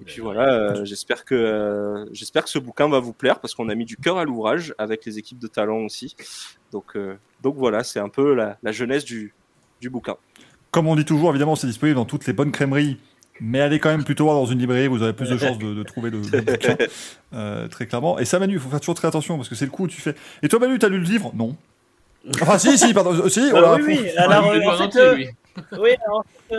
[0.00, 3.74] Et puis voilà, j'espère que j'espère que ce bouquin va vous plaire parce qu'on a
[3.74, 6.14] mis du cœur à l'ouvrage avec les équipes de talent aussi.
[6.70, 6.96] Donc
[7.42, 9.34] donc voilà, c'est un peu la, la jeunesse du
[9.80, 10.16] du bouquin.
[10.70, 12.98] Comme on dit toujours, évidemment, c'est disponible dans toutes les bonnes crèmeries
[13.40, 15.74] mais allez quand même plutôt voir dans une librairie, vous aurez plus de chances de,
[15.74, 16.76] de trouver le, le bouquin,
[17.32, 18.18] euh, très clairement.
[18.18, 19.88] Et ça, Manu, il faut faire toujours très attention parce que c'est le coup où
[19.88, 20.14] tu fais.
[20.42, 21.32] Et toi, Manu, t'as lu le livre?
[21.34, 21.56] Non.
[22.42, 23.14] Enfin, si, si, pardon.
[23.14, 24.10] Euh, si, ah, oui, oui.
[24.16, 25.24] Alors, euh, en fait, euh...
[25.78, 26.56] oui, alors, euh...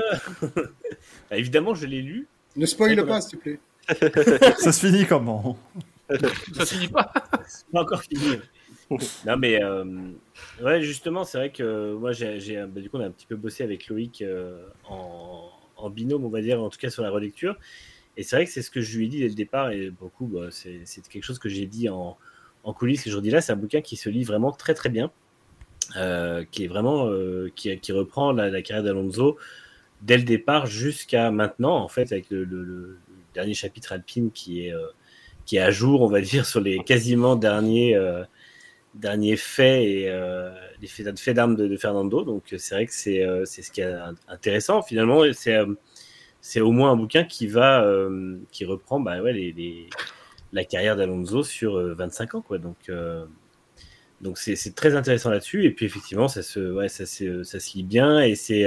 [1.29, 2.27] bah, évidemment, je l'ai lu.
[2.55, 3.59] Ne spoil pas, s'il te plaît.
[4.59, 5.57] ça se finit comment?
[6.53, 7.11] Ça se finit pas.
[7.47, 8.39] C'est pas encore fini.
[9.25, 9.85] non, mais euh,
[10.63, 13.35] ouais, justement, c'est vrai que moi, j'ai, bah, du coup, on a un petit peu
[13.35, 14.23] bossé avec Loïc
[14.87, 15.48] en
[15.83, 17.57] en binôme, on va dire, en tout cas sur la relecture.
[18.17, 19.89] Et c'est vrai que c'est ce que je lui ai dit dès le départ, et
[19.89, 22.17] beaucoup, bah, c'est quelque chose que j'ai dit en,
[22.63, 24.89] en coulisses, et je dis là, c'est un bouquin qui se lit vraiment très très
[24.89, 25.11] bien,
[25.95, 29.37] euh, qui est vraiment, euh, qui, qui, reprend la, carrière d'Alonso
[30.01, 32.97] dès le départ jusqu'à maintenant, en fait, avec le,
[33.33, 34.87] dernier chapitre Alpine qui est, euh,
[35.45, 37.97] qui est à jour, on va dire, sur les quasiment derniers
[38.95, 40.11] derniers faits et
[40.81, 42.23] les faits, d'armes de, Fernando.
[42.23, 43.95] Donc c'est vrai que c'est c'est ce qui est
[44.27, 45.23] intéressant finalement.
[45.33, 45.57] C'est
[46.41, 47.85] c'est au moins un bouquin qui va
[48.51, 49.89] qui reprend bah, ouais, les,
[50.53, 52.57] la carrière d'Alonso sur 25 ans quoi.
[52.57, 52.91] Donc
[54.21, 55.65] donc c'est très intéressant là-dessus.
[55.65, 58.65] Et puis effectivement, ça se, ouais, ça, ça se lit bien et c'est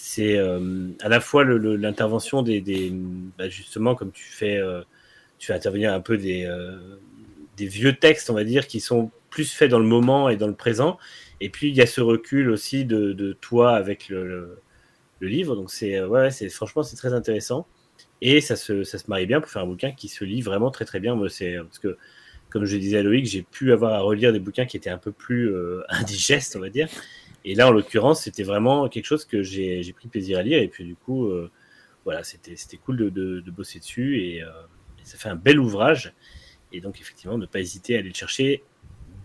[0.00, 2.92] c'est euh, à la fois l'intervention des, des
[3.36, 4.82] bah, justement comme tu fais euh,
[5.38, 6.78] tu fais intervenir un peu des, euh,
[7.56, 10.46] des vieux textes on va dire qui sont plus faits dans le moment et dans
[10.46, 10.98] le présent
[11.40, 14.58] et puis il y a ce recul aussi de, de toi avec le,
[15.20, 17.66] le, livre donc c'est ouais c'est franchement c'est très intéressant
[18.20, 20.70] et ça se, ça se marie bien pour faire un bouquin qui se lit vraiment
[20.70, 21.96] très très bien moi c'est parce que
[22.50, 24.98] comme je disais à Loïc j'ai pu avoir à relire des bouquins qui étaient un
[24.98, 25.52] peu plus
[25.88, 26.88] indigestes on va dire
[27.44, 30.60] et là, en l'occurrence, c'était vraiment quelque chose que j'ai pris plaisir à lire.
[30.60, 31.50] Et puis, du coup, euh,
[32.04, 34.40] voilà, c'était cool de, de, bosser dessus.
[34.42, 34.46] Euh,
[34.98, 36.12] et, ça fait un bel ouvrage.
[36.72, 38.64] Et donc, effectivement, ne pas hésiter à aller le chercher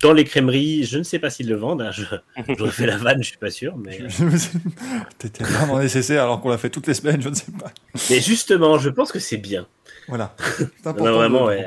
[0.03, 0.84] dans les crèmeries.
[0.84, 1.81] Je ne sais pas s'ils le vendent.
[1.81, 1.91] Hein.
[1.91, 3.75] J'aurais fait la vanne, je suis pas sûr.
[3.77, 3.99] Mais
[5.17, 7.21] t'étais vraiment nécessaire alors qu'on l'a fait toutes les semaines.
[7.21, 7.71] Je ne sais pas.
[8.11, 9.67] Mais justement, je pense que c'est bien.
[10.07, 10.35] Voilà.
[10.84, 11.65] Vraiment, ouais,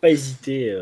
[0.00, 0.76] pas hésiter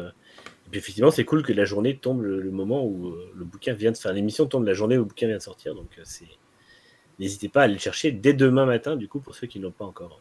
[0.79, 3.97] effectivement, c'est cool que la journée tombe le, moment où euh, le bouquin vient de
[3.97, 5.75] faire l'émission tombe la journée où le bouquin vient de sortir.
[5.75, 6.29] Donc, euh, c'est
[7.19, 9.71] n'hésitez pas à aller le chercher dès demain matin, du coup, pour ceux qui n'ont
[9.71, 10.21] pas encore.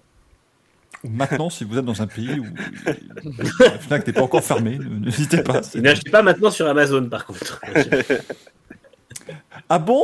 [1.03, 2.45] Maintenant, si vous êtes dans un pays où
[3.59, 5.61] la Fnac n'est pas encore fermée, n'hésitez pas.
[5.75, 7.59] N'achetez pas maintenant sur Amazon, par contre.
[9.69, 10.03] ah bon?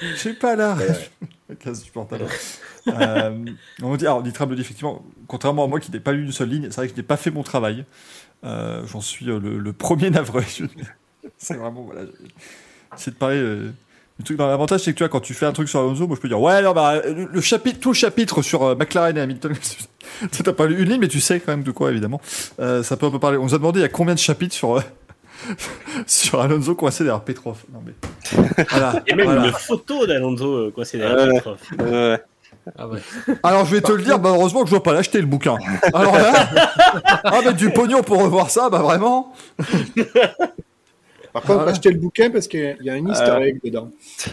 [0.00, 0.76] Je sais pas là.
[2.88, 3.44] Euh,
[3.82, 6.64] on dit, alors, Trable effectivement, contrairement à moi qui n'ai pas lu une seule ligne,
[6.70, 7.84] c'est vrai que je n'ai pas fait mon travail.
[8.44, 10.44] Euh, j'en suis euh, le, premier navré.
[11.38, 12.02] c'est vraiment, voilà.
[12.96, 13.70] C'est de parler.
[14.18, 16.06] Le truc dans l'avantage, c'est que tu vois, quand tu fais un truc sur Alonso,
[16.06, 19.20] moi je peux dire, ouais, non, bah, le, chapitre, tout le chapitre sur McLaren et
[19.20, 19.52] Hamilton,
[20.32, 22.20] tu n'as pas lu une ligne, mais tu sais quand même de quoi, évidemment.
[22.58, 23.38] ça peut un peu parler.
[23.38, 24.82] On nous a demandé il y a combien de chapitres sur,
[26.06, 27.58] sur Alonso coincé derrière Petrov.
[27.72, 27.92] Non, mais...
[28.70, 31.58] voilà, Et même une photo d'Alonso coincé derrière Petrov.
[31.78, 32.18] Ouais.
[32.76, 32.86] Ah
[33.42, 35.56] Alors je vais te le dire, bah, heureusement que je dois pas l'acheter le bouquin.
[35.94, 36.48] Alors là,
[37.24, 39.32] ah, mais du pognon pour revoir ça, bah vraiment.
[41.32, 43.40] Par contre, ah acheter le bouquin parce qu'il y a un easter euh.
[43.40, 43.90] egg dedans.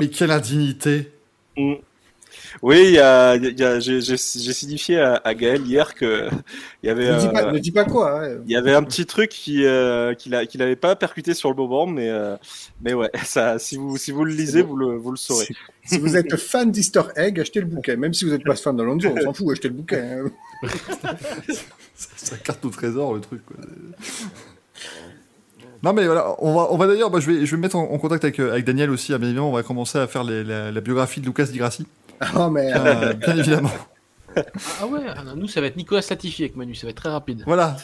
[0.00, 1.10] mais quelle indignité.
[1.56, 1.74] Mm.
[2.62, 2.98] Oui,
[3.80, 6.28] j'ai signifié à, Gaël hier que
[6.82, 7.12] il y avait.
[7.12, 8.28] Ne dis pas, euh, ne dis pas quoi.
[8.44, 11.86] Il y avait un petit truc qui euh, qu'il n'avait pas percuté sur le moment,
[11.86, 12.36] mais euh,
[12.82, 15.48] mais ouais, ça, si vous si vous le lisez, vous le vous le saurez.
[15.84, 17.96] Si, vous êtes fan d'Easter Egg, achetez le bouquin.
[17.96, 20.24] Même si vous n'êtes pas fan d'Alonso, on s'en fout, achetez le bouquin.
[20.24, 20.68] Hein.
[21.96, 23.44] ça carte au trésor le truc.
[23.46, 23.56] Quoi.
[25.82, 27.76] Non mais voilà, on va, on va d'ailleurs, bah, je vais, je vais me mettre
[27.76, 30.70] en, contact avec, avec Daniel aussi, bien évidemment, on va commencer à faire les, la,
[30.70, 31.86] la, biographie de Lucas Di Grassi.
[32.36, 32.70] Oh, mais...
[32.74, 33.70] Euh, bien évidemment.
[34.80, 37.10] Ah ouais, ah nous ça va être Nicolas Latifi avec Manu, ça va être très
[37.10, 37.42] rapide.
[37.46, 37.76] Voilà.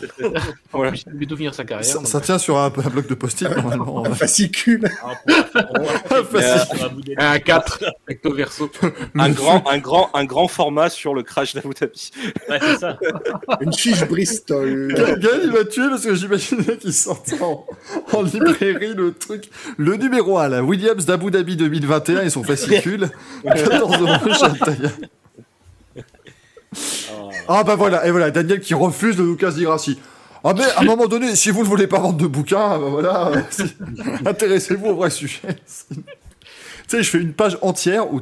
[0.72, 0.92] voilà.
[1.20, 2.06] Il va finir sa carrière.
[2.06, 4.06] Ça, tient sur un, un, bloc de post-it normalement.
[4.06, 4.88] un fascicule.
[7.18, 8.70] un 4 recto verso.
[9.14, 12.10] Un grand, un, grand, un grand format sur le crash d'Abu Dhabi.
[12.48, 12.98] Ouais, c'est ça.
[13.60, 14.94] Une fiche Bristol.
[14.94, 17.66] Gaël il m'a tué parce que j'imaginais qu'il sortait en,
[18.12, 19.50] en, librairie le truc.
[19.76, 23.10] Le numéro 1, la Williams d'Abu Dhabi 2021 et son fascicule.
[23.44, 24.12] 14 euros
[27.12, 27.30] Oh.
[27.48, 29.98] Ah bah voilà, et voilà, Daniel qui refuse de Lucas Di Grassi.
[30.42, 32.86] Ah mais à un moment donné, si vous ne voulez pas vendre de bouquins, bah
[32.88, 33.32] voilà,
[34.26, 35.40] intéressez-vous au vrai sujet.
[35.90, 35.96] tu
[36.88, 38.20] sais, je fais une page entière où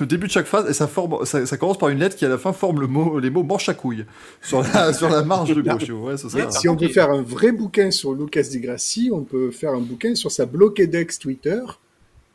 [0.00, 2.28] le début de chaque phrase et ça forme, ça, commence par une lettre qui à
[2.28, 4.04] la fin forme le mot, les mots manche à couille
[4.42, 5.88] sur la, sur la marge de gauche.
[5.90, 9.50] Ouais, ça, si on peut faire un vrai bouquin sur Lucas Di Grassi, on peut
[9.50, 11.60] faire un bouquin sur sa Bloquedex Twitter.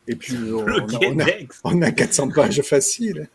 [0.08, 1.26] Et puis on, on, a,
[1.64, 3.30] on a 400 pages faciles.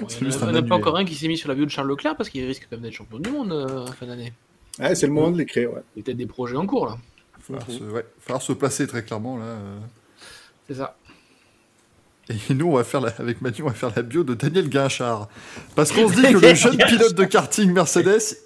[0.00, 1.88] Il n'y en a, pas encore un qui s'est mis sur la bio de Charles
[1.88, 4.32] Leclerc parce qu'il risque quand même d'être champion du monde euh, en fin d'année.
[4.78, 5.72] Ouais, c'est le moment de l'écrire.
[5.72, 5.80] Ouais.
[5.94, 6.98] Il y a peut-être des projets en cours là.
[7.48, 9.44] Il va falloir, se, placer très clairement là.
[9.44, 9.78] Euh.
[10.68, 10.96] C'est ça.
[12.28, 15.28] Et nous, on va faire avec Mathieu, on va faire la bio de Daniel Guinchard.
[15.74, 18.36] Parce qu'on se dit que le jeune pilote de karting Mercedes,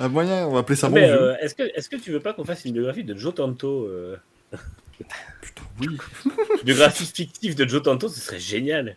[0.00, 2.32] un moyen, on va appeler ça Mais euh, est-ce que, est que tu veux pas
[2.32, 3.88] qu'on fasse une biographie de Joe Tanto
[5.40, 5.86] Putain, oui.
[5.86, 5.98] une
[6.64, 8.96] biographie fictive de Joe Tanto, ce serait génial.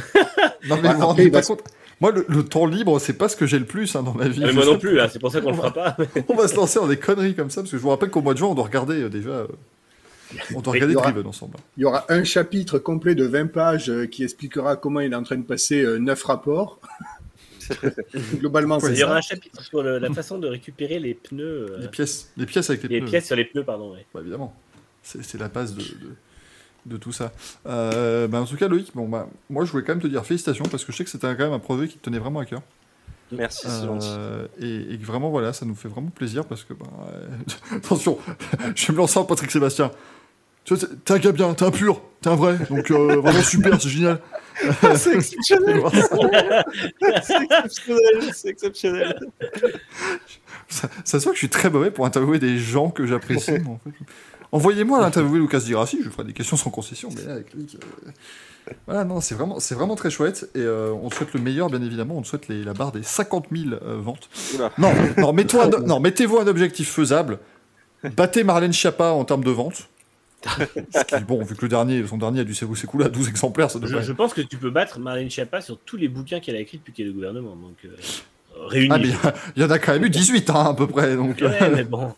[0.68, 1.62] non, mais vous rendez pas compte.
[2.00, 4.40] Moi, le, temps libre, c'est pas ce que j'ai le plus hein, dans ma vie.
[4.40, 5.96] Mais moi non plus, hein, c'est pour ça qu'on le fera pas.
[6.28, 8.22] on va se lancer dans des conneries comme ça, parce que je vous rappelle qu'au
[8.22, 9.30] mois de juin, on doit regarder euh, déjà.
[9.30, 9.46] Euh,
[10.54, 11.58] on doit regarder Driven ensemble.
[11.76, 15.16] Il y aura un chapitre complet de 20 pages euh, qui expliquera comment il est
[15.16, 16.80] en train de passer 9 rapports.
[18.36, 21.76] Globalement, c'est Il y aura un chapitre sur la façon de récupérer les pneus.
[21.80, 23.04] Les pièces, les pièces avec les, les pneus.
[23.06, 23.94] Les pièces sur les pneus, pardon.
[24.14, 24.56] Bah, évidemment.
[25.02, 26.14] C'est la base de de
[27.00, 27.32] tout ça.
[27.66, 30.24] Euh, bah, en tout cas, Loïc, bon, bah, moi je voulais quand même te dire
[30.24, 32.40] félicitations parce que je sais que c'était quand même un projet qui te tenait vraiment
[32.40, 32.62] à cœur.
[33.32, 34.08] Merci, c'est gentil.
[34.10, 37.28] Euh, et, et que vraiment, voilà, ça nous fait vraiment plaisir parce que, bah, euh,
[37.76, 38.18] attention,
[38.74, 39.90] je vais me lancer en Patrick Sébastien.
[40.64, 43.42] Tu vois, t'es- un gars bien, t'es un pur, t'es un vrai, donc euh, vraiment
[43.42, 44.20] super, c'est génial.
[44.96, 45.80] c'est exceptionnel.
[47.22, 48.32] c'est exceptionnel.
[48.34, 49.20] C'est exceptionnel.
[50.68, 53.52] Ça, ça se voit que je suis très mauvais pour interviewer des gens que j'apprécie.
[53.52, 53.90] mais en fait.
[54.52, 58.10] Envoyez-moi l'interviewer Lucas Dirassi, je ferai des questions sans concession, mais là, avec lui, euh,
[58.86, 60.50] voilà, non, c'est vraiment, c'est vraiment très chouette.
[60.54, 62.16] Et euh, on te souhaite le meilleur, bien évidemment.
[62.18, 64.28] On te souhaite les- la barre des 50 000 euh, ventes.
[64.54, 64.70] Oula.
[64.78, 67.38] Non, non, mets-toi un- non, mettez-vous un objectif faisable.
[68.16, 69.88] Battez Marlène Schiappa en termes de vente.
[70.46, 73.70] Ce qui, bon, vu que le dernier, son dernier a dû s'écouler à 12 exemplaires,
[73.70, 74.02] ça Je, devrait.
[74.02, 76.78] je pense que tu peux battre Marlène Schiappa sur tous les bouquins qu'elle a écrits
[76.78, 77.54] depuis qu'elle est au gouvernement.
[77.56, 77.88] Donc, euh,
[78.56, 79.14] Ah, réunis.
[79.56, 81.14] il y en a quand même eu 18, hein, à peu près.
[81.14, 82.14] Donc, euh, Ouais, mais bon.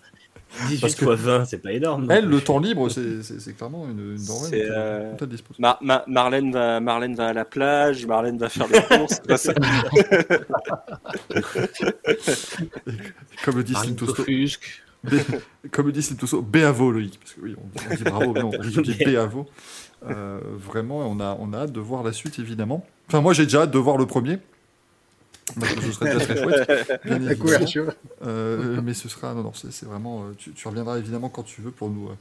[0.69, 2.07] 18 Parce que- fois 20, c'est pas énorme.
[2.11, 4.65] elle, le temps libre, c'est c'est- c'est clairement une, une denrée.
[4.71, 5.13] Euh.
[5.59, 9.15] Mar- Ma- Marlène, va, Marlène va à la plage, Marlène va faire des courses.
[9.15, 9.55] c'est pas ça.
[13.45, 13.73] Comme le dit
[15.73, 17.19] comme le dit Slim Tosto, béavo Loïc.
[17.19, 19.47] Parce que oui, on dit, on dit bravo, mais on dit béavo.
[20.09, 22.87] Euh, vraiment, on a, on a hâte de voir la suite, évidemment.
[23.09, 24.39] Enfin, moi, j'ai déjà hâte de voir le premier.
[25.83, 27.01] Ce serait déjà très chouette.
[27.05, 27.93] bien La couverture.
[28.25, 29.35] Euh, mais ce sera.
[29.35, 30.23] Non, non, c'est vraiment.
[30.25, 32.15] euh, tu, tu reviendras évidemment quand tu veux pour nous euh,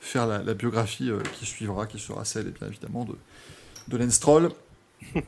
[0.00, 3.06] faire la, la biographie euh, qui suivra, qui sera celle, et bien évidemment,
[3.88, 4.50] de, de Stroll.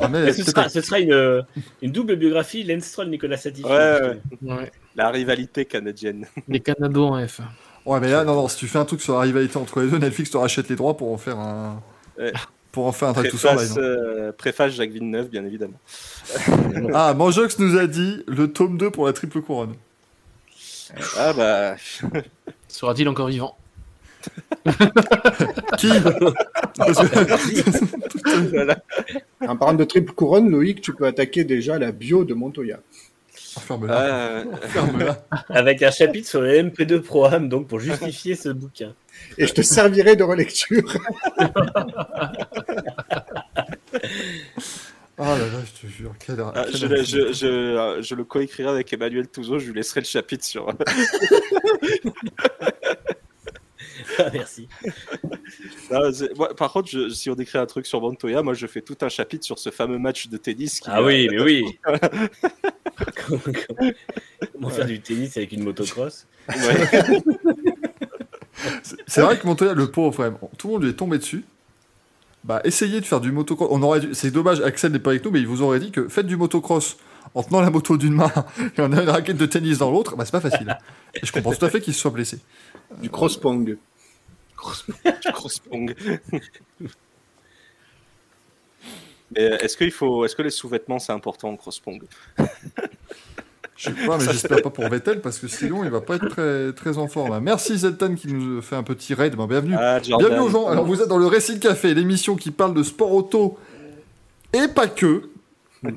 [0.00, 1.44] Ramel, Mais ce, sera, ce sera une,
[1.80, 3.66] une double biographie, Lance Stroll, Nicolas Satifi.
[3.66, 4.20] Ouais, ouais.
[4.42, 4.72] Ouais.
[4.96, 6.26] La rivalité canadienne.
[6.48, 7.40] Les Canados en F.
[7.86, 9.90] Ouais, mais là, non, non, si tu fais un truc sur la rivalité entre les
[9.90, 11.82] deux, Netflix te rachète les droits pour en faire un.
[12.18, 12.32] Ouais.
[12.72, 13.78] Pour en faire un truc tout sur Préface, live.
[13.84, 15.78] euh, préface Jacques Villeneuve, bien évidemment.
[16.94, 19.74] Ah, Manjox nous a dit le tome 2 pour la triple couronne.
[21.18, 21.76] Ah bah.
[22.68, 23.56] Sera-t-il encore vivant?
[25.78, 25.90] Qui?
[28.50, 28.78] Voilà.
[29.46, 32.78] En parlant de triple couronne, Loïc, tu peux attaquer déjà la bio de Montoya.
[33.34, 34.00] Ferme-la.
[34.00, 35.24] Euh, Ferme-la.
[35.50, 38.94] Avec un chapitre sur le MP2 Pro-Am, donc pour justifier ce bouquin.
[39.38, 40.96] Et je te servirai de relecture.
[45.18, 46.14] Oh là là, je te jure.
[46.24, 49.74] Quelle, ah, quelle je, le- je, je, je le coécrirai avec Emmanuel Touzeau, je lui
[49.74, 50.66] laisserai le chapitre sur.
[54.18, 54.68] Ah, merci.
[55.90, 58.80] Non, moi, par contre, je- si on écrit un truc sur Montoya, moi je fais
[58.82, 60.80] tout un chapitre sur ce fameux match de tennis.
[60.80, 61.64] Qui, Ah oui, mais oui.
[61.84, 63.90] comment, comment-
[64.52, 66.26] comment faire du tennis avec une motocross?
[66.48, 67.22] Ouais.
[69.06, 71.44] C'est- vrai que Montoya, le pauvre, quand même, tout le monde lui est tombé dessus.
[72.44, 73.68] Bah, essayez de faire du motocross.
[73.70, 75.90] On aurait dû- C'est dommage, Axel n'est pas avec nous, mais il vous aurait dit
[75.92, 76.96] que faites du motocross
[77.34, 78.32] en tenant la moto d'une main
[78.76, 80.16] et en ayant une raquette de tennis dans l'autre.
[80.16, 80.76] Bah, c'est pas facile.
[81.14, 82.38] Et je comprends tout à fait qu'il se soit blessé.
[83.00, 83.64] Du cross-pong.
[83.66, 83.78] du
[85.32, 85.94] cross-pong.
[89.38, 92.02] Euh, Est-ce qu'il faut, est-ce que les sous-vêtements c'est important en cross-pong?
[93.82, 96.28] Je sais pas, mais j'espère pas pour Vettel parce que sinon il va pas être
[96.28, 97.40] très, très en forme.
[97.40, 99.34] Merci Zeltan qui nous fait un petit raid.
[99.34, 99.74] Bah, bienvenue.
[99.76, 99.98] Ah.
[99.98, 100.68] Bienvenue aux gens.
[100.68, 103.58] Alors vous êtes dans le Racing Café, l'émission qui parle de sport auto
[104.52, 105.30] et pas que.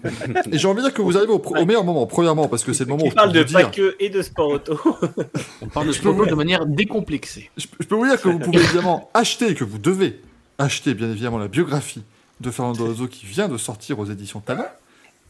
[0.52, 2.08] Et j'ai envie de dire que vous arrivez au, meilleur moment.
[2.08, 4.10] Premièrement, parce que c'est le moment où je parle de vous pas dire, que et
[4.10, 4.80] de sport auto.
[5.62, 7.52] On parle de sport vous- de manière décomplexée.
[7.56, 10.20] je, je peux vous dire que vous pouvez évidemment acheter, que vous devez
[10.58, 12.02] acheter bien évidemment la biographie
[12.42, 14.66] de Fernando Alonso qui vient de sortir aux éditions Talent,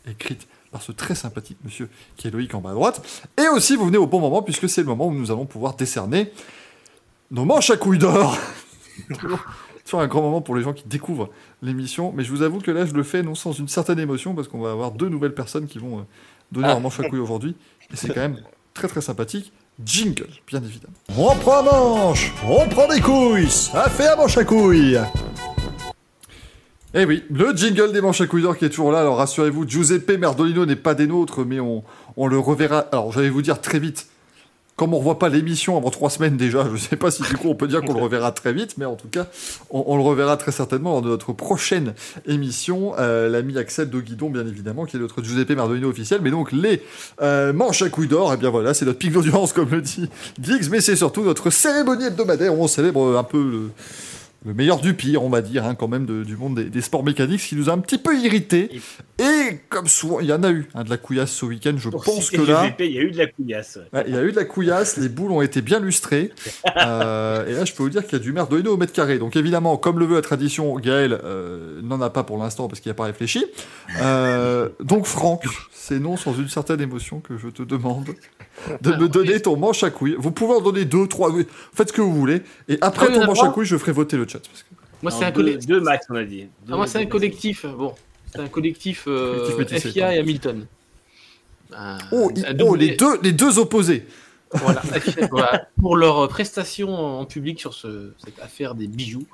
[0.10, 1.88] écrite par ce très sympathique monsieur
[2.18, 3.02] qui est Loïc en bas à droite.
[3.42, 5.76] Et aussi, vous venez au bon moment puisque c'est le moment où nous allons pouvoir
[5.76, 6.34] décerner
[7.32, 8.38] nos manches à couilles d'or.
[9.86, 11.30] Toujours un grand moment pour les gens qui découvrent
[11.62, 12.12] l'émission.
[12.14, 14.50] Mais je vous avoue que là, je le fais non sans une certaine émotion parce
[14.50, 16.04] qu'on va avoir deux nouvelles personnes qui vont euh,
[16.52, 17.56] donner leur manche à couilles aujourd'hui.
[17.94, 18.42] Et c'est quand même
[18.74, 19.54] très très sympathique.
[19.82, 20.94] Jingle, bien évidemment.
[21.18, 25.00] On prend manche, on prend des couilles, ça fait un manche à couilles.
[26.98, 29.02] Eh oui, le jingle des manches à couilles qui est toujours là.
[29.02, 31.84] Alors rassurez-vous, Giuseppe Merdolino n'est pas des nôtres, mais on,
[32.16, 32.86] on le reverra.
[32.94, 34.08] Alors j'allais vous dire très vite.
[34.78, 37.50] Comme on revoit pas l'émission avant trois semaines déjà, je sais pas si du coup
[37.50, 39.28] on peut dire qu'on le reverra très vite, mais en tout cas,
[39.70, 41.94] on, le reverra très certainement lors de notre prochaine
[42.28, 42.94] émission.
[42.98, 46.22] Euh, L'ami Axel de Guidon, bien évidemment, qui est notre Giuseppe Merdolino officiel.
[46.24, 46.82] Mais donc les
[47.22, 50.10] euh, manches à couilles d'or, eh bien voilà, c'est notre pic d'audience comme le dit
[50.42, 53.70] Giggs, mais c'est surtout notre cérémonie hebdomadaire où on célèbre un peu le,
[54.46, 56.82] le meilleur du pire, on va dire, hein, quand même, de- du monde des, des
[56.82, 58.70] sports mécaniques, ce qui nous a un petit peu irrité.
[59.20, 61.90] Et comme souvent, il y en a eu hein, de la couillasse ce week-end, je
[61.90, 63.80] Pour pense que là, il y a eu de la couillasse.
[63.92, 66.32] ouais, il y a eu de la couillasse, les boules ont été bien lustrées.
[66.78, 69.18] Euh, et là, je peux vous dire qu'il y a du merdolino au mètre carré.
[69.18, 72.80] Donc évidemment, comme le veut la tradition, Gaël euh, n'en a pas pour l'instant parce
[72.82, 73.46] qu'il n'a pas réfléchi.
[74.02, 78.10] Euh, donc Franck, c'est non sans une certaine émotion que je te demande
[78.82, 80.16] de me donner ton manche à couilles.
[80.18, 82.42] Vous pouvez en donner deux, trois, oui, faites ce que vous voulez.
[82.68, 84.40] Et après ton manche à couilles, je ferai voter le chat.
[84.40, 85.68] parce que- Moi, c'est un, deux, collectif.
[85.70, 86.42] deux max, on a dit.
[86.44, 87.66] Deux- Ah, moi, c'est un collectif.
[87.66, 87.94] Bon,
[88.32, 90.66] c'est un collectif, euh, Collectif FIA et Hamilton.
[91.74, 94.06] Un- Oh, un double- oh, les, deux, les deux opposés.
[94.52, 99.26] Voilà, FIA, voilà, pour leurs prestations en public sur ce, cette affaire des bijoux.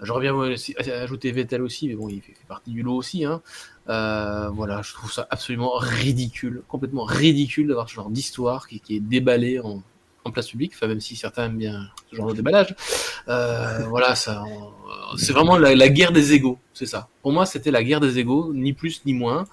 [0.00, 2.94] J'aurais bien voulu aussi- ajouter Vettel aussi, mais bon, il fait, fait partie du lot
[2.94, 3.24] aussi.
[3.24, 3.42] Hein.
[3.88, 8.96] Euh, voilà, je trouve ça absolument ridicule, complètement ridicule d'avoir ce genre d'histoire qui, qui
[8.96, 9.82] est déballée en,
[10.24, 12.74] en place publique, enfin, même si certains aiment bien ce genre de déballage.
[13.28, 17.08] Euh, voilà, ça, on- c'est vraiment la, la guerre des égaux, c'est ça.
[17.22, 19.46] Pour moi, c'était la guerre des égaux, ni plus ni moins.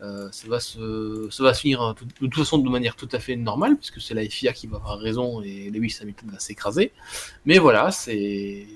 [0.00, 2.96] Euh, ça va se, ça va se finir euh, tout- de toute façon de manière
[2.96, 6.30] tout à fait normale, puisque c'est la FIA qui va avoir raison et Lewis Hamilton
[6.32, 6.92] va s'écraser.
[7.44, 8.66] Mais voilà, c'est,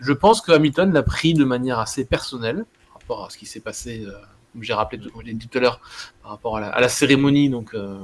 [0.00, 3.46] je pense que Hamilton l'a pris de manière assez personnelle par rapport à ce qui
[3.46, 4.12] s'est passé, euh,
[4.52, 5.80] comme j'ai rappelé tout, dit tout à l'heure,
[6.22, 7.98] par rapport à la, cérémonie donc euh,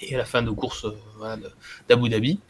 [0.00, 1.36] et à la fin de course euh,
[1.88, 2.40] d'Abu Dhabi.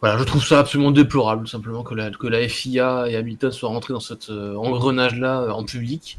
[0.00, 3.68] Voilà, je trouve ça absolument déplorable, simplement, que la, que la FIA et Hamilton soient
[3.68, 6.18] rentrés dans cet euh, engrenage-là en public.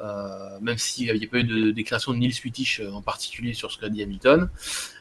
[0.00, 3.70] Euh, même s'il n'y a pas eu de déclaration de Nils Wittich en particulier sur
[3.70, 4.50] ce qu'a dit Hamilton.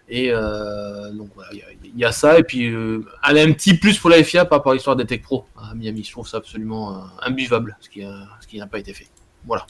[0.07, 2.37] Et donc voilà, il y a- ça.
[2.37, 5.45] Et puis, un petit plus pour la FIA par rapport à l'histoire des Tech Pro
[5.57, 6.03] à Miami.
[6.03, 8.01] Je trouve ça absolument imbuvable, ce qui,
[8.41, 9.07] ce qui n'a pas été fait.
[9.45, 9.65] Voilà.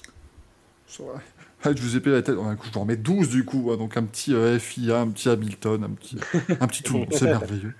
[1.63, 2.35] Je vous ai payé la tête.
[2.43, 3.69] Un coup, je vous remets 12 du coup.
[3.71, 6.17] hein, Donc un petit euh, FIA, un petit Hamilton, un petit,
[6.59, 7.05] un petit tout.
[7.11, 7.73] C'est merveilleux.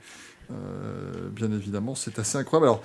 [0.52, 2.66] Euh, bien évidemment, c'est assez incroyable.
[2.68, 2.84] Alors,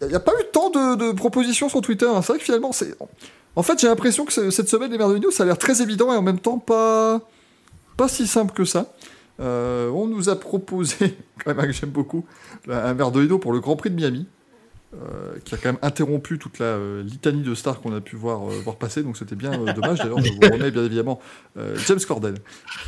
[0.00, 2.06] il n'y a, pas eu tant de, de propositions sur Twitter.
[2.06, 2.22] hein.
[2.22, 2.94] C'est vrai que finalement, c'est.
[3.56, 6.12] En fait, j'ai l'impression que ce- cette semaine, les Merdolino, ça a l'air très évident
[6.12, 7.20] et en même temps pas,
[7.96, 8.92] pas si simple que ça.
[9.40, 12.24] Euh, on nous a proposé, quand même, que j'aime beaucoup,
[12.70, 14.26] un Merdolino pour le Grand Prix de Miami.
[14.94, 18.14] Euh, qui a quand même interrompu toute la euh, litanie de stars qu'on a pu
[18.16, 19.98] voir, euh, voir passer, donc c'était bien euh, dommage.
[19.98, 21.18] D'ailleurs, je vous remets bien évidemment
[21.56, 22.34] euh, James Corden.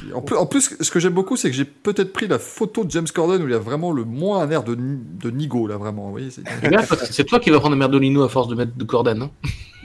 [0.00, 2.38] qui- en, plus, en plus, ce que j'aime beaucoup, c'est que j'ai peut-être pris la
[2.38, 5.66] photo de James Corden où il a vraiment le moins un air de, de Nigo,
[5.66, 6.14] là, vraiment.
[6.30, 9.22] C'est- toi qui vas prendre un Merdolino à force de mettre de Corden.
[9.22, 9.30] Hein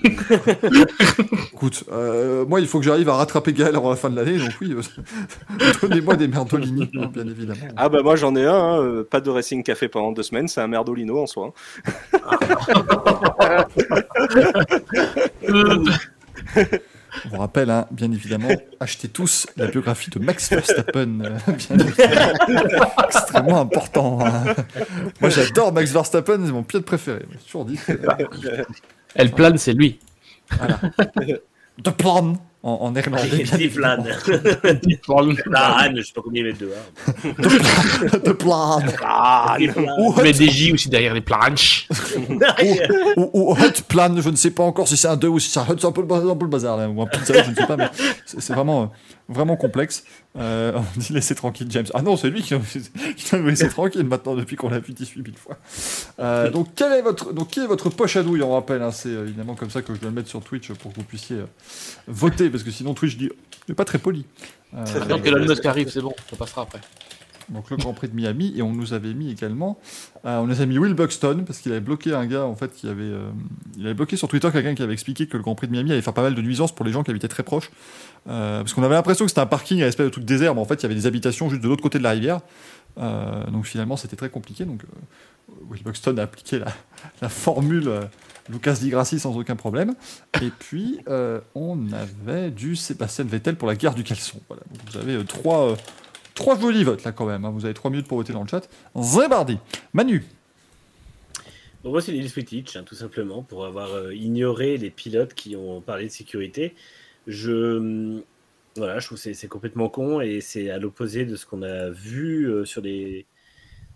[1.53, 4.37] Écoute, euh, moi, il faut que j'arrive à rattraper Gaël avant la fin de l'année,
[4.37, 4.81] donc oui, euh,
[5.81, 7.59] donnez-moi des merdolini, hein, bien évidemment.
[7.75, 10.47] Ah bah moi j'en ai un, hein, euh, pas de Racing Café pendant deux semaines,
[10.47, 11.53] c'est un merdolino en soi.
[17.25, 21.77] On vous rappelle, hein, bien évidemment, achetez tous la biographie de Max Verstappen, euh, bien
[21.79, 22.91] évidemment.
[23.03, 24.19] extrêmement important.
[24.25, 24.43] hein.
[25.19, 27.25] Moi, j'adore Max Verstappen, c'est mon pilote préféré.
[27.31, 27.79] J'ai toujours dit.
[29.15, 29.99] Elle plane, c'est lui.
[31.83, 33.27] De plan en, en néerlandais.
[33.29, 34.03] bien Steve évidemment.
[34.03, 35.23] Lan.
[35.47, 38.21] Lan, je sais pas combien il met de dehors.
[38.21, 38.81] De plan.
[39.01, 39.55] Ah,
[39.99, 41.88] Ou Mais hot, des J aussi derrière les planches.
[43.15, 45.49] ou, ou hot plan, je ne sais pas encore si c'est un 2 ou si
[45.49, 46.07] c'est un hot, c'est un peu le
[46.47, 47.89] bazar, là, ou un pizza, je ne sais pas, mais
[48.25, 48.91] c'est vraiment,
[49.29, 50.03] vraiment complexe.
[50.39, 51.85] Euh, on dit laissez tranquille James.
[51.93, 52.53] Ah non, c'est lui qui,
[53.15, 55.57] qui doit nous laisser tranquille maintenant depuis qu'on l'a vu 18 000 fois.
[56.19, 58.91] Euh, donc, quel est votre, donc, qui est votre poche à douille On rappelle, hein,
[58.91, 61.03] c'est euh, évidemment comme ça que je dois le mettre sur Twitch pour que vous
[61.05, 61.45] puissiez euh,
[62.07, 63.29] voter, parce que sinon Twitch dit,
[63.67, 64.25] n'est pas très poli.
[64.75, 66.79] Euh, Attends que Elon Musk arrive, c'est bon, ça passera après.
[67.49, 69.79] donc le Grand Prix de Miami et on nous avait mis également
[70.25, 72.73] euh, on nous a mis Will Buxton parce qu'il avait bloqué un gars en fait
[72.73, 73.29] qui avait euh,
[73.77, 75.91] il avait bloqué sur Twitter quelqu'un qui avait expliqué que le Grand Prix de Miami
[75.91, 77.71] allait faire pas mal de nuisances pour les gens qui habitaient très proches
[78.27, 80.61] Euh, parce qu'on avait l'impression que c'était un parking à espèce de truc désert mais
[80.61, 82.41] en fait il y avait des habitations juste de l'autre côté de la rivière
[82.98, 86.59] Euh, donc finalement c'était très compliqué donc euh, Will Buxton a appliqué
[87.22, 87.89] la, formule
[88.49, 89.93] Lucas Di Grassi sans aucun problème
[90.41, 90.99] et puis
[91.56, 95.77] on avait du Sébastien Vettel pour la guerre du caleçon voilà vous avez trois
[96.39, 97.49] Trois jolis votes là quand même, hein.
[97.49, 98.69] vous avez trois minutes pour voter dans le chat.
[98.95, 99.57] Zébardi.
[99.91, 100.23] Manu.
[101.83, 105.81] Bon, moi, c'est Nils Wittich, hein, tout simplement, pour avoir ignoré les pilotes qui ont
[105.81, 106.75] parlé de sécurité.
[107.27, 108.22] Je,
[108.75, 111.89] voilà, je trouve que c'est- complètement con et c'est à l'opposé de ce qu'on a
[111.89, 113.25] vu euh, sur les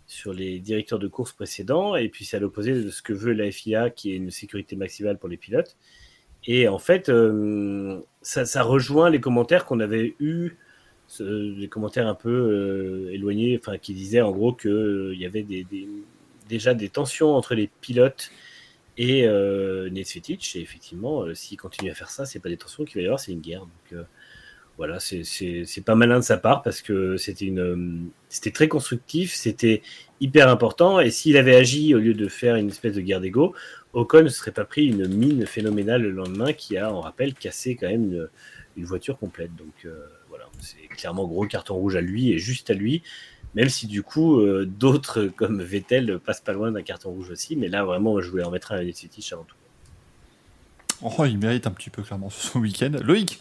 [0.08, 3.34] sur les directeurs de course précédents et puis c'est à l'opposé de ce que veut
[3.34, 5.78] la FIA qui est une sécurité maximale pour les pilotes.
[6.46, 10.58] Et en fait, euh, ça, ça rejoint les commentaires qu'on avait eus,
[11.20, 15.46] les commentaires un peu euh, éloignés, enfin qui disaient en gros qu'il y avait
[16.50, 18.32] déjà des tensions entre les pilotes
[18.98, 23.02] et euh, effectivement, euh, s'il continue à faire ça, c'est pas des tensions qu'il va
[23.02, 23.62] y avoir, c'est une guerre.
[23.62, 24.04] Donc euh,
[24.78, 28.00] voilà, c'est- pas malin de sa part parce que c'était une, euh,
[28.30, 29.82] c'était très constructif, c'était
[30.20, 31.00] hyper important.
[31.00, 33.56] Et s'il avait agi au lieu de faire une espèce de guerre d'ego,
[33.94, 37.76] Ocon ne serait pas pris une mine phénoménale le lendemain qui a, on rappelle, cassé
[37.76, 38.30] quand même
[38.76, 39.56] une, voiture complète.
[39.56, 39.88] Donc
[40.30, 43.04] voilà, c'est clairement gros carton rouge à lui et juste à lui.
[43.56, 47.56] Même si du coup, euh, d'autres comme Vettel passent pas loin d'un carton rouge aussi.
[47.56, 49.56] Mais là, vraiment, je voulais en mettre un à Nesvetic avant tout.
[51.02, 52.92] Oh, il mérite un petit peu clairement ce week-end.
[53.02, 53.40] Loïc.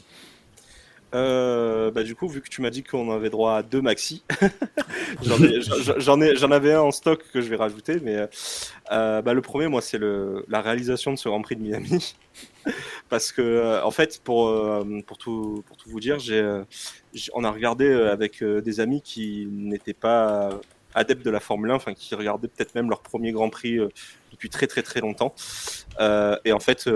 [1.15, 4.23] Euh, bah, du coup, vu que tu m'as dit qu'on avait droit à deux maxi,
[5.23, 8.17] j'en ai- j'en- j'en ai- j'en avais un en stock que je vais rajouter, mais
[8.17, 8.27] euh,
[8.93, 12.15] euh, bah, le premier, moi, c'est le- la réalisation de ce Grand Prix de Miami.
[13.09, 16.65] Parce que, euh, en fait, pour, euh, pour, tout, pour tout vous dire, j'ai, euh,
[17.35, 20.61] on a regardé avec des amis qui n'étaient pas
[20.95, 23.79] adeptes de la Formule 1, enfin qui regardaient peut-être même leur premier Grand Prix
[24.31, 25.35] depuis très très très longtemps.
[26.45, 26.89] Et en fait,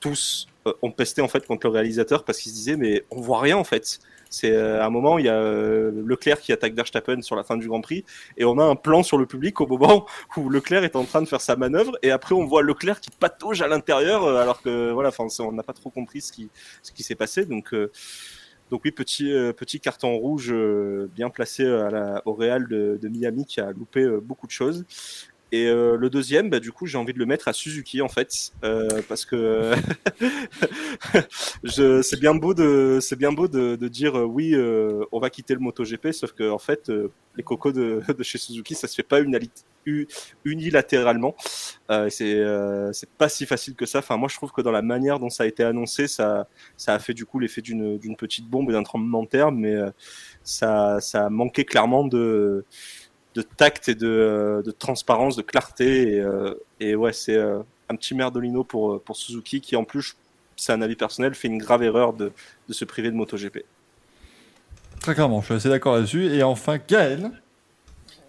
[0.00, 0.48] tous
[0.82, 3.56] ont pesté en fait contre le réalisateur parce qu'ils se disaient mais on voit rien
[3.56, 4.00] en fait.
[4.32, 7.44] C'est euh, à un moment il y a euh, Leclerc qui attaque Verstappen sur la
[7.44, 8.04] fin du Grand Prix
[8.38, 10.06] et on a un plan sur le public au moment
[10.38, 13.10] où Leclerc est en train de faire sa manœuvre et après on voit Leclerc qui
[13.10, 16.48] patauge à l'intérieur euh, alors que voilà enfin on n'a pas trop compris ce qui
[16.82, 17.44] ce qui s'est passé.
[17.44, 17.90] Donc euh,
[18.72, 22.98] donc oui petit euh, petit carton rouge euh, bien placé à la, au Real de,
[23.00, 24.86] de Miami qui a loupé euh, beaucoup de choses
[25.52, 28.08] et euh, le deuxième, bah, du coup, j'ai envie de le mettre à Suzuki en
[28.08, 29.74] fait, euh, parce que
[32.02, 35.28] c'est bien beau de, c'est bien beau de, de dire euh, oui, euh, on va
[35.28, 38.88] quitter le MotoGP, sauf que en fait, euh, les cocos de, de chez Suzuki, ça
[38.88, 39.20] se fait pas
[40.46, 41.36] unilatéralement.
[41.90, 42.42] Euh, c'est,
[42.94, 43.98] c'est pas si facile que ça.
[43.98, 46.48] Enfin, moi, je trouve que dans la manière dont ça a été annoncé, ça,
[46.78, 49.52] ça a fait du coup l'effet d'une, d'une petite bombe et d'un tremblement de terre,
[49.52, 49.76] mais
[50.44, 52.64] ça, ça a manqué clairement de
[53.34, 56.14] de tact et de, euh, de transparence, de clarté.
[56.14, 60.16] Et, euh, et ouais, c'est euh, un petit merdolino pour, pour Suzuki qui, en plus,
[60.56, 62.32] c'est un avis personnel, fait une grave erreur de,
[62.68, 63.64] de se priver de MotoGP.
[65.00, 66.26] Très clairement, je suis assez d'accord là-dessus.
[66.26, 67.32] Et enfin, Gaël.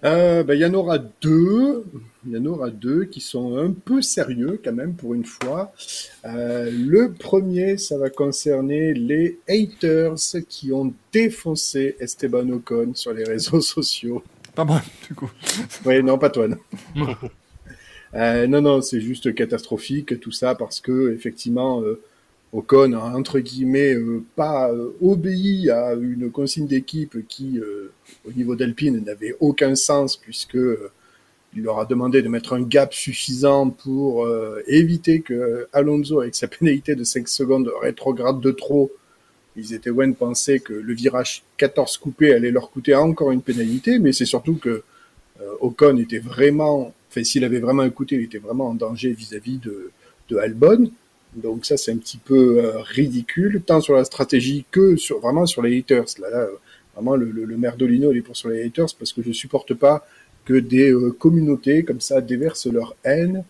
[0.04, 1.86] Euh, ben, il y en aura deux.
[2.26, 5.72] Il y en aura deux qui sont un peu sérieux quand même pour une fois.
[6.26, 10.16] Euh, le premier, ça va concerner les haters
[10.50, 14.24] qui ont défoncé Esteban Ocon sur les réseaux sociaux.
[14.56, 15.32] Pas moi, du coup.
[15.86, 16.48] Oui, non, pas toi.
[16.96, 17.16] Non,
[18.16, 22.00] Euh, non, non, c'est juste catastrophique tout ça parce que effectivement, euh,
[22.54, 27.92] Ocon a entre guillemets euh, pas euh, obéi à une consigne d'équipe qui, euh,
[28.28, 30.92] au niveau d'Alpine, n'avait aucun sens puisque euh,
[31.56, 36.36] il leur a demandé de mettre un gap suffisant pour euh, éviter que Alonso, avec
[36.36, 38.92] sa pénalité de 5 secondes, rétrograde de trop.
[39.56, 43.42] Ils étaient loin de penser que le virage 14 coupé allait leur coûter encore une
[43.42, 44.84] pénalité, mais c'est surtout que
[45.42, 49.58] euh, Ocon était vraiment, enfin s'il avait vraiment écouté, il était vraiment en danger vis-à-vis
[49.58, 49.92] de,
[50.30, 50.92] de Albon.
[51.36, 55.46] Donc ça c'est un petit peu euh, ridicule, tant sur la stratégie que sur vraiment
[55.46, 56.06] sur les haters.
[56.20, 56.48] Là, là
[56.96, 59.74] vraiment le, le, le merdolino il est pour sur les haters parce que je supporte
[59.74, 60.06] pas
[60.46, 63.44] que des euh, communautés comme ça déversent leur haine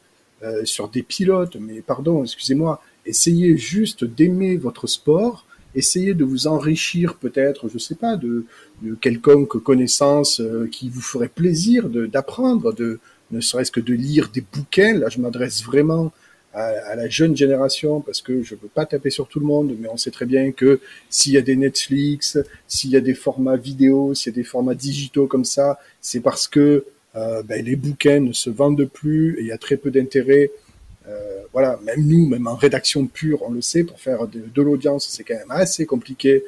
[0.43, 1.55] euh, sur des pilotes.
[1.55, 7.95] Mais pardon, excusez-moi, essayez juste d'aimer votre sport, essayez de vous enrichir peut-être, je sais
[7.95, 8.45] pas, de,
[8.81, 12.99] de quelconque connaissance euh, qui vous ferait plaisir d'apprendre, de,
[13.31, 14.93] ne serait-ce que de lire des bouquins.
[14.93, 16.11] Là, je m'adresse vraiment
[16.53, 19.75] à, à la jeune génération parce que je veux pas taper sur tout le monde,
[19.79, 20.79] mais on sait très bien que
[21.09, 22.37] s'il y a des Netflix,
[22.67, 26.19] s'il y a des formats vidéo, s'il y a des formats digitaux comme ça, c'est
[26.19, 26.85] parce que
[27.15, 30.51] euh, ben, les bouquins ne se vendent plus et il y a très peu d'intérêt.
[31.07, 35.07] Euh, voilà, même nous, même en rédaction pure, on le sait, pour faire de, l'audience,
[35.09, 36.43] c'est quand même assez compliqué.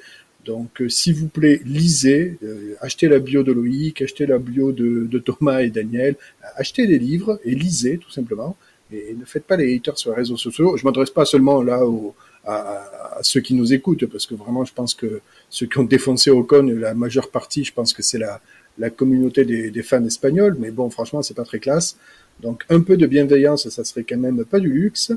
[0.46, 4.72] Donc, euh, s'il vous plaît, lisez, euh, achetez la bio de Loïc, achetez la bio
[4.72, 6.16] de, Thomas et Daniel,
[6.56, 8.56] achetez des livres et lisez tout simplement.
[8.94, 10.78] Et, ne faites pas les haters sur les réseaux sociaux.
[10.78, 14.36] Je m'adresse pas seulement là aux, à, à- à ceux qui nous écoutent, parce que
[14.36, 18.04] vraiment, je pense que ceux qui ont défoncé Ocon, la majeure partie, je pense que
[18.04, 18.42] c'est la,
[18.78, 20.58] la communauté des, des fans espagnols.
[20.60, 21.98] Mais bon, franchement, c'est pas très classe.
[22.42, 25.12] Donc, un peu de bienveillance, ça serait quand même pas du luxe.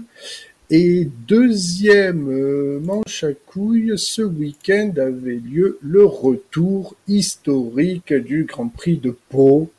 [0.70, 8.68] Et deuxième euh, manche à couilles, ce week-end avait lieu le retour historique du Grand
[8.68, 9.70] Prix de Pau,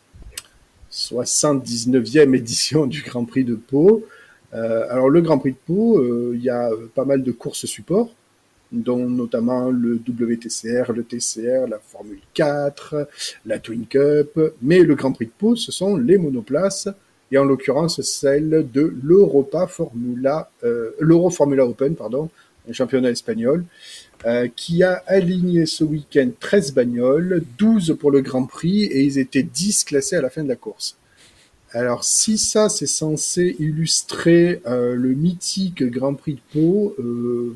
[0.91, 4.03] 79e édition du Grand Prix de Pau.
[4.55, 7.67] Euh, alors le Grand Prix de Pau, euh, il y a pas mal de courses
[7.67, 8.11] support,
[8.71, 13.07] dont notamment le WTCR, le TCR, la Formule 4,
[13.45, 16.89] la Twin Cup, mais le Grand Prix de Pau, ce sont les monoplaces
[17.31, 22.29] et en l'occurrence celle de l'Europa Formula, euh, l'Euro Formula Open, pardon,
[22.67, 23.65] un championnat espagnol,
[24.25, 29.17] euh, qui a aligné ce week-end 13 bagnoles, 12 pour le Grand Prix, et ils
[29.17, 30.97] étaient 10 classés à la fin de la course.
[31.71, 37.55] Alors si ça c'est censé illustrer euh, le mythique Grand Prix de Pau, euh,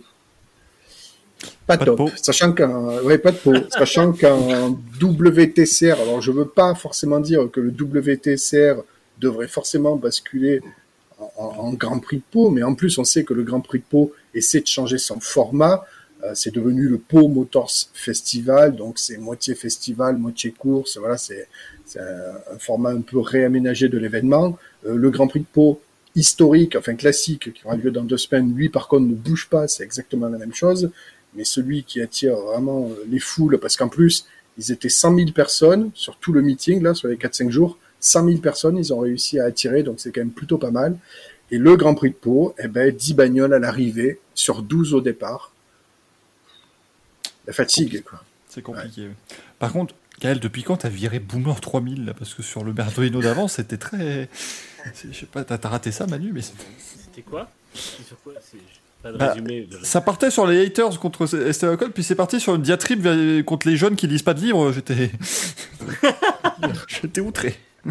[1.66, 1.98] pas, Pas de top.
[1.98, 2.10] Pau.
[2.16, 7.50] Sachant qu'un ouais pas de Pau, sachant qu'un WTCR, alors je veux pas forcément dire
[7.52, 8.84] que le WTCR
[9.20, 10.62] devrait forcément basculer
[11.20, 13.80] en, en- Grand Prix de Pau, mais en plus on sait que le Grand Prix
[13.80, 15.86] de Pau essaie de changer son format.
[16.24, 20.98] Euh, c'est devenu le Pau Motors Festival, donc c'est moitié festival, moitié course.
[20.98, 21.48] Voilà, c'est
[22.00, 24.58] un format un peu réaménagé de l'événement.
[24.86, 25.82] Euh, le Grand Prix de Pau
[26.16, 29.68] historique, enfin classique, qui aura lieu dans deux semaines, lui par contre ne bouge pas,
[29.68, 30.92] c'est exactement la même chose.
[31.36, 34.26] mais celui qui attire vraiment euh, les foules, parce qu'en plus,
[34.60, 37.80] ils étaient 100 000 personnes sur tout le meeting, là, sur les 4-5 jours.
[38.04, 40.98] 100 000 personnes, ils ont réussi à attirer, donc c'est quand même plutôt pas mal.
[41.52, 45.02] Et le Grand Prix de Pau, eh ben, 10 bagnoles à l'arrivée, sur 12 au
[45.02, 45.52] départ.
[47.48, 48.24] La fatigue, quoi.
[48.50, 49.10] C'est compliqué.
[49.60, 52.14] Par contre, Gaël, depuis quand t'as viré Boomer 3000 là?
[52.14, 54.30] Parce que sur le Berdolino d'avant, c'était très.
[55.10, 57.50] Je sais pas, t'as raté ça, Manu, mais C'était quoi?
[57.74, 58.34] Sur quoi?
[59.02, 59.62] Pas de Bah, résumé.
[59.66, 63.02] de- ça partait sur les haters contre Esteban Ocon, puis c'est parti sur une diatribe
[63.02, 64.72] vers- contre les jeunes qui lisent pas de livres.
[64.72, 65.12] J'étais.
[66.88, 67.56] J'étais outré.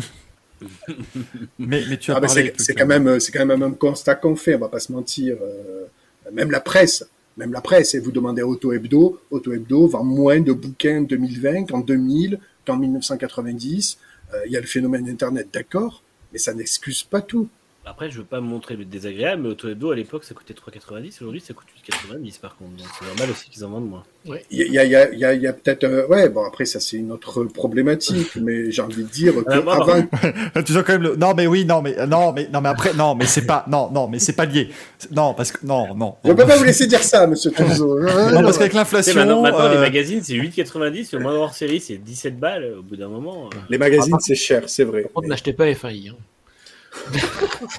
[1.58, 4.14] mais, mais tu as Ah, c'est c'est quand euh, même, c'est quand même un constat
[4.14, 5.36] qu'on fait, on va pas se mentir.
[5.40, 5.84] euh,
[6.32, 7.04] même la presse,
[7.36, 10.98] même la presse, et vous demandez à Auto Hebdo, Auto Hebdo vend moins de bouquins
[10.98, 13.98] en 2020 qu'en 2000, qu'en 1990.
[14.34, 17.48] Euh, Il y a le phénomène Internet, d'accord, mais ça n'excuse pas tout.
[17.84, 20.54] Après, je veux pas me montrer le désagréable, mais Auto Hebdo à l'époque ça coûtait
[20.54, 21.16] 3,90.
[21.20, 21.66] Aujourd'hui, ça coûte
[22.12, 22.70] 8,90 par contre.
[22.76, 24.04] Donc c'est normal aussi qu'ils en vendent moins.
[24.24, 25.52] Il y a, il y a, il y a, il y a- il y a
[25.52, 29.34] peut-être, euh, ouais, bon après ça c'est une autre problématique, mais j'ai envie de dire
[29.34, 30.00] que Euh, avant,
[30.64, 31.16] Tu sens quand même le.
[31.16, 33.90] Non, mais oui, non, mais non, mais non, mais après, non, mais c'est pas, non,
[33.90, 34.68] non, mais c'est pas lié.
[35.10, 36.14] Non, parce que non, non.
[36.24, 37.98] je peux pas vous laisser dire ça, Monsieur Turzo.
[38.32, 39.14] Non, parce qu'avec l'inflation.
[39.16, 41.08] maintenant, maintenant, les euh, magazines c'est 8,90.
[41.14, 42.74] Le moindre hors série c'est 17 balles.
[42.78, 43.46] Au bout d'un moment.
[43.52, 45.02] euh, Les magazines c'est cher, c'est vrai.
[45.02, 46.10] Par contre, n'achetez pas F1i.
[46.10, 46.14] hein.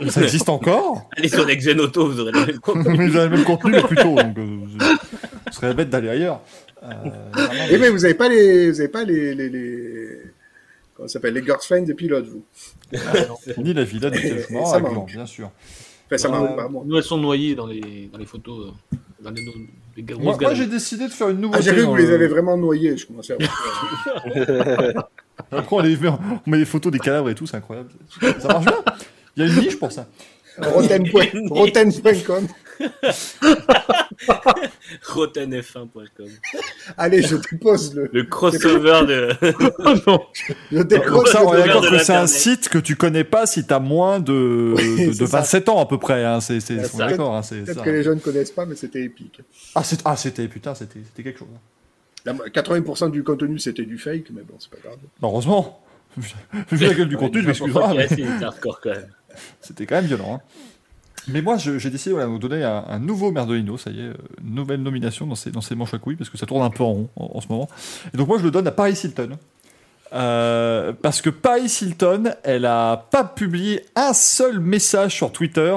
[0.10, 1.10] Ça existe encore.
[1.18, 2.98] Allez sur Next Gen Auto, vous aurez le même contenu.
[2.98, 4.16] mais ils ont le même contenu, mais plus tôt.
[4.16, 4.58] Donc, euh,
[5.52, 6.42] ce serait bête d'aller ailleurs.
[6.84, 6.88] Euh,
[7.32, 10.18] vraiment, Eh mais vous avez pas les, vous avez pas les, les, les...
[10.96, 12.44] comment ça s'appelle, les girlfriends des pilotes, vous.
[13.58, 14.92] Ni la villa Cashmore Ça à manque.
[14.94, 15.50] Gland, bien sûr.
[16.08, 16.84] Enfin, ça Euh, m'arrive pas, moi.
[16.86, 19.46] Nous, elles sont noyées dans les, dans les photos, euh, dans les,
[19.96, 21.64] les grosses Moi, j'ai décidé de faire une Ah, nouveauté.
[21.64, 25.10] j'ai cru que vous les le- avez vraiment noyés, je commençais à voir.
[25.52, 27.90] Après, on, les met- on met des photos des cadavres et tout, c'est incroyable.
[28.40, 28.84] Ça marche bien.
[29.36, 30.08] Il y a une niche pour ça.
[30.60, 31.04] Roten
[31.50, 32.48] Roten.com.
[35.06, 36.28] RotenF1.com.
[36.98, 39.30] Allez, je dépose le, Le crossover de.
[40.72, 43.46] je Donc décroche ça, on est d'accord que c'est un site que tu connais pas
[43.46, 45.38] si t'as moins de, Oui, de, c'est de ça.
[45.40, 46.24] 27 ans à peu près.
[46.24, 46.40] Hein.
[46.42, 47.36] C'est, c'est, on est d'accord.
[47.36, 49.42] Hein, c'est Peut-être que les jeunes connaissent pas, mais c'était épique.
[49.76, 51.48] Ah, ah, c'était putain, c'était, c'était quelque chose.
[51.54, 51.60] hein.
[52.26, 54.98] La- 80% du contenu, c'était du fake, mais bon, c'est pas grave.
[55.22, 55.80] Bah, heureusement.
[56.18, 58.08] Vu la gueule du contenu, je m'excuserai, mais
[59.62, 60.36] c'était quand même violent.
[60.36, 60.42] hein.
[61.30, 64.04] Mais moi, j'ai décidé voilà, de vous donner un, un nouveau Merdolino, ça y est,
[64.10, 66.70] euh, nouvelle nomination dans ces, dans ces manches à couilles, parce que ça tourne un
[66.70, 67.70] peu en rond en, en ce moment.
[68.14, 69.38] Et donc moi, je le donne à Paris Hilton.
[70.14, 75.76] Euh, parce que Paris Hilton, elle a pas publié un seul message sur Twitter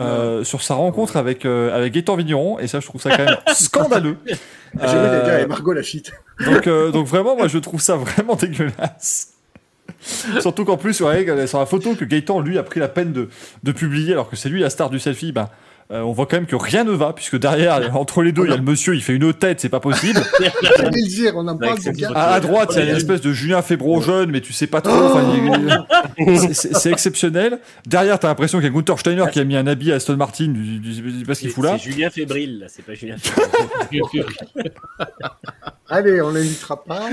[0.00, 3.24] euh, sur sa rencontre avec, euh, avec Gaëtan Vigneron, et ça, je trouve ça quand
[3.24, 4.16] même scandaleux.
[4.26, 4.36] J'ai vu
[4.74, 6.12] les gars Euh, et Margot Lafitte.
[6.44, 9.34] donc, euh, donc vraiment, moi, je trouve ça vraiment dégueulasse.
[10.40, 13.28] Surtout qu'en plus, ouais, sur la photo que Gaëtan, lui, a pris la peine de,
[13.62, 15.48] de publier, alors que c'est lui la star du selfie, ben,
[15.90, 18.50] euh, on voit quand même que rien ne va, puisque derrière, entre les deux, il
[18.50, 20.20] y a le monsieur, il fait une tête, c'est pas possible.
[21.04, 22.10] Dire, on de gars.
[22.14, 24.66] À, à droite, il y a une espèce de Julien Fébro jeune, mais tu sais
[24.66, 24.92] pas trop.
[24.94, 25.24] enfin,
[26.18, 27.58] il- c'est- exceptionnel.
[27.86, 30.16] Derrière, t'as l'impression qu'il y a Gunther Steiner qui a mis un habit à Aston
[30.16, 31.76] Martin, du, du- du- je sais pas ce qu'il fout là.
[31.78, 34.24] c'est Julien Fébrile, là, c'est pas Julien Fébrile.
[35.88, 37.08] Allez, on l'invitera pas.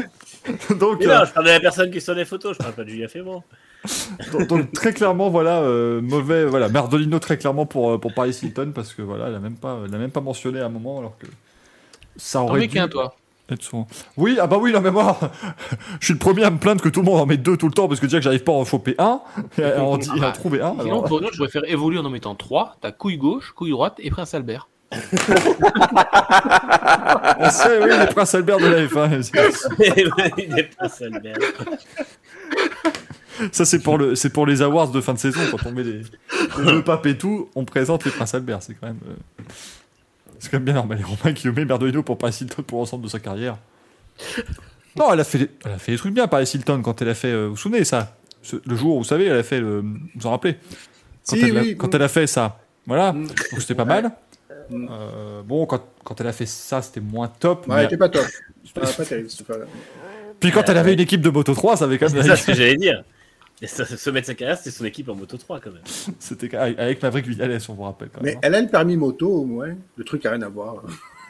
[0.80, 2.64] Donc, Mais euh, non, je parle de la personne qui est sur les photos, je
[2.64, 3.44] parle pas de Julien Fébron.
[4.32, 8.38] Donc, donc, très clairement, voilà, euh, mauvais, voilà, Merdolino très clairement pour, euh, pour Paris
[8.42, 10.70] Hilton, parce que voilà, elle a même pas, elle a même pas mentionné à un
[10.70, 11.26] moment, alors que
[12.16, 13.16] ça aurait dû qu'un, toi.
[13.50, 13.72] être.
[14.18, 15.18] Oui, ah bah oui, non mais moi,
[16.00, 17.68] je suis le premier à me plaindre que tout le monde en met deux tout
[17.68, 19.22] le temps, parce que déjà que j'arrive pas à en choper un,
[19.58, 20.72] et à en, à en trouver un.
[20.80, 22.78] Sinon, alors- pour autre, je faire évoluer en en mettant trois.
[22.82, 24.68] T'as couille gauche, couille droite et Prince Albert.
[27.40, 29.32] On sait, oui, le prince Albert de la F1.
[30.38, 31.40] Il est pas seul, merde.
[33.52, 35.40] Ça, c'est pour, le, c'est pour les awards de fin de saison.
[35.52, 36.02] Quand on met les,
[36.60, 38.62] les deux papes et tout, on présente les princes Albert.
[38.64, 39.44] C'est quand même, euh,
[40.40, 41.00] c'est quand même bien normal.
[41.00, 43.58] Et Romain qui met Merdolino pour Paris Hilton pour l'ensemble de sa carrière.
[44.96, 47.10] Non, elle a fait, des- elle a fait des trucs bien, Paris Hilton, quand elle
[47.10, 47.30] a fait.
[47.32, 48.16] euh, vous vous souvenez, ça?
[48.42, 49.80] Ce- Le jour où, vous savez, elle a fait le.
[49.82, 50.56] Vous vous en rappelez?
[51.28, 51.78] Quand, Si, elle, a- oui.
[51.78, 52.60] quand elle a fait ça.
[52.88, 53.14] Voilà.
[53.14, 53.28] Mm.
[53.28, 54.12] Donc c'était pas mal.
[54.70, 54.88] Mm.
[54.92, 57.68] Euh, bon, quand, quand elle a fait ça, c'était moins top.
[57.68, 58.26] Ouais, mais- t'es pas top.
[58.76, 59.28] Ah, pas terrible.
[60.40, 62.26] Puis quand elle avait une équipe de Moto 3, ça avait quand C'est même.
[62.28, 63.04] ça ce que j'allais dire.
[63.62, 65.84] Et ça, ce sommet de sa carrière, c'était son équipe en Moto 3 quand même.
[66.20, 68.34] C'était avec Maverick Vignales, on vous rappelle quand même.
[68.34, 69.76] Mais elle a le permis moto, au moins.
[69.96, 70.84] Le truc a rien à voir.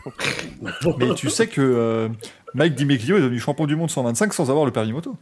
[0.98, 2.10] Mais tu sais que euh,
[2.54, 5.16] Mike Di Meglio est devenu champion du monde 125 sans avoir le permis moto.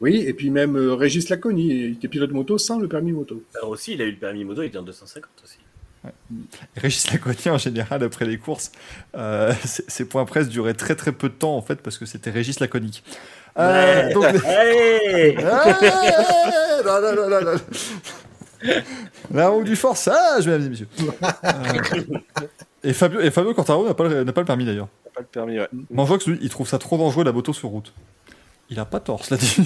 [0.00, 3.42] Oui, et puis même euh, Régis Laconi, il était pilote moto sans le permis moto.
[3.56, 5.58] Alors aussi, il a eu le permis moto, il était en 250 aussi.
[6.76, 8.72] Régis Laconier, en général, après les courses,
[9.16, 12.06] euh, ses ses points presse duraient très très peu de temps en fait parce que
[12.06, 13.02] c'était Régis Laconique.
[13.58, 14.12] Euh, Ouais.
[14.12, 15.36] donc- Allez
[16.86, 18.72] Ah, non, non, non, non.
[19.32, 20.88] La roue du forçage, mesdames et messieurs.
[21.44, 22.18] Euh,
[22.82, 24.88] et Fabio, et Fabio Quartaro n'a pas, pas le permis d'ailleurs.
[25.14, 25.68] Pas le permis, ouais.
[25.90, 27.92] Manjox, lui, il trouve ça trop dangereux la moto sur route.
[28.70, 29.56] Il a pas tort, cela dit.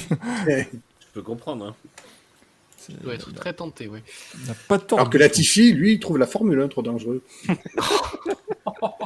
[0.49, 1.67] Je peux comprendre.
[1.69, 1.75] Hein.
[2.89, 3.99] Il doit être très tenté, oui.
[4.45, 4.99] Il a pas tort.
[4.99, 7.23] Alors que Latifi, lui, il trouve la Formule 1 trop dangereux.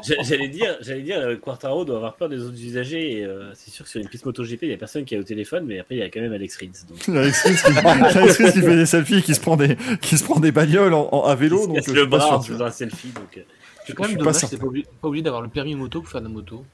[0.05, 3.19] J'a- J'allais dire, j'allais dire, euh, Quartaro doit avoir peur des autres usagers.
[3.19, 5.19] Et euh, c'est sûr que sur une piste MotoGP, il y a personne qui est
[5.19, 6.87] au téléphone, mais après il y a quand même Alex Rins.
[6.89, 9.77] Donc, Alex Rins qui, Alex Rins qui fait des selfies et qui se prend des,
[10.01, 11.67] qui se prend des bagnoles en, en- à vélo.
[11.67, 13.09] Donc, le bras sûr, en faisant un selfie.
[13.09, 13.43] Donc, euh,
[13.87, 16.11] C'est quand même pas dommage, c'est pas obligé, pas obligé d'avoir le permis moto pour
[16.11, 16.65] faire de la moto.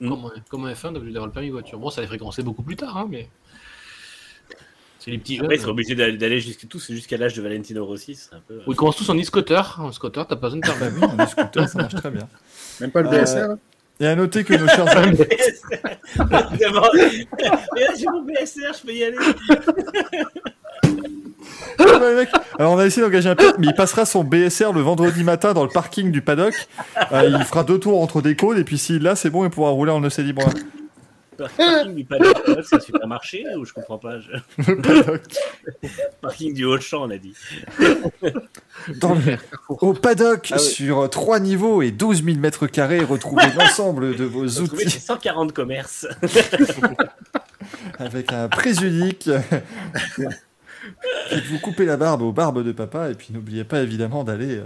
[0.00, 0.08] Mm.
[0.08, 1.78] Comme, un- comme un F1, t'es obligé d'avoir le permis voiture.
[1.78, 3.28] Bon, ça les fréquencer beaucoup plus tard, hein, mais.
[4.98, 5.44] C'est les petits jeunes.
[5.46, 8.14] après, ils seraient obligés d'aller jusqu'à tous jusqu'à l'âge de Valentino Rossi.
[8.16, 8.54] C'est un peu.
[8.54, 9.76] euh, Ils commencent tous en e-scooter.
[9.80, 10.98] En scooter, t'as pas besoin de Bah permis.
[11.00, 12.28] oui, on est scooter, ça marche très bien.
[12.80, 13.46] Même pas le Euh, BSR.
[14.00, 15.18] Et à noter que nos chers amis.
[16.52, 16.86] Évidemment.
[16.94, 19.16] Mais là, j'ai mon BSR, je peux y aller.
[21.78, 22.28] Bah, mec,
[22.58, 25.54] Alors on a essayé d'engager un pilote, mais il passera son BSR le vendredi matin
[25.54, 26.54] dans le parking du paddock.
[27.12, 29.50] Euh, il fera deux tours entre des cônes et puis s'il l'a, c'est bon, il
[29.50, 30.42] pourra rouler en EC libre.
[31.38, 32.36] Parking du paddock,
[32.68, 34.30] c'est un supermarché ou je comprends pas je-
[34.72, 35.22] Le paddock.
[36.20, 37.34] Parking du Haut-Champ, on a dit.
[39.00, 39.36] Dans le-
[39.68, 40.62] Au paddock, Ah oui.
[40.64, 45.00] sur trois niveaux et 12 000 mètres carrés, retrouvez l'ensemble de vos Retrouver outils ces
[45.00, 46.06] 140 commerces.
[47.98, 49.30] avec un prise unique.
[51.28, 54.64] Faites-vous couper la barbe aux barbes de papa et puis n'oubliez pas évidemment d'aller euh,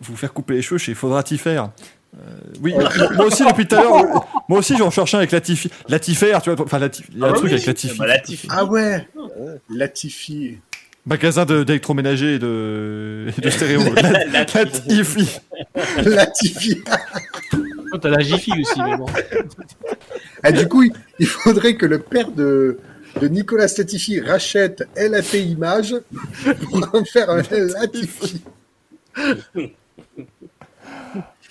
[0.00, 1.70] vous faire couper les cheveux chez Faudra t'y faire.
[2.14, 2.20] Euh,
[2.62, 2.74] oui,
[3.16, 5.70] moi aussi depuis tout à l'heure, moi aussi j'en cherche un avec Latifi.
[5.88, 7.98] Latifer, tu vois, enfin Latif- il y a un Ah truc oui, avec Latifi.
[7.98, 8.48] bah, Latifi.
[8.50, 9.08] Ah ouais
[9.70, 10.58] Latifi.
[11.06, 13.80] Magasin de- d'électroménager et de, de stéréo.
[13.96, 15.40] La- Latifi.
[16.04, 16.82] Latifi.
[17.90, 19.06] Toi, t'as la Jiffy aussi, mais bon.
[20.42, 20.84] Ah, du coup,
[21.18, 22.78] il- faudrait que le père de,
[23.20, 25.96] de Nicolas Latifi rachète LAP Images
[26.70, 28.42] pour en faire un Latifi.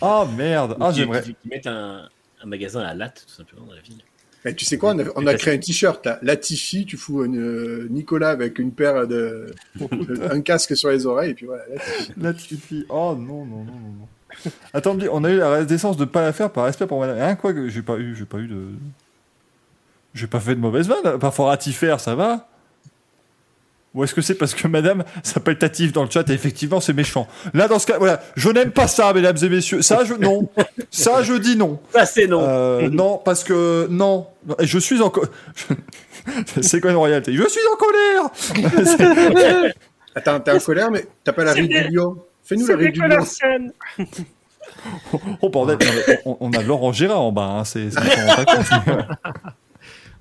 [0.02, 1.22] Oh merde, ah Qui- j'aimerais.
[1.22, 2.10] qui- qui mettent un,
[2.44, 3.98] un magasin à latte, tout simplement, dans la ville.
[4.44, 6.18] Mais tu sais quoi, on a, on a créé un t-shirt là.
[6.24, 9.54] Latifi, tu fous une, euh, Nicolas avec une paire de.
[10.32, 11.64] un casque sur les oreilles, et puis voilà.
[11.70, 12.14] Latifi.
[12.18, 12.86] Latifi.
[12.90, 14.08] Oh non, non, non, non, non.
[14.74, 17.20] Attends, on a eu la décence de pas la faire par respect pour madame.
[17.20, 18.70] Hein, quoi que j'ai pas eu, j'ai pas eu de.
[20.16, 21.20] J'ai pas fait de mauvaise vanne.
[21.20, 22.48] Parfois ratifère, ça va.
[23.94, 26.94] Ou est-ce que c'est parce que madame s'appelle Tatif dans le chat et effectivement c'est
[26.94, 29.82] méchant Là, dans ce cas, voilà, je n'aime pas ça, mesdames et messieurs.
[29.82, 30.14] Ça, je.
[30.14, 30.50] Non.
[30.90, 31.80] Ça, je dis non.
[31.92, 32.42] Ça, c'est non.
[32.42, 33.88] Euh, non, parce que.
[33.90, 34.28] Non.
[34.60, 35.12] Je suis en.
[36.62, 37.34] c'est quoi une royauté?
[37.34, 38.30] Je suis en colère
[40.16, 42.18] Attends, t'es en colère, mais t'as pas la rue du lion?
[42.44, 43.26] Fais-nous la rue du lion.
[45.42, 45.78] Oh bordel,
[46.26, 47.90] on, on a Laurent Gérard en bas, hein, c'est.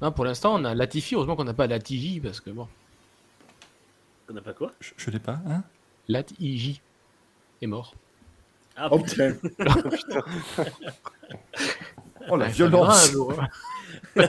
[0.02, 1.14] Non, pour l'instant, on a Latifi.
[1.14, 2.66] Heureusement qu'on n'a pas Latiji, parce que bon.
[4.30, 5.62] On n'a pas quoi Je, je l'ai pas, hein
[6.08, 6.80] Latiji
[7.60, 7.94] est mort.
[8.76, 9.32] Ah, Oh putain.
[9.32, 10.24] putain.
[12.28, 13.40] Oh la Ouais, viendra violence
[14.16, 14.28] un hein.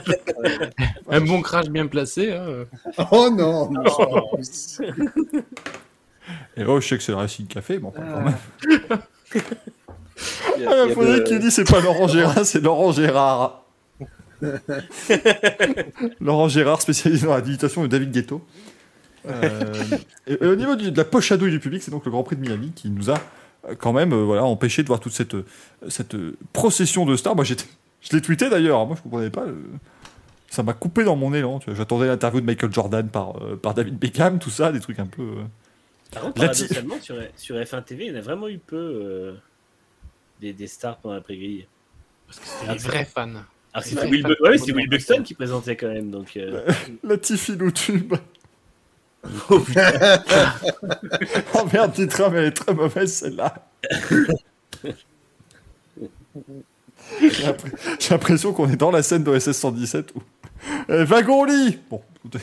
[1.10, 2.32] Un bon crash bien placé.
[2.32, 2.64] Hein.
[3.10, 3.84] Oh non, non.
[6.56, 8.34] Et oh, je sais que c'est le Racing Café, bon, quand même.
[9.34, 12.44] Il y a- Ah, il y a faudrait de- qu'il dit c'est pas Laurent Gérard,
[12.46, 13.62] c'est Laurent Gérard.
[16.20, 18.42] Laurent Gérard, spécialisé dans la digitation de David Guetto.
[19.28, 19.72] Euh,
[20.26, 22.10] et, et au niveau du- de la poche à douille du public, c'est donc le
[22.10, 23.14] Grand Prix de Miami qui nous a
[23.68, 25.36] euh, quand même euh, voilà, empêché de voir toute cette,
[25.88, 26.16] cette
[26.52, 27.36] procession de stars.
[27.36, 27.64] Moi, j'étais,
[28.00, 29.42] je l'ai tweeté d'ailleurs, moi je comprenais pas.
[29.42, 29.54] euh,
[30.50, 31.60] ça m'a coupé dans mon élan.
[31.66, 35.06] J'attendais l'interview de Michael Jordan par, euh, par David Beckham, tout ça, des trucs un
[35.06, 35.22] peu.
[35.22, 35.42] euh,
[36.12, 39.32] Par contre, paradoxalement, sur, sur F1 TV, il y en a vraiment eu peu euh,
[40.42, 41.66] des, des stars pendant la pré-grille.
[42.64, 43.08] Vrais.
[43.14, 43.32] Alors,
[43.76, 44.28] Les c'était vrais Will, fans.
[44.44, 46.10] Ouais, c'était Will Buxton qui présentait quand même.
[46.10, 46.66] Donc, euh,
[47.04, 48.12] La Tiffy Loutube.
[49.50, 49.60] Oh.
[51.54, 53.54] Oh merde, Titra, mais elle est très mauvaise celle-là.
[57.20, 60.22] J'ai l'impression qu'on est dans la scène d'OSS 117 où.
[60.88, 62.40] Eh, wagon lit Bon, écoutez.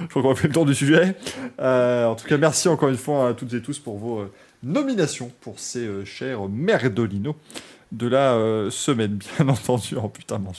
[0.00, 1.16] Je crois qu'on a fait le tour du sujet.
[1.60, 4.32] Euh, en tout cas, merci encore une fois à toutes et tous pour vos euh,
[4.62, 7.36] nominations pour ces euh, chers merdolinos
[7.92, 9.96] de la euh, semaine, bien entendu.
[10.02, 10.52] Oh putain, mon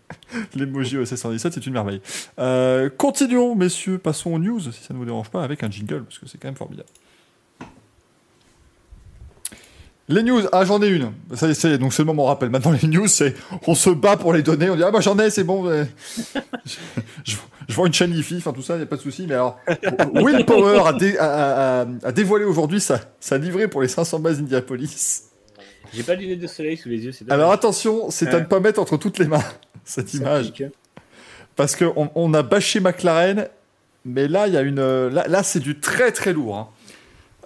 [0.54, 2.00] l'emoji OSS 117, c'est une merveille.
[2.38, 6.04] Euh, continuons, messieurs, passons aux news, si ça ne vous dérange pas, avec un jingle,
[6.04, 6.88] parce que c'est quand même formidable.
[10.08, 11.12] Les news, ah j'en ai une.
[11.34, 12.50] Ça y est, ça y est, donc c'est le moment rappel.
[12.50, 13.34] Maintenant les news, c'est
[13.68, 14.68] on se bat pour les données.
[14.68, 15.70] On dit ah bah j'en ai, c'est bon.
[16.66, 16.76] je,
[17.24, 19.26] je, vends une chaîne IFI, enfin tout ça, y a pas de souci.
[19.28, 19.58] Mais alors,
[20.12, 20.82] Willpower
[21.18, 25.31] a- a dévoilé aujourd'hui sa, sa livrée pour les 500 bases Indianapolis.
[25.94, 27.12] J'ai pas lunettes de soleil sous les yeux.
[27.28, 29.44] Alors attention, c'est à ne pas mettre entre toutes les mains
[29.84, 30.46] cette image.
[30.46, 30.70] pique, hein.
[31.56, 33.48] Parce qu'on on a bâché McLaren
[34.04, 35.08] Mais là, il y a une.
[35.08, 36.56] Là, là c'est du très très lourd.
[36.56, 36.68] Hein.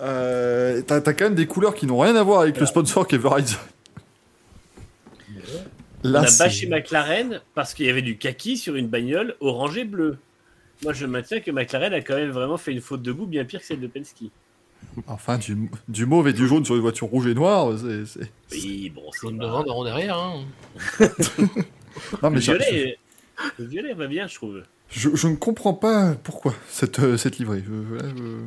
[0.00, 3.14] Euh, T'as quand même des couleurs qui n'ont rien à voir avec le sponsor qui
[3.14, 3.58] est Verizon.
[6.04, 9.84] On a bâché McLaren parce qu'il y avait du kaki sur une bagnole orange et
[9.84, 10.18] bleu.
[10.82, 13.44] Moi, je maintiens que McLaren a quand même vraiment fait une faute de goût bien
[13.44, 14.24] pire que celle de Penske.
[15.06, 18.06] Enfin, du, du mauve et du jaune sur une voiture rouge et noire, c'est.
[18.06, 20.16] c'est- Oui, bon, c'est Jaune devant, marron derrière.
[20.16, 20.44] Hein.
[22.22, 22.98] Non, Le mais je, violet,
[23.58, 24.62] le violet va bien, je trouve.
[24.90, 27.64] je, je ne comprends pas pourquoi cette, euh, cette livrée.
[27.66, 28.44] Je- là, je-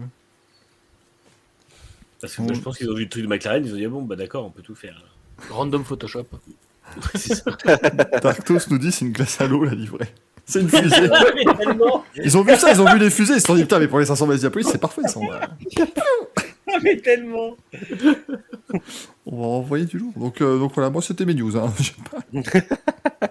[2.22, 3.90] Parce que je pense qu'ils ont vu le truc de McLaren, ils ont dit ah
[3.90, 5.04] bon, bah d'accord, on peut tout faire.
[5.50, 6.26] Random Photoshop.
[8.22, 10.08] Darktos nous dit c'est une glace à l'eau la livrée.
[10.50, 10.96] C'est une fusée.
[12.24, 13.88] Ils ont vu ça, ils ont vu les fusées, ils se sont dit putain, mais
[13.88, 15.02] pour les 500 Mediapolis, c'est parfait.
[15.06, 15.86] Ils sont, euh,
[16.84, 17.56] mais tellement.
[19.26, 20.14] on va envoyer du lourd.
[20.16, 21.56] Donc, euh, donc voilà, moi c'était mes news.
[21.56, 21.72] Hein.
[21.80, 23.30] J'ai pas-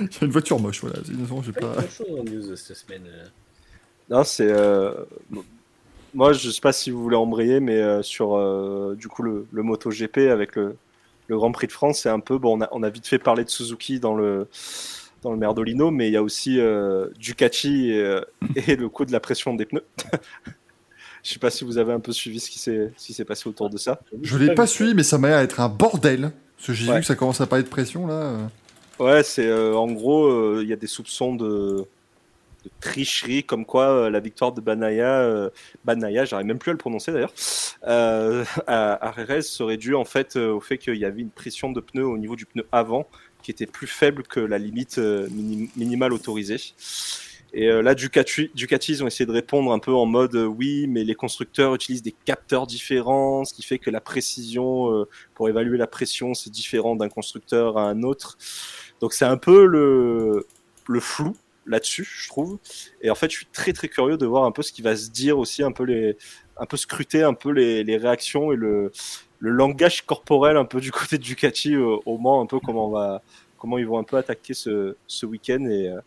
[0.00, 0.96] Il y a une voiture moche, voilà.
[1.04, 1.74] Sinon, j'ai Pas
[2.10, 3.02] en news cette semaine.
[3.06, 3.24] euh.
[4.10, 4.50] Non, c'est.
[4.50, 4.92] euh,
[6.14, 9.46] Moi, je sais pas si vous voulez embrayer, mais euh, sur euh, du coup le,
[9.52, 10.76] le MotoGP avec le,
[11.28, 12.38] le Grand Prix de France, c'est un peu.
[12.38, 14.48] Bon, on a, on a vite fait parler de Suzuki dans le
[15.22, 18.20] dans le Merdolino, mais il y a aussi euh, Ducati et, euh,
[18.66, 19.84] et le coup de la pression des pneus.
[21.22, 22.58] je sais pas si vous avez un peu suivi ce qui
[23.14, 24.00] s'est passé autour de ça.
[24.22, 26.32] Je l'ai pas suivi, mais ça m'a l'air d'être un bordel.
[26.56, 26.96] Parce que j'ai Ouais.
[26.96, 28.14] vu que ça commence à parler de pression là.
[28.14, 28.46] euh.
[28.98, 31.78] Ouais, c'est euh, en gros, euh, il y a des soupçons de,
[32.64, 35.50] de tricherie, comme quoi euh, la victoire de Banaya,
[35.84, 37.32] Banaya, j'arrive même plus à le prononcer d'ailleurs,
[37.84, 41.80] à, à Jerez serait due en fait au fait qu'il y avait une pression de
[41.80, 43.08] pneu au niveau du pneu avant
[43.42, 46.60] qui était plus faible que la limite euh, minim- minimale autorisée.
[47.54, 50.46] Et euh, là, Ducati, Ducati, ils ont essayé de répondre un peu en mode euh,
[50.46, 55.48] oui, mais les constructeurs utilisent des capteurs différents, ce qui fait que la précision pour
[55.50, 58.38] évaluer la pression, c'est différent d'un constructeur à un autre.
[59.00, 60.46] Donc c'est un peu le,
[60.88, 62.58] le flou là-dessus, je trouve.
[63.02, 64.96] Et en fait, je suis très très curieux de voir un peu ce qui va
[64.96, 66.16] se dire aussi, un peu les,
[66.56, 68.90] un peu scruter un peu les, les réactions et le,
[69.42, 72.86] le langage corporel un peu du côté de Ducati au, au Mans, un peu comment
[72.86, 73.22] on va,
[73.58, 76.00] comment ils vont un peu attaquer ce, ce week-end et, euh,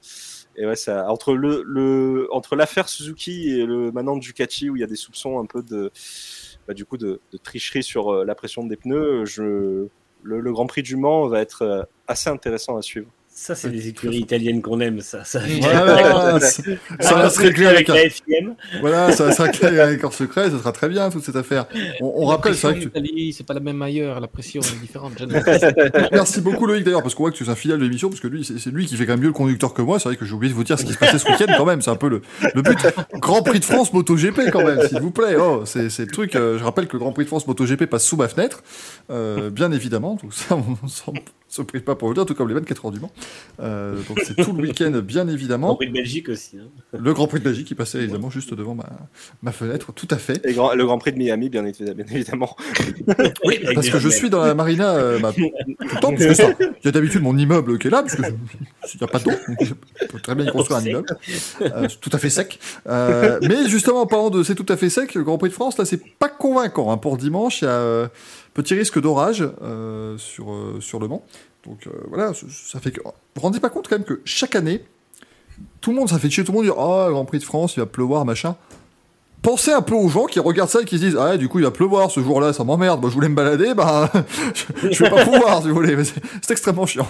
[0.55, 4.79] et ouais, ça, entre le, le, entre l'affaire Suzuki et le maintenant Ducati où il
[4.79, 5.91] y a des soupçons un peu de,
[6.65, 9.43] bah, du coup de, de tricherie sur euh, la pression des pneus, je,
[10.23, 13.07] le, le Grand Prix du Mans va être euh, assez intéressant à suivre.
[13.37, 15.25] Ça, c'est des écuries italiennes qu'on aime, ça.
[15.25, 16.63] ça Voilà, ça
[17.01, 18.55] ça va se régler avec, un- la FIM.
[18.79, 21.65] voilà, ça va se régler avec un secret, ça sera très bien toute cette affaire.
[21.99, 24.21] On, rappelle, c'est vrai que tu- c'est pas la même ailleurs.
[24.21, 25.21] La pression est différente.
[26.13, 28.21] Merci beaucoup Loïc d'ailleurs, parce qu'on voit que tu es un fidèle de l'émission, parce
[28.21, 29.99] que lui, c'est lui qui fait quand même mieux le conducteur que moi.
[29.99, 31.65] C'est vrai que j'ai oublié de vous dire ce qui se passait ce week-end quand
[31.65, 31.81] même.
[31.81, 32.21] C'est un peu le,
[32.53, 32.77] le but.
[33.15, 35.35] Grand Prix de France MotoGP quand même, s'il vous plaît.
[35.37, 36.37] Oh, c'est c'est le truc.
[36.37, 38.63] euh, je rappelle que le Grand Prix de France MotoGP passe sous ma fenêtre,
[39.09, 40.17] euh, bien évidemment.
[40.23, 41.11] Donc ça, on s'en
[41.55, 43.11] se prive pas pour le dire, tout comme les 24 heures du Mans.
[43.61, 45.75] Euh, donc c'est tout le week-end, bien Grand évidemment.
[45.75, 46.57] Prix de Belgique aussi.
[46.57, 46.67] hein.
[46.97, 48.85] Le Grand Prix de Belgique qui passait évidemment juste devant ma,
[49.41, 50.45] ma fenêtre, tout à fait.
[50.45, 52.55] Et grand- le Grand Prix de Miami, bien, évi- bien évidemment.
[53.45, 55.41] Oui, Parce que je suis dans la marina euh, bah, tout
[55.79, 58.15] le temps, parce que ça, il y a d'habitude mon immeuble qui est là, parce
[58.15, 58.29] que je-
[58.93, 59.73] il n'y a pas d'eau, je
[60.07, 61.07] peux très bien y construire un immeuble,
[61.61, 62.59] euh, tout à fait sec.
[62.87, 65.53] Euh, mais justement, en parlant de c'est tout à fait sec, le Grand Prix de
[65.53, 66.91] France, là, c'est pas convaincant.
[66.91, 66.97] hein.
[66.97, 68.07] Pour dimanche, il y a euh,
[68.53, 71.25] petit risque d'orage euh, sur, euh, sur le Mans.
[71.65, 73.01] Donc euh, voilà, ça- fait que.
[73.03, 74.83] Vous vous rendez pas compte quand même que chaque année,
[75.81, 77.43] tout le monde, ça fait chier tout le monde dire Oh, le Grand Prix de
[77.43, 78.55] France, il va pleuvoir, machin.
[79.41, 81.59] Pensez un peu aux gens qui regardent ça et qui se disent Ah, du coup,
[81.59, 83.01] il va pleuvoir ce jour-là, ça m'emmerde.
[83.01, 84.11] Moi, je voulais me balader, bah,
[84.53, 85.95] je, je vais pas pouvoir, si vous voulez.
[85.95, 87.07] Mais C'est extrêmement chiant.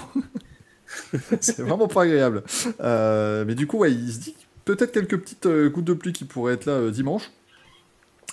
[1.42, 2.44] c'est vraiment pas agréable.
[2.82, 4.36] Euh, mais du coup, ouais, il se dit
[4.66, 7.32] peut-être quelques petites euh, gouttes de pluie qui pourraient être là euh, dimanche.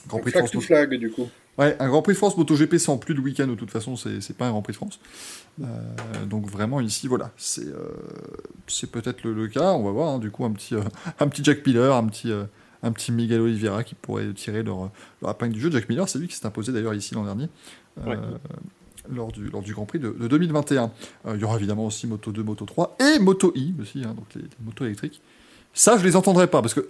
[0.08, 0.64] Grand Prix de France.
[0.64, 1.28] flag, du coup.
[1.58, 4.36] Ouais, un Grand Prix de France MotoGP sans plus de week-end, de toute façon, c'est
[4.36, 4.98] pas un Grand Prix de France.
[5.60, 5.64] Euh,
[6.28, 7.90] donc vraiment ici, voilà, c'est euh,
[8.66, 9.72] c'est peut-être le, le cas.
[9.72, 10.08] On va voir.
[10.14, 10.80] hein, du coup, un petit, euh,
[11.20, 12.44] un petit Jack Miller, un petit, euh,
[12.82, 14.90] un petit Miguel Oliveira qui pourrait tirer leur,
[15.20, 15.70] leur épingle du jeu.
[15.70, 17.48] Jack Miller, c'est lui qui s'est imposé d'ailleurs ici l'an dernier.
[18.06, 18.16] Ouais.
[19.12, 20.90] Lors du, lors du Grand Prix de, de 2021.
[21.26, 24.14] Euh, il y aura évidemment aussi Moto 2, Moto 3 et Moto I aussi, hein,
[24.14, 25.20] donc les, les motos électriques.
[25.74, 26.88] Ça, je les entendrai pas parce que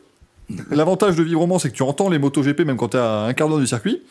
[0.70, 2.96] l'avantage de vivre au Mans, c'est que tu entends les motos GP même quand tu
[2.98, 4.02] es à un quart d'heure du circuit.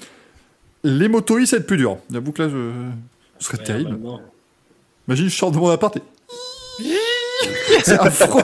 [0.83, 1.97] Les motos I, ça va être plus dur.
[2.11, 2.71] J'avoue que là, je...
[3.38, 3.91] ce serait Ouais, terrible.
[3.91, 4.19] maintenant.
[5.11, 6.01] Imagine, je sors de mon appart et.
[7.83, 8.43] C'est affreux!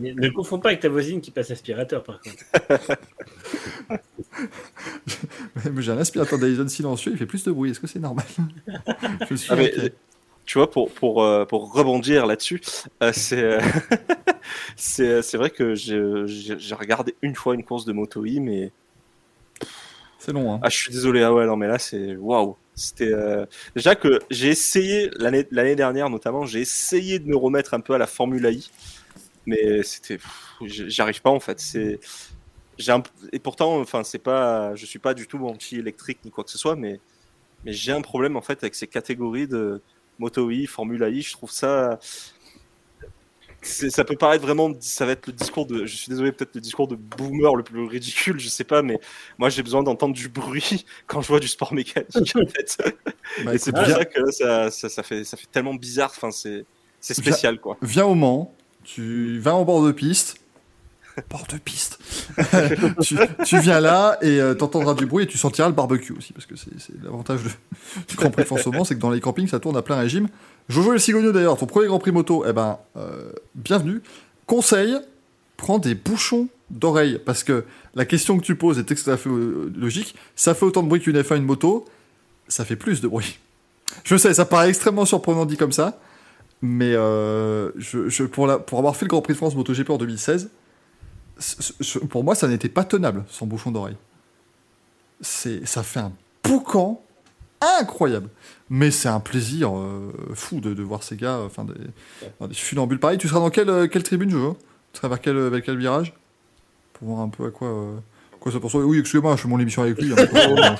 [0.00, 2.42] Ne confonds pas avec ta voisine qui passe aspirateur, par contre.
[5.72, 7.70] Mais J'ai un aspirateur Dyson silencieux, il fait plus de bruit.
[7.70, 8.24] Est-ce que c'est normal?
[9.30, 9.72] je suis Ah, mais,
[10.44, 12.60] tu vois, pour, pour, euh, pour rebondir là-dessus,
[13.04, 13.60] euh, c'est euh,
[14.74, 18.72] c'est c'est vrai que j'ai regardé une fois une course de Moto E, mais
[20.18, 20.60] C'est long, hein.
[20.64, 21.22] ah, je suis désolé.
[21.22, 22.56] Ah ouais, non, mais là, c'est waouh.
[22.78, 23.44] C'était euh,
[23.76, 27.94] déjà que j'ai essayé l'année l'année dernière notamment, j'ai essayé de me remettre un peu
[27.94, 28.70] à la Formule I,
[29.46, 31.60] mais c'était, pff, j- j'y arrive pas en fait.
[31.60, 32.00] C'est,
[32.88, 36.50] un- et pourtant, enfin, c'est pas, je suis pas du tout anti-électrique ni quoi que
[36.50, 37.00] ce soit, mais,
[37.64, 39.82] mais j'ai un problème en fait avec ces catégories de
[40.18, 41.22] Moto I, Formula I.
[41.22, 41.98] Je trouve ça,
[43.62, 46.60] ça peut paraître vraiment, ça va être le discours de, je suis désolé, peut-être le
[46.60, 49.00] discours de boomer le plus ridicule, je sais pas, mais
[49.38, 52.78] moi j'ai besoin d'entendre du bruit quand je vois du sport mécanique en fait.
[53.44, 56.12] Bah, Et c'est pour ça que ça, ça, ça fait, ça fait tellement bizarre.
[56.16, 56.64] Enfin, c'est,
[57.00, 57.76] spécial, quoi.
[57.82, 58.54] viens au Mans,
[58.84, 60.36] tu vas en bord de piste.
[61.30, 61.98] Bord de piste.
[63.02, 66.32] tu, tu viens là et euh, t'entendras du bruit et tu sentiras le barbecue aussi,
[66.32, 66.70] parce que c'est
[67.02, 67.50] l'avantage de-
[68.08, 69.82] du Grand Prix de France au Mans, c'est que dans les campings ça tourne à
[69.82, 70.28] plein régime.
[70.68, 74.02] Jojo El Cigogno d'ailleurs, ton premier Grand Prix moto, eh ben, euh, bienvenue.
[74.46, 74.96] Conseil,
[75.56, 77.64] prends des bouchons d'oreille, parce que
[77.94, 78.94] la question que tu poses est tout
[79.28, 80.14] euh, logique.
[80.36, 81.86] Ça fait autant de bruit qu'une F1 une moto,
[82.48, 83.38] ça fait plus de bruit.
[84.04, 85.98] Je sais, ça paraît extrêmement surprenant dit comme ça,
[86.60, 87.70] mais euh,
[88.32, 90.50] pour, avoir fait le Grand Prix de France MotoGP en 2016,
[91.38, 93.96] c- c- pour moi, ça n'était pas tenable sans bouchon d'oreille.
[95.22, 96.12] Ça fait un
[96.44, 97.02] boucan
[97.80, 98.28] incroyable.
[98.70, 101.74] Mais c'est un plaisir euh, fou de, de voir ces gars, enfin des,
[102.40, 103.18] dans des funambules pareils.
[103.18, 104.52] Tu seras dans quelle, euh, quelle tribune, je veux
[104.92, 106.12] Tu seras vers quel, vers quel virage?
[106.92, 107.96] Pour voir un peu à quoi, euh,
[108.40, 108.74] quoi ça pense.
[108.74, 110.12] Oui, excusez-moi, je fais mon émission avec lui.
[110.12, 110.76] hein, pas-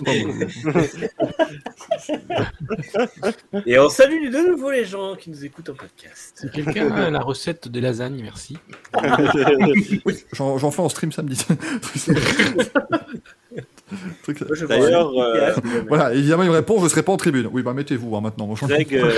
[3.67, 6.35] Et on salue de nouveau les gens qui nous écoutent en podcast.
[6.37, 8.59] Si quelqu'un a la recette de lasagne, merci.
[10.05, 11.45] Oui, j'en fais en stream samedi.
[14.69, 15.55] D'ailleurs, euh,
[15.89, 17.49] Voilà, évidemment, il me répond, je serai pas en tribune.
[17.53, 18.53] Oui, bah mettez-vous hein, maintenant.
[18.63, 19.13] Greg, euh,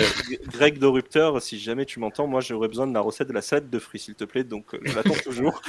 [0.52, 3.42] Greg de Rupteur, si jamais tu m'entends, moi j'aurais besoin de la recette de la
[3.42, 4.44] salade de fruits, s'il te plaît.
[4.44, 5.60] Donc, euh, je l'attends toujours.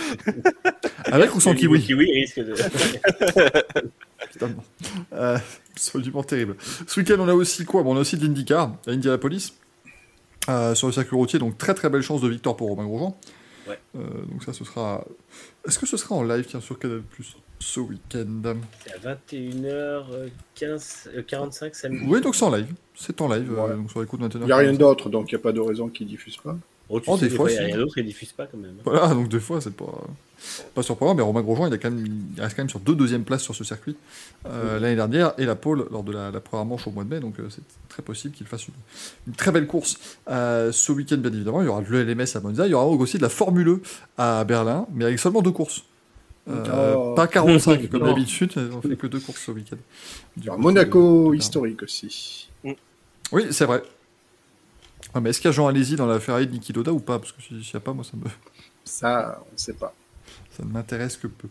[1.06, 2.54] Avec ou sans kiwi kiwi risque de.
[5.14, 5.38] Euh,
[5.74, 6.56] absolument terrible.
[6.88, 7.84] Ce week-end, on a aussi quoi?
[7.84, 9.54] Bon, On a aussi de l'IndyCar à Indianapolis,
[10.50, 11.40] euh, sur le circuit routier.
[11.40, 13.18] Donc, très très belle chance de victoire pour Romain Grosjean.
[13.68, 13.80] Ouais.
[13.96, 14.00] Euh,
[14.30, 15.06] donc, ça, ce sera.
[15.68, 17.36] Est-ce que ce sera en live, tiens, sur Canal Plus?
[17.62, 22.04] Ce week-end C'est à 21h15, euh, 45 samedi.
[22.08, 22.74] Oui, donc c'est en live.
[22.96, 24.42] C'est en live, euh, donc sur les coups de 21h.
[24.42, 26.58] Il n'y a rien d'autre, donc il n'y a pas de raison qu'ils diffusent pas.
[26.90, 28.48] Oh, tu Oh, sais, des des fois, il n'y a rien d'autre, ils diffusent pas
[28.48, 28.76] quand même.
[28.84, 30.04] Voilà, donc des fois, c'est pas,
[30.76, 32.96] pas surprenant, mais Romain Grosjean, il, a quand même, il reste quand même sur deux
[32.96, 33.96] deuxièmes places sur ce circuit
[34.46, 37.10] euh, l'année dernière et la pole lors de la, la première manche au mois de
[37.10, 38.74] mai, donc euh, c'est très possible qu'il fasse une,
[39.28, 39.98] une très belle course.
[40.30, 42.88] Euh, ce week-end, bien évidemment, il y aura le LMS à Monza, il y aura
[42.88, 43.82] aussi de la Formule E
[44.18, 45.86] à Berlin, mais avec seulement deux courses.
[46.48, 47.14] Euh, Oh.
[47.16, 49.78] Pas 45 comme d'habitude, on fait que deux courses ce week-end.
[50.42, 52.50] Alors, coup, Monaco historique aussi.
[53.32, 53.84] Oui, c'est vrai.
[55.14, 57.00] Ah, mais est-ce qu'il y a Jean Alési dans la Ferrari de Niki Loda ou
[57.00, 57.20] pas?
[57.20, 58.24] Parce que s'il n'y a pas, moi, ça me.
[58.84, 59.94] Ça, on ne sait pas.
[60.50, 61.48] Ça ne m'intéresse que peu.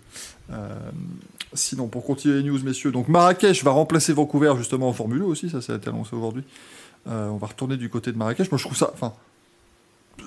[0.50, 0.74] Euh,
[1.54, 5.24] sinon, pour continuer les news, messieurs, donc Marrakech va remplacer Vancouver justement en Formule 1
[5.26, 6.42] aussi, ça, ça a été annoncé aujourd'hui.
[7.06, 8.50] Euh, on va retourner du côté de Marrakech.
[8.50, 8.90] Moi, je trouve ça.
[8.92, 9.14] Enfin,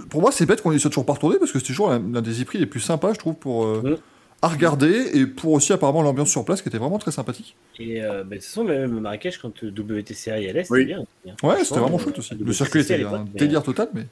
[0.09, 2.21] pour moi, c'est bête qu'on y soit toujours pas retourné parce que c'est toujours l'un
[2.21, 3.97] des prix les plus sympas, je trouve, pour euh, Mm.
[4.43, 7.55] À regarder et pour aussi apparemment l'ambiance sur place qui était vraiment très sympathique.
[7.79, 10.85] Et euh, bah, de toute façon, même Marrakech, quand euh, WTCA y allait, c'était Oui.
[10.85, 11.05] bien.
[11.41, 12.35] Ouais, c'était vraiment euh, chouette aussi.
[12.35, 14.05] Le circuit était un mais- délire total, mais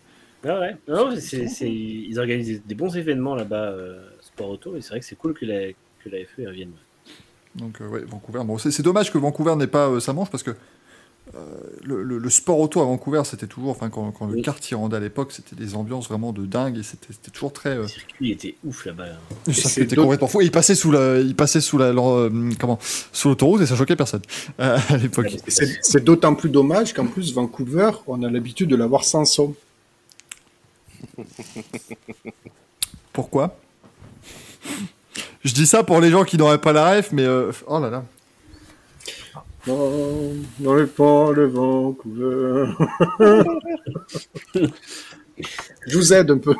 [0.47, 5.01] Ah ouais, non, ils organisent des, bons événements là-bas, euh, sport auto, et c'est vrai
[5.01, 6.71] que c'est cool que la, que la FE revienne.
[7.55, 8.39] Donc, euh, ouais, Vancouver.
[8.45, 10.55] Bon, c'est dommage que Vancouver n'ait pas euh, sa manche parce que euh,
[11.83, 13.71] le, le- le sport auto à Vancouver, c'était toujours.
[13.71, 14.43] Enfin, quand, quand le Oui.
[14.71, 17.69] y rendait à l'époque, c'était des ambiances vraiment de dingue et c'était toujours très.
[17.69, 19.05] euh, Le circuit était ouf là-bas.
[19.95, 20.41] complètement fou.
[20.41, 22.79] Et il passait sous la, il passait sous la, leur, euh, comment,
[23.13, 24.21] sous l'autoroute et ça choquait personne
[24.59, 25.37] euh, à l'époque.
[25.47, 29.55] C'est c'est d'autant plus dommage qu'en plus, Vancouver, on a l'habitude de l'avoir sans son.
[33.13, 33.57] Pourquoi?
[35.43, 37.89] Je dis ça pour les gens qui n'auraient pas la ref, mais euh, oh là
[37.89, 38.03] là.
[39.67, 42.73] Non, dans le pont, le Vancouver.
[45.87, 46.55] Je vous aide un peu.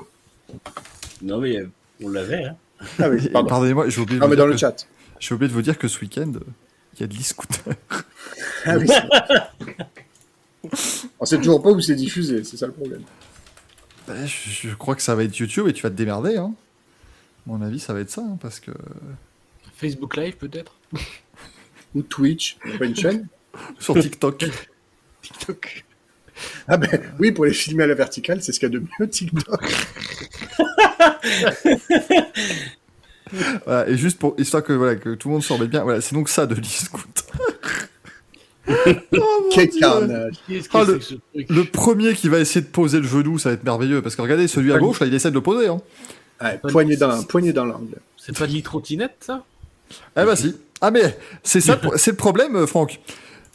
[1.22, 1.70] Non, mais euh,
[2.04, 2.56] on l'avait, hein.
[3.00, 3.28] Ah oui.
[3.30, 4.88] Pardonnez-moi, j'ai oublié, de Ah, vous mais dire dans le que- chat.
[5.20, 6.32] j'ai oublié de vous dire que ce week-end,
[6.96, 7.74] il y a de l'e-scooter.
[8.66, 8.88] Ah oui.
[11.20, 13.02] On sait toujours pas où c'est diffusé, c'est ça le problème.
[14.08, 16.38] Ben, je, je crois que ça va être YouTube et tu vas te démerder.
[16.38, 16.54] Hein.
[17.48, 18.72] À mon avis, ça va être ça, hein, parce que
[19.76, 20.76] Facebook Live peut-être
[21.96, 23.28] Ou Twitch, pas une chaîne
[23.80, 24.46] sur TikTok.
[25.22, 25.86] TikTok.
[26.68, 26.90] Ah ben
[27.20, 29.62] oui, pour les filmer à la verticale, c'est ce qu'il y a de mieux TikTok.
[33.66, 35.84] Voilà, et juste pour histoire que voilà que tout le monde s'en mette bien.
[35.84, 37.24] Voilà, c'est donc ça de l'e-scooter.
[38.68, 40.34] oh, Quel carnage.
[40.74, 40.84] Ah,
[41.34, 44.22] le- premier qui va essayer de poser le genou, ça va être merveilleux parce que
[44.22, 45.68] regardez celui à gauche là, il essaie de le poser.
[45.68, 45.80] Hein.
[46.42, 47.96] Ouais, poignée dans, poignée dans l'angle.
[48.18, 49.46] C'est pas de l'e-trottinette ça?
[50.18, 50.56] Eh bah si.
[50.82, 53.00] Ah mais c'est ça, c'est le problème, euh, Franck.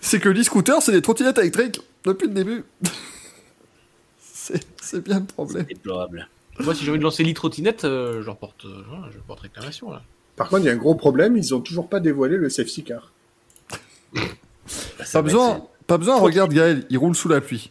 [0.00, 2.64] C'est que l'e-scooter, c'est des trottinettes électriques depuis le début.
[4.20, 5.64] c'est c'est bien le problème.
[5.64, 6.28] Déplorable.
[6.60, 8.82] Moi, si j'ai envie de lancer l'e-trottinette, euh, je reporte, euh,
[9.12, 10.02] je porte réclamation là.
[10.36, 12.84] Par contre, il y a un gros problème, ils ont toujours pas dévoilé le safety
[12.84, 13.10] car.
[15.12, 17.70] Pas besoin, pas besoin, regarde Gaël, il roule sous la pluie.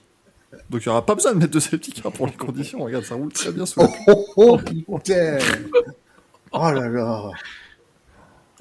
[0.69, 2.83] Donc il n'y aura pas besoin de mettre de safety car pour les conditions.
[2.83, 4.83] Regarde, ça roule très bien sous la Oh, pluie.
[4.87, 5.37] oh, oh, putain
[6.51, 7.31] Oh là là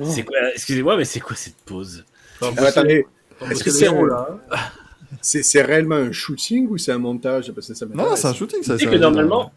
[0.03, 2.05] C'est quoi Excusez-moi, mais c'est quoi cette pause
[2.43, 3.07] Ah, Attendez,
[3.51, 3.87] Est-ce que c'est
[5.21, 7.53] c'est c'est réellement un shooting ou c'est un montage?
[7.53, 8.63] Parce que ça Non, c'est un shooting.
[8.63, 9.53] Ça, ça- que normalement,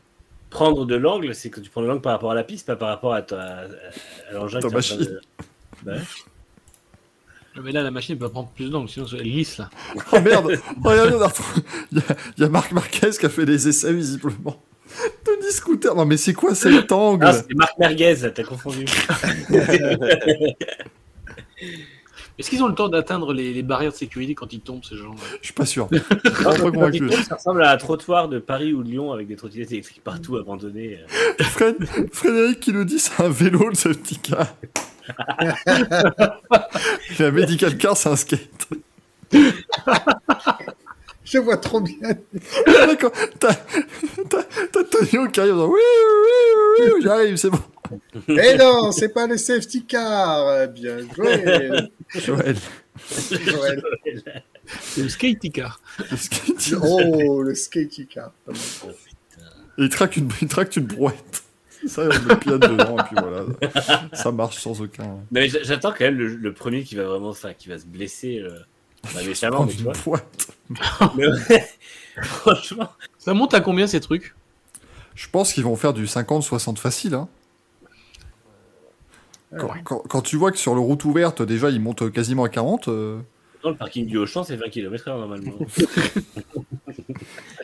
[0.50, 2.76] prendre de l'angle, c'est que tu prends de l'angle par rapport à la piste, pas
[2.76, 3.62] par rapport à, ta, à,
[4.30, 4.60] à l'engin.
[4.72, 4.98] Machine.
[5.00, 5.22] de-
[5.92, 5.98] ouais.
[7.64, 9.70] Mais là, la machine peut prendre plus d'angle, sinon elle glisse là.
[10.12, 13.68] Oh merde retrouvé- Il y, a- il y a Marc Marquez qui a fait des
[13.68, 14.62] essais visiblement.
[15.24, 18.86] Tony Scooter, non mais c'est quoi cet angle Ah, c'est Marc Merguez, t'as confondu.
[22.40, 24.96] Est-ce qu'ils ont le temps d'atteindre les, les barrières de sécurité quand ils tombent, ces
[24.96, 25.90] gens Je suis pas sûr.
[25.92, 26.70] Je suis pas Quand
[27.28, 30.38] ça ressemble à un trottoir de Paris ou de Lyon avec des trottinettes électriques partout
[30.38, 31.00] abandonnées.
[31.00, 31.44] euh.
[31.44, 34.46] Fred- Frédéric qui nous dit c'est un vélo le safety car.
[37.20, 38.68] Et un medical car c'est un skate.
[41.30, 41.98] Je vois trop bien.
[43.40, 47.60] T'as Tonio qui arrive en disant, oui, oui, oui, oui, j'arrive, c'est bon.
[48.30, 51.70] Eh non, c'est pas le safety car Bien joué
[52.16, 52.58] Joël,
[53.46, 53.82] Joël.
[54.82, 55.82] C'est le skate car.
[56.00, 58.32] le Oh, le safety car.
[58.50, 58.54] Et
[59.84, 61.44] il traque une, il traque une brouette.
[61.88, 63.46] Ça, on le pied dedans, et puis voilà.
[64.14, 65.20] Ça marche sans aucun.
[65.32, 68.40] Mais j'attends quand même le, le premier qui va vraiment, enfin, qui va se blesser.
[68.40, 68.60] euh,
[69.26, 69.94] méchamment, mais tu une vois.
[70.06, 70.48] boîte.
[71.16, 71.68] Mais ouais,
[72.24, 72.90] franchement,
[73.20, 74.36] Ça monte à combien ces trucs?
[75.16, 77.14] Je pense qu'ils vont faire du 50-60 facile.
[77.16, 77.28] Hein.
[79.58, 82.50] Quand, quand- quand tu vois que sur le route ouverte, déjà, ils montent quasiment à
[82.50, 82.90] 40.
[82.90, 83.20] euh,
[83.64, 85.54] dans le parking du Auchan, c'est 20 km/h normalement.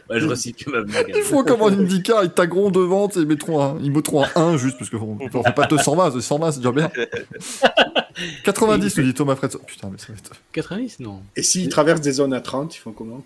[0.10, 1.14] ouais, je recycle ma blague.
[1.16, 4.30] Ils font comme en IndyCar, ils tagueront devant, et ils mettront un, ils mettront un
[4.36, 6.92] 1 juste, parce qu'on on fait pas 220, 120, c'est déjà bien.
[8.44, 9.52] 90, nous dit Thomas Fred.
[9.66, 10.32] Putain, mais ça va être.
[10.52, 11.22] 90 Non.
[11.36, 13.24] Et s'ils traversent des zones à 30, ils font comment?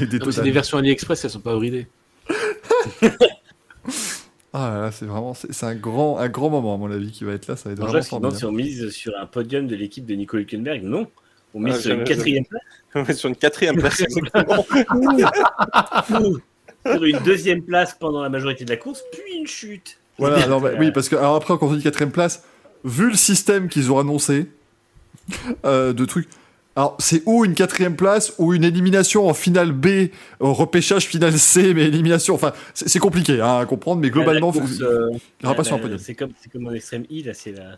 [0.00, 1.86] Et des Non, mais C'est des versions AliExpress, elles sont pas bridées.
[4.52, 7.22] Ah là, là, c'est vraiment, c'est un grand, un grand moment à mon avis qui
[7.24, 8.46] va être là, ça va être vraiment demandent si formidable.
[8.46, 10.82] on mise sur un podium de l'équipe de Nico Hülkenberg?
[10.82, 11.06] Non.
[11.54, 12.62] On mise Ah, sur une quatrième place,
[12.94, 14.64] On est sur une quatrième place, exactement.
[16.84, 19.98] sur une deuxième place pendant la majorité de la course, puis une chute.
[20.18, 22.44] Voilà, non, bah, oui, parce que alors après, quand on dit quatrième place,
[22.84, 24.48] vu le système qu'ils ont annoncé
[25.64, 26.28] euh, de trucs.
[26.76, 30.08] Alors, c'est ou une quatrième place ou une élimination en finale B,
[30.38, 32.34] au repêchage finale C, mais élimination.
[32.34, 35.54] Enfin, c'est compliqué hein, à comprendre, mais globalement, La course, faut- euh, il n'y aura
[35.54, 35.98] pas la- sur un la- podium.
[35.98, 37.76] C'est comme, en extrême I, là, c'est la,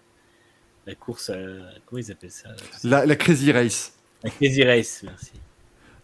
[0.86, 1.30] la course.
[1.34, 2.50] euh, comment ils appellent ça?
[2.84, 3.92] La, la Crazy Race.
[4.22, 5.32] La Crazy Race, merci.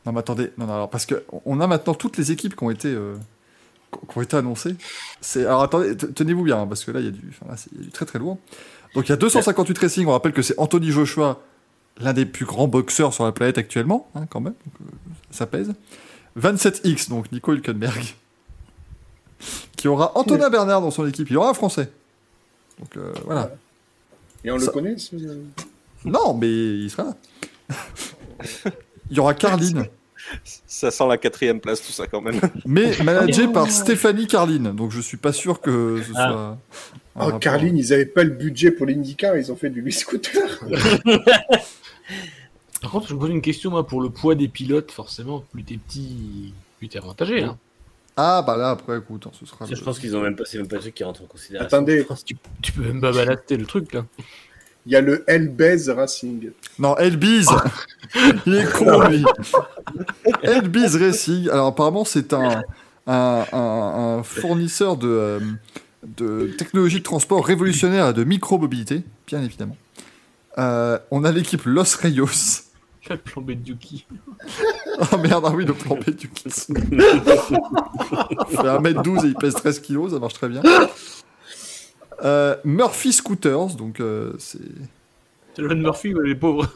[0.07, 2.65] Non, mais attendez, non, non, alors, parce que on a maintenant toutes les équipes qui
[2.65, 3.17] ont été, euh,
[3.93, 4.75] qui ont été annoncées.
[5.37, 7.81] Alors attendez, tenez-vous bien, hein, parce que là, il y, a du, enfin, là, y
[7.81, 8.39] a du très très lourd.
[8.95, 11.43] Donc il y a 258 Racing, on rappelle que c'est Anthony Joshua,
[12.01, 14.95] l'un des plus grands boxeurs sur la planète actuellement, hein, quand même, donc, euh,
[15.31, 15.73] ça pèse.
[16.39, 18.15] 27X, donc Nico Hülkenberg,
[19.77, 21.91] qui aura Antonin Bernard dans son équipe, il y aura un Français.
[22.79, 23.51] Donc euh, voilà.
[24.45, 25.17] Et on Ça- le connaît ce-
[26.05, 27.17] Non, mais il sera là.
[29.11, 29.87] Il y aura Carline.
[30.67, 32.39] Ça sent la quatrième place, tout ça, quand même.
[32.67, 34.73] mais managé par Stéphanie Carline.
[34.77, 36.31] Donc je suis pas sûr que ce Ah.
[36.31, 36.59] soit.
[37.35, 37.39] Oh.
[37.41, 40.61] Carline, ils avaient pas le budget pour l'IndyCar, ils ont fait du e-scooter.
[42.81, 45.65] Par contre, je me pose une question, moi, pour le poids des pilotes, forcément, plus
[45.65, 47.43] t'es petit, plus t'es avantagé.
[47.43, 47.59] Hein.
[48.17, 49.65] Ah bah là après écoute, hein, ce sera.
[49.65, 51.23] Ça, le- je pense qu'ils ont même pas, c'est même pas le truc qui rentre
[51.23, 51.67] en considération.
[51.77, 54.05] Attendez, Tu, tu peux même pas balaster le truc, là.
[54.87, 56.51] il y a le Hellbase Racing.
[56.81, 57.49] Non, Elbiz
[58.47, 59.25] Il est con lui
[60.43, 62.63] Elbiz Racing, alors apparemment c'est un,
[63.07, 65.41] un, un- un fournisseur de, euh,
[66.17, 69.77] de technologies de transport révolutionnaire et de micro-mobilité, bien évidemment.
[70.59, 72.65] Euh, on a l'équipe Los Reyos.
[73.11, 74.07] Le plan B de Yuki.
[75.01, 76.51] Ah merde, ah oui, le plan B du kit.
[76.69, 80.61] Il fait 1m12 et il pèse 13 kg, ça marche très bien.
[82.23, 84.59] Euh, Murphy Scooters, donc euh, c'est
[85.59, 86.67] Le Murphy, les pauvres.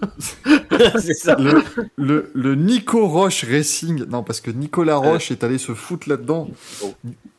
[0.99, 1.37] c'est ça.
[1.39, 1.63] le,
[1.97, 4.05] le, le Nico Roche Racing.
[4.11, 6.49] Non, parce que Nicolas Roche est allé se foutre là-dedans.
[6.85, 6.93] Oh.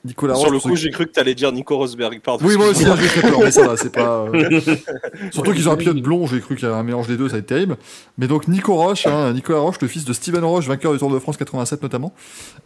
[0.06, 0.72] Nicolas Sur le Roche.
[0.72, 2.46] coup, j'ai cru que t'allais dire Nico Rosberg, pardon.
[2.46, 4.26] Oui, moi aussi, j'ai très peur, mais ça va, c'est pas.
[4.34, 4.60] euh,
[5.32, 7.28] Surtout qu'ils ont un pilote blond, j'ai cru qu'il y avait un mélange des deux,
[7.30, 7.78] ça va être terrible.
[8.18, 11.10] Mais donc, Nico Roche, hein, Nicolas Roche, le fils de Steven Roche, vainqueur du Tour
[11.10, 12.14] de France 87 notamment.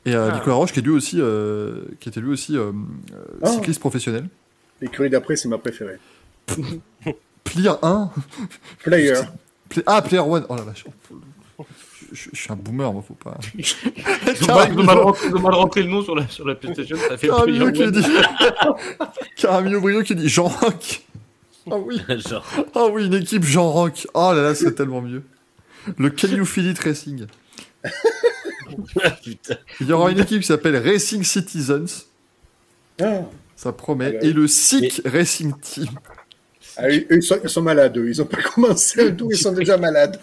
[0.06, 0.36] Et euh, Ah.
[0.36, 2.72] Nicolas Roche, qui est lui aussi, euh, qui était lui aussi euh,
[3.14, 3.48] euh, Ah.
[3.48, 4.28] cycliste professionnel.
[4.82, 5.98] L'écurie d'après, c'est ma préférée.
[7.48, 8.12] Plier 1.
[8.84, 9.14] Player.
[9.70, 10.46] Pla- Ah, Player 1.
[10.50, 10.86] Oh la vache.
[12.14, 13.38] Je, je suis un boomer, moi, faut pas.
[13.58, 17.92] Ils ont mal, rentré, le nom sur la, sur la PlayStation, ça fait Caramillo player
[17.92, 18.08] qui dit.
[19.36, 21.02] Caramillo Brio qui dit Jean Rock.
[21.70, 22.46] Ah oui, Genre,
[22.76, 24.08] ah oui, une équipe Jean Rock.
[24.14, 25.22] Oh là là, c'est tellement mieux.
[25.98, 27.26] Le Can You Feel It Racing.
[29.24, 29.56] putain.
[29.82, 32.06] Il y aura une équipe qui s'appelle Racing Citizens.
[33.02, 33.22] Ah,
[33.56, 34.08] Ça promet.
[34.16, 35.88] Ah bah Et le SIC Racing Team.
[36.78, 38.08] Ah, eux, ils, sont, ils sont malades, eux.
[38.08, 40.20] Ils ont pas commencé le tout, ils sont déjà malades.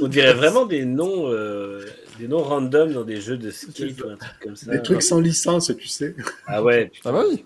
[0.00, 1.84] On dirait vraiment des noms, euh,
[2.18, 4.70] des noms random dans des jeux de skate ou un truc comme ça.
[4.70, 6.14] Des trucs sans licence, tu sais.
[6.46, 7.44] Ah ouais, Ah bah oui.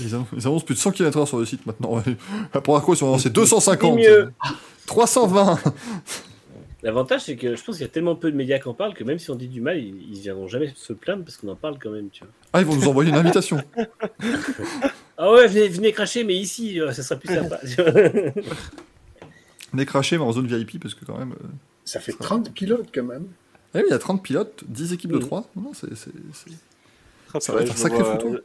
[0.00, 2.02] Ils annoncent, ils annoncent plus de 100 km/h sur le site maintenant.
[2.62, 4.32] Pour quoi ils ont annoncé 250 mieux.
[4.86, 5.58] 320
[6.82, 8.94] L'avantage, c'est que je pense qu'il y a tellement peu de médias qui en parlent
[8.94, 11.48] que même si on dit du mal, ils, ils viendront jamais se plaindre parce qu'on
[11.48, 12.32] en parle quand même, tu vois.
[12.52, 13.60] Ah, ils vont nous envoyer une invitation.
[15.20, 17.58] Ah ouais, venez, venez cracher, mais ici, euh, ça sera plus sympa.
[19.74, 21.32] On est craché, mais en zone VIP, parce que quand même.
[21.32, 21.46] euh,
[21.84, 23.26] Ça fait 30 pilotes quand même.
[23.74, 25.22] Ah oui, il y a 30 pilotes, 10 équipes de Mhm.
[25.26, 25.50] 3.
[25.56, 25.88] Non, non, c'est.
[27.40, 28.36] Ça va être un je, sacré me vois, photo.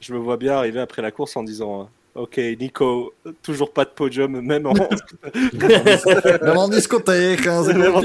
[0.00, 1.84] je me vois bien arriver après la course en disant euh,
[2.14, 4.74] Ok, Nico, toujours pas de podium, même en,
[5.54, 8.02] Même en discothèque, hein, même en.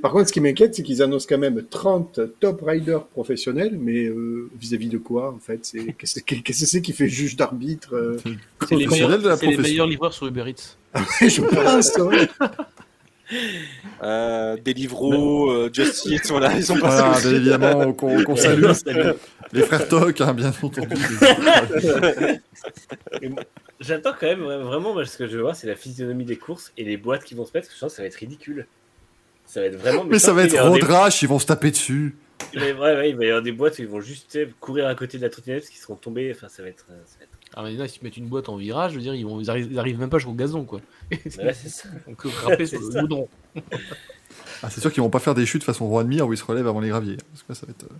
[0.00, 4.04] Par contre, ce qui m'inquiète, c'est qu'ils annoncent quand même 30 top riders professionnels, mais
[4.04, 5.58] euh, vis-à-vis de quoi, en fait?
[5.62, 9.36] C'est Qu'est-ce que c'est qui fait juge d'arbitre euh C'est les, Professionnel meilleurs, de la
[9.36, 9.72] c'est les profession?
[9.72, 10.76] meilleurs livreurs sur Uber Eats.
[11.20, 12.28] Je pense, ouais.
[14.02, 17.28] Euh, Deliveroo, euh, Justice, voilà, ils sont Voilà, passés.
[17.28, 18.64] bien évidemment, qu'on qu'on salue.
[19.52, 20.90] Les frères Toc, hein, bien entendu.
[23.80, 26.36] J'attends quand même vra- vraiment, moi, ce que je veux voir, c'est la physionomie des
[26.36, 28.08] courses et les boîtes qui vont se mettre, parce que je sens que ça va
[28.08, 28.66] être ridicule.
[29.46, 30.04] Ça va être vraiment.
[30.04, 30.80] Mais je ça va être aura des-
[31.22, 32.16] ils vont se taper dessus.
[32.54, 34.48] Mais ouais, ouais, il va y avoir des boîtes où ils vont juste tu sais,
[34.60, 36.32] courir à côté de la trottinette parce qu'ils seront tombés.
[36.34, 36.86] Enfin, ça va être.
[36.90, 39.02] euh, ça va être- Ah, mais là, s'ils mettent une boîte en virage, je veux
[39.02, 40.80] dire, ils, vont, ils, arrivent, ils arrivent même pas jusqu'au gazon, quoi.
[41.10, 41.18] Ouais,
[41.54, 41.88] c'est ça.
[42.06, 43.28] On peut frapper sur le goudron.
[44.62, 46.44] Ah, c'est sûr qu'ils vont pas faire des chutes façon roi admire où ils se
[46.44, 47.16] relèvent avant les graviers.
[47.32, 47.96] Parce que là, ça va être, euh.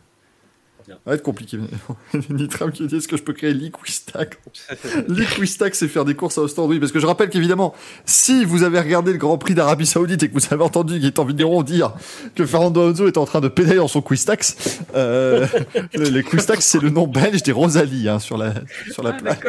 [0.89, 1.58] Ça va être compliqué.
[2.31, 4.39] Nitram qui dit est-ce que je peux créer Liquistack
[5.08, 6.67] Liquistack, c'est faire des courses à Ostend.
[6.67, 10.23] Oui, parce que je rappelle qu'évidemment, si vous avez regardé le Grand Prix d'Arabie Saoudite
[10.23, 11.94] et que vous avez entendu Gaëtan Vigneron dire
[12.34, 15.47] que Fernando Alonso est en train de pédaler dans son Quistax, euh,
[15.94, 18.55] les Quistax, c'est le nom belge des Rosalie hein, sur la,
[18.91, 19.47] sur la plaque.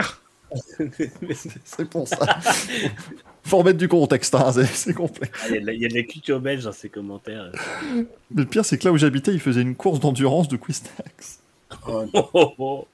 [1.64, 2.40] C'est pour ça.
[3.44, 5.30] Faut remettre du contexte, hein, c'est- complet.
[5.34, 6.90] Ah, Il y, a de la- il y a de la culture belge dans ces
[6.90, 7.52] commentaires.
[7.96, 8.06] Mais
[8.44, 11.40] le pire, c'est que là où j'habitais, ils faisaient une course d'endurance de Quistax.
[11.88, 12.04] Oh,
[12.34, 12.88] Oh, oh.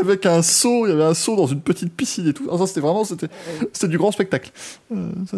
[0.00, 2.48] Avec un saut, il y avait un saut dans une petite piscine et tout.
[2.50, 3.28] Ah, ça, c'était vraiment, c'était,
[3.72, 4.50] c'était du grand spectacle.
[4.92, 5.36] Euh, ça,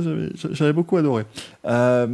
[0.52, 1.24] j'avais, beaucoup adoré.
[1.66, 2.06] Euh,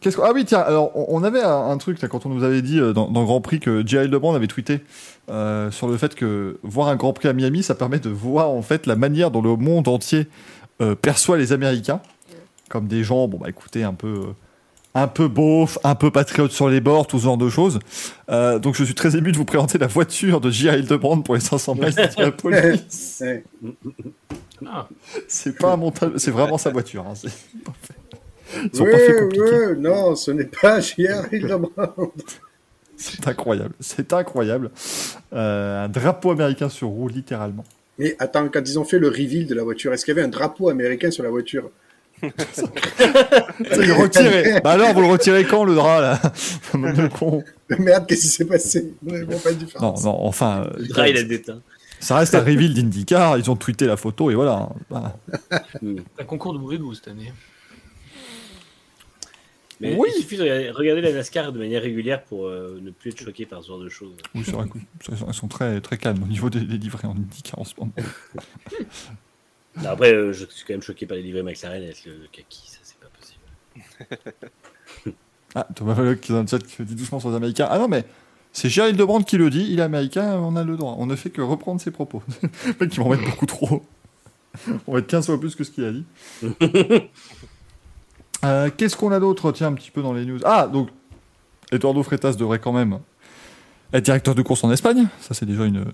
[0.00, 2.30] qu'est-ce qu'on- ah oui, tiens, alors, on, on avait un, un truc, là, quand on
[2.30, 4.10] nous avait dit euh, dans, dans Grand Prix que J.L.
[4.10, 4.80] Lebrun avait tweeté
[5.28, 8.62] sur le fait que voir un Grand Prix à Miami, ça permet de voir, en
[8.62, 10.26] fait, la manière dont le monde entier
[10.80, 12.00] euh, perçoit les Américains.
[12.68, 14.08] Comme des gens, bon, bah, écoutez, un peu...
[14.08, 14.32] euh,
[14.96, 17.80] un peu beauf, un peu patriote sur les bords, tout ce genre de choses.
[18.30, 20.74] Euh, donc je suis très ému de vous présenter la voiture de J.R.
[20.76, 23.18] Hildebrand pour les 500 miles d'Indianapolis.
[23.20, 23.44] ouais.
[24.66, 24.86] Ah,
[25.28, 27.04] c'est pas un montage, c'est vraiment sa voiture.
[27.08, 27.14] hein,
[28.72, 32.12] Ils sont Ouais, pas fait ouais, non, ce n'est pas JR Hildebrand.
[32.96, 34.70] C'est incroyable, c'est incroyable.
[35.32, 37.64] Euh, un drapeau américain sur roue, littéralement.
[37.98, 40.26] Mais attends, quand ils ont fait le reveal de la voiture, est-ce qu'il y avait
[40.26, 41.70] un drapeau américain sur la voiture
[43.58, 44.60] retirer.
[44.62, 46.20] bah alors, vous le retirez quand le drap là
[46.74, 47.42] Le con.
[47.78, 50.04] Merde, qu'est-ce qui s'est passé bon, pas de Non, différence.
[50.04, 51.60] non, enfin, euh, Le drap, il a déteint.
[52.00, 53.36] ça reste un reveal d'IndyCar.
[53.38, 54.68] Ils ont tweeté la photo et voilà.
[54.90, 55.16] Bah,
[56.18, 57.32] un concours de mauvais goût cette année.
[59.80, 60.08] Mais Oui.
[60.16, 63.44] il suffit de regarder- la NASCAR de manière régulière pour euh, ne plus être choqué
[63.46, 64.12] par ce genre de choses.
[64.34, 67.58] oui, c'est vrai qu'ils sont, très, très calmes au niveau des, des livrets en IndyCar
[67.58, 67.92] en ce moment.
[69.82, 72.28] Non, après, euh, je suis quand même choqué par les livrets McLaren avec le, le
[72.30, 75.16] kaki, ça c'est pas possible.
[75.56, 77.68] Ah, Thomas Valoc qui est dans le chat qui dit doucement sur les Américains.
[77.70, 78.04] Ah non, mais
[78.52, 80.96] c'est Gérald Debrand qui le dit, il est américain, on a le droit.
[80.98, 82.22] On ne fait que reprendre ses propos.
[82.42, 83.84] Le mec, ils vont mettre beaucoup trop.
[84.88, 86.04] On va être 15 fois plus que ce qu'il a dit.
[88.44, 90.38] Euh, Qu'est-ce qu'on a d'autre, tiens, un petit peu dans les news?
[90.44, 90.88] Ah, donc,
[91.72, 92.98] Eduardo Freitas devrait quand même
[93.92, 95.06] être directeur de course en Espagne.
[95.20, 95.84] Ça, c'est déjà une,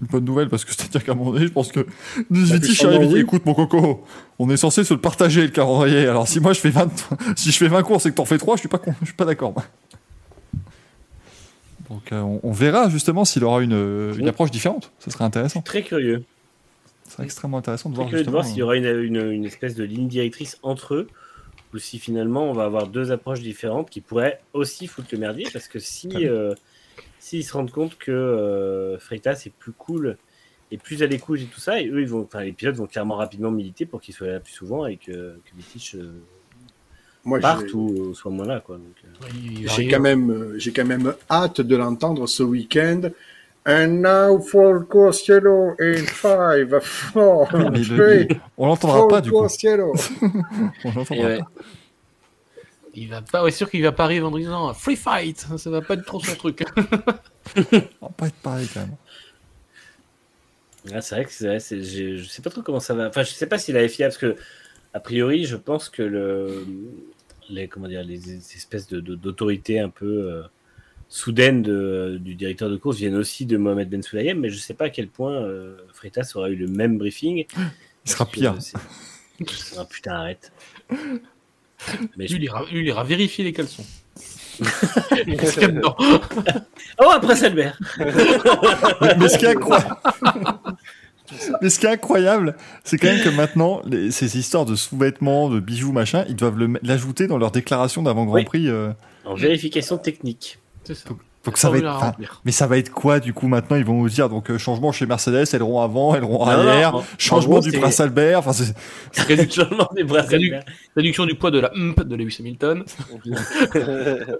[0.00, 1.86] une bonne nouvelle parce que c'est-à-dire qu'à un moment donné, je pense que
[2.34, 4.04] sûrement Charlie dit écoute, mon coco,
[4.38, 6.06] on est censé se le partager le calendrier.
[6.06, 6.88] Alors, si moi je fais 20,
[7.36, 9.06] si je fais 20 courses et que t'en fais 3, je suis pas, con- je
[9.06, 9.54] suis pas d'accord.
[11.90, 14.90] Donc, euh, on, on verra justement s'il aura une, une approche différente.
[14.98, 15.60] Ça serait intéressant.
[15.62, 16.24] Très curieux.
[17.06, 19.30] Ce serait extrêmement intéressant de Très voir curieux de voir s'il y aura une, une-
[19.30, 21.08] une espèce de ligne directrice entre eux
[21.74, 25.46] ou si finalement on va avoir deux approches différentes qui pourraient aussi foutre le merdier
[25.52, 26.54] parce que si euh,
[27.18, 30.16] s'ils se rendent compte que euh, Freitas est plus cool
[30.70, 32.86] Et plus est cool et tout ça, et eux, ils vont, enfin, les pilotes vont
[32.86, 36.12] clairement rapidement militer pour qu'il soit là plus souvent et que, que Vittich euh,
[37.24, 38.76] Moi, parte ou euh, soit moins là, quoi.
[38.76, 43.02] Donc, euh, J'ai quand même, euh, j'ai quand même hâte de l'entendre ce week-end.
[43.66, 47.84] And now for Cielo in five, four, Mais le-
[48.26, 49.38] three, On l'entendra pas du coup.
[50.84, 51.38] On l'entendra ouais.
[51.38, 51.50] pas.
[52.96, 55.46] Il va pas, ouais, sûr qu'il va pas arriver en disant free fight.
[55.56, 56.62] Ça va pas être trop son truc.
[58.00, 58.96] On va pas être pareil quand même.
[60.92, 63.08] Ah, c'est vrai que c'est c'est- je, je sais pas trop comment ça va.
[63.08, 64.36] Enfin, je sais pas s'il est fiable parce que,
[64.92, 66.66] a priori, je pense que le,
[67.48, 70.42] les, comment dire, les espèces de, de- d'autorité un peu euh,
[71.16, 74.74] soudaines de, du directeur de course viennent aussi de Mohamed Ben Sulayem, mais je sais
[74.74, 77.44] pas à quel point euh, Freitas aura eu le même briefing.
[78.04, 78.56] Il sera pire.
[78.60, 78.76] c'est-
[79.78, 80.50] Ah, putain, arrête.
[82.16, 83.84] Mais je- Lui, il ira, lui, il ira vérifier les caleçons.
[84.58, 89.96] Qu'est-ce qu'il y a dedans Oh, après Albert Mais, ce qui est incroyable,
[91.62, 95.48] mais ce qui est incroyable, c'est quand même que maintenant, les- ces histoires de sous-vêtements,
[95.50, 98.44] de bijoux, machin, ils doivent l'ajouter dans leur déclaration d'avant Grand Oui.
[98.44, 98.68] Prix.
[98.68, 98.90] euh.
[99.24, 100.58] En vérification technique.
[100.84, 101.08] C'est ça.
[101.44, 101.86] donc ça va être.
[101.86, 102.14] Enfin,
[102.44, 104.92] mais ça va être quoi du coup maintenant Ils vont nous dire donc euh, changement
[104.92, 108.38] chez Mercedes, aileron avant, aileron Non, arrière, non, changement gros, du Prince Albert.
[108.38, 108.74] Enfin, c'est-
[109.52, 110.64] Changement des bras Rédu- Albert.
[110.96, 112.84] Réduction du poids de la hump de Lewis Hamilton.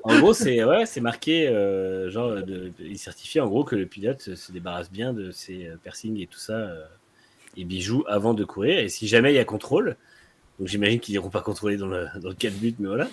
[0.05, 3.87] en gros, c'est ouais, c'est marqué, euh, genre, de, il certifie en gros que le
[3.87, 6.83] pilote se, se débarrasse bien de ses euh, piercings et tout ça euh,
[7.57, 8.79] et bijoux avant de courir.
[8.79, 9.97] Et si jamais il y a contrôle,
[10.59, 13.09] donc j'imagine qu'ils n'iront pas contrôler dans le, dans le cas de but, mais voilà.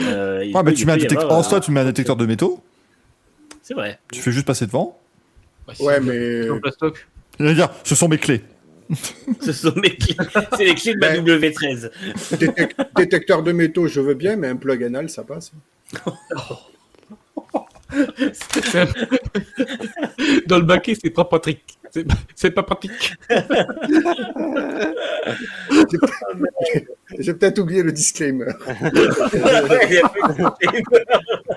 [0.00, 1.24] euh, Ouais, mais tu mets un peut y détecteur.
[1.26, 2.62] avoir, En soi, tu mets un détecteur de métaux.
[3.66, 3.98] C'est vrai.
[4.12, 4.96] Tu fais juste passer devant.
[5.66, 6.42] Bah, si Ouais, mais.
[7.40, 8.44] Il va dire ce sont mes clés.
[9.40, 10.14] Ce sont mes clés.
[10.56, 11.90] C'est les clés de ma Mais- W13.
[12.38, 15.50] détec- détecteur de métaux, je veux bien, mais un plug anal, ça passe.
[20.46, 21.76] Dans le baquet, c'est pas pratique.
[21.90, 23.14] C'est- C'est pas pratique.
[27.18, 28.46] J'ai peut-être oublié le disclaimer.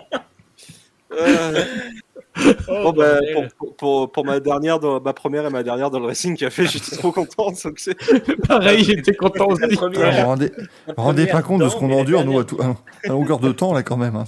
[2.68, 6.00] bon, bah, pour, pour, pour, pour ma dernière, dans, ma première et ma dernière dans
[6.00, 7.52] le Racing Café, j'étais trop content.
[7.64, 7.96] Donc c'est-
[8.48, 9.64] Pareil, j'étais content aussi.
[9.70, 12.44] Vous première- vous rendez, vous vous rendez pas compte de ce qu'on endure, nous, à,
[12.44, 14.16] tout- à- longueur de temps, là, quand même.
[14.16, 14.24] hein.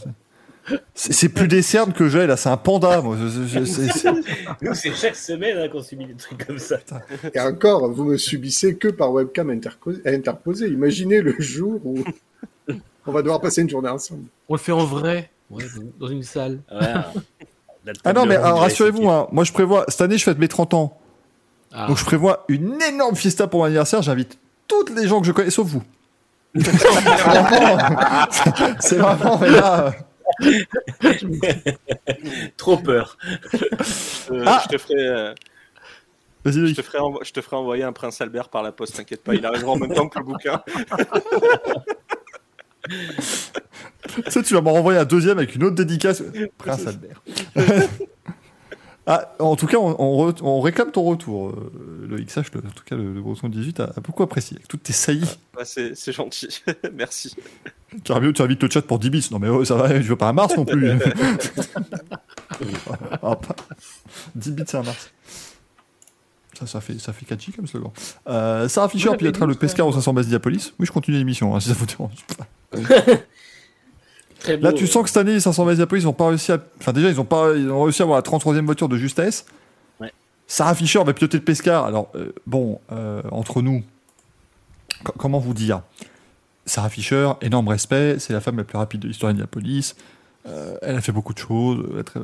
[0.93, 3.17] C'est c'est plus des cernes que j'ai, là, c'est un panda, moi.
[3.47, 4.09] C'est- c'est-
[4.61, 6.77] Nous, c'est chaque semaine hein, qu'on subit des trucs comme ça.
[7.33, 9.49] Et encore, vous me subissez que par webcam
[10.05, 10.67] interposée.
[10.67, 11.97] Imaginez le jour où
[13.07, 14.25] on va devoir passer une journée ensemble.
[14.49, 15.31] On le fait en vrai.
[15.51, 15.63] Ouais,
[15.99, 16.59] dans une salle.
[16.69, 20.73] La Ah non, mais rassurez-vous, hein, moi, je prévois, cette année, je fête mes 30
[20.73, 20.97] ans.
[21.73, 21.88] Ah.
[21.88, 24.01] Donc, je prévois une énorme fiesta pour mon anniversaire.
[24.01, 25.83] J'invite toutes les gens que je connais, sauf vous.
[28.80, 29.93] C'est vraiment- mais là,
[32.57, 33.17] Trop peur.
[34.31, 35.07] Euh, Ah je te ferai.
[35.07, 35.33] euh,
[36.43, 39.45] te, ferai je te ferai envoyer un Prince Albert par la poste, t'inquiète pas, il
[39.45, 40.61] arrivera en même temps que le bouquin.
[44.25, 46.21] Tu sais, tu vas m'en renvoyer un deuxième avec une autre dédicace.
[46.57, 47.21] Prince Albert.
[49.07, 52.29] ah, en tout cas, on, on re- on réclame ton retour, euh, Loïc.
[52.29, 54.57] Sache, le, en tout cas, le, le Breton 18 a, a beaucoup apprécié.
[54.57, 55.29] Avec toutes tes saillies.
[55.55, 56.61] Bah, c'est gentil,
[56.93, 57.35] merci.
[58.03, 59.27] Carabio, tu invites le chat pour 10 bits.
[59.31, 60.91] Non, mais oh, ça va, je veux pas un Mars non plus.
[63.21, 63.55] Ah, pas-
[64.35, 65.11] 10 bits, c'est un Mars.
[66.61, 67.91] Ça, ça fait, ça fait catchy comme slogan.
[68.27, 70.73] Euh, Sarah Fischer Ouais, pilotera le Pescar au ça- 500 bases Diapolis.
[70.80, 72.11] Oui, je continue l'émission, hein, si ça vous dérange
[74.59, 76.57] Là, tu sens que cette année, les 500 bases Diapolis, ils ont pas réussi à.
[76.80, 77.53] Enfin, déjà, ils ont, pas...
[77.56, 79.45] ils ont réussi à avoir la 33e voiture de justesse.
[79.99, 80.11] Ouais.
[80.48, 81.85] Sarah Fischer va piloter le Pescar.
[81.85, 83.83] Alors, euh, bon, euh, entre nous,
[85.03, 85.81] co- comment vous dire?
[86.65, 89.95] Sarah Fischer, énorme respect, c'est la femme la plus rapide de l'histoire d'Indianapolis.
[90.48, 92.03] Euh, elle a fait beaucoup de choses.
[92.06, 92.19] très-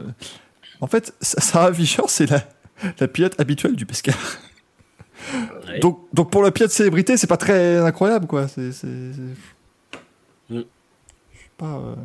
[0.81, 2.41] En fait, Sa- Sarah Fischer, c'est la,
[2.99, 4.15] la pilote habituelle du Pescar.
[5.67, 5.79] Ouais.
[5.79, 8.47] Donc, donc pour la pilote célébrité, c'est pas très incroyable, quoi.
[8.47, 8.71] C'est.
[8.71, 10.59] c'est- c'est- Mm.
[11.33, 11.81] Je sais pas.
[11.83, 11.95] euh,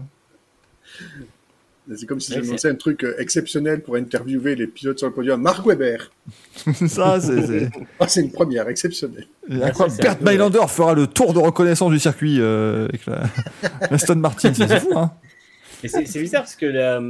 [1.94, 5.12] C'est comme si Ouais, j'annonçais un truc euh, exceptionnel pour interviewer les pilotes sur le
[5.15, 5.41] podium.
[5.41, 5.99] Mark Webber.
[6.89, 7.47] ça, c'est.
[7.47, 7.70] c'est-
[8.01, 9.26] Oh, c'est une première exceptionnelle.
[9.51, 10.01] incroyable.
[10.01, 13.25] un Bert peu, Mylander fera le tour de reconnaissance du circuit euh, avec la,
[13.91, 14.52] Aston Martin.
[14.55, 15.12] C'est c'est fou, hein.
[15.83, 17.01] Mais c'est c'est bizarre parce que la-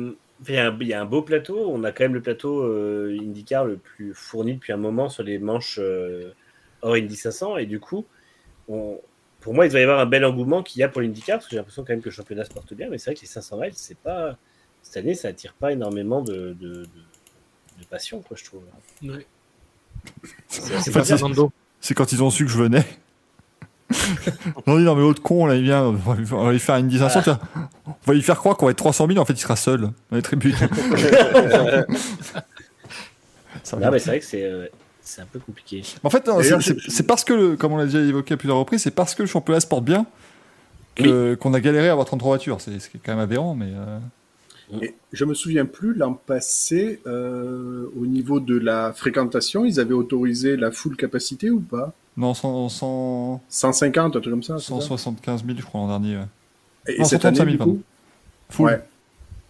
[0.49, 1.71] il y, a un, il y a un beau plateau.
[1.71, 5.23] On a quand même le plateau euh, IndyCar le plus fourni depuis un moment sur
[5.23, 6.33] les manches euh,
[6.83, 7.57] hors Indy 500.
[7.59, 8.05] Et du coup,
[8.69, 9.01] on-
[9.41, 11.47] pour moi, il doit y avoir un bel engouement qu'il y a pour l'IndyCar parce
[11.47, 12.89] que j'ai l'impression quand même que le championnat se porte bien.
[12.91, 14.37] Mais c'est vrai que les 500 miles, c'est pas
[14.83, 18.63] cette année, ça attire pas énormément de, de, de- de passion, quoi, je trouve.
[21.81, 22.85] C'est quand ils ont su que je venais.
[24.67, 26.59] On dit non mais l'autre con là il vient, on va lui- on va lui
[26.59, 27.39] faire une 10 500, tiens.
[27.87, 29.81] on va lui faire croire qu'on va être 300 000, en fait il sera seul
[29.83, 30.55] dans les tribunes.
[33.65, 33.99] Ça va Non, mais bien.
[33.99, 34.45] c'est vrai que c'est.
[34.45, 34.67] euh,
[35.03, 35.83] c'est un peu compliqué.
[36.05, 36.29] En fait,
[36.89, 39.23] c'est- parce que, le- comme on l'a déjà évoqué à plusieurs reprises, c'est parce que
[39.23, 40.07] le championnat se porte bien
[40.97, 42.61] qu'on a galéré à avoir 33 voitures.
[42.61, 43.67] C'est c'est quand même aberrant, mais.
[43.75, 43.99] euh,
[44.81, 49.93] Et je me souviens plus l'an passé, euh, au niveau de la fréquentation, ils avaient
[49.93, 51.93] autorisé la full capacité ou pas?
[52.17, 54.59] Non, 100, 100, 150, un truc comme ça.
[54.59, 54.81] c'est ça?
[54.81, 56.17] 175 000, je crois, l'an dernier.
[56.17, 56.25] ouais.
[56.89, 57.73] Et, et non, cette 135 000, année, du pardon.
[57.75, 57.83] coup?
[58.51, 58.67] Full.
[58.67, 58.81] Ouais.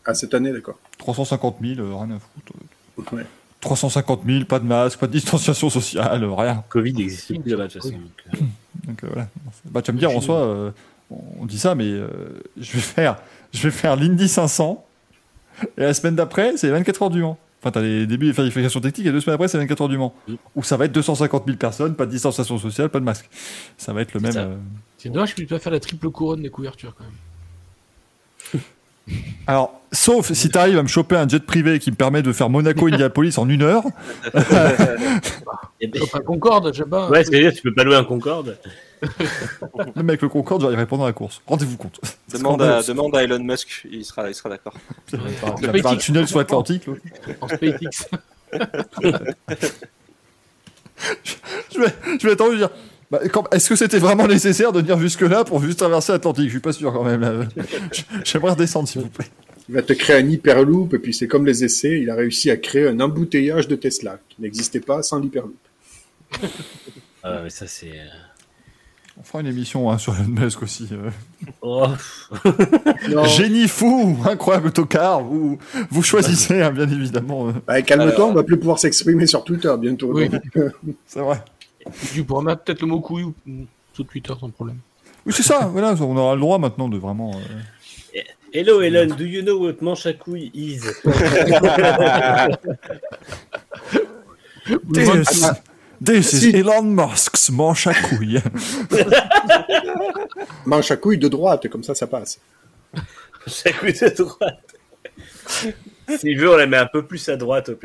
[0.04, 0.78] Ah, cette année, d'accord.
[0.98, 3.14] 350 000, euh, rien à foutre.
[3.14, 3.24] Ouais.
[3.60, 6.64] 350 000, pas de masque, pas de distanciation sociale, euh, rien.
[6.68, 7.94] Covid n'existe plus là-bas de toute façon.
[7.94, 8.38] donc, euh,
[8.88, 9.28] Donc euh, voilà.
[9.66, 10.70] Bah, tu vas me dire, en soi, euh,
[11.38, 12.08] on dit ça, mais euh,
[12.56, 13.18] je vais faire,
[13.52, 14.84] je vais faire l'Indy 500,
[15.76, 17.38] et la semaine d'après, c'est les 24 heures du Mans.
[17.60, 19.88] Enfin, t'as les débuts des vérifications techniques, et deux semaines après, c'est les 24 heures
[19.88, 20.14] du Mans.
[20.56, 23.28] Où ça va être 250 000 personnes, pas de distanciation sociale, pas de masque.
[23.76, 24.36] Ça va être le même.
[24.36, 24.56] euh,
[24.98, 28.62] C'est dommage que tu peux pas faire la triple couronne des couvertures quand même.
[29.46, 32.48] Alors, sauf si t'arrives à me choper un jet privé qui me permet de faire
[32.50, 33.82] Monaco-Indianapolis en une heure.
[36.12, 37.08] Pas Concorde, je sais pas.
[37.10, 38.58] Ouais, c'est-à-dire tu peux pas louer un Concorde.
[39.96, 41.42] Même avec le Concorde, j'arriverai pendant la course.
[41.46, 42.00] Rendez-vous compte.
[42.32, 44.74] Demande à, demande à Elon Musk, il sera, il sera d'accord.
[45.12, 45.18] Il
[45.66, 46.86] va faire un tunnel sur l'Atlantique.
[46.86, 47.00] l'autre.
[47.40, 48.08] En SpaceX.
[51.74, 51.88] Je vais,
[52.20, 52.70] je vais attendre de dire.
[53.10, 56.44] bah, Est-ce que c'était vraiment nécessaire de venir jusque-là pour juste traverser l'Atlantique?
[56.46, 57.20] Je suis pas sûr quand même.
[57.20, 57.32] là.
[58.24, 59.26] J'aimerais redescendre, s'il vous plaît.
[59.68, 62.50] Il va te créer un hyperloop, et puis c'est comme les essais, il a réussi
[62.50, 65.56] à créer un embouteillage de Tesla, qui n'existait pas sans l'hyperloop.
[67.22, 67.92] Ah, mais ça, c'est.
[69.18, 70.88] On fera une émission hein, sur Elon Musk aussi.
[70.92, 71.10] euh.
[71.60, 71.86] Oh,
[73.36, 75.22] Génie fou, incroyable tocard.
[75.22, 75.58] Vous,
[75.90, 77.48] vous choisissez, hein, bien évidemment.
[77.48, 80.12] euh, bah, calme-toi, on va plus pouvoir s'exprimer sur Twitter bientôt.
[80.14, 80.30] Oui.
[81.06, 81.42] C'est vrai.
[82.14, 83.34] Tu pourras mettre peut-être le mot couille ou
[83.92, 84.78] sous Twitter sans problème.
[85.26, 85.68] Oui, c'est ça.
[85.72, 87.32] Voilà, on aura le droit maintenant de vraiment.
[87.34, 88.20] euh,
[88.52, 90.80] Hello Elon, do you know what manche à couilles is?
[96.04, 96.56] This, is.
[96.56, 98.40] Elon Musk's manche à couilles.
[100.66, 102.40] Manche à couilles de droite, comme ça, ça passe.
[102.94, 104.74] Manche à couilles de droite.
[106.18, 107.70] S'il veut, on la met un peu plus à droite.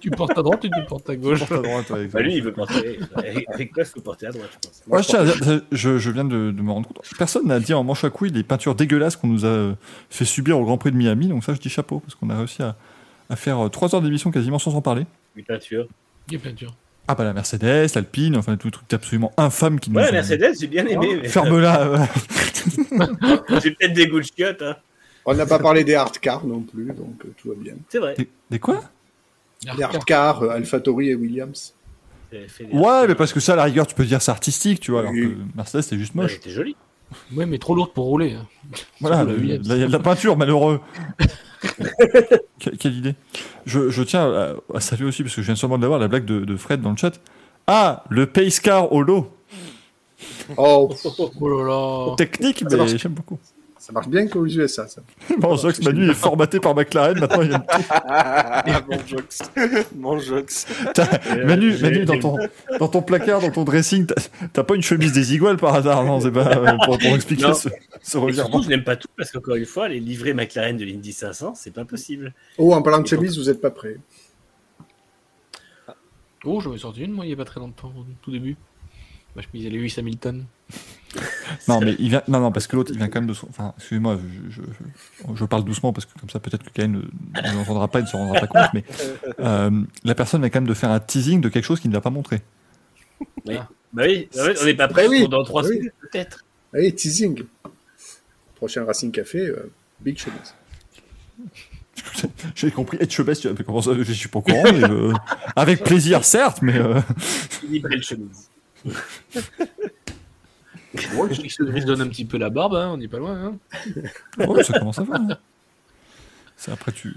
[0.00, 1.42] Tu portes à droite ou tu portes à gauche?
[1.42, 2.98] À droite, ouais, Bah, lui, il veut porter.
[3.14, 4.82] Avec quoi, il faut porter à droite, je pense.
[4.86, 7.02] Ouais, je, tiens je, je viens de, de me rendre compte.
[7.18, 9.74] Personne n'a dit en manche à couilles les peintures dégueulasses qu'on nous a euh,
[10.10, 11.28] fait subir au Grand Prix de Miami.
[11.28, 12.76] Donc ça, je dis chapeau, parce qu'on a réussi à,
[13.30, 15.06] à faire 3 heures d'émission quasiment sans en parler.
[15.36, 15.86] Les peintures.
[16.28, 16.74] Il y a peinture.
[17.08, 20.54] Ah bah la Mercedes, l'Alpine, enfin tout truc absolument infâme qui nous Ouais, ont- Mercedes,
[20.60, 21.18] j'ai bien aimé.
[21.22, 21.80] mais- Ferme-la.
[21.82, 21.98] euh.
[23.62, 24.76] J'ai peut-être des goûts de chiottes, hein.
[25.24, 27.74] On n'a pas parlé des hard cars non plus, donc euh, tout va bien.
[27.88, 28.14] C'est vrai.
[28.16, 28.82] Des, des quoi?
[29.76, 31.74] Les hard cars, euh, AlphaTauri et Williams.
[32.72, 35.00] Ouais, mais parce que ça, à la rigueur, tu peux dire c'est artistique, tu vois,
[35.00, 36.32] alors que Mercedes, c'est juste moche.
[36.34, 36.76] C'était joli.
[37.34, 38.34] Ouais, mais trop lourde pour rouler.
[38.34, 38.46] hein.
[39.00, 40.80] Voilà, le- il y a de la peinture, malheureux.
[42.58, 43.14] Que- quelle idée.
[43.66, 46.08] Je, je tiens à, à saluer aussi, parce que je viens seulement de l'avoir, la
[46.08, 47.12] blague de, de Fred dans le chat.
[47.68, 49.30] Ah, le pace car holo.
[50.56, 50.92] Oh,
[51.40, 51.64] Oh là
[52.10, 52.16] là.
[52.16, 53.38] Technique, mais j'aime beaucoup.
[53.82, 55.02] Ça marche bien qu'aux USA, ça.
[55.38, 58.72] Bon, Jox Manu est formaté par McLaren, maintenant il y a...
[58.88, 59.38] Mon jox.
[59.96, 60.66] Mon jox.
[60.94, 62.36] T'as- Euh, Manu, Manu dans, ton,
[62.78, 64.06] dans ton placard, dans ton dressing,
[64.52, 67.42] t'as- pas une chemise des iguales par hasard, non C'est pas euh, pour, pour expliquer
[67.42, 67.54] Non.
[67.54, 67.68] ce,
[68.02, 68.50] ce revirement.
[68.50, 71.54] surtout, je n'aime pas tout parce qu'encore une fois, les livrets McLaren de l'Indy 500,
[71.56, 72.32] c'est pas possible.
[72.58, 73.96] Oh, en parlant de chemise, vous n'êtes pas prêts.
[76.44, 78.56] Oh, j'en ai sorti une, moi, il y a pas très longtemps, au tout début.
[79.36, 80.44] Ma chemise, elle est Lewis Hamilton.
[81.68, 82.22] Non, mais il vient.
[82.28, 83.46] Non, non, parce que l'autre, il vient quand même de son.
[83.48, 84.18] Enfin, excusez-moi,
[84.50, 84.62] je,
[85.34, 88.04] je, parle doucement parce que comme ça, peut-être que Kain ne, ne l'entendra pas, il
[88.04, 88.70] ne se rendra pas compte.
[88.74, 88.84] Mais
[89.40, 89.70] euh,
[90.04, 92.00] la personne vient quand même de faire un teasing de quelque chose qu'il ne va
[92.00, 92.40] pas montrer.
[93.44, 95.20] Bah oui, en fait, on n'est pas prêt Bah oui.
[95.20, 95.76] pour dans trois Bah oui.
[95.78, 96.44] secondes, peut-être.
[96.72, 97.42] Allez, teasing.
[98.56, 100.54] Prochain Racing Café, euh, Big chemise.
[102.54, 102.96] J'ai compris.
[103.00, 104.62] Etchebest, tu as- comment ça Je suis pas au courant.
[104.72, 105.12] mais, euh,
[105.56, 106.76] avec plaisir, certes, mais.
[106.78, 107.00] euh,
[108.00, 108.48] chemise.
[110.94, 113.34] Ouais, il se donne un petit peu la barbe, hein, on n'est pas loin.
[113.34, 114.44] Hein.
[114.46, 115.14] ouais, ça commence à faire.
[115.16, 115.38] hein.
[116.56, 117.14] C'est après, tu.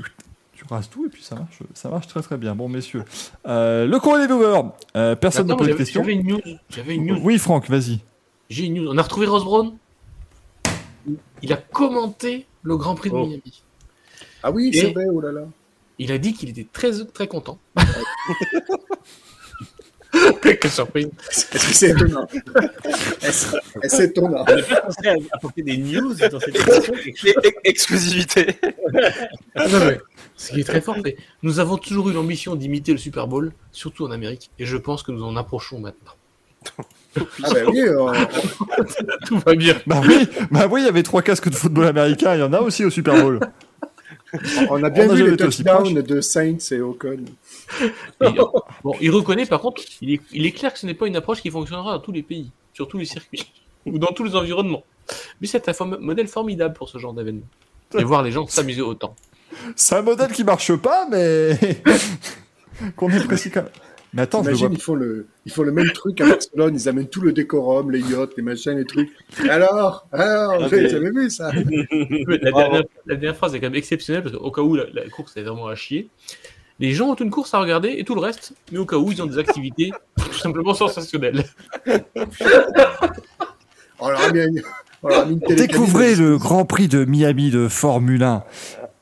[0.54, 2.56] Tu rases tout et puis ça marche, ça marche très très bien.
[2.56, 3.04] Bon, messieurs.
[3.46, 4.62] Euh, le courrier des viewers.
[4.96, 6.02] Euh, personne n'a Attends, posé de questions.
[6.02, 6.40] J'avais une news.
[6.70, 7.20] J'avais une news.
[7.22, 8.00] Oui, Franck, vas-y.
[8.50, 8.88] J'ai une news.
[8.90, 9.74] On a retrouvé Ross Brown.
[11.42, 13.28] Il a commenté le Grand Prix de Oh.
[13.28, 13.62] Miami.
[14.44, 15.42] Ah oui, c'est vrai, oh là là.
[16.00, 17.60] Il a dit qu'il était très, très content.
[20.42, 21.10] Quelle surprise.
[21.32, 22.28] Est-ce que c'est étonnant
[23.22, 26.94] Est-ce est-ce étonnant On n'est pas censé apporter des news dans cette émission.
[27.64, 28.56] Exclusivité.
[29.56, 30.00] Ah non, mais
[30.38, 33.54] ce qui est très fort, c'est nous avons toujours eu l'ambition d'imiter le Super Bowl,
[33.72, 36.14] surtout en Amérique, et je pense que nous en approchons maintenant.
[37.44, 38.12] Ah bah oui, euh,
[39.26, 39.76] Tout va bien.
[39.88, 42.36] Bah oui, bah oui, il y avait trois casques de football américain.
[42.36, 43.40] Il y en a aussi au Super Bowl.
[44.70, 47.24] On a bien On vu jamais les touchdowns de Saints et Ocon.
[48.22, 48.28] Et,
[48.84, 51.16] bon, il reconnaît par contre, il est, il est clair que ce n'est pas une
[51.16, 53.46] approche qui fonctionnera dans tous les pays, sur tous les circuits,
[53.86, 54.84] ou dans tous les environnements.
[55.42, 57.46] Mais c'est un modèle formidable pour ce genre d'événement.
[57.98, 59.16] Et voir les gens s'amuser autant.
[59.76, 61.58] C'est un modèle qui marche pas, mais
[62.96, 63.72] qu'on est précis quand même.
[64.16, 66.74] Mais attends, je vois Imagine, ils font, le, ils font le même truc à Barcelone,
[66.74, 69.12] ils amènent tout le décorum, les yachts, les machins, les trucs.
[69.50, 71.52] Alors, alors, Ah, mais- avez vu ça?
[71.54, 71.86] Mais
[72.42, 75.10] la, dernière, la dernière phrase est quand même exceptionnelle parce qu'au cas où la, la
[75.10, 76.10] course est vraiment à chier,
[76.80, 79.12] les gens ont une course à regarder et tout le reste, mais au cas où
[79.12, 81.44] ils ont des activités tout simplement sensationnelles.
[84.00, 84.48] On leur a mis, un-
[85.04, 85.68] on leur a mis une télécabine.
[85.68, 88.44] Découvrez le Grand Prix de Miami de Formule 1.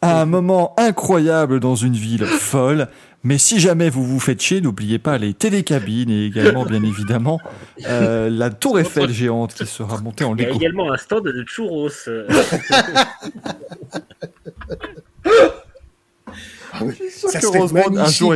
[0.04, 2.88] Un moment incroyable dans une ville folle.
[3.24, 7.40] Mais si jamais vous vous faites chier, n'oubliez pas les télécabines et également, bien évidemment,
[7.88, 10.60] euh, la tour Eiffel géante qui sera montée en Il y a Lego.
[10.60, 11.90] également un stand de churros.
[16.74, 18.34] Ah oui, ça que serait Rosemont, un jour,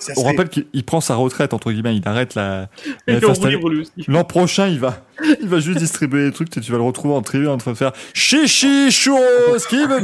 [0.00, 2.68] Ça on serait- rappelle qu'il il prend sa retraite, entre guillemets, il arrête la.
[4.08, 5.04] L'an prochain, il va,
[5.42, 7.72] il va juste distribuer des trucs, et tu vas le retrouver en tribune en train
[7.72, 9.18] de faire chichi churros,
[9.68, 10.00] qui veut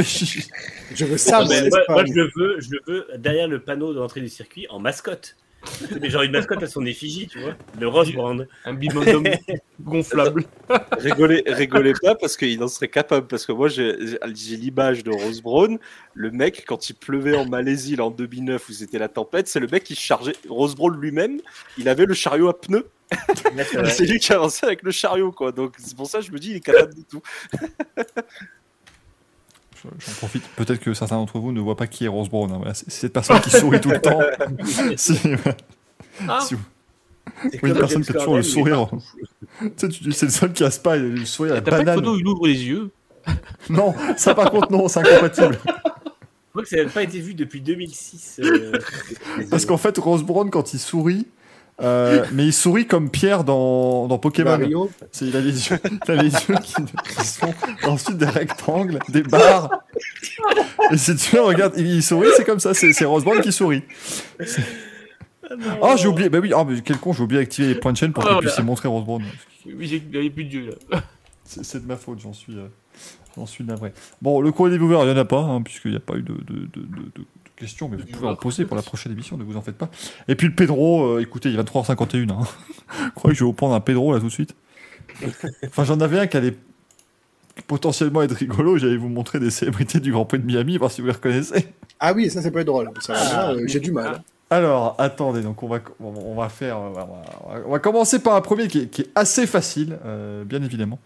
[0.94, 2.07] Je veux ça, mais moi, moi, moi, l'Espagne.
[2.15, 5.36] je le veux, je le veux derrière le panneau de l'entrée du circuit en mascotte.
[6.01, 7.55] Mais genre une mascotte à son effigie, tu vois.
[7.78, 8.47] Le Rose Brand.
[8.65, 9.25] Un bimodum
[9.81, 10.45] gonflable.
[10.99, 13.27] rigolez, rigolez pas parce qu'il en serait capable.
[13.27, 13.97] Parce que moi, j'ai
[14.35, 15.78] j'ai l'image de Rose Brown.
[16.15, 19.61] Le mec, quand il pleuvait en Malaisie là, en 2009 où c'était la tempête, c'est
[19.61, 20.36] le mec qui chargeait.
[20.49, 21.41] Rose Brown lui-même,
[21.78, 22.86] il avait le chariot à pneus.
[23.86, 25.53] C'est lui qui avançait avec le chariot, quoi.
[25.53, 27.23] Donc c'est pour ça que je me dis, il est capable de tout.
[29.82, 30.42] J'en profite.
[30.56, 32.50] Peut-être que certains d'entre vous ne voient pas qui est Rose Brown.
[32.52, 32.56] hein.
[32.58, 34.20] Voilà, c'est cette personne qui sourit tout le temps.
[34.96, 35.18] Si.
[36.28, 36.60] Ah, Si vous-
[37.50, 38.88] C'est oui, une personne qui a toujours le sourire.
[39.60, 41.70] Tu sais, tu- c'est le seul qui a ce pas, le sourire à la T'as
[41.72, 42.00] pas une banane.
[42.05, 42.90] photo où il ouvre les yeux?
[43.70, 45.58] Non, ça par contre, non, c'est incompatible.
[45.64, 48.40] Je crois que ça n'a pas été vu depuis 2006.
[48.42, 48.72] euh,
[49.50, 51.26] Parce qu'en fait, Rose Brown, quand il sourit,
[51.82, 54.50] euh, mais il sourit comme Pierre dans, dans Pokémon.
[54.58, 56.74] Mario, C'est- Il a les yeux, il a les yeux qui,
[57.16, 57.52] qui sont
[57.84, 59.70] ensuite des rectangles, des barres.
[60.90, 63.52] Et si tu regardes, il, il sourit, c'est comme ça, c'est c'est Rose Brown qui
[63.52, 63.82] sourit.
[64.44, 64.62] C'est-
[65.82, 67.96] Ah, j'ai oublié, bah oui, ah, mais quel con, j'ai oublié d'activer les points de
[67.96, 68.46] chaîne pour Oh que vous là.
[68.46, 69.22] puissiez montrer Rose Brown.
[69.66, 71.02] Oui, j'ai- il n'y avait plus de yeux là.
[71.44, 72.66] C'est c'est de ma faute, j'en suis, euh,
[73.36, 73.92] j'en suis navré.
[74.20, 76.14] Bon, le courrier des viewers, il n'y en a pas, hein, puisqu'il n'y a pas
[76.16, 76.80] eu de, de, de,
[77.14, 77.24] de-
[77.57, 79.76] de questions, mais vous pouvez en poser pour la prochaine émission, ne vous en faites
[79.76, 79.89] pas.
[80.28, 82.31] Et puis le Pedro, euh, écoutez, il est 23h51.
[82.31, 82.39] Hein.
[83.05, 84.55] Je crois que je vais vous prendre un Pedro là tout de suite.
[85.65, 86.57] Enfin, j'en avais un qui allait
[87.67, 91.01] potentiellement être rigolo, j'allais vous montrer des célébrités du Grand Prix de Miami, voir si
[91.01, 91.68] vous les reconnaissez.
[91.99, 92.91] Ah oui, ça, c'est pas drôle.
[93.01, 94.23] Ça, là, euh, J'ai du mal.
[94.51, 96.78] Alors, attendez, donc on va, on faire.
[96.78, 97.09] On va,
[97.44, 100.44] on va- on va commencer par un premier qui est, qui est assez facile, euh,
[100.44, 100.99] bien évidemment.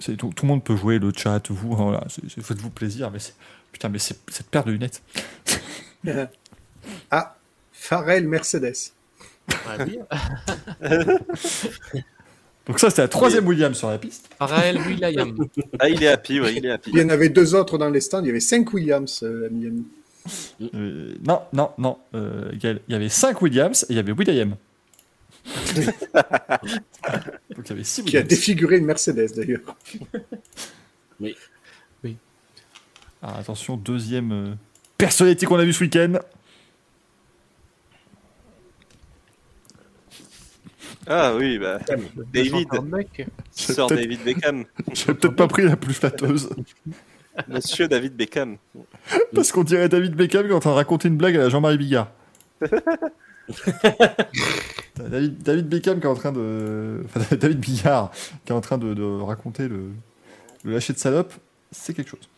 [0.00, 3.20] C'est, tout, tout le monde peut jouer, le chat, vous, hein, voilà, faites-vous plaisir, mais
[3.20, 3.34] c'est,
[3.74, 5.02] putain, mais c'est cette paire de lunettes.
[7.10, 7.36] Ah,
[7.72, 8.74] Pharrell Mercedes.
[9.66, 9.98] Ah, oui.
[12.66, 14.28] Donc, ça, c'était la troisième Williams sur la piste.
[14.38, 15.36] Pharrell Will.i.am.
[15.78, 16.90] Ah, il est happy, ouais, il est happy.
[16.92, 18.22] Il y en avait deux autres dans les stands.
[18.22, 19.86] Il y avait cinq Williams euh, à Miami.
[20.74, 21.98] Euh, non, non, non.
[22.14, 24.56] euh, Il y a- il y avait 5 Williams et il y avait Will.i.am.
[26.24, 28.28] Donc, il y avait 6 Qui a Williams.
[28.28, 29.60] défiguré une Mercedes d'ailleurs.
[33.26, 34.54] Ah, attention, deuxième euh,
[34.98, 36.18] personnalité qu'on a vu ce week-end.
[41.06, 41.78] Ah oui, bah,
[42.34, 42.68] David.
[43.50, 44.66] Sir David Beckham.
[44.92, 46.50] J'ai peut-être pas pris la plus flatteuse.
[47.48, 48.58] Monsieur David Beckham.
[49.34, 51.78] Parce qu'on dirait David Beckham qui est en train de raconter une blague à Jean-Marie
[51.78, 52.10] Bigard.
[54.96, 57.02] David, David Beckham qui est en train de.
[57.06, 58.10] Enfin, David Bigard
[58.44, 59.92] qui est en train de, de raconter le,
[60.62, 61.32] le lâcher de salope,
[61.72, 62.28] c'est quelque chose.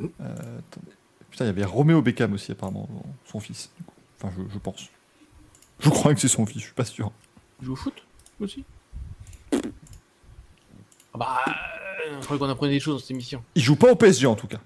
[0.00, 0.58] Euh.
[1.30, 2.88] Putain, il y avait Roméo Beckham aussi, apparemment,
[3.24, 3.70] son fils.
[3.78, 3.92] du coup.
[4.20, 4.88] Enfin, je, je pense.
[5.80, 7.10] Je crois que c'est son fils, je suis pas sûr.
[7.60, 7.94] Il joue au foot
[8.40, 8.64] aussi?
[9.52, 9.58] Ah
[11.18, 13.42] Bah, euh, je croyais qu'on apprenait des choses dans cette émission.
[13.54, 14.60] Il joue pas au PSG en tout cas.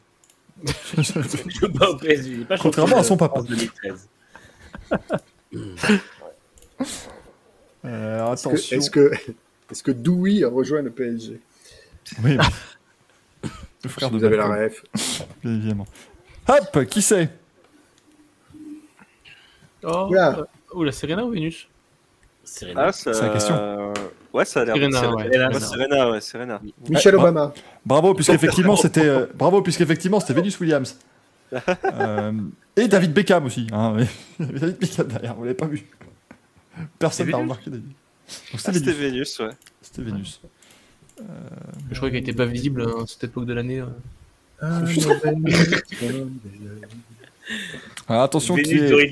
[0.67, 3.41] Je joue pas au PSG, il est pas Contrairement à son papa.
[3.41, 4.09] France 2013.
[7.85, 8.77] Euh, alors, Est-ce que, attention.
[8.79, 9.13] est-ce que,
[9.71, 11.41] est-ce que Dewey a rejoint le PSG
[12.23, 12.37] Oui,
[13.85, 14.83] Le frère Si de vous avez la ref.
[15.45, 15.87] bien évidemment.
[16.49, 17.29] Hop, qui c'est?
[19.83, 20.39] Oh, Oula.
[20.39, 21.69] euh, oula, Serena ou Vénus?
[22.45, 22.87] Serena.
[22.87, 22.93] Ah.
[22.93, 23.93] C'est la question.
[24.33, 25.31] Ouais, ça a l'air Serena, Serena, ouais.
[25.31, 25.61] Serena, Ouais.
[25.61, 26.61] Serena, ouais, Serena.
[26.89, 27.53] Michelle Ouais, Obama.
[27.85, 30.99] Bravo, puisqu'effectivement c'était euh, bravo puisqu'effectivement c'était Venus Williams.
[31.95, 32.33] Euh,
[32.75, 33.69] et David Beckham aussi.
[33.73, 33.97] Hein,
[34.41, 35.87] David Beckham derrière, vous l'avez pas vu.
[36.99, 37.93] Personne n'a remarqué David.
[38.53, 38.97] Ah, c'était Vénus.
[38.99, 39.51] Vénus, ouais.
[39.81, 40.41] C'était Vénus.
[41.91, 43.81] Je croyais qu'elle n'était pas visible à cette époque de l'année.
[43.81, 43.87] euh.
[44.61, 45.35] Un mauvais
[48.09, 49.07] Alors, attention, qui est, euh,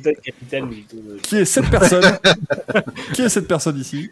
[1.23, 2.19] qui est cette personne
[3.13, 4.11] Qui est cette personne ici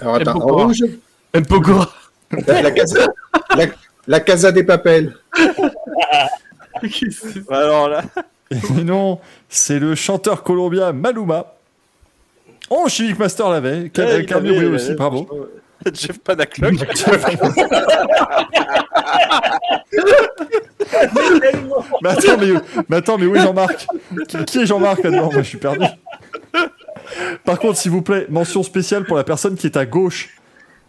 [0.00, 0.84] Alors attends, en rouge,
[1.34, 1.92] Un Pokora.
[2.46, 3.06] la, la casa,
[3.56, 3.66] la,
[4.06, 5.16] la casa des papels.
[7.50, 8.02] Alors là,
[8.50, 11.53] Et non, c'est le chanteur colombien Maluma.
[12.70, 13.90] Oh, Chimic Master l'avait.
[13.90, 15.28] Cal- Oué il aussi, avait, bravo.
[15.92, 16.74] Jeff Panaclock.
[22.02, 22.52] Mais attends, mais,
[22.88, 23.86] mais attends, mais où est Jean-Marc?
[24.28, 25.30] Qui, qui est Jean-Marc là-dedans?
[25.32, 25.84] Moi, je suis perdu.
[27.44, 30.30] Par contre, s'il vous plaît, mention spéciale pour la personne qui est à gauche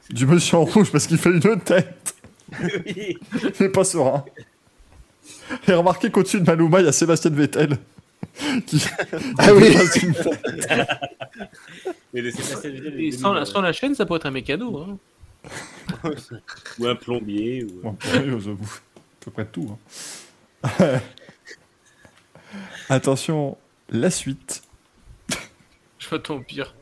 [0.09, 2.15] du monsieur en rouge parce qu'il fait une tête.
[2.85, 3.17] oui.
[3.43, 4.23] Il n'est pas serein.
[5.67, 7.77] Et remarquez qu'au-dessus de Maluma, il y a Sébastien Vettel.
[8.65, 8.83] Qui,
[9.37, 9.75] Ah oui.
[12.13, 12.21] Mais
[12.99, 14.77] Et sans, la, sans la chaîne, ça pourrait être un mécano.
[14.77, 14.97] Hein.
[16.05, 16.15] euh,
[16.79, 17.63] Ou un plombier.
[17.65, 17.95] Ou...
[18.03, 18.63] J'avoue.
[18.63, 19.77] À peu près tout.
[20.63, 20.99] hein.
[22.89, 23.57] Attention,
[23.89, 24.61] la suite.
[25.99, 26.73] Je m'attends au pire.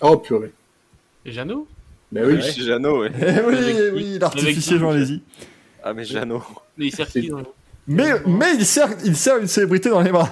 [0.00, 0.52] Oh purée.
[1.24, 1.66] Et Jeannot?
[2.12, 2.34] Ben oui.
[2.34, 2.42] Ouais.
[2.42, 3.12] C'est Jeannot, ouais.
[3.16, 5.22] Eh oui, oui, l'artificier Jean Lézy.
[5.82, 6.42] Ah, mais Jeannot.
[6.76, 7.44] Mais il sert qui dans le-
[7.86, 10.28] Mais, mais il, sert, il sert une célébrité dans les bras.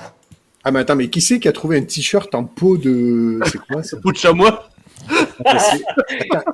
[0.64, 3.40] Ah mais attends, mais qui c'est qui a trouvé un t-shirt en peau de...
[3.46, 3.96] C'est quoi ça?
[3.96, 4.68] Peau de chamois
[5.08, 5.82] C'est-
[6.30, 6.52] Attends.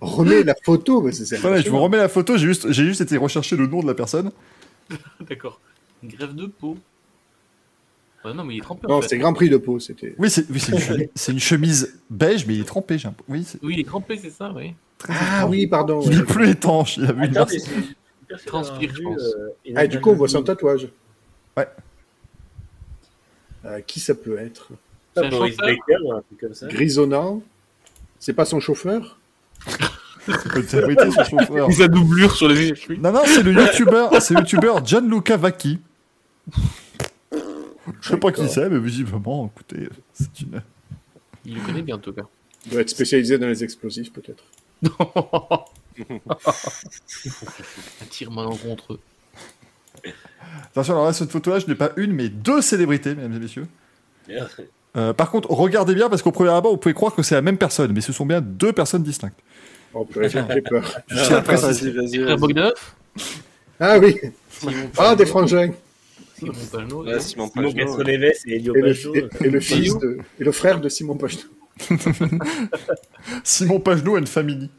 [0.00, 2.84] Remets la photo, mais c'est c'est Attendez, je vous remets la photo, j'ai juste, j'ai
[2.84, 4.30] juste été rechercher le nom de la personne.
[5.28, 5.58] D'accord.
[6.02, 6.76] Une grève de peau.
[8.24, 9.08] Ouais, non, mais il est trempé en Non, fait.
[9.08, 10.14] c'était Grand Prix de peau, c'était.
[10.18, 12.98] Oui, c'est oui, c'est une, chemise- c'est une chemise beige, mais il est trempé.
[12.98, 14.74] j'ai un- Oui, c'est Oui, il est trempé, c'est ça, oui.
[15.08, 16.00] Ah oui, pardon.
[16.02, 16.16] il ouais.
[16.18, 16.96] est plus étanche.
[16.98, 17.70] Il a vu une Attends, c'est- c'est
[18.46, 19.22] Transpire, je vu, pense.
[19.22, 20.88] euh, Ah, du coup, on voit son tatouage.
[21.56, 21.68] Ouais.
[23.64, 24.68] Euh, qui ça peut être?
[25.14, 26.66] C'est un Boris chanteur Baker ou un truc comme ça.
[26.68, 27.42] Grisonnant
[28.18, 29.18] C'est pas son chauffeur?
[30.26, 32.74] Son sa doublure sur les.
[32.98, 35.78] Non, non, c'est le youtubeur, c'est le youtubeur Gianluca Vacchi.
[38.00, 40.62] Je sais pas qui c'est, mais visiblement, écoutez, c'est une.
[41.44, 42.22] Il le connaît bien en tout cas.
[42.66, 44.42] Il doit être spécialisé dans les explosifs, peut-être.
[48.02, 49.00] Un tir malencontreux.
[50.70, 53.66] Attention, alors là, cette photo-là, je n'ai pas une, mais deux célébrités, mesdames et messieurs.
[54.96, 57.42] Euh, par contre, regardez bien, parce qu'au premier abord, vous pouvez croire que c'est la
[57.42, 59.38] même personne, mais ce sont bien deux personnes distinctes.
[59.94, 61.00] Oh, purée, fait peur.
[61.08, 61.90] Je Ah, préciser.
[61.90, 62.16] Vas-y, vas-y.
[62.18, 62.36] Frère vas-y.
[62.40, 62.94] Bogdanov
[63.80, 64.16] Ah oui
[64.50, 65.70] Simon Ah, des frangins
[66.38, 67.72] Simon Pajot, Ouais, Simon Simon Pajot.
[67.72, 71.16] Castroneves et Elio et le, et, et le fils de, et le frère de Simon
[71.16, 71.38] Pajot.
[73.44, 74.70] Simon Pagenaud and Family.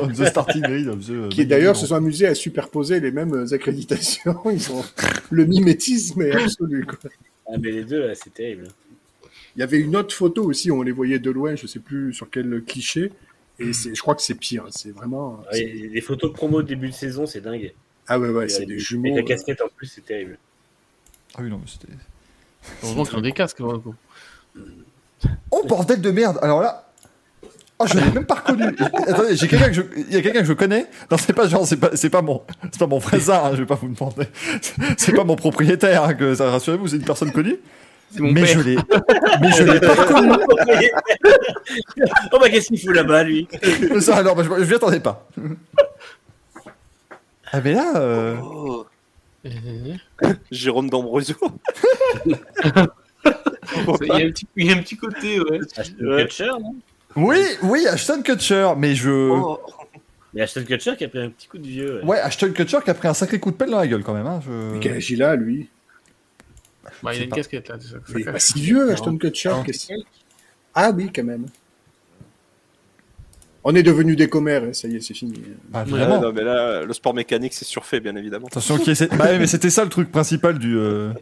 [0.00, 3.46] On the starting grid of the- Qui d'ailleurs se sont amusés à superposer les mêmes
[3.52, 4.40] accréditations.
[4.50, 4.84] Ils ont
[5.30, 6.86] le mimétisme est absolu.
[6.86, 7.10] quoi.
[7.46, 8.68] Ah, mais les deux, là, c'est terrible.
[9.56, 12.14] Il y avait une autre photo aussi, on les voyait de loin, je sais plus
[12.14, 13.12] sur quel cliché.
[13.58, 14.64] Et c'est, je crois que c'est pire.
[14.70, 15.42] C'est vraiment.
[15.52, 17.72] Les, photos de promo de début de saison, c'est dingue.
[18.08, 19.14] Ah ouais, ouais, Et c'est des jumeaux.
[19.14, 20.38] la casquette en plus, c'est terrible.
[21.34, 21.92] Ah oui, non, mais c'était.
[22.82, 23.58] Heureusement qu'ils ont des casques.
[23.58, 23.94] coup.
[25.50, 26.91] Oh bordel de merde Alors là.
[27.82, 28.64] Oh, je l'ai même pas reconnu.
[29.08, 29.82] Attendez, j'ai quelqu'un que je...
[29.96, 30.86] il y a quelqu'un que je connais.
[31.10, 33.34] Non, c'est pas genre, c'est pas, c'est pas mon, c'est pas mon voisin.
[33.44, 34.28] hein, je vais pas vous demander.
[34.96, 36.04] C'est pas mon propriétaire.
[36.04, 37.58] hein, que ça rassurez-vous, c'est une personne connue.
[38.18, 38.58] Mon mais père.
[38.58, 38.76] je l'ai,
[39.40, 40.32] mais je l'ai pas reconnu.
[42.32, 43.48] oh bah qu'est-ce qu'il fout là-bas, lui?
[43.90, 45.26] Mais ça, alors, bah, je, je m'y attendais pas.
[47.52, 48.86] Ah mais là, euh, Oh,
[49.44, 51.36] Euh, Jérôme d'Ambrosio.
[52.24, 55.60] Il y, a un petit, il y a un petit côté, ouais.
[56.24, 56.74] Kutcher, non?
[57.16, 59.60] Oui, oui, Ashton Kutcher, mais je, Oh.
[60.34, 61.98] Mais Ashton Kutcher qui a pris un petit coup de vieux.
[62.00, 62.04] ouais.
[62.04, 64.14] ouais, Ashton Kutcher qui a pris un sacré coup de pelle dans la gueule quand
[64.14, 64.26] même.
[64.26, 64.78] Hein, je...
[64.78, 65.68] Quel âge il a, lui
[66.84, 67.76] Bah, il a C'est une pas- casquette là.
[67.80, 69.52] c'est ça Il est pas si vieux, Ashton Kutcher.
[69.66, 69.92] Qu'est-ce-
[70.74, 71.46] Ah oui, quand même.
[73.64, 75.34] On est devenus des commères, hein, ça y est, c'est fini.
[75.68, 78.46] Bah, Ouais, non, mais là, le sport mécanique, c'est surfait, bien évidemment.
[78.48, 79.06] Attention, qui essaie...
[79.08, 80.76] bah, mais c'était ça le truc principal du.
[80.76, 81.12] euh,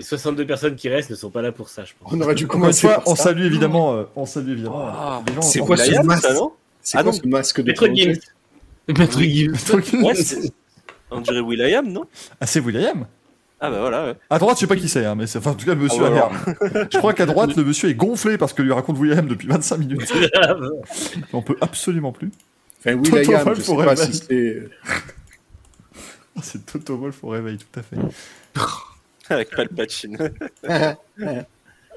[0.00, 2.10] Les 62 personnes qui restent ne sont pas là pour ça, je pense.
[2.10, 3.24] On aurait dû commencer fois, par on ça.
[3.24, 4.86] salue évidemment, euh, on salue évidemment.
[4.88, 6.52] Ah, gens- c'est quoi ce masque ça, non?
[6.80, 7.18] C'est Ah quoi non.
[7.22, 8.18] ce masque de Maître Gims.
[8.88, 9.52] Maître Gims.
[10.02, 10.14] Ouais,
[11.10, 12.04] On dirait Will.i.am, non?
[12.40, 13.06] Ah, c'est Will.i.am.
[13.60, 14.14] Ah bah voilà, ouais.
[14.30, 15.80] À droite, je sais pas qui c'est, hein, mais c'est enfin, en tout cas le
[15.82, 16.86] monsieur Ah ouais, a l'air.
[16.90, 19.76] Je crois qu'à droite, le monsieur est gonflé parce que lui raconte Will.i.am depuis 25
[19.76, 20.10] minutes.
[21.34, 22.30] On peut absolument plus.
[22.78, 24.62] Enfin, Toto Will.i.am, je sais pas si c'est...
[26.36, 27.96] Ah, C'est Toto Wolf au réveil, tout à fait.
[29.34, 30.18] Avec Palpatine.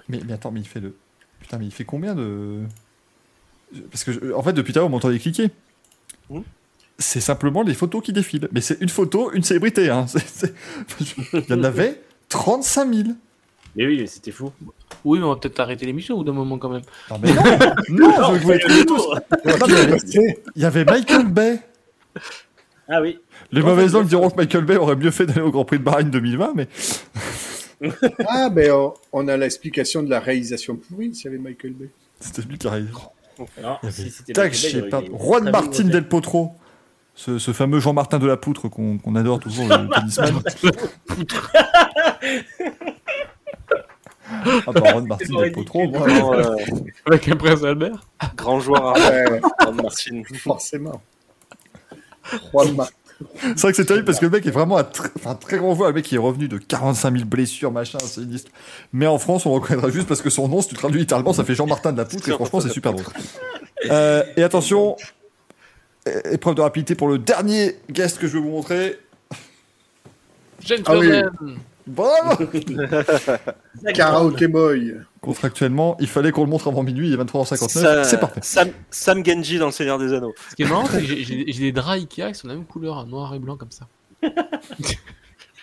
[0.10, 0.96] Mais, mais attends, mais il fait le.
[1.40, 2.60] Putain, mais il fait combien de.
[3.90, 5.50] Parce que, je- en fait, depuis tout à l'heure, on m'entendait cliquer.
[6.30, 6.42] Hmm.
[7.00, 8.50] C'est simplement les photos qui défilent.
[8.52, 9.90] Mais c'est une photo, une célébrité.
[9.90, 10.06] Hein.
[11.34, 13.10] Il y en avait 35 000.
[13.76, 14.52] Mais oui, mais c'était fou.
[15.06, 16.84] Oui, mais on va peut-être arrêter l'émission au bout d'un moment quand même.
[17.10, 17.34] Non, mais
[17.90, 19.08] non, je voulais tous.
[20.56, 21.60] Il y avait Michael Bay.
[22.96, 23.20] Ah oui.
[23.52, 25.84] Les ça, langues diront que Michael Bay aurait mieux fait d'aller au Grand Prix de
[25.84, 26.68] Bahreïn 2020, mais
[28.28, 31.90] Ah, ben on, on a l'explication de la réalisation pourrie s'il y avait Michael Bay.
[32.20, 32.84] c'était lui qui aurait-
[35.20, 36.52] Juan Martin Del Potro.
[37.16, 40.42] Ce, ce fameux Jean-Martin de la Poutre qu'on adore toujours, le tennisman.
[44.66, 46.08] ah bah Juan Martin C'est Del Potro, moi.
[46.08, 46.56] Grand, euh,
[47.06, 48.06] Avec le prince Albert
[48.36, 49.42] grand joueur à Ouais,
[49.74, 50.22] Martin.
[50.38, 51.02] forcément.
[52.54, 52.76] Juan
[53.42, 55.36] C'est vrai que c'est terrible parce que le mec est vraiment un, tr- enfin, un
[55.36, 55.90] très grand joueur.
[55.90, 58.54] Le mec qui est revenu de 45 000 blessures, machin, c'est une histoire.
[58.92, 61.34] Mais en France, on le reconnaîtra juste parce que son nom, si tu traduis littéralement,
[61.34, 63.06] ça fait Jean-Martin de la Poutre et franchement, c'est super drôle.
[63.90, 64.98] Euh, et attention,
[66.32, 69.00] épreuve de rapidité pour le dernier guest que je vais vous montrer.
[70.62, 71.10] James Ah oui.
[71.86, 72.46] Bravo
[73.94, 74.96] Karaoke Boy.
[75.22, 77.68] Contractuellement, il fallait qu'on le montre avant minuit, il est 23h59.
[77.68, 78.40] Ça- C'est parfait.
[78.44, 80.34] Sam, Sam Genji dans Le Seigneur des Anneaux.
[80.50, 82.66] Ce qui est marrant, c'est que j'ai- des draps Ikea qui sont de la même
[82.68, 83.88] couleur, hein, noir et blanc comme ça.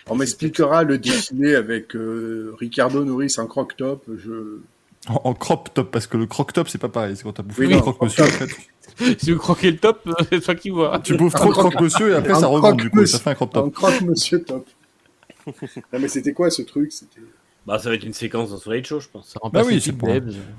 [0.09, 4.03] On m'expliquera le défilé avec euh, Ricardo Norris en croc-top.
[4.17, 4.59] Je...
[5.07, 7.15] En, en crop top, parce que le croc top, c'est pas pareil.
[7.15, 8.25] C'est quand t'as bouffé Oui, le non, croque croc monsieur.
[8.25, 8.33] top.
[8.33, 10.99] après, tu- Si vous croquez le top, euh, c'est toi qui vois.
[10.99, 12.97] Tu bouffes trop de croque monsieur et après Un ça rebond du coup.
[12.97, 13.17] croque-monsieur.
[13.17, 13.73] Ça fait un crop En top.
[13.73, 14.67] croque-monsieur top.
[15.47, 16.91] Non, mais c'était quoi ce truc?
[16.91, 17.21] C'était.
[17.67, 19.35] Bah, ça va être une séquence dans Soleil Show, je pense.
[19.53, 20.09] Bah oui, pour-.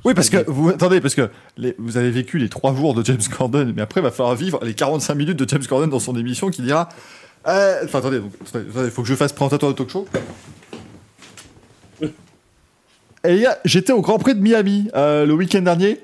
[0.04, 3.04] Oui, parce que vous attendez, parce que les- vous avez vécu les trois jours de
[3.04, 5.98] James Corden, mais après, il va falloir vivre les 45 minutes de James Corden dans
[5.98, 6.88] son émission qui dira.
[7.48, 10.06] euh, Enfin, attendez, donc, il faut que je fasse présentateur de talk show.
[13.24, 16.00] Et les gars, j'étais au Grand Prix de Miami euh, le week-end dernier.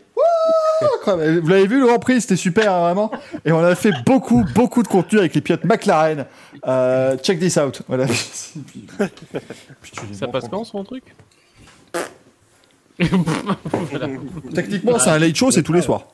[1.07, 3.11] Vous l'avez vu le Grand Prix, c'était super hein, vraiment.
[3.45, 6.27] Et on a fait beaucoup, beaucoup de contenu avec les pilotes McLaren.
[6.67, 7.83] Euh, check this out.
[7.89, 8.07] Voilà.
[10.13, 11.05] Ça passe en- quand son truc
[14.55, 16.05] Techniquement, c'est un late show, c'est tous les soirs.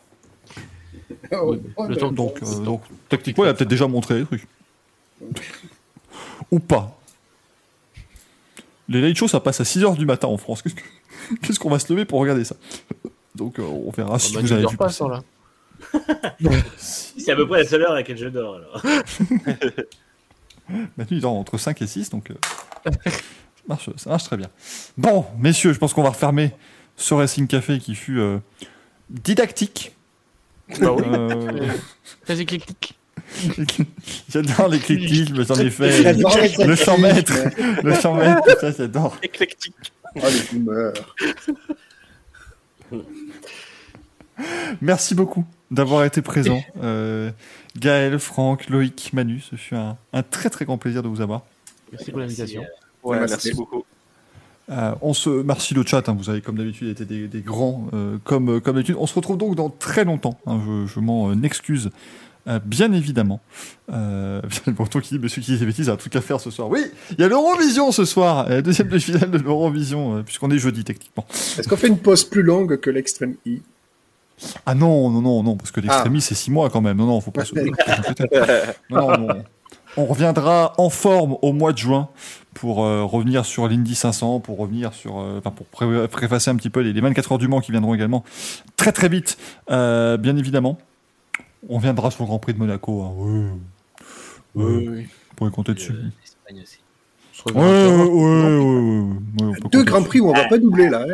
[1.32, 1.56] Oh,
[1.88, 4.46] le Donc, euh, donc, techniquement, il a peut-être déjà montré les trucs.
[6.50, 6.98] Ou pas.
[8.88, 10.62] Les late shows, ça passe à 6h du matin en France.
[10.62, 10.82] Qu'est-ce que-
[11.42, 12.54] Qu'est-ce qu'on va se lever pour regarder ça?
[13.34, 14.98] Donc, euh, on verra si Bah, vous avez dors vu pas, passer.
[14.98, 16.50] ça, là.
[16.76, 18.82] C'est à peu près la seule heure à laquelle je dors, alors.
[20.68, 22.34] Manu, il dort entre 5 et 6, donc euh,
[22.86, 22.90] ça,
[23.68, 24.48] marche, ça marche très bien.
[24.96, 26.52] Bon, messieurs, je pense qu'on va refermer
[26.96, 28.38] ce Racing Café qui fut euh,
[29.10, 29.94] didactique.
[30.80, 31.02] Bah oui.
[31.06, 31.68] Euh,
[32.24, 32.98] Très éclectique.
[34.30, 34.72] j'adore
[35.70, 37.32] fait J'adore les le 100 mètres,
[37.82, 39.18] le 100 mètres, tout ça, j'adore.
[39.22, 39.74] Éclectique.
[40.16, 40.92] Oh, les boomers.
[44.80, 46.60] Merci beaucoup d'avoir été présent.
[46.82, 47.30] Euh,
[47.78, 51.42] Gaël, Franck, Loïc, Manu, ce fut un, un très très grand plaisir de vous avoir.
[51.92, 52.62] Merci pour l'invitation.
[53.02, 53.32] Ouais, Merci.
[53.34, 53.84] merci beaucoup.
[54.70, 57.86] Euh, on se merci le chat, hein, vous avez comme d'habitude été des, des grands
[57.92, 58.96] euh, comme euh, comme d'habitude.
[58.98, 60.38] On se retrouve donc dans très longtemps.
[60.46, 61.90] hein, je je m'en euh, excuse.
[62.48, 63.40] euh, bien évidemment.
[63.92, 66.40] Euh, bon, toi qui dis, monsieur qui dit des bêtises, a un truc à faire
[66.40, 66.68] ce soir.
[66.70, 66.80] Oui,
[67.10, 70.58] il y a l'Eurovision ce soir, la deuxième de finale de l'Eurovision, euh, puisqu'on est
[70.58, 71.26] jeudi techniquement.
[71.58, 73.60] Est-ce qu'on fait une pause plus longue que l'extrême I?
[74.66, 76.96] Ah non, non, non, non, parce que l'extrémie c'est 6 mois quand même.
[76.96, 77.54] Non, non, faut pas se.
[77.54, 78.40] faut pas s'inquiéter.
[78.90, 79.44] non, non, non.
[79.96, 82.08] On reviendra en forme au mois de juin
[82.52, 86.56] pour euh, revenir sur l'Indy 500, pour revenir sur, euh, enfin pour pré- préfacer un
[86.56, 88.24] petit peu les, les 24 heures du Mans qui viendront également
[88.76, 89.38] très très vite,
[89.70, 90.78] euh, bien évidemment.
[91.68, 93.02] On viendra sur le Grand Prix de Monaco.
[93.02, 93.12] hein.
[93.16, 93.44] Oui.
[94.56, 95.02] Oui.
[95.04, 95.92] Vous pouvez compter dessus.
[95.92, 96.78] Euh, aussi.
[97.46, 98.50] On Ouais, reverra ouais, plus ouais, tard.
[98.50, 101.06] ouais, ouais, ouais, on peut Deux compter grands prix où on va pas doubler là.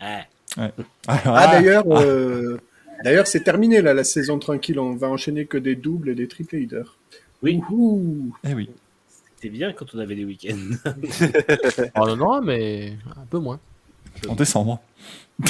[0.00, 0.20] hein.
[0.58, 0.70] Ah,
[1.06, 2.58] Ah, Ah, ah, d'ailleurs, euh,
[3.04, 4.78] d'ailleurs c'est terminé là la saison tranquille.
[4.78, 6.96] On va enchaîner que des doubles et des triple leaders.
[7.42, 7.60] Oui.
[7.70, 8.34] Ouh.
[8.44, 8.68] eh oui.
[9.36, 10.56] c'était bien quand on avait des week-ends.
[11.96, 13.58] Oh non, non, mais un peu moins.
[14.28, 14.80] En décembre.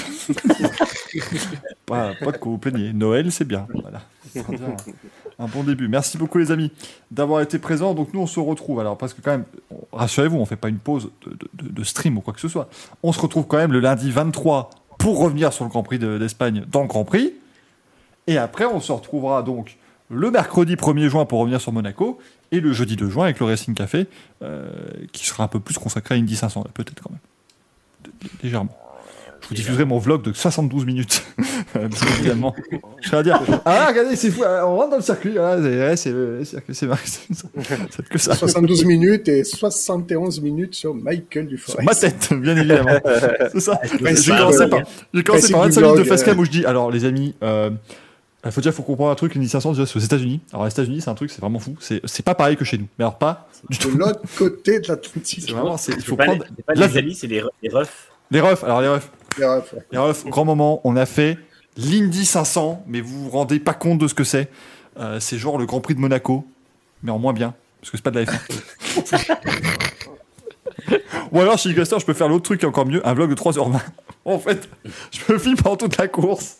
[1.86, 2.92] pas, pas de quoi vous plaigner.
[2.92, 3.66] Noël, c'est bien.
[3.82, 4.02] Voilà.
[4.36, 5.88] Un, un bon début.
[5.88, 6.70] Merci beaucoup, les amis,
[7.10, 7.94] d'avoir été présents.
[7.94, 8.80] Donc, nous, on se retrouve.
[8.80, 11.72] Alors, parce que, quand même, on- rassurez-vous, on fait pas une pause de, de- de-
[11.72, 12.68] de stream ou quoi que ce soit.
[13.02, 14.70] On se retrouve quand même le lundi 23
[15.00, 17.32] pour revenir sur le Grand Prix de- d'Espagne dans le Grand Prix.
[18.26, 19.76] Et après, on se retrouvera donc
[20.10, 22.18] le mercredi 1er juin pour revenir sur Monaco.
[22.52, 24.06] Et le jeudi 2 juin avec le Racing Café,
[24.42, 24.68] euh,
[25.12, 28.12] qui sera un peu plus consacré à Indy 500, là, peut-être quand même.
[28.42, 28.76] Légèrement.
[29.42, 31.24] Je vous diffuserai mon vlog de 72 minutes,
[32.18, 32.54] évidemment.
[33.00, 36.44] Je vais dire, ah regardez, c'est fou, on rentre dans le circuit, voilà, c'est le
[36.44, 36.86] circuit, c'est
[38.10, 38.34] que ça.
[38.34, 41.76] 72 minutes et 71 minutes sur Michael Sur Dufour.
[41.82, 42.90] ma tête, bien évidemment.
[43.52, 43.80] C'est ça.
[44.00, 44.80] Ouais, J'ai commencé par,
[45.14, 46.42] j'ai commencé par du 25 minutes de facecam euh.
[46.42, 47.70] où je dis, alors les amis, euh,
[48.44, 50.40] il faut déjà faut comprendre un truc, l'Indy 500 déjà aux États-Unis.
[50.52, 51.76] Alors les États-Unis, c'est un truc, c'est vraiment fou.
[51.80, 52.86] C'est, c'est pas pareil que chez nous.
[52.98, 53.90] Mais alors pas du De tout.
[53.96, 55.44] l'autre côté de l'Atlantique.
[55.46, 57.68] C'est vraiment, il faut pas, prendre les, c'est pas les amis, c'est les, re- les
[57.70, 58.08] refs.
[58.30, 59.10] les refs.
[59.38, 59.74] Les refs.
[59.90, 61.38] Les refs, grand moment, on a fait
[61.76, 64.50] l'Indy 500, mais vous vous rendez pas compte de ce que c'est.
[64.98, 66.46] Euh, c'est genre le Grand Prix de Monaco,
[67.02, 69.36] mais en moins bien, parce que c'est pas de la F1.
[71.32, 73.78] Ou alors, chez Caster, je peux faire l'autre truc encore mieux, un vlog de 3h20.
[74.24, 74.68] en fait,
[75.12, 76.59] je me filme pendant toute la course.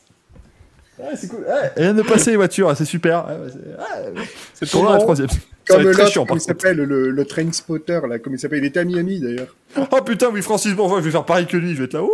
[1.02, 1.46] Ouais, c'est cool.
[1.76, 3.26] Vient de passer les voitures, c'est super.
[3.26, 4.22] Ouais, ouais,
[4.54, 5.28] c'est pour la troisième.
[5.30, 5.36] Ça
[5.76, 8.18] Comme va être très l'autre, chiant, par comment il s'appelle, le, le train spotter, là,
[8.18, 9.54] comment il s'appelle Il était à Miami, d'ailleurs.
[9.76, 11.72] Oh putain, oui, Francis Bourgeois, je vais faire pareil que lui.
[11.74, 12.10] Je vais être là, waouh,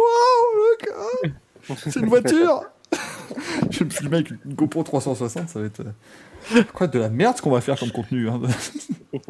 [1.77, 2.63] c'est une voiture.
[3.71, 5.81] je vais me filmer avec une GoPro 360, ça va être.
[5.81, 8.29] euh, Quoi, de la merde ce qu'on va faire comme contenu.
[8.29, 8.41] hein.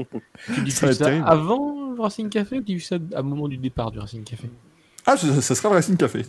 [0.55, 1.25] Tu Ça être ça terrible.
[1.27, 4.51] avant le Racing Café ou tu diffuses ça à moment du départ du Racing Café?
[5.07, 6.23] Ah, ça, ça sera le Racing Café.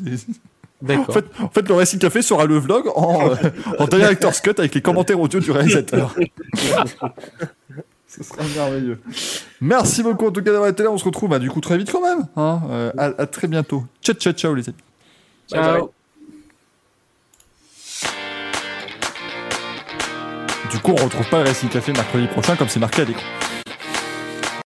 [1.10, 3.36] En fait, en fait, le Racing Café sera le vlog en, euh,
[3.80, 6.14] en director's cut avec les commentaires audio du réalisateur.
[8.08, 9.00] Ce sera merveilleux.
[9.60, 10.90] Merci beaucoup en tout cas d'avoir été là.
[10.92, 12.26] On se retrouve bah, du coup très vite quand même.
[12.36, 12.62] hein.
[12.70, 13.84] Euh, à, à très bientôt.
[14.02, 14.78] Ciao, ciao, ciao les amis.
[15.52, 15.92] Ciao.
[20.72, 23.24] Du coup, on retrouve pas le Racing Café mercredi prochain comme c'est marqué à l'écran.